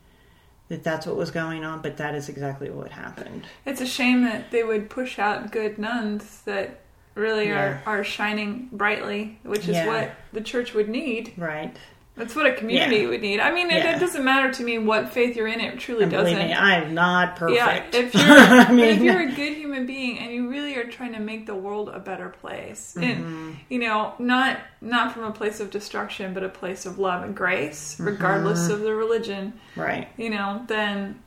that 0.69 0.83
that's 0.85 1.07
what 1.07 1.17
was 1.17 1.31
going 1.31 1.65
on, 1.65 1.81
but 1.83 1.97
that 1.99 2.15
is 2.15 2.29
exactly 2.29 2.71
what 2.71 2.91
happened." 2.91 3.47
It's 3.67 3.81
a 3.81 3.87
shame 3.87 4.25
that 4.25 4.51
they 4.51 4.65
would 4.65 4.91
push 4.91 5.19
out 5.19 5.53
good 5.53 5.79
nuns 5.79 6.43
that 6.43 6.81
really 7.15 7.49
Yeah. 7.49 7.81
are, 7.87 7.99
are 7.99 8.05
shining 8.05 8.69
brightly, 8.73 9.39
which 9.43 9.63
is 9.69 9.77
Yeah. 9.77 9.87
what 9.87 10.11
the 10.33 10.41
church 10.41 10.75
would 10.75 10.89
need. 10.89 11.35
Right. 11.37 11.77
That's 12.21 12.37
what 12.37 12.47
a 12.47 12.53
community 12.53 12.99
Yeah. 12.99 13.09
would 13.09 13.23
need. 13.23 13.41
I 13.41 13.51
mean, 13.51 13.71
it, 13.71 13.83
Yeah. 13.83 13.97
it 13.97 13.99
doesn't 13.99 14.23
matter 14.25 14.53
to 14.53 14.63
me 14.63 14.77
what 14.79 15.09
faith 15.11 15.35
you're 15.37 15.49
in; 15.49 15.59
it 15.61 15.79
truly 15.79 16.03
And 16.05 16.13
doesn't. 16.13 16.33
believe 16.35 16.49
me, 16.49 16.53
I 16.55 16.75
am 16.77 16.95
not 16.95 17.35
perfect. 17.37 17.57
Yeah, 17.95 17.99
if 18.01 18.15
you're, 18.15 18.23
I 18.23 18.65
but 18.69 18.79
if 18.79 19.01
you're 19.01 19.21
a 19.23 19.33
good 19.33 19.55
human 19.57 19.87
being 19.87 20.19
and 20.19 20.31
you 20.31 20.49
really 20.49 20.77
are 20.77 20.85
trying 20.85 21.15
to 21.15 21.19
make 21.21 21.47
the 21.47 21.55
world 21.55 21.89
a 21.89 21.99
better 21.99 22.29
place, 22.29 22.95
Mm-hmm. 22.97 23.11
and 23.23 23.57
you 23.71 23.79
know, 23.79 24.13
not 24.19 24.59
not 24.81 25.13
from 25.13 25.25
a 25.25 25.33
place 25.33 25.59
of 25.61 25.71
destruction, 25.71 26.35
but 26.35 26.43
a 26.45 26.49
place 26.49 26.87
of 26.87 26.99
love 26.99 27.23
and 27.25 27.35
grace, 27.35 27.95
Mm-hmm. 27.95 28.05
regardless 28.07 28.69
of 28.69 28.81
the 28.81 28.95
religion, 28.95 29.55
right. 29.75 30.09
you 30.17 30.31
know, 30.31 30.63
then 30.69 31.21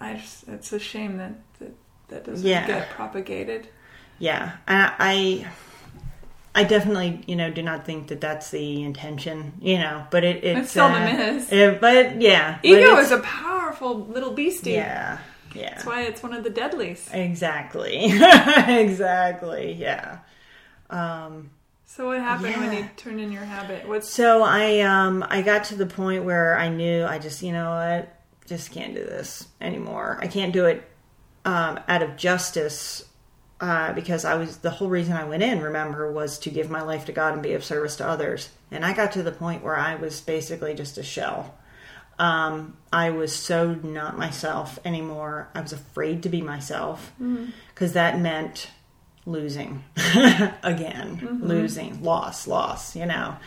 I 0.00 0.14
just 0.14 0.46
it's 0.48 0.72
a 0.72 0.78
shame 0.78 1.16
that 1.18 1.34
that, 1.58 1.74
that 2.08 2.24
doesn't 2.24 2.46
Yeah. 2.46 2.66
get 2.66 2.90
propagated. 2.90 3.68
Yeah, 4.18 4.52
and 4.68 4.82
I, 4.82 4.94
I 4.98 5.46
definitely, 6.62 7.22
you 7.26 7.34
know, 7.34 7.50
do 7.50 7.62
not 7.62 7.84
think 7.84 8.06
that 8.08 8.20
that's 8.20 8.50
the 8.52 8.84
intention, 8.84 9.54
you 9.60 9.76
know. 9.78 10.06
But 10.12 10.22
it, 10.22 10.44
it's 10.44 10.68
It 10.68 10.72
seldom 10.72 11.02
uh, 11.02 11.08
is. 11.08 11.50
it- 11.50 11.80
but 11.80 12.20
yeah, 12.22 12.58
Ego 12.62 12.78
it's- 12.78 13.06
is 13.06 13.10
a 13.10 13.18
powerful 13.18 13.98
little 14.06 14.30
beastie. 14.30 14.70
yeah, 14.72 15.18
yeah, 15.52 15.70
That's 15.70 15.84
why 15.84 16.02
it's 16.02 16.22
one 16.22 16.32
of 16.32 16.44
the 16.44 16.50
deadlies. 16.50 17.08
exactly, 17.12 18.04
exactly, 18.68 19.72
yeah. 19.72 20.18
Um, 20.90 21.50
So 21.86 22.06
what 22.08 22.20
happened 22.20 22.56
when 22.56 22.72
you 22.72 22.88
turned 22.96 23.20
in 23.20 23.32
your 23.32 23.44
habit? 23.44 23.88
What's 23.88 24.08
so 24.08 24.42
I, 24.42 24.80
um, 24.80 25.24
I 25.28 25.42
got 25.42 25.64
to 25.64 25.74
the 25.76 25.86
point 25.86 26.24
where 26.24 26.56
I 26.58 26.68
knew 26.68 27.04
I 27.04 27.18
just, 27.18 27.42
you 27.42 27.52
know 27.52 27.70
what, 27.70 28.14
just 28.46 28.70
can't 28.72 28.94
do 28.94 29.00
this 29.04 29.48
anymore. 29.60 30.18
I 30.20 30.26
can't 30.26 30.52
do 30.52 30.66
it 30.66 30.82
um, 31.44 31.78
out 31.88 32.02
of 32.02 32.16
justice 32.16 33.04
uh, 33.64 33.94
because 33.94 34.26
I 34.26 34.34
was 34.34 34.58
the 34.58 34.68
whole 34.68 34.90
reason 34.90 35.14
I 35.14 35.24
went 35.24 35.42
in. 35.42 35.62
Remember, 35.62 36.12
was 36.12 36.38
to 36.40 36.50
give 36.50 36.68
my 36.68 36.82
life 36.82 37.06
to 37.06 37.12
God 37.12 37.32
and 37.32 37.42
be 37.42 37.54
of 37.54 37.64
service 37.64 37.96
to 37.96 38.06
others. 38.06 38.50
And 38.70 38.84
I 38.84 38.92
got 38.92 39.12
to 39.12 39.22
the 39.22 39.32
point 39.32 39.64
where 39.64 39.74
I 39.74 39.94
was 39.94 40.20
basically 40.20 40.74
just 40.74 40.98
a 40.98 41.02
shell. 41.02 41.54
Um, 42.18 42.76
I 42.92 43.08
was 43.08 43.34
so 43.34 43.72
not 43.72 44.18
myself 44.18 44.78
anymore. 44.84 45.48
I 45.54 45.62
was 45.62 45.72
afraid 45.72 46.22
to 46.24 46.28
be 46.28 46.42
myself 46.42 47.10
because 47.72 47.94
that 47.94 48.20
meant 48.20 48.70
losing 49.24 49.82
again, 50.62 51.38
losing, 51.40 52.02
loss, 52.02 52.46
loss. 52.46 52.94
You 52.94 53.06
know, 53.06 53.38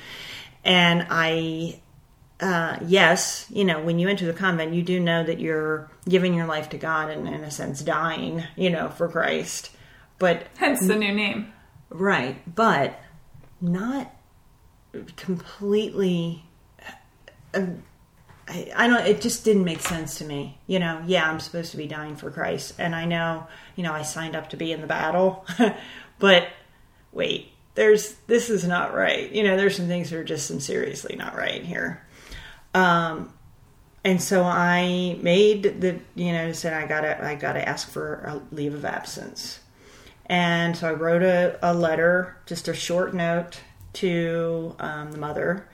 and 0.64 1.06
I 1.12 1.80
uh, 2.40 2.80
yes, 2.88 3.46
you 3.52 3.66
know, 3.66 3.82
when 3.82 4.00
you 4.00 4.10
enter 4.10 4.26
the 4.26 4.34
convent, 4.34 4.74
you 4.74 4.82
do 4.82 5.00
know 5.00 5.24
that 5.24 5.40
you're 5.40 5.92
giving 6.10 6.34
your 6.34 6.48
life 6.48 6.70
to 6.70 6.80
God 6.80 7.12
and, 7.12 7.28
in 7.28 7.44
a 7.44 7.52
sense, 7.52 7.84
dying, 7.84 8.44
you 8.56 8.72
know, 8.72 8.90
for 8.90 9.08
Christ. 9.08 9.70
But, 10.20 10.48
hence 10.58 10.86
the 10.86 10.96
new 10.96 11.14
name? 11.14 11.54
right, 11.90 12.56
but 12.56 13.00
not 13.62 14.14
completely. 15.16 16.44
Uh, 17.54 17.66
I, 18.48 18.72
I 18.76 18.88
don't, 18.88 19.06
it 19.06 19.22
just 19.22 19.44
didn't 19.44 19.66
make 19.66 19.82
sense 19.82 20.18
to 20.20 20.26
me. 20.26 20.58
You 20.68 20.80
know, 20.80 21.04
yeah, 21.06 21.30
I'm 21.30 21.40
supposed 21.40 21.72
to 21.72 21.78
be 21.78 21.88
dying 21.88 22.16
for 22.16 22.32
Christ. 22.32 22.76
And 22.78 22.96
I 22.96 23.06
know, 23.06 23.48
you 23.76 23.84
know, 23.84 23.94
I 23.94 24.04
signed 24.04 24.36
up 24.36 24.50
to 24.52 24.58
be 24.58 24.72
in 24.72 24.82
the 24.82 24.88
battle, 24.88 25.46
but 26.20 26.48
wait, 27.12 27.52
there's, 27.76 28.14
this 28.28 28.50
is 28.50 28.66
not 28.66 28.94
right. 28.94 29.32
You 29.32 29.44
know, 29.44 29.58
there's 29.58 29.76
some 29.76 29.88
things 29.88 30.10
that 30.10 30.18
are 30.18 30.24
just 30.24 30.48
some 30.48 30.60
seriously 30.60 31.16
not 31.16 31.36
right 31.36 31.64
here. 31.64 32.06
Um, 32.74 33.34
and 34.04 34.22
so 34.22 34.44
I 34.44 35.18
made 35.22 35.82
the, 35.82 36.00
you 36.16 36.32
know, 36.32 36.54
said 36.54 36.74
I 36.74 36.88
gotta, 36.88 37.24
I 37.24 37.36
gotta 37.36 37.68
ask 37.68 37.90
for 37.90 38.16
a 38.26 38.42
leave 38.56 38.74
of 38.74 38.86
absence. 38.86 39.60
And 40.28 40.76
so 40.76 40.90
I 40.90 40.94
wrote 40.94 41.24
a, 41.24 41.58
a 41.62 41.74
letter, 41.74 42.38
just 42.46 42.68
a 42.68 42.74
short 42.74 43.14
note 43.14 43.60
to 43.94 44.76
um, 44.80 45.12
the 45.12 45.18
mother. 45.18 45.68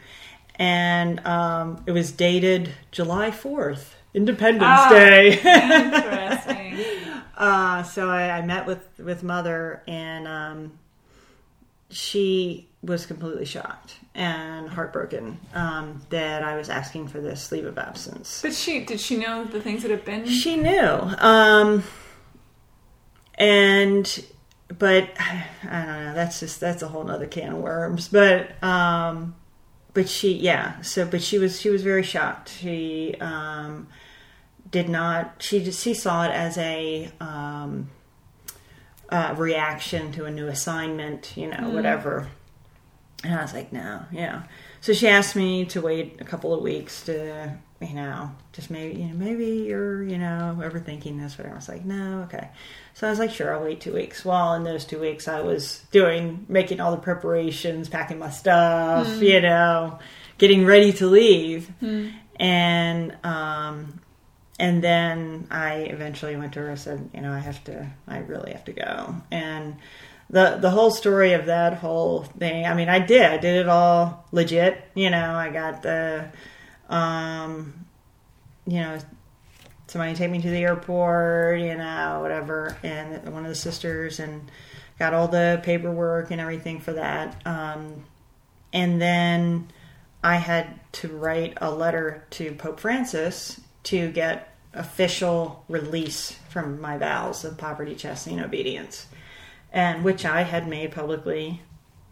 And 0.56 1.26
um, 1.26 1.84
it 1.88 1.92
was 1.92 2.12
dated 2.12 2.72
July 2.92 3.32
4th, 3.32 3.94
Independence 4.14 4.64
Ah. 4.68 4.90
Day. 4.90 5.34
Interesting. 5.40 6.80
Uh, 7.36 7.82
so 7.82 8.08
I, 8.10 8.30
I 8.38 8.42
met 8.46 8.68
with 8.68 8.80
with 9.00 9.24
mother, 9.24 9.82
and 9.88 10.28
um, 10.28 10.80
she 11.90 12.70
was 12.84 13.08
completely 13.08 13.44
shocked 13.44 13.96
and 14.14 14.70
heartbroken 14.70 15.40
um, 15.56 16.04
that 16.10 16.44
I 16.44 16.56
was 16.56 16.70
asking 16.70 17.08
for 17.08 17.20
this 17.20 17.52
leave 17.52 17.66
of 17.66 17.80
absence. 17.80 18.40
but 18.44 18.54
she 18.54 18.86
did 18.86 19.00
she 19.00 19.18
know 19.18 19.46
the 19.46 19.60
things 19.60 19.82
that 19.82 19.90
have 19.90 20.06
been? 20.06 20.28
She 20.28 20.56
knew, 20.58 20.80
um, 21.18 21.84
and 23.36 24.24
but 24.78 25.10
I 25.20 25.86
don't 25.86 26.06
know. 26.06 26.14
That's 26.14 26.40
just 26.40 26.60
that's 26.60 26.82
a 26.82 26.88
whole 26.88 27.10
other 27.10 27.28
can 27.28 27.54
of 27.54 27.60
worms. 27.60 28.08
But 28.08 28.62
um, 28.64 29.36
but 29.94 30.10
she 30.10 30.34
yeah. 30.34 30.82
So 30.82 31.06
but 31.06 31.22
she 31.22 31.38
was 31.38 31.60
she 31.60 31.70
was 31.70 31.84
very 31.84 32.04
shocked. 32.04 32.50
She 32.50 33.16
um, 33.20 33.88
did 34.70 34.90
not. 34.90 35.36
She 35.40 35.64
just 35.64 35.84
she 35.84 35.94
saw 35.94 36.26
it 36.26 36.32
as 36.32 36.58
a 36.58 37.12
um, 37.20 37.90
uh, 39.10 39.36
reaction 39.38 40.12
to 40.14 40.26
a 40.26 40.32
new 40.32 40.48
assignment. 40.48 41.36
You 41.36 41.48
know 41.48 41.70
whatever. 41.70 42.28
And 43.24 43.34
I 43.34 43.42
was 43.42 43.54
like, 43.54 43.72
no, 43.72 44.04
yeah. 44.12 44.44
So 44.82 44.92
she 44.92 45.08
asked 45.08 45.36
me 45.36 45.64
to 45.68 45.80
wait 45.80 46.20
a 46.20 46.26
couple 46.26 46.54
of 46.54 46.62
weeks 46.62 47.04
to, 47.04 47.58
you 47.80 47.94
know, 47.94 48.32
just 48.52 48.70
maybe, 48.70 49.00
you 49.00 49.08
know, 49.08 49.14
maybe 49.14 49.64
you're, 49.66 50.04
you 50.04 50.18
know, 50.18 50.58
overthinking 50.60 51.22
this, 51.22 51.38
whatever. 51.38 51.56
I 51.56 51.58
was 51.58 51.70
like, 51.70 51.86
no, 51.86 52.24
okay. 52.24 52.50
So 52.96 53.08
I 53.08 53.10
was 53.10 53.20
like, 53.20 53.32
sure, 53.32 53.56
I'll 53.56 53.64
wait 53.64 53.82
two 53.82 53.94
weeks. 53.94 54.24
Well, 54.24 54.54
in 54.54 54.64
those 54.64 54.86
two 54.86 55.00
weeks, 55.00 55.28
I 55.28 55.42
was 55.42 55.82
doing, 55.92 56.46
making 56.48 56.80
all 56.80 56.92
the 56.92 57.02
preparations, 57.02 57.90
packing 57.90 58.20
my 58.20 58.30
stuff, 58.30 59.08
you 59.22 59.42
know, 59.42 60.00
getting 60.38 60.66
ready 60.66 60.94
to 60.94 61.08
leave. 61.08 61.72
And, 62.40 63.18
um, 63.24 64.00
and 64.60 64.84
then 64.84 65.48
I 65.50 65.78
eventually 65.78 66.36
went 66.36 66.54
to 66.54 66.60
her 66.60 66.70
and 66.70 66.80
said, 66.80 67.10
you 67.14 67.22
know, 67.22 67.32
I 67.32 67.40
have 67.40 67.64
to, 67.64 67.90
I 68.08 68.20
really 68.20 68.52
have 68.52 68.66
to 68.66 68.74
go. 68.74 69.16
And 69.32 69.78
the 70.30 70.58
the 70.62 70.70
whole 70.70 70.90
story 70.92 71.34
of 71.34 71.48
that 71.48 71.76
whole 71.76 72.24
thing, 72.24 72.66
I 72.66 72.74
mean, 72.74 72.90
I 72.90 73.00
did, 73.00 73.24
I 73.24 73.38
did 73.38 73.56
it 73.56 73.70
all 73.70 74.26
legit. 74.32 74.84
You 74.96 75.10
know, 75.10 75.36
I 75.36 75.50
got 75.50 75.82
the, 75.84 76.30
um, 76.90 77.86
you 78.66 78.80
know, 78.80 78.98
somebody 79.94 80.16
take 80.16 80.32
me 80.32 80.42
to 80.42 80.50
the 80.50 80.64
airport, 80.64 81.60
you 81.60 81.76
know, 81.76 82.18
whatever, 82.20 82.76
and 82.82 83.32
one 83.32 83.44
of 83.46 83.50
the 83.50 83.56
sisters, 83.56 84.20
and 84.20 84.50
got 84.98 85.14
all 85.14 85.28
the 85.28 85.62
paperwork 85.64 86.32
and 86.32 86.42
everything 86.42 86.80
for 86.80 86.94
that. 86.94 87.40
Um, 87.46 88.04
and 88.74 89.00
then 89.00 89.72
I 90.24 90.38
had 90.38 90.80
to 90.94 91.10
write 91.10 91.60
a 91.62 91.70
letter 91.70 92.26
to 92.32 92.56
Pope 92.56 92.80
Francis 92.80 93.62
to 93.84 94.12
get 94.12 94.56
official 94.74 95.64
release 95.70 96.40
from 96.50 96.82
my 96.82 96.98
vows 96.98 97.46
of 97.46 97.60
poverty, 97.60 97.94
chastity, 97.94 98.36
and 98.38 98.46
obedience, 98.46 99.06
and 99.72 100.04
which 100.04 100.26
I 100.26 100.42
had 100.42 100.68
made 100.68 100.92
publicly, 100.92 101.62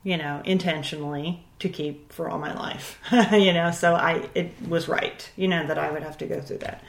you 0.03 0.17
know, 0.17 0.43
intentionally 0.45 1.47
to 1.57 1.67
keep 1.67 2.13
for 2.13 2.29
all 2.29 2.37
my 2.37 2.53
life, 2.53 2.99
you 3.31 3.53
know. 3.53 3.71
So 3.71 3.95
I, 3.95 4.29
it 4.35 4.53
was 4.67 4.87
right, 4.87 5.27
you 5.35 5.47
know, 5.47 5.65
that 5.65 5.79
I 5.79 5.89
would 5.89 6.03
have 6.03 6.19
to 6.19 6.27
go 6.27 6.39
through 6.39 6.59
that, 6.59 6.83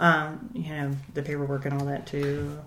um, 0.00 0.50
you 0.54 0.70
know, 0.70 0.90
the 1.14 1.22
paperwork 1.22 1.64
and 1.66 1.74
all 1.80 1.86
that 1.86 2.06
too. 2.06 2.58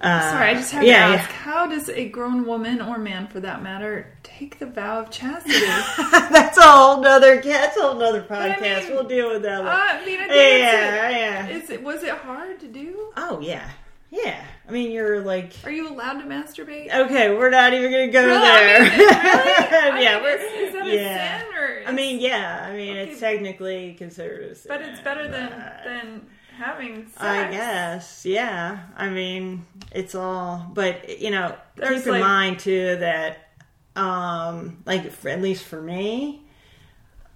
Uh, 0.00 0.30
Sorry, 0.30 0.48
I 0.50 0.54
just 0.54 0.72
have 0.72 0.82
yeah, 0.82 1.08
to 1.08 1.12
yeah. 1.14 1.18
ask: 1.20 1.30
How 1.30 1.66
does 1.66 1.90
a 1.90 2.08
grown 2.08 2.46
woman 2.46 2.80
or 2.80 2.96
man, 2.98 3.26
for 3.28 3.38
that 3.40 3.62
matter, 3.62 4.16
take 4.22 4.58
the 4.58 4.64
vow 4.64 5.00
of 5.00 5.10
chastity? 5.10 5.58
that's 6.30 6.56
a 6.56 6.62
whole 6.62 7.02
nother 7.02 7.40
that's 7.42 7.76
a 7.76 7.82
whole 7.82 7.96
nother 7.96 8.24
I 8.30 8.34
podcast. 8.54 8.84
mean- 8.86 8.94
we'll 8.94 9.04
deal 9.04 9.28
with 9.30 9.42
that. 9.42 9.58
one. 9.58 9.68
I 9.70 10.04
mean, 10.06 10.18
I 10.20 10.26
think 10.28 10.30
yeah, 10.32 11.10
yeah. 11.10 11.48
is 11.48 11.68
it 11.70 11.82
was 11.82 12.02
it 12.02 12.14
hard 12.14 12.60
to 12.60 12.68
do? 12.68 13.12
Oh 13.18 13.40
yeah, 13.42 13.68
yeah. 14.10 14.42
I 14.66 14.72
mean, 14.72 14.90
you're 14.90 15.20
like, 15.20 15.52
Are 15.64 15.70
you 15.70 15.88
allowed 15.90 16.20
to 16.20 16.24
masturbate? 16.26 16.90
okay, 16.94 17.34
we're 17.36 17.50
not 17.50 17.74
even 17.74 17.90
gonna 17.90 18.08
go 18.08 18.24
Really? 18.26 18.38
I 18.48 18.62
there. 18.62 18.80
mean, 18.80 18.98
really? 18.98 19.12
I 19.12 20.00
yeah, 20.00 20.14
mean, 20.14 20.22
we're 20.22 20.36
is, 20.36 20.68
is 20.68 20.72
that 20.74 20.86
a 20.86 20.94
yeah. 20.94 21.38
sin 21.40 21.46
or? 21.58 21.82
I 21.88 21.92
mean, 21.92 22.20
yeah. 22.20 22.66
I 22.70 22.74
mean, 22.74 22.96
Okay. 22.96 23.10
it's 23.10 23.20
technically 23.20 23.94
considered 23.98 24.44
a 24.52 24.54
sin. 24.54 24.68
but 24.68 24.80
it's 24.80 25.00
better 25.00 25.28
than 25.28 25.50
but- 25.50 25.84
than 25.84 26.26
having 26.56 27.06
sex. 27.06 27.16
I 27.20 27.50
guess, 27.50 28.26
yeah. 28.26 28.80
I 28.96 29.08
mean, 29.08 29.66
it's 29.92 30.14
all, 30.14 30.70
but 30.72 31.20
you 31.20 31.30
know, 31.30 31.54
There's 31.76 31.98
keep 32.00 32.06
in 32.06 32.12
like- 32.12 32.20
mind 32.22 32.58
too 32.60 32.96
that, 32.96 33.48
um, 33.96 34.82
like 34.86 35.10
for, 35.12 35.28
at 35.28 35.40
least 35.42 35.64
for 35.64 35.80
me, 35.80 36.42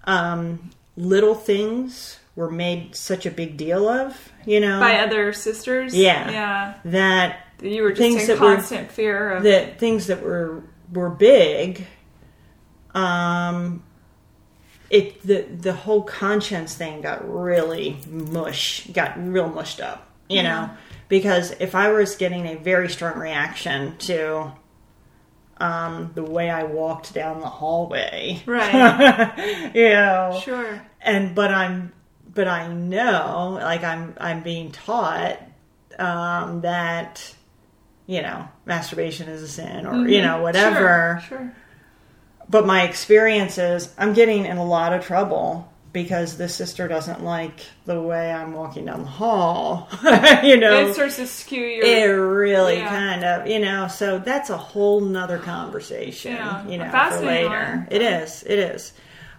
um, 0.05 0.69
little 0.97 1.35
things 1.35 2.19
were 2.35 2.51
made 2.51 2.95
such 2.95 3.25
a 3.25 3.31
big 3.31 3.57
deal 3.57 3.87
of, 3.87 4.31
you 4.45 4.59
know, 4.59 4.79
By 4.79 4.99
other 4.99 5.31
sisters? 5.33 5.95
Yeah. 5.95 6.29
Yeah. 6.31 6.73
that 6.85 7.39
You 7.61 7.83
were 7.83 7.89
just 7.91 8.01
Things 8.01 8.21
in 8.23 8.27
that 8.27 8.39
were- 8.39 8.55
constant 8.55 8.91
fear 8.91 9.31
of. 9.31 9.43
that 9.43 9.79
things 9.79 10.07
that 10.07 10.21
were 10.21 10.61
were 10.93 11.09
big 11.09 11.87
um 12.93 13.83
it 14.89 15.21
the 15.25 15.41
the 15.43 15.73
whole 15.73 16.03
conscience 16.03 16.75
thing 16.75 17.01
got 17.01 17.27
really 17.27 17.97
mush 18.09 18.87
got 18.87 19.17
real 19.17 19.49
mushed 19.49 19.79
up 19.81 20.07
you 20.29 20.43
know 20.43 20.69
because 21.09 21.51
if 21.59 21.73
i 21.75 21.89
was 21.91 22.15
getting 22.15 22.45
a 22.47 22.55
very 22.55 22.89
strong 22.89 23.17
reaction 23.17 23.95
to 23.97 24.51
um 25.57 26.11
the 26.15 26.23
way 26.23 26.49
i 26.49 26.63
walked 26.63 27.13
down 27.13 27.39
the 27.39 27.47
hallway 27.49 28.41
Right. 28.45 29.71
you 29.75 29.89
know 29.89 30.39
sure. 30.43 30.81
and 31.01 31.33
but 31.33 31.51
i'm 31.51 31.93
but 32.33 32.47
i 32.47 32.67
know 32.71 33.57
like 33.61 33.83
i'm 33.83 34.13
i'm 34.19 34.43
being 34.43 34.71
taught 34.71 35.39
um 35.97 36.61
that 36.61 37.33
you 38.05 38.21
know 38.21 38.47
masturbation 38.65 39.29
is 39.29 39.41
a 39.41 39.47
sin 39.47 39.85
or 39.87 40.07
you 40.07 40.21
know 40.21 40.41
whatever 40.41 41.19
Mm-hmm. 41.21 41.27
Sure. 41.29 41.39
sure. 41.39 41.55
But 42.49 42.65
my 42.65 42.83
experience 42.83 43.57
is 43.57 43.93
i'm 43.97 44.13
getting 44.13 44.45
in 44.45 44.57
a 44.57 44.65
lot 44.65 44.93
of 44.93 45.03
trouble 45.05 45.71
because 45.93 46.35
this 46.37 46.53
sister 46.53 46.87
doesn't 46.89 47.23
like 47.23 47.53
the 47.85 48.01
way 48.01 48.31
i'm 48.31 48.51
walking 48.53 48.85
down 48.85 49.01
the 49.01 49.07
hall 49.07 49.87
you 50.43 50.57
know 50.57 50.87
It 50.89 50.93
starts 50.93 51.15
to 51.17 51.25
skew 51.27 51.59
your. 51.61 51.85
it 51.85 52.05
really 52.11 52.77
Yeah. 52.77 52.89
kind 52.89 53.23
of 53.23 53.47
you 53.47 53.59
know 53.59 53.87
so 53.87 54.19
that's 54.19 54.49
a 54.49 54.57
whole 54.57 54.99
nother 55.01 55.37
conversation 55.39 56.33
Yeah. 56.33 56.67
you 56.67 56.77
know 56.77 56.89
for 56.89 57.25
later 57.25 57.49
one. 57.49 57.87
it 57.91 58.01
is 58.01 58.43
it 58.43 58.59
is 58.59 58.93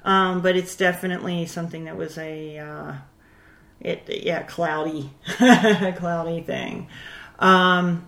um, 0.05 0.41
but 0.41 0.57
it's 0.57 0.77
definitely 0.77 1.47
something 1.47 1.85
that 1.87 1.97
was 1.97 2.17
a 2.17 2.59
uh, 2.59 2.93
it 3.81 4.09
yeah 4.25 4.43
cloudy 4.45 5.11
cloudy 5.97 6.41
thing 6.41 6.89
um, 7.39 8.07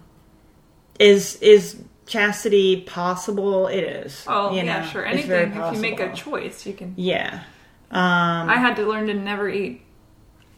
is 0.98 1.36
is 1.42 1.76
chastity 2.08 2.80
possible 2.82 3.68
it 3.68 3.84
is 3.84 4.24
Oh, 4.26 4.50
you 4.50 4.62
yeah, 4.62 4.80
know, 4.80 4.86
sure. 4.86 5.04
Anything, 5.06 5.52
if 5.52 5.74
you 5.74 5.80
make 5.80 6.00
a 6.00 6.12
choice, 6.14 6.66
you 6.66 6.72
can. 6.72 6.94
yeah 6.96 7.42
um, 7.90 8.50
I 8.50 8.56
had 8.56 8.76
to 8.76 8.86
learn 8.86 9.06
to 9.06 9.14
never 9.14 9.48
eat 9.48 9.82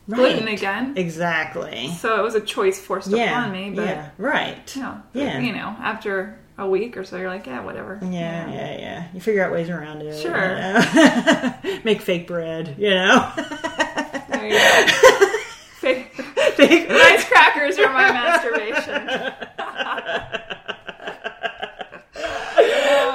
right. 0.09 0.17
gluten 0.17 0.49
again. 0.49 0.95
exactly 0.97 1.89
So 1.99 2.19
it 2.19 2.23
was 2.23 2.35
a 2.35 2.41
choice 2.41 2.81
forced 2.81 3.09
yeah 3.11 3.31
upon 3.41 3.53
me. 3.53 3.71
But, 3.71 3.85
yeah 3.87 4.11
right 4.19 4.77
you 4.77 4.83
know, 4.83 5.03
Yeah. 5.13 5.39
you 5.41 5.53
know, 5.53 5.77
after 5.81 6.39
a 6.59 6.69
week 6.69 6.97
or 6.99 7.05
so, 7.05 7.17
you're 7.17 7.31
like, 7.31 7.47
yeah, 7.47 7.65
whatever. 7.65 7.99
Yeah, 8.03 8.51
yeah, 8.51 8.79
yeah. 8.79 9.07
You 9.15 9.21
figure 9.23 9.43
out 9.43 9.51
ways 9.51 9.71
around 9.71 10.03
it. 10.03 10.21
Sure. 10.21 10.35
you 10.35 11.71
know? 11.71 11.81
Make 11.85 12.03
fake 12.03 12.27
bread, 12.27 12.75
you 12.79 12.91
know? 12.91 13.33
There 14.29 14.47
you 14.47 14.59
go. 14.59 15.27
Fake- 15.81 16.13
fake 16.13 16.89
nice 16.91 17.25
crackers 17.25 17.79
are 17.79 17.91
my 17.91 18.13
masturbation. 18.13 19.33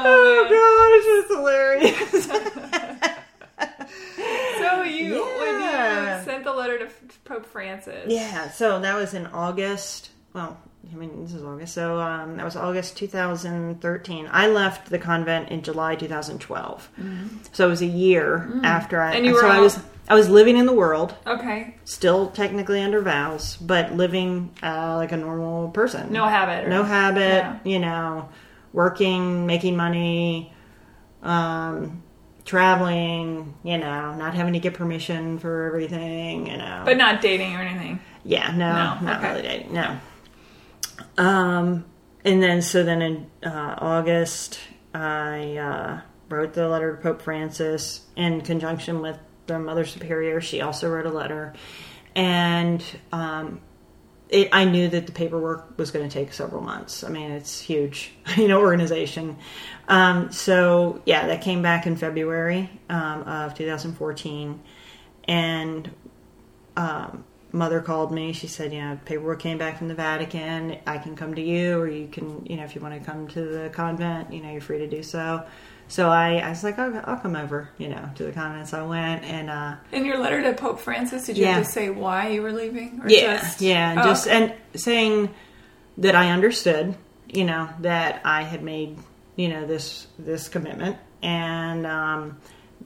Oh, 0.08 0.48
gosh, 0.50 2.22
it's 2.22 2.30
hilarious. 2.32 3.12
So 4.58 4.82
you, 4.84 5.14
when 5.24 5.62
you 5.62 6.24
sent 6.26 6.44
the 6.44 6.54
letter 6.54 6.80
to 6.80 6.90
Pope 7.26 7.46
Francis, 7.46 8.06
yeah, 8.08 8.50
so 8.50 8.80
that 8.80 8.96
was 8.96 9.14
in 9.14 9.28
August. 9.28 10.10
Well, 10.34 10.58
I 10.92 10.96
mean, 10.96 11.24
this 11.24 11.34
is 11.34 11.44
August. 11.44 11.74
So 11.74 12.00
um, 12.00 12.38
that 12.38 12.46
was 12.46 12.56
August 12.56 12.98
2013. 12.98 14.28
I 14.32 14.48
left 14.48 14.90
the 14.90 14.98
convent 14.98 15.50
in 15.50 15.62
July 15.62 15.96
2012. 15.96 16.90
So 17.52 17.68
it 17.68 17.70
was 17.70 17.82
a 17.82 17.86
year 17.86 18.50
after 18.64 19.02
I. 19.02 19.08
Mm-hmm. 19.10 19.18
And 19.18 19.26
you 19.26 19.38
so 19.40 19.46
were 19.46 19.52
I 19.52 19.60
was 19.60 19.80
I 20.08 20.16
was 20.16 20.30
living 20.30 20.58
in 20.58 20.66
the 20.66 20.74
world, 20.74 21.16
okay, 21.28 21.76
still 21.84 22.28
technically 22.32 22.82
under 22.82 23.02
vows, 23.02 23.58
but 23.58 23.94
living 23.94 24.52
uh, 24.64 24.96
like 24.96 25.12
a 25.12 25.18
normal 25.18 25.70
person. 25.70 26.12
no 26.14 26.26
habit, 26.28 26.66
or, 26.66 26.70
no 26.70 26.84
habit, 26.84 27.22
Yeah. 27.44 27.60
you 27.64 27.80
know, 27.80 28.30
working, 28.76 29.48
making 29.48 29.76
money, 29.78 30.54
um, 31.24 32.04
traveling, 32.44 33.56
you 33.64 33.78
know, 33.78 34.14
not 34.14 34.36
having 34.36 34.54
to 34.54 34.60
get 34.60 34.74
permission 34.76 35.40
for 35.40 35.64
everything, 35.66 36.46
you 36.48 36.58
know. 36.58 36.84
but 36.86 36.98
not 36.98 37.22
dating 37.22 37.56
or 37.56 37.62
anything. 37.62 38.00
yeah, 38.24 38.52
no, 38.52 38.74
No, 38.74 39.00
not 39.02 39.18
okay. 39.24 39.30
really 39.30 39.42
dating, 39.42 39.74
no. 39.74 39.98
Um, 41.18 41.86
and 42.24 42.44
then 42.44 42.62
so 42.62 42.84
then 42.84 43.02
in 43.02 43.30
uh, 43.44 43.76
August, 43.78 44.60
I 44.94 45.58
uh, 45.58 46.02
wrote 46.30 46.54
the 46.54 46.68
letter 46.68 46.96
to 46.96 47.02
Pope 47.02 47.22
Francis 47.22 48.02
in 48.16 48.42
conjunction 48.42 49.02
with 49.02 49.18
the 49.48 49.58
Mother 49.58 49.86
Superior. 49.86 50.42
She 50.42 50.62
also 50.62 50.90
wrote 50.90 51.06
a 51.06 51.12
letter, 51.12 51.54
and 52.16 52.84
um, 53.12 53.62
it, 54.30 54.50
I 54.52 54.66
knew 54.66 54.88
that 54.90 55.06
the 55.06 55.12
paperwork 55.12 55.78
was 55.78 55.92
going 55.92 56.08
to 56.08 56.14
take 56.14 56.34
several 56.34 56.62
months. 56.62 57.04
I 57.04 57.10
mean, 57.10 57.32
it's 57.32 57.60
huge, 57.60 58.14
you 58.38 58.48
know, 58.48 58.60
organization. 58.60 59.38
Um, 59.88 60.32
so 60.32 61.02
yeah, 61.06 61.28
that 61.28 61.42
came 61.42 61.62
back 61.62 61.86
in 61.86 61.96
February 61.96 62.70
um, 62.90 63.24
of 63.24 63.56
2014, 63.56 64.60
and 65.28 65.92
um, 66.76 67.24
mother 67.52 67.82
called 67.82 68.12
me. 68.12 68.34
She 68.34 68.48
said, 68.48 68.74
you 68.74 68.82
know, 68.82 69.00
paperwork 69.06 69.40
came 69.40 69.58
back 69.58 69.78
from 69.78 69.88
the 69.88 69.96
Vatican. 69.96 70.78
I 70.86 70.98
can 70.98 71.16
come 71.16 71.36
to 71.36 71.42
you, 71.42 71.80
or 71.80 71.88
you 71.88 72.08
can, 72.08 72.46
you 72.46 72.58
know, 72.58 72.64
if 72.64 72.76
you 72.76 72.82
want 72.82 73.00
to 73.00 73.06
come 73.06 73.28
to 73.30 73.42
the 73.42 73.70
convent, 73.70 74.34
you 74.34 74.42
know, 74.42 74.52
you're 74.52 74.62
free 74.62 74.80
to 74.80 74.88
do 74.88 75.04
so. 75.04 75.46
So 75.88 76.10
I, 76.10 76.38
I 76.38 76.50
was 76.50 76.64
like, 76.64 76.80
I'll, 76.80 77.00
I'll 77.06 77.18
come 77.20 77.36
over, 77.36 77.70
you 77.78 77.90
know, 77.90 78.10
to 78.16 78.24
the 78.24 78.32
convent. 78.32 78.68
So 78.70 78.80
I 78.84 78.88
went, 78.88 79.24
and 79.24 79.50
uh, 79.50 79.76
In 79.92 80.04
your 80.06 80.18
letter 80.18 80.42
to 80.42 80.54
Pope 80.54 80.80
Francis, 80.80 81.28
did 81.28 81.38
you 81.38 81.46
Yeah. 81.46 81.54
have 81.58 81.66
to 81.66 81.72
say 81.72 81.90
why 81.90 82.30
you 82.30 82.42
were 82.42 82.52
leaving? 82.52 83.02
Or 83.04 83.10
yeah, 83.10 83.38
just, 83.42 83.62
yeah, 83.62 83.92
and 83.92 84.00
Oh, 84.00 84.04
just 84.04 84.28
okay. 84.28 84.36
and 84.74 84.82
saying 84.82 85.34
that 86.00 86.16
I 86.16 86.32
understood, 86.32 86.96
you 87.30 87.44
know, 87.46 87.70
that 87.82 88.22
I 88.26 88.42
had 88.44 88.64
made, 88.64 88.98
you 89.36 89.48
know, 89.48 89.66
this 89.68 90.08
this 90.18 90.48
commitment, 90.50 90.98
and 91.22 91.86
um, 91.86 92.38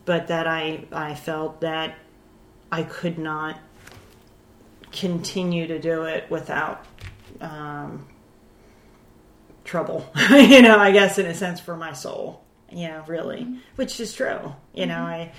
but 0.05 0.27
that 0.27 0.45
I 0.45 0.83
I 0.91 1.15
felt 1.15 1.61
that 1.61 1.95
I 2.71 2.83
could 2.83 3.17
not 3.17 3.57
continue 4.91 5.67
to 5.67 5.79
do 5.79 6.03
it 6.03 6.29
without 6.29 6.85
um, 7.41 8.07
trouble, 9.63 10.05
you 10.31 10.61
know, 10.61 10.77
I 10.77 10.91
guess 10.91 11.17
in 11.17 11.25
a 11.25 11.33
sense 11.35 11.59
for 11.59 11.77
my 11.77 11.93
soul, 11.93 12.43
know, 12.71 13.03
really, 13.07 13.47
which 13.75 13.99
is 13.99 14.13
true, 14.13 14.53
you 14.73 14.85
know, 14.85 15.01
I, 15.01 15.31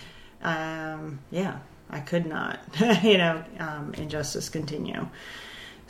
um, 0.42 1.20
yeah, 1.30 1.58
I 1.88 2.00
could 2.00 2.26
not, 2.26 2.60
you 3.02 3.18
know, 3.18 3.44
um, 3.58 3.94
injustice 3.94 4.48
continue. 4.48 5.08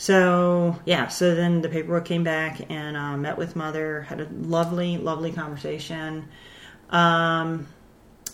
So 0.01 0.79
yeah, 0.87 1.09
so 1.09 1.35
then 1.35 1.61
the 1.61 1.69
paperwork 1.69 2.07
came 2.07 2.25
back 2.25 2.71
and 2.71 2.97
uh, 2.97 3.19
met 3.19 3.37
with 3.37 3.55
mother, 3.55 4.01
had 4.01 4.21
a 4.21 4.29
lovely, 4.33 4.97
lovely 4.97 5.31
conversation, 5.31 6.27
um, 6.89 7.69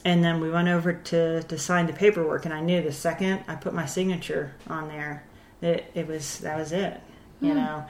and 0.04 0.22
then 0.22 0.40
we 0.40 0.48
went 0.48 0.68
over 0.68 0.92
to 0.92 1.42
to 1.42 1.58
sign 1.58 1.88
the 1.88 1.92
paperwork, 1.92 2.44
and 2.44 2.54
I 2.54 2.60
knew 2.60 2.82
the 2.82 2.92
second 2.92 3.42
I 3.48 3.56
put 3.56 3.74
my 3.74 3.84
signature 3.84 4.54
on 4.68 4.86
there, 4.86 5.24
that 5.60 5.90
it 5.94 6.06
was 6.06 6.38
that 6.38 6.56
was 6.56 6.70
it, 6.70 7.00
you 7.40 7.52
know, 7.52 7.84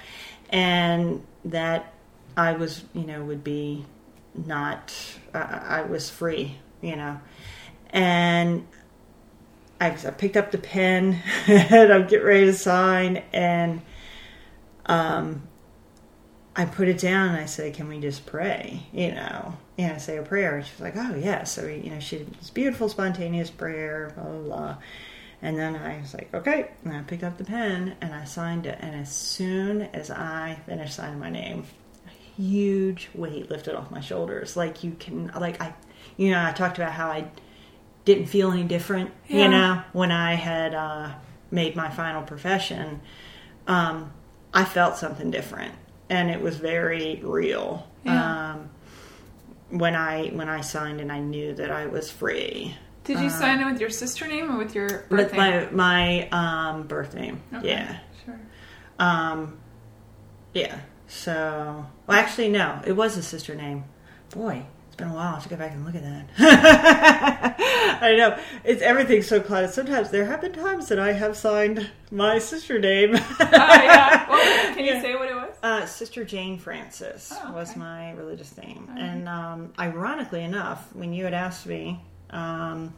and 0.48 1.22
that 1.44 1.92
I 2.34 2.52
was 2.52 2.82
you 2.94 3.04
know 3.04 3.22
would 3.24 3.44
be 3.44 3.84
not 4.44 4.92
I, 5.32 5.38
I 5.38 5.82
was 5.82 6.10
free, 6.10 6.56
you 6.80 6.96
know, 6.96 7.20
and 7.90 8.66
I, 9.80 9.88
I 9.90 10.10
picked 10.10 10.36
up 10.36 10.50
the 10.50 10.58
pen 10.58 11.22
and 11.46 11.92
I'm 11.92 12.06
getting 12.06 12.26
ready 12.26 12.46
to 12.46 12.54
sign 12.54 13.22
and 13.32 13.82
um 14.86 15.46
I 16.58 16.64
put 16.64 16.88
it 16.88 16.98
down 16.98 17.28
and 17.28 17.36
I 17.36 17.44
said, 17.44 17.74
Can 17.74 17.86
we 17.86 18.00
just 18.00 18.24
pray? 18.24 18.82
You 18.92 19.12
know, 19.12 19.58
and 19.76 19.92
I 19.92 19.98
say 19.98 20.16
a 20.16 20.22
prayer. 20.22 20.56
And 20.56 20.66
she's 20.66 20.80
like, 20.80 20.96
Oh 20.96 21.14
yeah. 21.14 21.44
So 21.44 21.66
you 21.66 21.90
know, 21.90 22.00
she 22.00 22.18
did 22.18 22.34
this 22.34 22.48
beautiful 22.48 22.88
spontaneous 22.88 23.50
prayer, 23.50 24.12
blah 24.14 24.24
blah 24.24 24.40
blah. 24.40 24.76
And 25.42 25.58
then 25.58 25.76
I 25.76 26.00
was 26.00 26.14
like, 26.14 26.32
Okay. 26.32 26.70
And 26.82 26.96
I 26.96 27.02
picked 27.02 27.22
up 27.22 27.36
the 27.36 27.44
pen 27.44 27.96
and 28.00 28.14
I 28.14 28.24
signed 28.24 28.64
it. 28.64 28.78
And 28.80 28.96
as 28.96 29.14
soon 29.14 29.82
as 29.82 30.10
I 30.10 30.58
finished 30.64 30.94
signing 30.94 31.18
my 31.18 31.30
name, 31.30 31.64
huge 32.36 33.08
weight 33.14 33.50
lifted 33.50 33.74
off 33.74 33.90
my 33.90 34.00
shoulders. 34.00 34.56
Like 34.56 34.84
you 34.84 34.92
can 34.98 35.28
like 35.38 35.60
I 35.60 35.74
you 36.16 36.30
know, 36.30 36.44
I 36.44 36.52
talked 36.52 36.78
about 36.78 36.92
how 36.92 37.08
I 37.10 37.26
didn't 38.04 38.26
feel 38.26 38.50
any 38.52 38.62
different, 38.64 39.10
Yeah. 39.28 39.42
you 39.44 39.48
know, 39.50 39.82
when 39.92 40.10
I 40.12 40.34
had 40.34 40.74
uh, 40.74 41.10
made 41.50 41.74
my 41.76 41.90
final 41.90 42.22
profession. 42.22 43.00
Um, 43.66 44.12
I 44.54 44.64
felt 44.64 44.96
something 44.96 45.30
different, 45.30 45.74
and 46.08 46.30
it 46.30 46.40
was 46.40 46.56
very 46.56 47.20
real. 47.22 47.86
Yeah. 48.04 48.52
Um, 48.52 48.70
when 49.70 49.96
I 49.96 50.28
when 50.28 50.48
I 50.48 50.60
signed 50.60 51.00
and 51.00 51.10
I 51.10 51.18
knew 51.18 51.52
that 51.54 51.72
I 51.72 51.86
was 51.88 52.08
free 52.08 52.76
Did 53.02 53.18
you 53.18 53.28
sign 53.28 53.58
it 53.60 53.64
with 53.64 53.80
your 53.80 53.90
sister 53.90 54.28
name 54.28 54.54
or 54.54 54.58
with 54.58 54.76
your 54.76 54.88
birth 54.88 55.10
uh, 55.10 55.16
with 55.16 55.32
name? 55.32 55.76
my 55.76 56.28
my 56.30 56.68
um, 56.70 56.86
birth 56.86 57.14
name. 57.16 57.42
Okay, 57.52 57.70
Yeah, 57.70 57.98
Sure. 58.24 58.38
um, 59.00 59.58
yeah. 60.54 60.78
So, 61.08 61.86
well, 62.06 62.18
actually, 62.18 62.48
no, 62.48 62.80
it 62.84 62.92
was 62.92 63.16
a 63.16 63.22
sister 63.22 63.54
name. 63.54 63.84
Boy, 64.30 64.64
it's 64.86 64.96
been 64.96 65.08
a 65.08 65.14
while. 65.14 65.36
I 65.36 65.38
should 65.38 65.50
go 65.50 65.56
back 65.56 65.72
and 65.72 65.84
look 65.84 65.94
at 65.94 66.02
that. 66.02 67.56
I 68.02 68.16
know 68.16 68.38
it's 68.64 68.82
everything's 68.82 69.28
so 69.28 69.40
clouded. 69.40 69.70
Sometimes 69.70 70.10
there 70.10 70.24
have 70.24 70.40
been 70.40 70.52
times 70.52 70.88
that 70.88 70.98
I 70.98 71.12
have 71.12 71.36
signed 71.36 71.88
my 72.10 72.38
sister 72.38 72.78
name. 72.78 73.14
oh, 73.14 73.20
yeah. 73.40 74.28
Well, 74.28 74.74
can 74.74 74.84
you 74.84 74.94
yeah. 74.94 75.02
say 75.02 75.14
what 75.14 75.28
it 75.28 75.34
was? 75.34 75.54
Uh, 75.62 75.86
Sister 75.86 76.24
Jane 76.24 76.58
Francis 76.58 77.32
oh, 77.34 77.44
okay. 77.44 77.52
was 77.52 77.76
my 77.76 78.12
religious 78.12 78.56
name, 78.56 78.86
right. 78.88 78.98
and 78.98 79.28
um, 79.28 79.72
ironically 79.78 80.42
enough, 80.42 80.88
when 80.94 81.12
you 81.12 81.24
had 81.24 81.34
asked 81.34 81.66
me. 81.66 82.00
Um, 82.30 82.94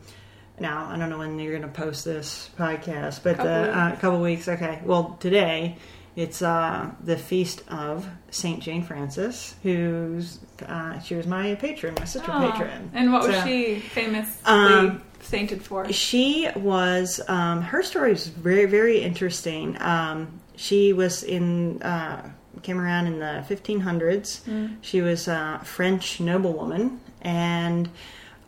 now 0.60 0.88
I 0.90 0.98
don't 0.98 1.10
know 1.10 1.18
when 1.18 1.38
you're 1.38 1.56
going 1.56 1.70
to 1.70 1.80
post 1.80 2.04
this 2.04 2.50
podcast, 2.58 3.22
but 3.22 3.36
couple 3.36 3.44
the 3.44 3.78
uh, 3.78 3.96
couple 3.96 4.20
weeks. 4.20 4.48
Okay, 4.48 4.80
well 4.84 5.16
today 5.20 5.76
it's 6.18 6.42
uh, 6.42 6.90
the 7.04 7.16
feast 7.16 7.62
of 7.68 8.08
Saint 8.32 8.60
Jane 8.60 8.82
Frances, 8.82 9.54
who's 9.62 10.40
uh, 10.66 10.98
she 10.98 11.14
was 11.14 11.28
my 11.28 11.54
patron, 11.54 11.94
my 11.96 12.06
sister 12.06 12.32
oh. 12.34 12.50
patron. 12.50 12.90
And 12.92 13.12
what 13.12 13.28
was 13.28 13.40
she 13.44 13.78
famously 13.78 14.42
um, 14.44 15.00
sainted 15.20 15.62
for? 15.62 15.92
She 15.92 16.48
was. 16.56 17.20
Um, 17.28 17.62
her 17.62 17.84
story 17.84 18.10
is 18.10 18.26
very 18.26 18.64
very 18.64 19.00
interesting. 19.00 19.80
Um, 19.80 20.40
she 20.56 20.92
was 20.92 21.22
in. 21.22 21.80
Uh, 21.82 22.28
came 22.64 22.80
around 22.80 23.06
in 23.06 23.20
the 23.20 23.44
1500s. 23.48 24.40
Mm. 24.40 24.78
She 24.80 25.00
was 25.00 25.28
a 25.28 25.60
French 25.62 26.18
noblewoman 26.18 27.00
and 27.22 27.88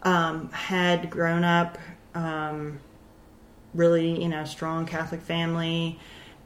um, 0.03 0.51
had 0.51 1.09
grown 1.11 1.45
up 1.45 1.79
um, 2.17 2.81
really, 3.73 4.21
you 4.21 4.29
know, 4.29 4.45
strong 4.45 4.85
Catholic 4.85 5.21
family. 5.21 6.01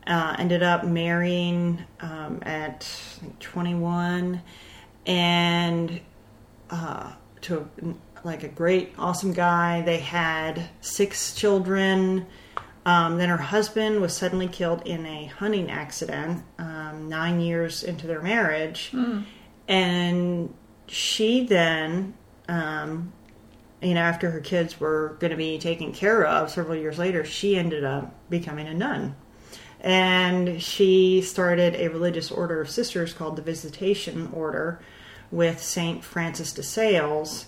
Uh, 0.07 0.37
ended 0.39 0.63
up 0.63 0.85
marrying 0.85 1.83
um, 2.01 2.39
at 2.43 2.87
21 3.41 4.43
and 5.07 6.01
uh, 6.71 7.13
to 7.41 7.69
like 8.23 8.43
a 8.43 8.49
great, 8.49 8.93
awesome 8.99 9.33
guy. 9.33 9.83
They 9.83 9.99
had 9.99 10.69
six 10.81 11.35
children. 11.35 12.27
Um, 12.87 13.17
then 13.17 13.31
her 13.31 13.39
husband 13.39 14.03
was 14.03 14.15
suddenly 14.15 14.49
killed 14.49 14.83
in 14.87 15.07
a 15.07 15.27
hunting 15.27 15.71
accident 15.71 16.45
um, 16.59 17.09
nine 17.09 17.41
years 17.41 17.83
into 17.83 18.07
their 18.07 18.21
marriage. 18.21 18.91
Mm. 18.93 19.25
And 19.69 20.55
she 20.87 21.47
then 21.47 22.13
um, 22.49 23.13
you 23.85 23.95
know, 23.95 24.01
after 24.01 24.31
her 24.31 24.41
kids 24.41 24.81
were 24.81 25.17
going 25.21 25.31
to 25.31 25.37
be 25.37 25.59
taken 25.59 25.93
care 25.93 26.27
of 26.27 26.51
several 26.51 26.77
years 26.77 26.99
later, 26.99 27.25
she 27.25 27.57
ended 27.57 27.85
up 27.85 28.15
becoming 28.31 28.67
a 28.67 28.75
nun. 28.75 29.15
And 29.85 30.63
she 30.63 31.21
started 31.21 31.75
a 31.75 31.89
religious 31.89 32.31
order 32.31 32.63
of 32.63 32.71
sisters 32.71 33.13
called 33.13 33.37
the 33.37 33.43
Visitation 33.43 34.31
Order 34.33 34.81
with 35.31 35.63
St. 35.63 36.03
Francis 36.03 36.55
de 36.55 36.63
Sales. 36.63 37.45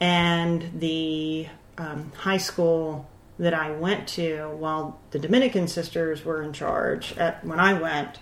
And 0.00 0.80
the 0.80 1.48
um, 1.76 2.12
high 2.16 2.38
school 2.38 3.10
that 3.38 3.52
I 3.52 3.72
went 3.72 4.08
to, 4.08 4.48
while 4.56 4.98
the 5.10 5.18
Dominican 5.18 5.68
sisters 5.68 6.24
were 6.24 6.42
in 6.42 6.54
charge, 6.54 7.14
at, 7.18 7.44
when 7.44 7.60
I 7.60 7.74
went, 7.74 8.20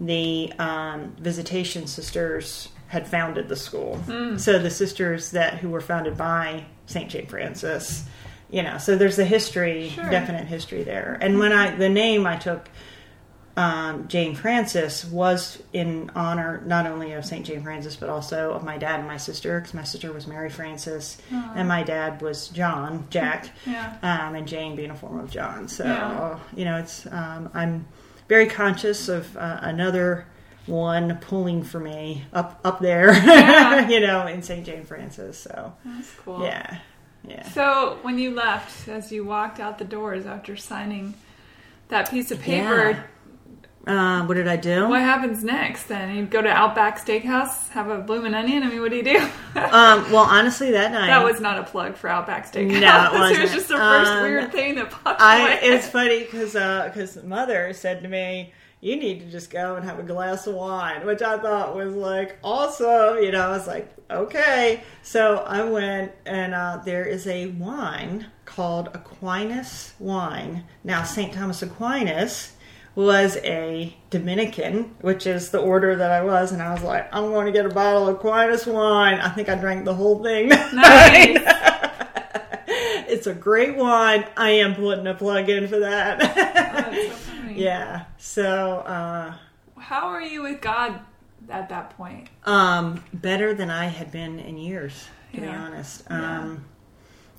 the 0.00 0.50
um, 0.58 1.14
Visitation 1.18 1.86
sisters 1.86 2.70
had 2.86 3.06
founded 3.06 3.48
the 3.48 3.56
school. 3.56 4.00
Mm. 4.06 4.40
So 4.40 4.58
the 4.58 4.70
sisters 4.70 5.32
that 5.32 5.58
who 5.58 5.68
were 5.68 5.82
founded 5.82 6.16
by 6.16 6.64
Saint 6.86 7.10
Jane 7.10 7.26
Frances, 7.26 8.04
you 8.50 8.62
know, 8.62 8.78
so 8.78 8.96
there's 8.96 9.18
a 9.18 9.26
history, 9.26 9.90
sure. 9.90 10.08
definite 10.08 10.46
history 10.46 10.84
there. 10.84 11.18
And 11.20 11.38
when 11.38 11.52
I 11.52 11.74
the 11.76 11.88
name 11.90 12.26
I 12.26 12.36
took 12.36 12.70
um, 13.56 14.08
Jane 14.08 14.34
Francis 14.34 15.04
was 15.04 15.62
in 15.72 16.10
honor 16.16 16.62
not 16.66 16.86
only 16.86 17.12
of 17.12 17.24
Saint 17.24 17.46
Jane 17.46 17.62
Frances 17.62 17.94
but 17.94 18.08
also 18.08 18.52
of 18.52 18.64
my 18.64 18.78
dad 18.78 18.98
and 18.98 19.08
my 19.08 19.16
sister 19.16 19.60
because 19.60 19.74
my 19.74 19.84
sister 19.84 20.12
was 20.12 20.26
Mary 20.26 20.50
Francis 20.50 21.18
Aww. 21.30 21.52
and 21.54 21.68
my 21.68 21.84
dad 21.84 22.20
was 22.20 22.48
John 22.48 23.06
Jack, 23.10 23.50
yeah. 23.66 23.96
um, 24.02 24.34
and 24.34 24.48
Jane 24.48 24.74
being 24.74 24.90
a 24.90 24.96
form 24.96 25.20
of 25.20 25.30
John. 25.30 25.68
So 25.68 25.84
yeah. 25.84 26.38
you 26.56 26.64
know, 26.64 26.78
it's 26.78 27.06
um, 27.06 27.48
I'm 27.54 27.86
very 28.28 28.46
conscious 28.46 29.08
of 29.08 29.36
uh, 29.36 29.60
another 29.62 30.26
one 30.66 31.18
pulling 31.18 31.62
for 31.62 31.78
me 31.78 32.24
up 32.32 32.58
up 32.64 32.80
there, 32.80 33.12
yeah. 33.12 33.88
you 33.88 34.00
know, 34.00 34.26
in 34.26 34.42
St. 34.42 34.66
Jane 34.66 34.82
Frances. 34.82 35.38
So 35.38 35.72
that's 35.84 36.10
cool. 36.24 36.42
Yeah, 36.42 36.78
yeah. 37.22 37.48
So 37.50 37.98
when 38.02 38.18
you 38.18 38.32
left, 38.32 38.88
as 38.88 39.12
you 39.12 39.24
walked 39.24 39.60
out 39.60 39.78
the 39.78 39.84
doors 39.84 40.26
after 40.26 40.56
signing 40.56 41.14
that 41.88 42.10
piece 42.10 42.32
of 42.32 42.40
paper. 42.40 43.04
Uh, 43.86 44.24
what 44.24 44.34
did 44.34 44.48
I 44.48 44.56
do? 44.56 44.88
What 44.88 45.00
happens 45.00 45.44
next? 45.44 45.84
Then 45.84 46.16
you 46.16 46.24
go 46.24 46.40
to 46.40 46.48
Outback 46.48 47.04
Steakhouse, 47.04 47.68
have 47.68 47.90
a 47.90 47.98
bloomin' 47.98 48.34
onion. 48.34 48.62
I 48.62 48.68
mean, 48.68 48.80
what 48.80 48.90
do 48.90 48.96
you 48.96 49.04
do? 49.04 49.18
um, 49.56 50.10
well, 50.10 50.24
honestly, 50.24 50.70
that 50.70 50.92
night 50.92 51.08
that 51.08 51.22
was 51.22 51.40
not 51.40 51.58
a 51.58 51.64
plug 51.64 51.96
for 51.96 52.08
Outback 52.08 52.50
Steakhouse. 52.50 52.80
No, 52.80 53.26
it, 53.26 53.32
it 53.38 53.42
was 53.42 53.52
just 53.52 53.68
the 53.68 53.76
first 53.76 54.10
um, 54.10 54.22
weird 54.22 54.52
thing 54.52 54.76
that 54.76 54.90
popped. 54.90 55.20
I, 55.20 55.58
it's 55.60 55.88
funny 55.88 56.20
because 56.20 56.52
because 56.52 57.16
uh, 57.18 57.22
mother 57.24 57.72
said 57.74 58.02
to 58.02 58.08
me, 58.08 58.52
you 58.80 58.96
need 58.96 59.20
to 59.20 59.30
just 59.30 59.50
go 59.50 59.76
and 59.76 59.84
have 59.84 59.98
a 59.98 60.02
glass 60.02 60.46
of 60.46 60.54
wine, 60.54 61.04
which 61.04 61.20
I 61.20 61.38
thought 61.38 61.76
was 61.76 61.94
like 61.94 62.38
awesome. 62.42 63.22
You 63.22 63.32
know, 63.32 63.48
I 63.48 63.50
was 63.50 63.66
like, 63.66 63.90
okay. 64.10 64.82
So 65.02 65.38
I 65.38 65.62
went, 65.64 66.12
and 66.24 66.54
uh, 66.54 66.80
there 66.84 67.04
is 67.04 67.26
a 67.26 67.48
wine 67.48 68.26
called 68.46 68.88
Aquinas 68.94 69.92
wine. 69.98 70.64
Now, 70.84 71.02
St. 71.02 71.32
Thomas 71.32 71.62
Aquinas 71.62 72.52
was 72.94 73.36
a 73.38 73.94
Dominican, 74.10 74.94
which 75.00 75.26
is 75.26 75.50
the 75.50 75.58
order 75.58 75.96
that 75.96 76.10
I 76.10 76.22
was, 76.22 76.52
and 76.52 76.62
I 76.62 76.72
was 76.72 76.82
like, 76.82 77.08
I'm 77.12 77.30
going 77.30 77.46
to 77.46 77.52
get 77.52 77.66
a 77.66 77.70
bottle 77.70 78.08
of 78.08 78.16
Aquinas 78.16 78.66
wine. 78.66 79.18
I 79.18 79.30
think 79.30 79.48
I 79.48 79.56
drank 79.56 79.84
the 79.84 79.94
whole 79.94 80.22
thing. 80.22 80.48
Nice. 80.48 81.38
it's 83.08 83.26
a 83.26 83.34
great 83.34 83.76
wine. 83.76 84.26
I 84.36 84.50
am 84.50 84.74
putting 84.74 85.06
a 85.06 85.14
plug 85.14 85.48
in 85.48 85.66
for 85.66 85.80
that. 85.80 87.18
Oh, 87.46 87.48
yeah. 87.50 88.04
So, 88.18 88.78
uh, 88.78 89.34
how 89.76 90.08
are 90.08 90.22
you 90.22 90.42
with 90.42 90.60
God 90.60 91.00
at 91.48 91.68
that 91.70 91.96
point? 91.96 92.28
Um, 92.44 93.02
better 93.12 93.54
than 93.54 93.70
I 93.70 93.86
had 93.86 94.12
been 94.12 94.38
in 94.38 94.56
years, 94.56 95.08
to 95.32 95.40
yeah. 95.40 95.46
be 95.46 95.56
honest. 95.56 96.04
Yeah. 96.08 96.40
Um, 96.40 96.64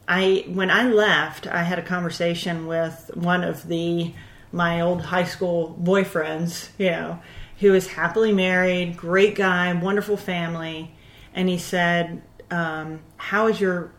I 0.08 0.46
when 0.48 0.70
I 0.70 0.84
left, 0.88 1.48
I 1.48 1.64
had 1.64 1.80
a 1.80 1.82
conversation 1.82 2.68
with 2.68 3.10
one 3.16 3.44
of 3.44 3.68
the 3.68 4.14
my 4.56 4.82
old 4.82 5.02
high 5.02 5.26
school 5.26 5.78
boyfriends, 5.82 6.70
you 6.78 6.90
know, 6.90 7.20
who 7.60 7.74
is 7.74 7.88
happily 7.88 8.34
married, 8.34 8.98
great 8.98 9.36
guy, 9.36 9.72
wonderful 9.74 10.18
family, 10.18 10.96
and 11.34 11.48
he 11.50 11.58
said, 11.58 12.22
um, 12.50 13.02
"How 13.18 13.48
is 13.48 13.60
your 13.62 13.92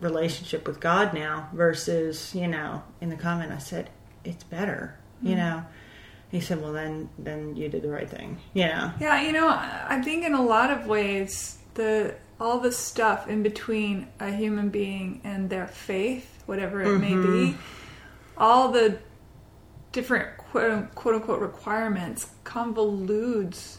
relationship 0.00 0.66
with 0.66 0.80
God 0.80 1.14
now?" 1.14 1.48
Versus, 1.52 2.34
you 2.34 2.48
know, 2.48 2.82
in 3.00 3.10
the 3.10 3.16
comment, 3.16 3.52
I 3.52 3.58
said, 3.58 3.90
"It's 4.24 4.44
better." 4.44 4.98
you 5.22 5.36
know 5.36 5.64
he 6.30 6.40
said 6.40 6.60
well 6.60 6.72
then 6.72 7.08
then 7.18 7.56
you 7.56 7.68
did 7.68 7.82
the 7.82 7.88
right 7.88 8.08
thing 8.08 8.38
you 8.54 8.64
know 8.64 8.92
yeah 9.00 9.20
you 9.20 9.32
know 9.32 9.48
i 9.48 10.00
think 10.02 10.24
in 10.24 10.34
a 10.34 10.42
lot 10.42 10.70
of 10.70 10.86
ways 10.86 11.58
the 11.74 12.14
all 12.40 12.58
the 12.58 12.72
stuff 12.72 13.28
in 13.28 13.42
between 13.42 14.08
a 14.20 14.30
human 14.30 14.68
being 14.68 15.20
and 15.24 15.48
their 15.48 15.66
faith 15.66 16.42
whatever 16.46 16.82
it 16.82 16.86
mm-hmm. 16.86 17.00
may 17.00 17.14
be 17.14 17.52
mm-hmm. 17.52 17.60
all 18.36 18.70
the 18.70 18.98
different 19.92 20.36
quote, 20.38 20.94
quote 20.94 21.14
unquote 21.14 21.40
requirements 21.40 22.30
convolutes 22.44 23.78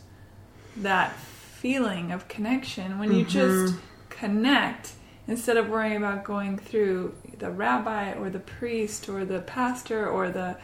that 0.78 1.14
feeling 1.16 2.12
of 2.12 2.28
connection 2.28 3.00
when 3.00 3.12
you 3.12 3.26
mm-hmm. 3.26 3.30
just 3.30 3.76
connect 4.10 4.94
instead 5.28 5.58
of 5.58 5.70
worrying 5.70 5.98
about 5.98 6.24
going 6.24 6.58
through 6.58 7.16
the 7.40 7.50
rabbi 7.50 8.14
or 8.14 8.30
the 8.30 8.40
priest 8.40 9.10
or 9.10 9.26
the 9.26 9.40
pastor 9.42 10.08
or 10.08 10.30
the 10.30 10.58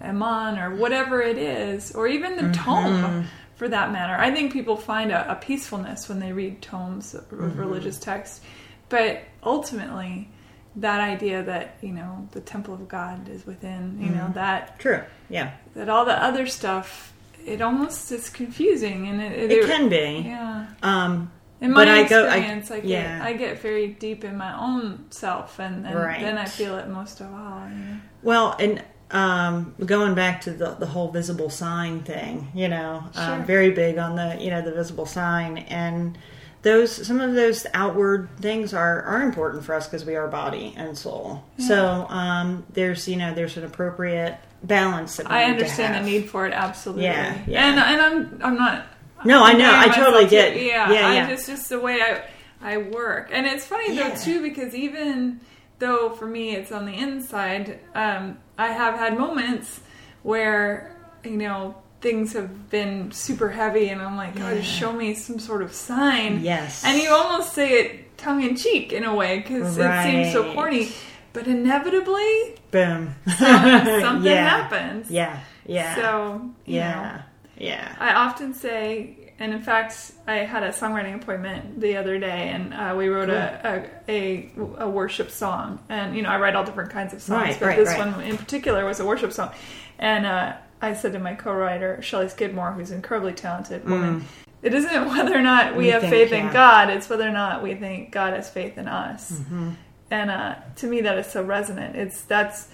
Imam 0.00 0.58
or 0.58 0.76
whatever 0.76 1.22
it 1.22 1.38
is, 1.38 1.92
or 1.92 2.06
even 2.06 2.36
the 2.36 2.42
mm-hmm. 2.42 2.52
tome 2.52 3.26
for 3.56 3.68
that 3.68 3.92
matter. 3.92 4.14
I 4.14 4.32
think 4.32 4.52
people 4.52 4.76
find 4.76 5.12
a, 5.12 5.30
a 5.30 5.36
peacefulness 5.36 6.08
when 6.08 6.18
they 6.18 6.32
read 6.32 6.60
tomes 6.60 7.14
of 7.14 7.28
mm-hmm. 7.30 7.58
religious 7.58 7.98
text, 7.98 8.42
but 8.88 9.22
ultimately, 9.42 10.28
that 10.76 11.00
idea 11.00 11.42
that 11.42 11.76
you 11.82 11.92
know 11.92 12.28
the 12.32 12.40
temple 12.40 12.74
of 12.74 12.88
God 12.88 13.28
is 13.28 13.46
within, 13.46 13.98
you 14.00 14.08
mm-hmm. 14.08 14.16
know 14.16 14.30
that 14.34 14.78
true, 14.78 15.02
yeah, 15.28 15.52
that 15.74 15.88
all 15.88 16.04
the 16.04 16.22
other 16.22 16.46
stuff, 16.46 17.12
it 17.44 17.60
almost 17.60 18.10
is 18.12 18.28
confusing, 18.30 19.08
and 19.08 19.20
it, 19.20 19.32
it, 19.32 19.50
it 19.50 19.66
can 19.66 19.88
be, 19.88 20.28
yeah. 20.28 20.66
Um, 20.82 21.30
in 21.60 21.72
my 21.72 21.84
but 21.84 22.00
experience, 22.00 22.70
I, 22.70 22.76
I, 22.76 22.80
go, 22.80 22.86
I, 22.86 22.88
yeah. 22.88 23.18
get, 23.18 23.26
I 23.26 23.32
get 23.32 23.58
very 23.60 23.88
deep 23.88 24.24
in 24.24 24.36
my 24.36 24.58
own 24.58 25.06
self, 25.10 25.58
and, 25.58 25.86
and 25.86 25.94
right. 25.94 26.20
then 26.20 26.36
I 26.36 26.44
feel 26.44 26.76
it 26.76 26.88
most 26.88 27.20
of 27.20 27.32
all. 27.32 27.68
You 27.68 27.74
know? 27.74 28.00
Well, 28.22 28.56
and 28.58 28.82
um, 29.10 29.74
going 29.84 30.14
back 30.14 30.42
to 30.42 30.50
the, 30.50 30.72
the 30.74 30.86
whole 30.86 31.10
visible 31.10 31.48
sign 31.50 32.02
thing, 32.02 32.48
you 32.54 32.68
know, 32.68 33.04
sure. 33.14 33.22
um, 33.22 33.44
very 33.44 33.70
big 33.70 33.96
on 33.96 34.16
the, 34.16 34.36
you 34.42 34.50
know, 34.50 34.60
the 34.60 34.72
visible 34.72 35.06
sign 35.06 35.58
and 35.58 36.18
those, 36.64 37.06
some 37.06 37.20
of 37.20 37.34
those 37.34 37.66
outward 37.74 38.28
things 38.40 38.72
are, 38.72 39.02
are 39.02 39.22
important 39.22 39.64
for 39.64 39.74
us 39.74 39.86
because 39.86 40.04
we 40.04 40.16
are 40.16 40.26
body 40.26 40.74
and 40.76 40.96
soul. 40.96 41.44
Yeah. 41.58 41.68
So, 41.68 42.06
um, 42.08 42.64
there's, 42.72 43.06
you 43.06 43.16
know, 43.16 43.34
there's 43.34 43.56
an 43.58 43.64
appropriate 43.64 44.38
balance 44.62 45.16
that 45.18 45.30
I 45.30 45.44
understand 45.44 45.94
the 45.94 46.10
need 46.10 46.30
for 46.30 46.46
it. 46.46 46.54
Absolutely. 46.54 47.04
Yeah. 47.04 47.38
yeah. 47.46 47.68
And, 47.68 47.78
and 47.78 48.02
I'm, 48.02 48.42
I'm 48.42 48.56
not, 48.56 48.86
no, 49.26 49.44
I 49.44 49.52
know. 49.52 49.70
I 49.72 49.88
totally 49.88 50.26
get. 50.26 50.56
Yeah, 50.56 50.90
yeah, 50.90 51.12
yeah. 51.12 51.26
I, 51.28 51.30
it's 51.32 51.46
just 51.46 51.68
the 51.68 51.78
way 51.78 52.00
I, 52.00 52.24
I 52.60 52.78
work. 52.78 53.28
And 53.30 53.46
it's 53.46 53.66
funny 53.66 53.94
Yeah. 53.94 54.08
though 54.08 54.16
too 54.16 54.42
because 54.42 54.74
even 54.74 55.40
though 55.78 56.10
for 56.10 56.26
me 56.26 56.56
it's 56.56 56.72
on 56.72 56.86
the 56.86 56.94
inside, 56.94 57.78
um, 57.94 58.38
I 58.56 58.68
have 58.68 58.94
had 58.94 59.18
moments 59.18 59.80
where 60.22 60.96
you 61.24 61.36
know 61.36 61.74
things 62.04 62.34
have 62.34 62.70
been 62.70 63.10
super 63.10 63.48
heavy, 63.50 63.88
and 63.88 64.00
I'm 64.00 64.16
like, 64.16 64.36
God, 64.36 64.56
Yeah. 64.56 64.62
show 64.62 64.92
me 64.92 65.14
some 65.14 65.40
sort 65.40 65.62
of 65.62 65.72
sign. 65.72 66.40
Yes. 66.44 66.84
And 66.84 67.02
you 67.02 67.10
almost 67.10 67.52
say 67.54 67.80
it 67.80 68.16
tongue 68.18 68.42
in 68.44 68.54
cheek 68.56 68.92
in 68.92 69.02
a 69.04 69.12
way 69.14 69.38
because 69.38 69.76
it 69.76 70.02
seems 70.04 70.32
so 70.32 70.52
corny, 70.54 70.92
but 71.32 71.46
inevitably 71.48 72.56
Boom. 72.70 73.14
something 73.38 74.24
yeah. 74.30 74.48
happens. 74.48 75.10
Yeah. 75.10 75.40
Yeah. 75.66 75.94
So 75.96 76.50
yeah. 76.66 76.92
know, 77.16 77.22
Yeah. 77.58 77.96
I 77.98 78.14
often 78.14 78.52
say, 78.54 79.32
and 79.38 79.52
in 79.52 79.62
fact, 79.62 80.12
I 80.28 80.36
had 80.36 80.62
a 80.62 80.68
songwriting 80.68 81.14
appointment 81.16 81.80
the 81.80 81.96
other 81.96 82.18
day, 82.18 82.50
and 82.50 82.72
uh, 82.74 82.94
we 82.96 83.08
wrote 83.08 83.30
a, 83.30 83.88
a, 84.08 84.12
a 84.12 84.50
a 84.84 84.88
worship 84.88 85.30
song. 85.30 85.80
And 85.88 86.14
you 86.14 86.22
know, 86.22 86.28
I 86.28 86.38
write 86.38 86.54
all 86.54 86.64
different 86.64 86.90
kinds 86.90 87.12
of 87.14 87.20
songs, 87.22 87.42
Right, 87.48 87.56
but 87.58 87.66
right, 87.66 87.76
this 87.78 87.88
right. 87.88 88.12
one 88.12 88.20
in 88.22 88.36
particular 88.36 88.84
was 88.84 89.00
a 89.00 89.04
worship 89.06 89.32
song. 89.32 89.50
And 89.98 90.26
uh, 90.26 90.52
I 90.80 90.94
said 90.94 91.12
to 91.14 91.18
my 91.18 91.34
co-writer 91.34 92.00
Shelley 92.02 92.28
Skidmore, 92.28 92.72
who's 92.72 92.90
an 92.90 92.96
incredibly 92.96 93.32
talented 93.32 93.88
woman. 93.88 94.24
It 94.62 94.74
isn't 94.74 95.06
whether 95.08 95.36
or 95.36 95.42
not 95.42 95.72
we, 95.76 95.84
We 95.84 95.88
have 95.90 96.02
think, 96.02 96.12
faith 96.12 96.32
in. 96.32 96.52
God; 96.52 96.90
it's 96.90 97.08
whether 97.08 97.26
or 97.28 97.32
not 97.32 97.62
we 97.62 97.74
think 97.74 98.10
God 98.12 98.32
has 98.34 98.48
faith 98.50 98.76
in 98.78 98.88
us. 98.88 99.32
Mm-hmm. 99.32 99.70
And 100.10 100.30
uh, 100.30 100.54
to 100.76 100.86
me, 100.86 101.00
that 101.02 101.18
is 101.18 101.26
so 101.26 101.42
resonant. 101.42 101.96
It's 101.96 102.22
that's 102.22 102.68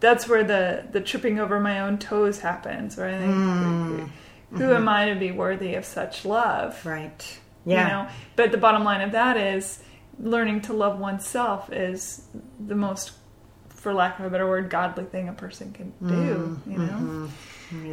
that's 0.00 0.28
where 0.28 0.44
the 0.44 0.84
the 0.92 1.00
tripping 1.00 1.38
over 1.40 1.58
my 1.60 1.80
own 1.80 1.98
toes 1.98 2.40
happens. 2.40 2.96
Where 2.96 3.08
I 3.08 3.18
think, 3.18 3.34
Mm. 3.34 4.10
who 4.58 4.72
am 4.72 4.88
I 4.88 5.08
to 5.08 5.16
be 5.16 5.32
worthy 5.32 5.74
of 5.74 5.84
such 5.84 6.24
love? 6.24 6.84
Right. 6.86 7.38
Yeah. 7.64 7.82
You 7.82 7.92
know, 7.92 8.10
but 8.36 8.52
the 8.52 8.58
bottom 8.58 8.84
line 8.84 9.00
of 9.00 9.10
that 9.12 9.36
is 9.36 9.82
learning 10.20 10.60
to 10.62 10.72
love 10.72 10.98
oneself 11.00 11.70
is 11.72 12.22
the 12.64 12.76
most, 12.76 13.12
for 13.76 13.94
lack 13.94 14.18
of 14.18 14.24
a 14.26 14.30
better 14.30 14.48
word, 14.48 14.68
godly 14.68 15.04
thing 15.04 15.28
a 15.28 15.32
person 15.32 15.72
can 15.72 15.92
do. 16.06 16.58
Mm, 16.66 16.72
you 16.72 16.78
know. 16.78 17.28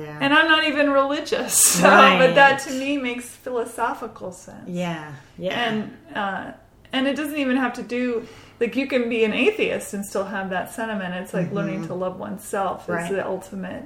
Yeah. 0.05 0.17
And 0.21 0.33
I'm 0.33 0.47
not 0.47 0.65
even 0.65 0.91
religious, 0.91 1.53
so, 1.57 1.87
Right. 1.87 2.17
but 2.19 2.35
that 2.35 2.59
to 2.61 2.71
me 2.73 2.97
makes 2.97 3.29
philosophical 3.29 4.31
sense 4.31 4.69
yeah. 4.69 5.13
Yeah. 5.37 5.53
and 5.69 5.97
uh, 6.15 6.51
and 6.91 7.07
it 7.07 7.15
doesn't 7.15 7.37
even 7.37 7.57
have 7.57 7.73
to 7.73 7.83
do 7.83 8.27
like 8.59 8.75
you 8.75 8.85
can 8.87 9.09
be 9.09 9.23
an 9.23 9.33
atheist 9.33 9.93
and 9.95 10.05
still 10.05 10.25
have 10.25 10.51
that 10.51 10.71
sentiment. 10.73 11.15
It's 11.15 11.33
like 11.33 11.51
learning 11.51 11.87
to 11.87 11.93
love 11.95 12.19
oneself 12.19 12.87
Right. 12.87 13.03
is 13.05 13.09
the 13.09 13.25
ultimate 13.25 13.83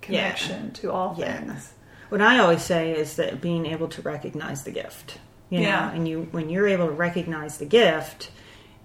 connection 0.00 0.72
to 0.74 0.92
all 0.92 1.14
Yeah. 1.18 1.38
things. 1.38 1.72
What 2.10 2.20
I 2.20 2.38
always 2.38 2.62
say 2.62 2.92
is 2.92 3.16
that 3.16 3.40
being 3.40 3.64
able 3.66 3.88
to 3.88 4.02
recognize 4.02 4.64
the 4.64 4.70
gift, 4.70 5.18
you 5.48 5.60
know, 5.60 5.66
Yeah. 5.68 5.90
and 5.92 6.06
you 6.06 6.28
when 6.30 6.50
you're 6.50 6.68
able 6.68 6.86
to 6.86 6.92
recognize 6.92 7.56
the 7.58 7.64
gift 7.66 8.30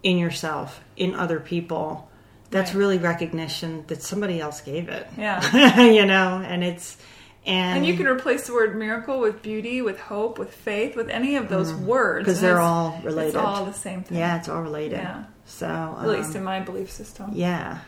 in 0.02 0.18
yourself, 0.18 0.82
in 0.96 1.14
other 1.14 1.40
people, 1.40 2.07
that's 2.52 2.72
Right. 2.72 2.80
really 2.80 2.98
recognition 2.98 3.84
that 3.88 4.02
somebody 4.04 4.40
else 4.40 4.62
gave 4.62 4.90
it. 4.90 5.08
Yeah. 5.18 5.82
you 5.82 6.06
know, 6.06 6.42
and 6.46 6.64
it's 6.64 6.98
and, 7.46 7.78
And 7.78 7.86
you 7.86 7.96
can 7.96 8.08
replace 8.08 8.48
the 8.48 8.54
word 8.54 8.76
miracle 8.78 9.20
with 9.22 9.42
beauty, 9.42 9.82
with 9.82 10.00
hope, 10.00 10.38
with 10.38 10.54
faith, 10.54 10.96
with 10.98 11.10
any 11.10 11.38
of 11.38 11.48
those 11.48 11.74
words. 11.74 12.26
because 12.26 12.42
they're 12.42 12.60
all 12.60 13.00
related. 13.04 13.30
It's 13.30 13.38
all 13.38 13.64
the 13.66 13.72
same 13.74 14.04
thing. 14.04 14.18
yeah, 14.18 14.38
it's 14.38 14.50
all 14.50 14.62
related. 14.62 15.00
Yeah. 15.00 15.24
So 15.46 15.66
At 16.02 16.10
least 16.10 16.32
um, 16.32 16.38
in 16.38 16.44
my 16.44 16.60
belief 16.60 16.92
system. 16.92 17.32
yeah. 17.34 17.80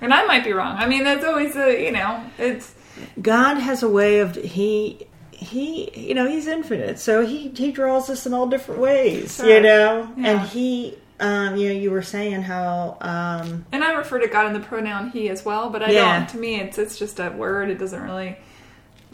And 0.00 0.14
I 0.14 0.24
might 0.26 0.44
be 0.44 0.52
wrong. 0.52 0.76
I 0.78 0.86
mean, 0.86 1.02
that's 1.02 1.24
always 1.24 1.56
a, 1.56 1.84
you 1.84 1.90
know, 1.90 2.22
it's, 2.38 2.72
God 3.20 3.54
has 3.56 3.82
a 3.82 3.88
way 3.88 4.20
of 4.20 4.36
he 4.36 5.06
he 5.32 5.90
you 6.08 6.14
know 6.14 6.26
he's 6.28 6.46
infinite, 6.46 6.98
so 7.00 7.24
he 7.26 7.48
he 7.48 7.70
draws 7.72 8.08
us 8.10 8.24
in 8.26 8.32
all 8.34 8.46
different 8.48 8.80
ways, 8.80 9.36
Sure. 9.36 9.48
you 9.48 9.60
know, 9.60 10.08
Yeah. 10.16 10.28
and 10.30 10.40
he 10.48 10.96
um 11.20 11.56
you 11.56 11.68
know 11.68 11.74
you 11.74 11.90
were 11.90 12.02
saying 12.02 12.42
how 12.42 12.96
um 13.00 13.64
and 13.72 13.82
I 13.82 13.92
refer 13.94 14.18
to 14.20 14.28
God 14.28 14.46
in 14.46 14.52
the 14.52 14.60
pronoun 14.66 15.10
he 15.10 15.28
as 15.28 15.44
well, 15.44 15.68
but 15.70 15.82
I 15.82 15.90
Yeah. 15.90 16.18
don't, 16.20 16.28
to 16.30 16.38
me, 16.38 16.60
it's, 16.60 16.78
it's 16.78 16.98
just 16.98 17.18
a 17.18 17.30
word. 17.30 17.70
It 17.70 17.78
doesn't 17.78 18.00
really, 18.02 18.36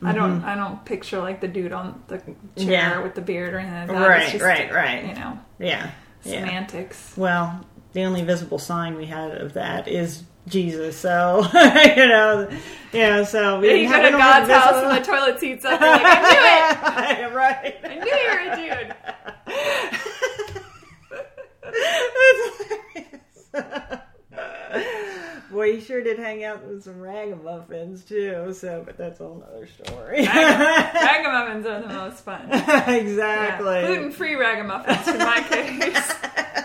I 0.02 0.12
don't, 0.12 0.42
I 0.44 0.54
don't 0.54 0.84
picture 0.84 1.18
like 1.20 1.40
the 1.40 1.48
dude 1.48 1.72
on 1.72 2.02
the 2.08 2.18
chair 2.18 2.34
Mm-hmm. 2.56 2.70
Yeah. 2.70 3.02
with 3.02 3.14
the 3.14 3.22
beard 3.22 3.54
or 3.54 3.58
anything 3.58 3.78
like 3.88 3.88
that. 3.88 4.08
Right, 4.08 4.32
just, 4.32 4.44
right, 4.44 4.72
right. 4.72 5.04
You 5.06 5.14
know, 5.14 5.38
yeah 5.58 5.90
yeah 6.24 6.40
semantics. 6.40 7.14
well 7.16 7.64
the 7.92 8.02
only 8.04 8.22
visible 8.22 8.58
sign 8.58 8.96
we 8.96 9.06
had 9.06 9.30
of 9.40 9.52
that 9.54 9.88
is 9.88 10.22
Jesus, 10.46 10.98
so 10.98 11.42
you 11.54 12.06
know 12.06 12.50
yeah 12.92 13.24
so 13.24 13.60
we 13.60 13.82
you 13.82 13.88
go 13.88 14.02
to 14.02 14.10
God's 14.10 14.50
house 14.50 14.82
and 14.82 15.02
the 15.02 15.06
toilet 15.06 15.40
seats 15.40 15.64
up. 15.64 15.80
Like, 15.80 16.02
I 16.04 17.14
knew 17.18 17.26
it. 17.26 17.34
right. 17.34 17.76
I 17.82 17.94
knew 17.94 18.14
you 18.14 18.28
were 18.30 18.40
a 18.52 18.84
dude. 18.84 20.30
Boy, 25.50 25.66
you 25.66 25.80
sure 25.80 26.02
did 26.02 26.18
hang 26.18 26.42
out 26.42 26.66
with 26.66 26.82
some 26.82 27.00
ragamuffins 27.00 28.04
too. 28.04 28.52
So, 28.54 28.82
but 28.84 28.98
that's 28.98 29.20
a 29.20 29.24
whole 29.24 29.36
nother 29.36 29.68
story. 29.68 30.26
Ragamuffins 30.26 31.64
are 31.66 31.80
the 31.80 31.88
most 31.88 32.24
fun. 32.24 32.48
exactly. 32.50 33.82
Gluten 33.86 34.10
free 34.10 34.34
ragamuffins 34.34 35.06
in 35.06 35.18
my 35.18 35.42
case. 35.48 36.14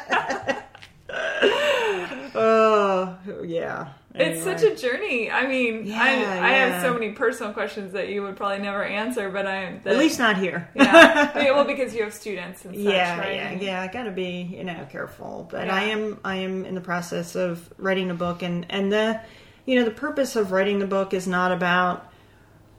Oh, 2.36 3.18
yeah. 3.44 3.90
It's 4.14 4.44
such 4.44 4.62
a 4.64 4.76
journey. 4.76 5.32
I 5.32 5.48
mean, 5.48 5.86
Yeah, 5.86 6.02
I, 6.02 6.50
I 6.50 6.52
have 6.52 6.82
so 6.82 6.94
many 6.94 7.12
personal 7.12 7.54
questions 7.54 7.94
that 7.94 8.10
you 8.10 8.22
would 8.24 8.36
probably 8.38 8.60
never 8.60 8.84
answer, 8.84 9.30
but 9.30 9.48
I 9.48 9.80
that, 9.84 9.94
At 9.94 9.98
least 10.00 10.20
not 10.20 10.38
here. 10.38 10.70
yeah. 10.76 11.32
yeah, 11.44 11.52
well, 11.52 11.66
because 11.66 11.94
you 11.96 12.04
have 12.04 12.14
students 12.14 12.66
and 12.66 12.76
such, 12.76 12.84
yeah, 12.84 13.20
right? 13.20 13.36
yeah, 13.36 13.52
yeah. 13.54 13.82
I 13.82 13.88
got 13.88 14.04
to 14.04 14.12
be, 14.12 14.42
you 14.52 14.64
know, 14.64 14.88
careful. 14.92 15.48
But 15.50 15.68
Yeah. 15.68 15.76
I 15.76 15.82
am, 15.86 16.20
I 16.24 16.36
am 16.38 16.66
in 16.66 16.76
the 16.76 16.82
process 16.82 17.36
of 17.36 17.72
writing 17.78 18.10
a 18.12 18.16
book, 18.16 18.42
and 18.42 18.66
and 18.70 18.92
the, 18.92 19.20
you 19.66 19.76
know, 19.76 19.86
the 19.86 19.92
purpose 19.92 20.36
of 20.36 20.52
writing 20.52 20.80
the 20.80 20.88
book 20.88 21.14
is 21.14 21.28
not 21.28 21.52
about, 21.52 22.12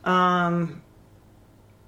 um, 0.04 0.82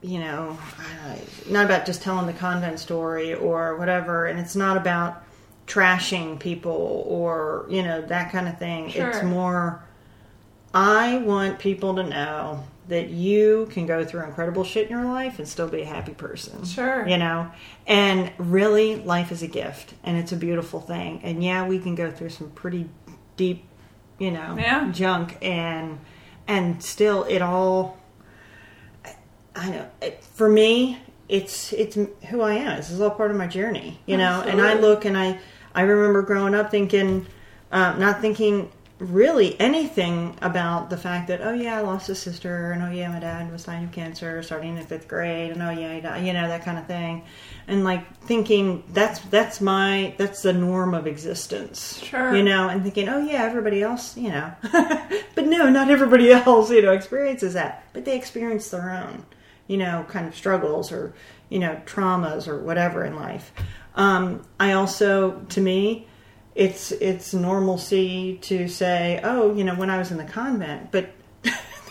you 0.02 0.18
know, 0.20 0.58
uh, 1.06 1.16
not 1.48 1.64
about 1.64 1.84
just 1.86 2.02
telling 2.02 2.26
the 2.26 2.32
convent 2.32 2.78
story 2.80 3.34
or 3.34 3.76
whatever, 3.76 4.26
and 4.26 4.38
it's 4.38 4.56
not 4.56 4.76
about 4.76 5.22
trashing 5.72 6.38
people 6.38 7.04
or 7.06 7.66
you 7.70 7.82
know 7.82 8.02
that 8.02 8.30
kind 8.32 8.48
of 8.48 8.58
thing. 8.58 8.90
It's 8.90 9.22
more. 9.22 9.82
I 10.74 11.18
want 11.18 11.58
people 11.58 11.96
to 11.96 12.02
know 12.02 12.64
that 12.88 13.08
you 13.10 13.68
can 13.70 13.86
go 13.86 14.04
through 14.04 14.24
incredible 14.24 14.64
shit 14.64 14.86
in 14.90 14.96
your 14.96 15.04
life 15.04 15.38
and 15.38 15.46
still 15.46 15.68
be 15.68 15.82
a 15.82 15.86
happy 15.86 16.12
person. 16.12 16.64
Sure. 16.64 17.06
You 17.06 17.16
know? 17.18 17.50
And 17.86 18.32
really, 18.38 18.96
life 18.96 19.30
is 19.30 19.42
a 19.42 19.46
gift 19.46 19.94
and 20.02 20.16
it's 20.16 20.32
a 20.32 20.36
beautiful 20.36 20.80
thing. 20.80 21.20
And 21.22 21.44
yeah, 21.44 21.66
we 21.66 21.78
can 21.78 21.94
go 21.94 22.10
through 22.10 22.30
some 22.30 22.50
pretty 22.50 22.88
deep, 23.36 23.64
you 24.18 24.30
know, 24.30 24.56
Yeah. 24.58 24.90
junk 24.92 25.38
and 25.42 25.98
and 26.48 26.82
still 26.82 27.22
it 27.24 27.40
all 27.40 27.98
I- 29.04 29.14
I 29.54 29.70
know 29.70 29.86
it, 30.00 30.24
for 30.34 30.48
me 30.48 30.98
it's 31.28 31.72
it's 31.72 31.96
who 32.30 32.40
I 32.40 32.54
am. 32.54 32.76
This 32.78 32.90
is 32.90 33.00
all 33.00 33.10
part 33.10 33.30
of 33.30 33.36
my 33.36 33.46
journey, 33.46 34.00
you 34.06 34.16
know. 34.16 34.42
And 34.46 34.60
I 34.60 34.74
look 34.74 35.04
and 35.04 35.16
I 35.16 35.38
I 35.74 35.82
remember 35.82 36.22
growing 36.22 36.54
up 36.54 36.70
thinking 36.70 37.26
um, 37.70 37.98
not 37.98 38.20
thinking 38.20 38.70
really 38.98 39.58
anything 39.58 40.36
about 40.42 40.88
the 40.88 40.96
fact 40.96 41.26
that 41.26 41.40
oh 41.40 41.52
yeah 41.52 41.76
I 41.76 41.80
lost 41.80 42.08
a 42.08 42.14
sister 42.14 42.70
and 42.70 42.82
oh 42.82 42.90
yeah 42.90 43.08
my 43.08 43.18
dad 43.18 43.50
was 43.50 43.64
dying 43.64 43.84
of 43.84 43.90
cancer 43.90 44.42
starting 44.44 44.76
in 44.76 44.84
fifth 44.84 45.08
grade 45.08 45.50
and 45.50 45.60
oh 45.60 45.70
yeah 45.70 46.16
you 46.18 46.32
know 46.32 46.46
that 46.46 46.64
kind 46.64 46.78
of 46.78 46.86
thing. 46.86 47.24
And 47.66 47.82
like 47.82 48.16
thinking 48.20 48.84
that's 48.90 49.18
that's 49.20 49.60
my 49.60 50.14
that's 50.18 50.42
the 50.42 50.52
norm 50.52 50.94
of 50.94 51.06
existence. 51.06 51.98
Sure. 51.98 52.34
you 52.34 52.42
know 52.44 52.68
and 52.68 52.82
thinking 52.82 53.08
oh 53.08 53.18
yeah 53.18 53.42
everybody 53.42 53.82
else 53.82 54.16
you 54.16 54.30
know. 54.30 54.52
But 55.34 55.46
no 55.46 55.68
not 55.70 55.90
everybody 55.90 56.30
else 56.30 56.70
you 56.70 56.82
know 56.82 56.92
experiences 56.92 57.54
that. 57.54 57.84
But 57.92 58.04
they 58.04 58.16
experience 58.16 58.70
their 58.70 58.90
own 58.90 59.24
you 59.66 59.78
know 59.78 60.06
kind 60.08 60.28
of 60.28 60.36
struggles 60.36 60.92
or 60.92 61.12
you 61.48 61.58
know 61.58 61.80
traumas 61.86 62.46
or 62.46 62.58
whatever 62.58 63.04
in 63.04 63.16
life 63.16 63.52
um, 63.94 64.42
I 64.60 64.72
also 64.72 65.40
to 65.50 65.60
me 65.60 66.06
it's 66.54 66.92
it's 66.92 67.32
normalcy 67.32 68.38
to 68.42 68.68
say, 68.68 69.20
oh, 69.24 69.54
you 69.54 69.64
know, 69.64 69.74
when 69.74 69.88
I 69.90 69.98
was 69.98 70.10
in 70.10 70.18
the 70.18 70.24
convent, 70.24 70.90
but 70.92 71.10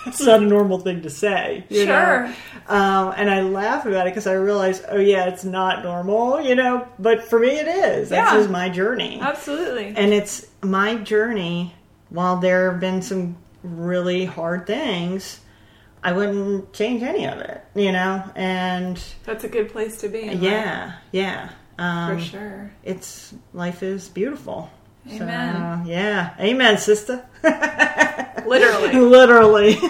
that's 0.05 0.21
not 0.21 0.41
a 0.43 0.45
normal 0.45 0.79
thing 0.79 1.01
to 1.01 1.09
say. 1.09 1.63
You 1.69 1.85
Sure. 1.85 2.25
Um, 2.67 3.13
and 3.17 3.29
I 3.29 3.41
laugh 3.41 3.85
about 3.87 4.05
it 4.07 4.11
because 4.11 4.27
I 4.27 4.33
realize, 4.33 4.83
oh 4.87 4.97
yeah, 4.99 5.25
it's 5.25 5.43
not 5.43 5.83
normal, 5.83 6.39
you 6.41 6.53
know. 6.55 6.87
But 6.99 7.23
for 7.23 7.39
me, 7.39 7.49
it 7.49 7.67
is. 7.67 8.09
This 8.09 8.17
Yeah. 8.17 8.37
is 8.37 8.47
my 8.47 8.69
journey, 8.69 9.19
Absolutely. 9.19 9.93
and 9.97 10.13
it's 10.13 10.45
my 10.61 10.95
journey. 10.95 11.73
While 12.09 12.37
there 12.37 12.71
have 12.71 12.79
been 12.79 13.01
some 13.01 13.37
really 13.63 14.25
hard 14.25 14.67
things, 14.67 15.39
I 16.03 16.11
wouldn't 16.11 16.71
change 16.73 17.01
any 17.03 17.25
of 17.25 17.39
it, 17.39 17.63
you 17.73 17.91
know. 17.91 18.23
And 18.35 19.01
That's 19.23 19.43
a 19.43 19.49
good 19.49 19.71
place 19.71 19.97
to 20.01 20.07
be. 20.09 20.21
in 20.23 20.41
yeah, 20.41 20.93
yeah. 21.11 21.49
Um, 21.81 22.17
For 22.17 22.23
sure. 22.23 22.71
it's 22.83 23.33
life 23.53 23.81
is 23.81 24.07
beautiful. 24.09 24.69
Amen. 25.11 25.85
So, 25.85 25.89
yeah. 25.91 26.35
Amen, 26.39 26.77
sister. 26.77 27.25
Literally. 28.45 28.99
Literally. 28.99 29.77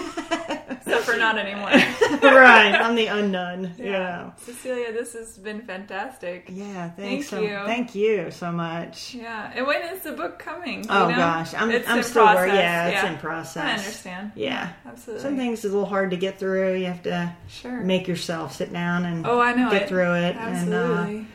So 0.84 0.98
Except 0.98 1.04
for 1.12 1.16
not 1.16 1.38
anymore. 1.38 1.68
right, 2.22 2.74
I'm 2.74 2.96
the 2.96 3.06
unknown. 3.06 3.72
Yeah. 3.78 4.32
Cecilia, 4.36 4.92
this 4.92 5.12
has 5.12 5.38
been 5.38 5.62
fantastic. 5.62 6.48
Yeah, 6.52 6.90
thanks. 6.90 6.96
Thank 6.96 7.24
so, 7.24 7.40
you. 7.40 7.64
Thank 7.66 7.94
you 7.94 8.30
so 8.32 8.50
much. 8.50 9.14
Yeah. 9.14 9.52
And 9.54 9.66
when 9.66 9.82
is 9.82 10.02
the 10.02 10.12
book 10.12 10.38
coming? 10.40 10.84
Oh 10.90 11.08
know? 11.08 11.16
gosh, 11.16 11.54
I'm 11.54 11.70
It's 11.70 11.88
I'm 11.88 12.02
still 12.02 12.24
process. 12.24 12.36
working. 12.36 12.54
Yeah, 12.56 12.88
it's 12.88 13.04
in 13.04 13.18
process. 13.18 13.64
I 13.64 13.84
understand. 13.84 14.32
Yeah. 14.34 14.72
Absolutely. 14.84 15.22
Some 15.22 15.36
things 15.36 15.60
is 15.64 15.72
a 15.72 15.74
little 15.74 15.88
hard 15.88 16.10
to 16.10 16.16
get 16.16 16.38
through. 16.38 16.74
You 16.74 16.86
have 16.86 17.02
to 17.04 17.32
Sure. 17.48 17.80
make 17.80 18.08
yourself 18.08 18.54
sit 18.54 18.72
down 18.72 19.04
and 19.06 19.24
oh, 19.26 19.40
I 19.40 19.54
know 19.54 19.70
get 19.70 19.82
it. 19.82 19.88
through 19.88 20.14
it. 20.14 20.36
Absolutely. 20.36 21.16
And 21.16 21.26
uh, 21.26 21.30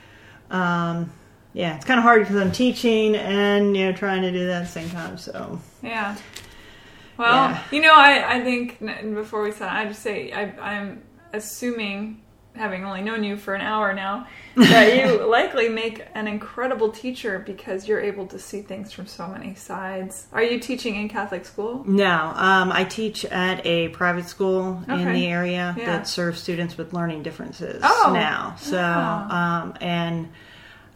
um, 0.52 1.12
yeah, 1.54 1.76
it's 1.76 1.86
kind 1.86 1.98
of 1.98 2.04
hard 2.04 2.22
because 2.22 2.36
I'm 2.36 2.52
teaching 2.52 3.16
and 3.16 3.76
you 3.76 3.86
know 3.86 3.94
trying 3.94 4.22
to 4.22 4.32
do 4.32 4.46
that 4.48 4.62
at 4.62 4.66
the 4.66 4.72
same 4.72 4.90
time. 4.90 5.18
So 5.18 5.60
Yeah. 5.82 6.16
Well, 7.18 7.50
Yeah. 7.50 7.64
you 7.72 7.82
know, 7.82 7.96
I, 7.96 8.36
I 8.38 8.44
think 8.44 8.80
before 9.16 9.42
we 9.44 9.52
start, 9.52 9.74
I 9.74 9.86
just 9.86 10.02
say 10.04 10.32
I, 10.32 10.44
I'm 10.62 11.02
assuming, 11.34 12.22
having 12.58 12.84
only 12.86 13.02
known 13.02 13.24
you 13.24 13.38
for 13.38 13.54
an 13.56 13.62
hour 13.62 13.94
now, 13.94 14.28
that 14.56 14.96
you 14.98 15.26
likely 15.30 15.70
make 15.70 16.06
an 16.16 16.28
incredible 16.28 16.90
teacher 16.90 17.40
because 17.40 17.88
you're 17.88 18.02
able 18.02 18.28
to 18.28 18.40
see 18.40 18.62
things 18.62 18.92
from 18.92 19.08
so 19.08 19.28
many 19.28 19.56
sides. 19.56 20.28
Are 20.34 20.44
you 20.44 20.60
teaching 20.60 20.96
in 20.96 21.10
Catholic 21.10 21.46
school? 21.46 21.84
no, 21.88 22.34
um, 22.36 22.72
I 22.72 22.84
teach 22.84 23.24
at 23.26 23.66
a 23.66 23.90
private 23.90 24.26
school 24.28 24.84
in 24.88 25.14
the 25.14 25.28
area 25.28 25.76
Yeah. 25.78 25.86
that 25.86 26.08
serves 26.08 26.42
students 26.42 26.78
with 26.78 26.94
learning 26.94 27.24
differences 27.24 27.82
Oh. 27.86 28.12
now. 28.14 28.56
So 28.58 28.78
Wow. 28.78 29.28
um, 29.30 29.74
and. 29.82 30.30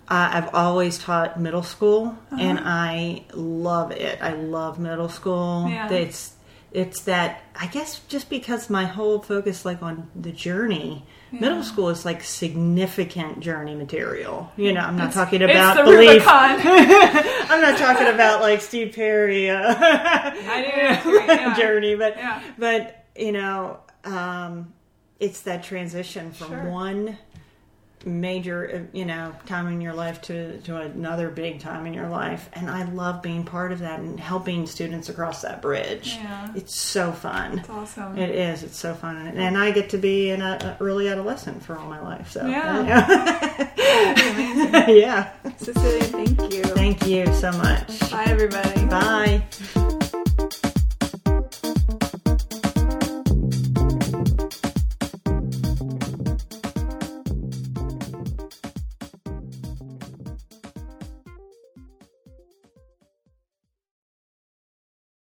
Uh, 0.10 0.30
I've 0.34 0.54
always 0.54 0.98
taught 1.00 1.40
middle 1.40 1.64
school, 1.64 2.18
Uh-huh. 2.34 2.42
and 2.42 2.60
I 2.62 3.24
love 3.34 3.92
it. 3.92 4.20
I 4.22 4.34
love 4.34 4.78
middle 4.78 5.08
school. 5.08 5.70
Yeah. 5.70 5.90
It's 5.90 6.34
it's 6.74 7.04
that 7.04 7.42
I 7.58 7.68
guess 7.68 8.00
just 8.10 8.30
because 8.30 8.70
my 8.70 8.84
whole 8.86 9.20
focus 9.22 9.64
like 9.64 9.82
on 9.82 10.10
the 10.14 10.34
journey. 10.34 11.06
Middle 11.32 11.64
school 11.64 11.90
is 11.90 12.04
like 12.06 12.24
significant 12.24 13.40
journey 13.40 13.74
material. 13.76 14.52
You 14.58 14.74
know, 14.74 14.82
I'm 14.82 14.98
not 14.98 15.14
talking 15.14 15.42
about 15.42 15.78
it's 15.78 15.90
the 15.90 15.92
belief. 15.96 16.24
I'm 16.28 17.62
not 17.62 17.78
talking 17.78 18.08
about 18.08 18.42
like 18.42 18.62
Steve 18.62 18.94
Perry 18.94 19.50
uh, 19.50 19.74
I 19.78 21.00
do. 21.04 21.10
Yeah. 21.12 21.56
journey, 21.58 21.96
but 21.96 22.18
Yeah. 22.18 22.42
but 22.58 23.06
you 23.16 23.32
know, 23.32 23.80
um, 24.04 24.74
it's 25.20 25.42
that 25.42 25.64
transition 25.64 26.32
from 26.32 26.48
Sure. 26.50 26.70
one 26.70 27.18
major 28.06 28.88
you 28.94 29.06
know 29.06 29.34
time 29.46 29.68
in 29.68 29.82
your 29.82 29.94
life 29.94 30.22
to 30.22 30.58
to 30.62 30.78
another 30.78 31.30
big 31.30 31.60
time 31.60 31.86
in 31.86 31.94
your 31.94 32.10
life 32.10 32.50
and 32.54 32.70
i 32.70 32.84
love 32.92 33.22
being 33.22 33.44
part 33.44 33.72
of 33.72 33.80
that 33.80 34.00
and 34.00 34.20
helping 34.20 34.66
students 34.68 35.10
across 35.10 35.42
that 35.42 35.62
bridge 35.62 36.16
Yeah. 36.22 36.52
it's 36.56 36.76
so 36.76 37.12
fun 37.12 37.60
It's 37.60 37.70
awesome. 37.70 38.18
it 38.18 38.30
is 38.30 38.64
it's 38.64 38.78
so 38.78 38.94
fun 38.94 39.28
and 39.28 39.58
i 39.58 39.72
get 39.72 39.90
to 39.92 39.98
be 39.98 40.30
an 40.32 40.42
uh, 40.42 40.78
early 40.80 41.08
adolescent 41.10 41.64
for 41.64 41.78
all 41.78 41.88
my 41.88 42.02
life 42.02 42.32
so 42.32 42.46
Yeah. 42.46 43.70
yeah, 43.78 44.90
yeah. 44.90 45.30
Cecilia, 45.58 46.04
thank 46.04 46.54
you. 46.54 46.64
thank 46.64 47.08
you 47.08 47.26
so 47.34 47.52
much 47.54 48.00
Bye, 48.12 48.26
everybody. 48.28 48.86
bye 48.86 49.81